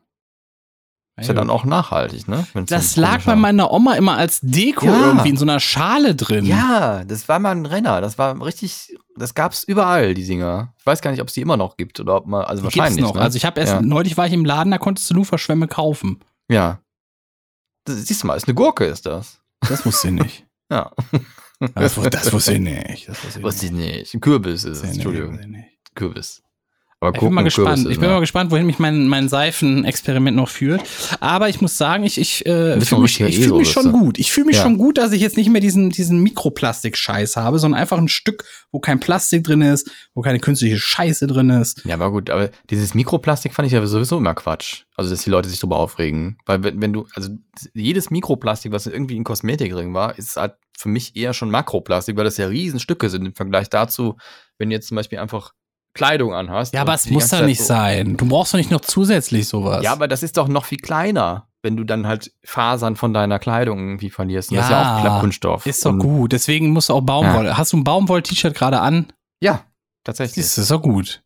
Ist 1.23 1.29
ja 1.29 1.35
dann 1.35 1.51
auch 1.51 1.65
nachhaltig, 1.65 2.29
ne? 2.29 2.47
Wenn's 2.53 2.69
Das 2.71 2.97
lag 2.97 3.23
bei 3.25 3.35
meiner 3.37 3.71
Oma 3.73 3.95
immer 3.95 4.17
als 4.17 4.41
Deko 4.43 4.87
Ja. 4.87 5.07
irgendwie 5.07 5.31
in 5.31 5.37
so 5.37 5.45
einer 5.45 5.61
Schale 5.61 6.15
drin. 6.15 6.45
Ja, 6.45 7.05
das 7.05 7.29
war 7.29 7.39
mal 7.39 7.53
ein 7.53 7.65
Renner. 7.67 8.01
Das 8.01 8.19
war 8.19 8.41
richtig, 8.45 8.95
das 9.17 9.35
gab's 9.35 9.65
überall, 9.65 10.15
die 10.15 10.27
Dinger. 10.27 10.75
Ich 10.79 10.85
weiß 10.87 11.01
gar 11.01 11.11
nicht, 11.13 11.21
ob 11.23 11.29
es 11.29 11.35
die 11.35 11.41
immer 11.41 11.57
noch 11.57 11.77
gibt 11.77 11.99
oder 12.01 12.17
ob 12.17 12.27
man, 12.27 12.45
also 12.45 12.61
Die 12.61 12.65
wahrscheinlich. 12.65 12.97
gibt's 12.99 13.09
noch. 13.09 13.15
Ne? 13.15 13.23
Also 13.23 13.37
ich 13.37 13.45
habe 13.45 13.61
erst, 13.61 13.73
Ja. 13.73 13.81
neulich 13.81 14.17
war 14.17 14.27
ich 14.27 14.33
im 14.33 14.45
Laden, 14.45 14.71
da 14.71 14.79
konntest 14.79 15.09
du 15.11 15.15
Luferschwämme 15.15 15.69
kaufen. 15.69 16.21
Ja. 16.49 16.81
Das, 17.85 17.97
siehst 18.07 18.23
du 18.23 18.27
mal, 18.27 18.37
ist 18.37 18.47
eine 18.47 18.55
Gurke, 18.55 18.85
ist 18.85 19.07
das. 19.07 19.41
Das 19.69 19.85
wusste 19.87 20.09
ich 20.09 20.15
nicht. 20.15 20.47
Ja. 20.71 20.91
Das, 21.75 21.95
das 21.95 22.33
wusste 22.33 22.55
ich 22.55 22.61
nicht. 22.61 23.09
Das 23.09 23.43
wusste 23.43 23.67
ich 23.67 23.73
nicht. 23.73 24.15
Ein 24.15 24.21
Kürbis 24.21 24.65
ist 24.65 24.83
es, 24.83 24.95
Entschuldigung. 24.95 25.39
Kürbis. 25.95 26.43
Aber 27.03 27.17
Ich 27.17 27.21
bin 27.21 27.33
mal 27.35 27.43
gespannt. 27.43 27.89
Ich 27.91 27.99
bin 27.99 28.09
mal 28.09 28.21
gespannt, 28.21 28.53
wohin 28.53 28.65
mich 28.65 28.79
mein, 28.79 29.09
mein 29.09 29.29
Seifenexperiment 29.29 30.37
noch 30.37 30.49
führt. 30.49 30.83
Aber 31.19 31.49
ich 31.49 31.61
muss 31.61 31.77
sagen, 31.77 32.05
ich, 32.05 32.17
ich, 32.17 32.47
äh, 32.47 32.81
fühle 32.81 33.03
mich, 33.03 33.21
ich 33.21 33.41
fühl 33.41 33.59
mich 33.59 33.71
schon 33.73 33.91
gut. 33.91 34.19
Ich 34.21 34.31
fühle 34.31 34.47
mich 34.47 34.57
Ja. 34.57 34.63
schon 34.63 34.79
gut, 34.79 34.99
dass 34.99 35.11
ich 35.11 35.21
jetzt 35.21 35.37
nicht 35.37 35.51
mehr 35.51 35.61
diesen, 35.61 35.91
diesen 35.91 36.21
Mikroplastik-Scheiß 36.23 37.37
habe, 37.37 37.59
sondern 37.59 37.81
einfach 37.81 37.99
ein 37.99 38.07
Stück, 38.07 38.45
wo 38.71 38.79
kein 38.79 39.01
Plastik 39.01 39.43
drin 39.43 39.63
ist, 39.63 39.91
wo 40.15 40.23
keine 40.23 40.39
künstliche 40.39 40.79
Scheiße 40.79 41.27
drin 41.27 41.51
ist. 41.51 41.85
Ja, 41.85 41.95
aber 41.95 42.13
gut, 42.13 42.31
aber 42.31 42.51
dieses 42.71 42.95
Mikroplastik 42.95 43.53
fand 43.53 43.67
ich 43.67 43.73
ja 43.73 43.85
sowieso 43.85 44.19
immer 44.19 44.35
Quatsch. 44.35 44.85
Also, 44.95 45.11
dass 45.11 45.25
die 45.25 45.31
Leute 45.31 45.49
sich 45.49 45.59
drüber 45.59 45.79
aufregen. 45.79 46.39
Weil 46.47 46.63
wenn, 46.63 46.81
wenn 46.81 46.93
du, 46.93 47.07
also 47.15 47.31
jedes 47.75 48.11
Mikroplastik, 48.11 48.71
was 48.71 48.87
irgendwie 48.87 49.17
in 49.17 49.25
Kosmetik 49.25 49.73
drin 49.73 49.93
war, 49.93 50.17
ist 50.17 50.37
halt 50.37 50.55
für 50.79 50.89
mich 50.89 51.17
eher 51.17 51.35
schon 51.35 51.51
Makroplastik, 51.51 52.17
weil 52.17 52.25
das 52.25 52.37
ja 52.37 52.47
Riesenstücke 52.47 53.09
sind 53.09 53.27
im 53.27 53.35
Vergleich 53.35 53.69
dazu, 53.71 54.17
wenn 54.59 54.71
jetzt 54.71 54.89
zum 54.89 54.97
Beispiel 54.97 55.19
einfach 55.19 55.53
Kleidung 55.95 56.33
anhast. 56.35 56.73
Ja, 56.75 56.81
aber 56.83 56.95
es 56.95 57.09
muss 57.11 57.29
Zeit 57.29 57.45
nicht 57.47 57.59
so- 57.61 57.67
sein. 57.67 58.17
Du 58.17 58.27
brauchst 58.27 58.55
doch 58.55 58.59
nicht 58.59 58.71
noch 58.71 58.81
zusätzlich 58.81 59.47
sowas. 59.49 59.83
Ja, 59.85 59.93
aber 59.93 60.09
das 60.09 60.23
ist 60.23 60.37
doch 60.39 60.49
noch 60.49 60.65
viel 60.65 60.79
kleiner, 60.79 61.49
wenn 61.63 61.77
du 61.77 61.85
dann 61.85 62.07
halt 62.07 62.33
Fasern 62.45 62.97
von 62.97 63.13
deiner 63.13 63.39
Kleidung 63.39 63.79
irgendwie 63.79 64.11
verlierst. 64.11 64.51
Und 64.51 64.57
das 64.57 64.67
ist 64.67 64.71
ja 64.71 64.83
Ja, 64.83 64.97
auch 64.97 65.01
Klappkunststoff. 65.03 65.67
ist 65.67 65.85
doch 65.85 65.97
gut. 65.99 66.33
Deswegen 66.33 66.71
musst 66.71 66.89
du 66.89 66.95
auch 66.95 67.03
Baumwolle. 67.03 67.59
Hast 67.59 67.73
du 67.73 67.77
ein 67.77 67.85
Baumwoll-T-Shirt 67.85 68.55
gerade 68.55 68.81
an? 68.81 69.13
Ja, 69.41 69.65
tatsächlich. 70.05 70.45
Das 70.45 70.57
ist 70.59 70.71
doch 70.71 70.81
gut. 70.83 71.23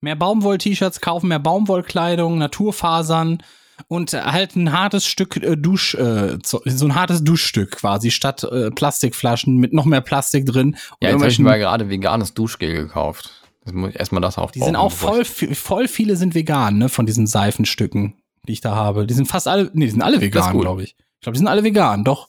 Mehr 0.00 0.16
Baumwoll-T-Shirts 0.16 1.00
kaufen, 1.00 1.28
mehr 1.28 1.38
Baumwollkleidung, 1.38 2.36
Naturfasern 2.36 3.42
und 3.88 4.12
halt 4.12 4.54
ein 4.56 4.72
hartes 4.72 5.06
Stück 5.06 5.36
äh, 5.36 5.56
Dusch, 5.56 5.94
äh, 5.94 6.36
so 6.42 6.60
ein 6.66 6.94
hartes 6.94 7.24
Duschstück 7.24 7.72
quasi, 7.76 8.10
statt 8.10 8.44
äh, 8.44 8.70
Plastikflaschen 8.70 9.56
mit 9.56 9.72
noch 9.72 9.84
mehr 9.84 10.00
Plastik 10.02 10.46
drin. 10.46 10.76
Ja, 11.00 11.10
jetzt 11.10 11.20
habe 11.20 11.28
ich 11.30 11.38
mir 11.38 11.58
gerade 11.58 11.88
veganes 11.88 12.34
Duschgel 12.34 12.72
gekauft. 12.74 13.30
Das 13.64 13.72
muss 13.72 13.90
ich 13.90 13.98
erstmal 13.98 14.20
das 14.20 14.36
aufbauen. 14.36 14.52
die 14.52 14.64
sind 14.64 14.76
auch 14.76 14.92
voll, 14.92 15.24
voll 15.24 15.88
viele 15.88 16.16
sind 16.16 16.34
vegan, 16.34 16.78
ne, 16.78 16.88
von 16.88 17.06
diesen 17.06 17.26
Seifenstücken, 17.26 18.20
die 18.46 18.52
ich 18.52 18.60
da 18.60 18.74
habe. 18.74 19.06
Die 19.06 19.14
sind 19.14 19.26
fast 19.26 19.48
alle, 19.48 19.70
nee, 19.72 19.86
die 19.86 19.90
sind 19.90 20.02
alle 20.02 20.20
vegan, 20.20 20.60
glaube 20.60 20.82
ich. 20.82 20.90
Ich 20.90 21.20
glaube, 21.20 21.34
die 21.34 21.38
sind 21.38 21.48
alle 21.48 21.64
vegan, 21.64 22.04
doch. 22.04 22.28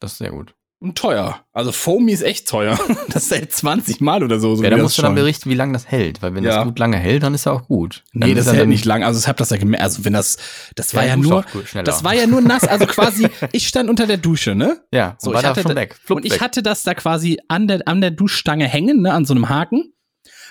Das 0.00 0.12
ist 0.12 0.18
sehr 0.18 0.30
gut. 0.30 0.55
Und 0.78 0.98
teuer. 0.98 1.40
Also 1.54 1.72
Foamy 1.72 2.12
ist 2.12 2.20
echt 2.22 2.46
teuer. 2.48 2.78
Das 3.08 3.30
hält 3.30 3.50
20 3.52 4.00
Mal 4.02 4.22
oder 4.22 4.38
so. 4.38 4.54
so 4.56 4.62
ja, 4.62 4.68
da 4.70 4.76
musst 4.76 4.98
du 4.98 5.02
dann 5.02 5.14
berichten, 5.14 5.48
wie 5.48 5.54
lange 5.54 5.72
das 5.72 5.86
hält. 5.86 6.20
Weil 6.20 6.34
wenn 6.34 6.44
Ja. 6.44 6.56
das 6.56 6.64
gut 6.66 6.78
lange 6.78 6.98
hält, 6.98 7.22
dann 7.22 7.32
ist 7.34 7.46
ja 7.46 7.52
auch 7.52 7.66
gut. 7.66 8.04
Dann 8.12 8.28
Nee, 8.28 8.34
das 8.34 8.46
ja 8.46 8.52
hält 8.52 8.68
nicht 8.68 8.84
lang. 8.84 9.02
Also 9.02 9.18
ich 9.18 9.26
habe 9.26 9.38
das 9.38 9.48
ja 9.50 9.56
gemerkt. 9.56 9.82
Also 9.82 10.04
wenn 10.04 10.12
das, 10.12 10.36
das 10.74 10.94
war 10.94 11.02
Ja, 11.04 11.10
ja 11.10 11.16
duscht 11.16 11.28
nur, 11.72 11.82
das 11.82 12.04
war 12.04 12.14
ja 12.14 12.26
nur 12.26 12.42
nass. 12.42 12.64
Also 12.64 12.86
quasi, 12.86 13.28
ich 13.52 13.66
stand 13.68 13.88
unter 13.88 14.06
der 14.06 14.18
Dusche, 14.18 14.54
ne? 14.54 14.82
Ja, 14.92 15.16
So, 15.18 15.30
war 15.32 15.36
ich 15.40 15.42
da 15.44 15.48
hatte 15.50 15.62
da- 15.64 15.74
weg. 15.74 15.96
Und 16.10 16.26
ich 16.26 16.32
weg. 16.32 16.40
hatte 16.42 16.62
das 16.62 16.82
da 16.82 16.92
quasi 16.94 17.38
an 17.48 17.68
der, 17.68 17.80
an 17.88 18.02
der 18.02 18.10
Duschstange 18.10 18.66
hängen, 18.68 19.00
ne, 19.02 19.12
an 19.14 19.24
so 19.24 19.32
einem 19.32 19.48
Haken. 19.48 19.92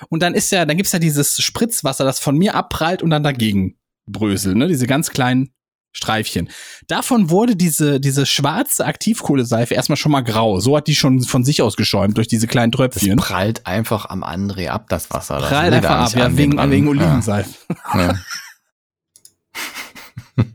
Und 0.09 0.23
dann 0.23 0.33
ist 0.33 0.51
ja, 0.51 0.65
dann 0.65 0.75
gibt's 0.75 0.91
ja 0.91 0.99
dieses 0.99 1.37
Spritzwasser, 1.41 2.03
das 2.03 2.19
von 2.19 2.35
mir 2.37 2.55
abprallt 2.55 3.03
und 3.03 3.11
dann 3.11 3.23
dagegen 3.23 3.77
bröselt, 4.07 4.57
ne, 4.57 4.67
diese 4.67 4.87
ganz 4.87 5.11
kleinen 5.11 5.51
Streifchen. 5.95 6.49
Davon 6.87 7.29
wurde 7.29 7.55
diese, 7.55 7.99
diese 8.01 8.25
schwarze 8.25 8.85
Aktivkohleseife 8.85 9.73
erstmal 9.73 9.95
schon 9.95 10.11
mal 10.11 10.21
grau. 10.21 10.59
So 10.59 10.75
hat 10.75 10.87
die 10.87 10.95
schon 10.95 11.21
von 11.23 11.45
sich 11.45 11.61
aus 11.61 11.77
geschäumt 11.77 12.17
durch 12.17 12.27
diese 12.27 12.47
kleinen 12.47 12.71
das 12.71 12.77
Tröpfchen. 12.79 13.15
prallt 13.17 13.65
einfach 13.65 14.05
am 14.07 14.21
André 14.23 14.67
ab, 14.67 14.87
das 14.89 15.09
Wasser. 15.11 15.39
Das 15.39 15.47
Prallt 15.49 15.73
einfach 15.73 15.89
ab, 16.11 16.13
ja, 16.13 16.25
an 16.25 16.37
wegen, 16.37 16.59
ran. 16.59 16.69
wegen 16.71 16.87
Olivenseife. 16.89 17.49
Ja. 17.93 18.15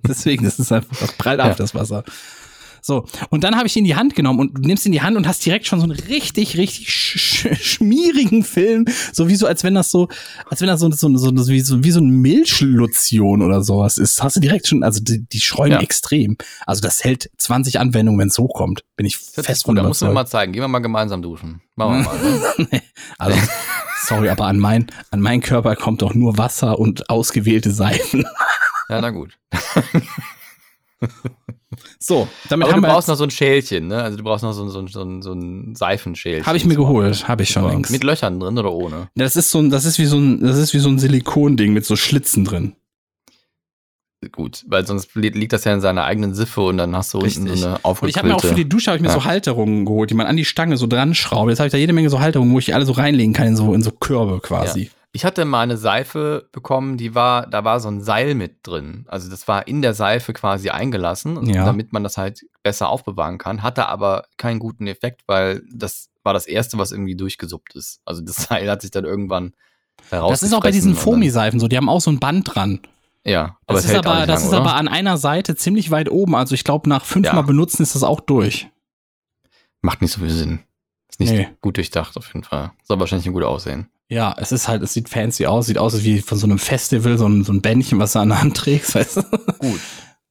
Deswegen, 0.07 0.45
das 0.45 0.59
ist 0.59 0.71
einfach, 0.73 0.95
das 0.99 1.13
prallt 1.13 1.41
ab, 1.41 1.49
Ja. 1.49 1.55
das 1.55 1.75
Wasser. 1.75 2.05
So, 2.83 3.07
und 3.31 3.45
dann 3.45 3.57
habe 3.57 3.67
ich 3.67 3.77
ihn 3.77 3.81
in 3.81 3.85
die 3.87 3.97
Hand 3.97 4.15
genommen 4.15 4.41
und 4.41 4.59
du 4.59 4.63
nimmst 4.63 4.85
ihn 4.87 4.91
in 4.93 4.99
die 4.99 5.03
Hand 5.03 5.17
und 5.17 5.27
hast 5.27 5.45
direkt 5.45 5.67
schon 5.67 5.81
so 5.81 5.85
einen 5.85 5.93
richtig, 5.99 6.57
richtig 6.57 6.91
sch 6.91 7.19
sch 7.19 7.47
schmierigen 7.63 8.45
Film. 8.45 8.87
So 9.13 9.29
wie 9.29 9.37
so, 9.37 9.47
als 9.47 9.65
wenn 9.65 9.75
das 9.75 9.91
so, 9.91 10.09
als 10.49 10.61
wenn 10.61 10.69
das 10.69 10.81
so, 10.81 10.91
so, 10.91 11.17
so, 11.17 11.49
wie, 11.49 11.61
so 11.61 11.85
wie 11.85 11.91
so 11.91 12.01
ein 12.01 12.09
Milchlotion 12.11 13.43
oder 13.43 13.63
sowas 13.63 13.99
ist. 13.99 14.23
Hast 14.23 14.37
du 14.37 14.41
direkt 14.41 14.67
schon, 14.67 14.83
also 14.83 15.01
die, 15.03 15.25
die 15.27 15.41
schäumen 15.41 15.73
Ja. 15.73 15.81
extrem. 15.81 16.37
Also 16.67 16.81
das 16.81 17.05
hält 17.05 17.31
20 17.39 17.79
Anwendungen, 17.81 18.19
wenn 18.21 18.29
es 18.29 18.39
hochkommt. 18.39 18.85
Bin 18.97 19.07
ich 19.07 19.19
Das 19.35 19.47
fest 19.47 19.65
von 19.65 19.75
da 19.77 19.83
musst 19.83 20.03
du 20.03 20.07
mir 20.07 20.13
mal 20.13 20.27
zeigen. 20.27 20.53
Gehen 20.53 20.63
wir 20.63 20.69
mal 20.69 20.79
gemeinsam 20.81 21.23
duschen. 21.23 21.63
Machen 21.77 21.99
wir 21.99 22.05
mal. 22.05 22.69
Ne? 22.71 22.83
Also, 23.19 23.39
sorry, 24.07 24.29
aber 24.31 24.47
an 24.47 24.59
mein, 24.59 24.87
an 25.11 25.21
meinen 25.21 25.43
Körper 25.43 25.77
kommt 25.77 26.03
doch 26.03 26.15
nur 26.15 26.39
Wasser 26.39 26.79
und 26.79 27.11
ausgewählte 27.11 27.71
Seifen. 27.71 28.25
Ja, 28.89 29.01
na 29.01 29.11
gut. 29.11 29.39
So, 32.01 32.27
damit 32.49 32.65
Aber 32.67 32.73
haben 32.75 32.83
du 32.83 32.89
wir 32.89 32.93
brauchst 32.95 33.07
noch 33.09 33.15
so 33.15 33.23
ein 33.25 33.31
Schälchen, 33.31 33.87
ne? 33.89 34.03
Also 34.03 34.17
du 34.17 34.25
brauchst 34.25 34.43
noch 34.43 34.53
so, 34.53 34.65
ein- 34.65 34.71
so, 34.71 34.87
so, 34.89 35.21
so 35.23 35.33
ein 35.33 35.75
Seifenschälchen. 35.77 36.45
Habe 36.47 36.57
ich 36.57 36.65
mir 36.65 36.75
geholt, 36.75 37.29
habe 37.29 37.45
ich 37.45 37.51
schon 37.51 37.63
Ja. 37.65 37.71
längst. 37.71 37.93
Mit 37.93 38.03
Löchern 38.03 38.41
drin 38.41 38.59
oder 38.59 38.73
ohne? 38.73 38.97
Ja, 38.97 39.25
Das 39.25 39.37
ist 39.37 39.51
so 39.53 39.61
ein, 39.61 39.71
das 39.71 39.85
ist 39.85 39.99
wie 39.99 40.07
so 40.07 40.17
ein, 40.19 40.41
das 40.41 40.57
ist 40.59 40.75
wie 40.75 40.79
so 40.81 40.89
ein 40.89 40.99
Silikonding 40.99 41.73
mit 41.73 41.85
so 41.87 41.95
Schlitzen 41.95 42.45
drin. 42.45 42.75
Gut, 44.33 44.65
weil 44.69 44.87
sonst 44.87 45.15
li- 45.15 45.29
liegt 45.31 45.53
das 45.55 45.65
ja 45.65 45.73
in 45.73 45.81
seiner 45.81 46.05
eigenen 46.05 46.35
Siffe 46.35 46.61
und 46.61 46.77
dann 46.77 46.95
hast 46.95 47.15
du 47.15 47.19
unten 47.19 47.45
Richtig. 47.45 47.61
so 47.61 47.69
eine 47.69 47.79
Und 47.79 48.09
ich 48.09 48.19
habe 48.19 48.29
mir 48.29 48.37
auch 48.37 48.45
für 48.45 48.55
die. 48.55 48.69
Dusche 48.69 48.91
habe 48.91 48.97
ich 48.99 49.03
mir 49.03 49.09
Ja. 49.09 49.15
so 49.15 49.25
Halterungen 49.25 49.87
geholt, 49.87 50.11
die 50.11 50.15
man 50.15 50.27
an 50.27 50.37
die 50.37 50.45
Stange 50.45 50.77
so 50.77 50.87
dran 50.87 51.15
schraubt. 51.15 51.49
Jetzt 51.49 51.59
habe 51.59 51.69
ich 51.69 51.73
da 51.73 51.79
jede 51.79 51.95
Menge 51.95 52.11
so 52.11 52.21
Halterungen, 52.21 52.53
wo 52.53 52.59
ich 52.59 52.67
die 52.67 52.75
alle 52.75 52.85
so 52.85 52.93
reinlegen 52.93 53.33
kann 53.33 53.47
in 53.47 53.57
so 53.57 53.73
in 53.73 53.83
so 53.83 53.91
Körbe 53.93 54.41
quasi. 54.41 54.91
Ich 55.13 55.25
hatte 55.25 55.45
mal 55.45 55.63
eine 55.63 55.77
Seife 55.77 56.49
bekommen, 56.53 56.97
die 56.97 57.15
war, 57.17 57.47
da 57.49 57.65
war 57.65 57.81
so 57.81 57.89
ein 57.89 58.01
Seil 58.01 58.35
mit 58.37 58.59
drin. 58.63 59.07
Also 59.09 59.29
das 59.29 59.49
war 59.49 59.67
in 59.67 59.83
der 59.83 59.93
Seife 59.95 60.33
quasi 60.33 60.71
eingelassen, 60.71 61.45
Ja. 61.47 61.65
damit 61.65 61.93
man 61.93 62.05
das 62.05 62.17
halt 62.17 62.47
besser 62.63 62.89
aufbewahren 62.89 63.37
kann. 63.39 63.63
Hatte 63.65 63.89
aber 63.89 64.27
keinen 64.37 64.61
guten 64.61 64.87
Effekt, 64.87 65.23
weil 65.27 65.63
das 65.73 66.11
war 66.23 66.33
das 66.33 66.47
erste, 66.47 66.79
was 66.79 66.93
irgendwie 66.93 67.17
durchgesuppt 67.17 67.75
ist. 67.75 68.01
Also 68.05 68.23
das 68.23 68.37
Seil 68.49 68.71
hat 68.71 68.83
sich 68.83 68.93
dann 68.93 69.05
irgendwann 69.05 69.53
heraus. 70.11 70.31
Das 70.31 70.43
ist 70.45 70.53
auch 70.55 70.61
bei 70.61 70.71
diesen 70.71 70.95
Fomi-Seifen 70.95 71.59
so, 71.59 71.67
die 71.67 71.77
haben 71.77 71.89
auch 71.89 72.01
so 72.01 72.11
ein 72.13 72.21
Band 72.21 72.55
dran. 72.55 72.79
Ja, 73.27 73.59
aber 73.67 73.77
Das 73.79 73.85
es 73.87 73.91
ist 73.91 73.97
aber, 73.99 74.15
nicht 74.15 74.29
das 74.29 74.41
lang, 74.43 74.49
ist 74.49 74.49
oder? 74.55 74.59
aber 74.63 74.75
an 74.77 74.89
einer 74.89 75.19
Seite 75.19 75.57
ziemlich 75.57 75.91
weit 75.91 76.09
oben. 76.11 76.37
Also 76.37 76.55
ich 76.55 76.63
glaube, 76.65 76.89
nach 76.89 77.05
fünfmal 77.05 77.35
Ja. 77.37 77.43
benutzen 77.43 77.83
ist 77.83 77.95
das 77.97 78.03
auch 78.05 78.21
durch. 78.21 78.69
Macht 79.83 80.03
nicht 80.03 80.13
so 80.13 80.21
viel 80.21 80.31
Sinn. 80.31 80.61
Ist 81.09 81.21
nicht 81.21 81.33
Nee. 81.33 81.49
gut 81.61 81.77
durchdacht 81.79 82.17
auf 82.17 82.29
jeden 82.29 82.45
Fall. 82.45 82.71
Soll 82.85 83.01
wahrscheinlich 83.01 83.27
nicht 83.27 83.35
gut 83.35 83.43
aussehen. 83.43 83.89
Ja, 84.11 84.35
es 84.39 84.51
ist 84.51 84.67
halt, 84.67 84.83
es 84.83 84.93
sieht 84.93 85.09
fancy 85.09 85.47
aus, 85.47 85.67
sieht 85.67 85.79
aus 85.79 86.03
wie 86.03 86.21
von 86.21 86.37
so 86.37 86.45
einem 86.45 86.59
Festival, 86.59 87.17
so 87.17 87.29
ein, 87.29 87.45
so 87.45 87.53
ein 87.53 87.63
Bändchen, 87.63 88.01
was 88.01 88.13
du 88.13 88.19
an 88.19 88.31
der 88.31 88.43
Hand 88.43 88.57
trägst, 88.57 88.95
weißt 88.97 89.19
du? 89.19 89.23
Gut. 89.23 89.81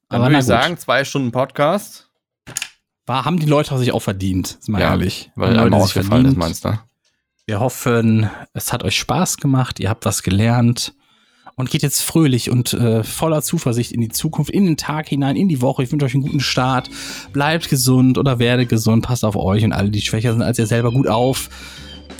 Dann 0.09 0.21
Aber 0.21 0.25
würde 0.25 0.39
ich 0.39 0.45
sagen, 0.45 0.77
zwei 0.77 1.05
Stunden 1.05 1.31
Podcast. 1.31 2.09
War, 3.05 3.23
haben 3.23 3.39
die 3.39 3.45
Leute 3.45 3.77
sich 3.77 3.93
auch 3.93 4.01
verdient, 4.01 4.57
ist 4.59 4.67
mal 4.67 4.81
Ja, 4.81 4.91
ehrlich. 4.91 5.31
Weil 5.35 5.57
Haben 5.57 5.69
Leute 5.69 5.75
auch 5.77 5.85
sich 5.85 5.93
gefallen 5.93 6.25
ist, 6.25 6.37
meinst 6.37 6.65
du? 6.65 6.77
Wir 7.45 7.61
hoffen, 7.61 8.29
es 8.53 8.73
hat 8.73 8.83
euch 8.83 8.97
Spaß 8.97 9.37
gemacht, 9.37 9.79
ihr 9.79 9.89
habt 9.89 10.05
was 10.05 10.23
gelernt 10.23 10.93
und 11.55 11.71
geht 11.71 11.81
jetzt 11.81 12.01
fröhlich 12.01 12.49
und 12.51 12.73
äh, 12.73 13.03
voller 13.03 13.41
Zuversicht 13.41 13.93
in 13.93 14.01
die 14.01 14.09
Zukunft, 14.09 14.51
in 14.51 14.65
den 14.65 14.77
Tag 14.77 15.07
hinein, 15.07 15.37
in 15.37 15.47
die 15.47 15.61
Woche. 15.61 15.83
Ich 15.83 15.91
wünsche 15.91 16.05
euch 16.05 16.13
einen 16.13 16.23
guten 16.23 16.41
Start. 16.41 16.89
Bleibt 17.31 17.69
gesund 17.69 18.17
oder 18.17 18.39
werdet 18.39 18.67
gesund, 18.67 19.05
passt 19.05 19.23
auf 19.23 19.37
euch 19.37 19.63
und 19.63 19.71
alle, 19.71 19.89
die 19.89 20.01
schwächer 20.01 20.33
sind 20.33 20.41
als 20.41 20.59
ihr 20.59 20.67
selber, 20.67 20.91
gut 20.91 21.07
auf. 21.07 21.49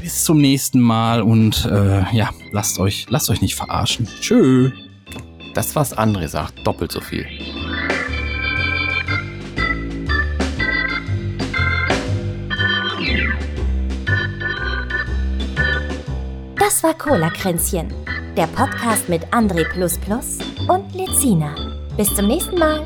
Bis 0.01 0.23
zum 0.23 0.39
nächsten 0.39 0.79
Mal 0.79 1.21
und 1.21 1.65
äh, 1.65 2.03
ja, 2.15 2.29
lasst 2.51 2.79
euch, 2.79 3.07
lasst 3.09 3.29
euch 3.29 3.41
nicht 3.41 3.55
verarschen. 3.55 4.07
Tschö. 4.21 4.71
Das, 5.53 5.75
was 5.75 5.97
André 5.97 6.27
sagt, 6.27 6.65
doppelt 6.65 6.91
so 6.91 7.01
viel. 7.01 7.25
Das 16.57 16.83
war 16.83 16.93
Cola-Kränzchen, 16.93 17.91
der 18.37 18.47
Podcast 18.47 19.09
mit 19.09 19.25
André 19.33 19.65
und 20.67 20.95
Lezina. 20.95 21.55
Bis 21.97 22.13
zum 22.15 22.27
nächsten 22.27 22.57
Mal. 22.57 22.85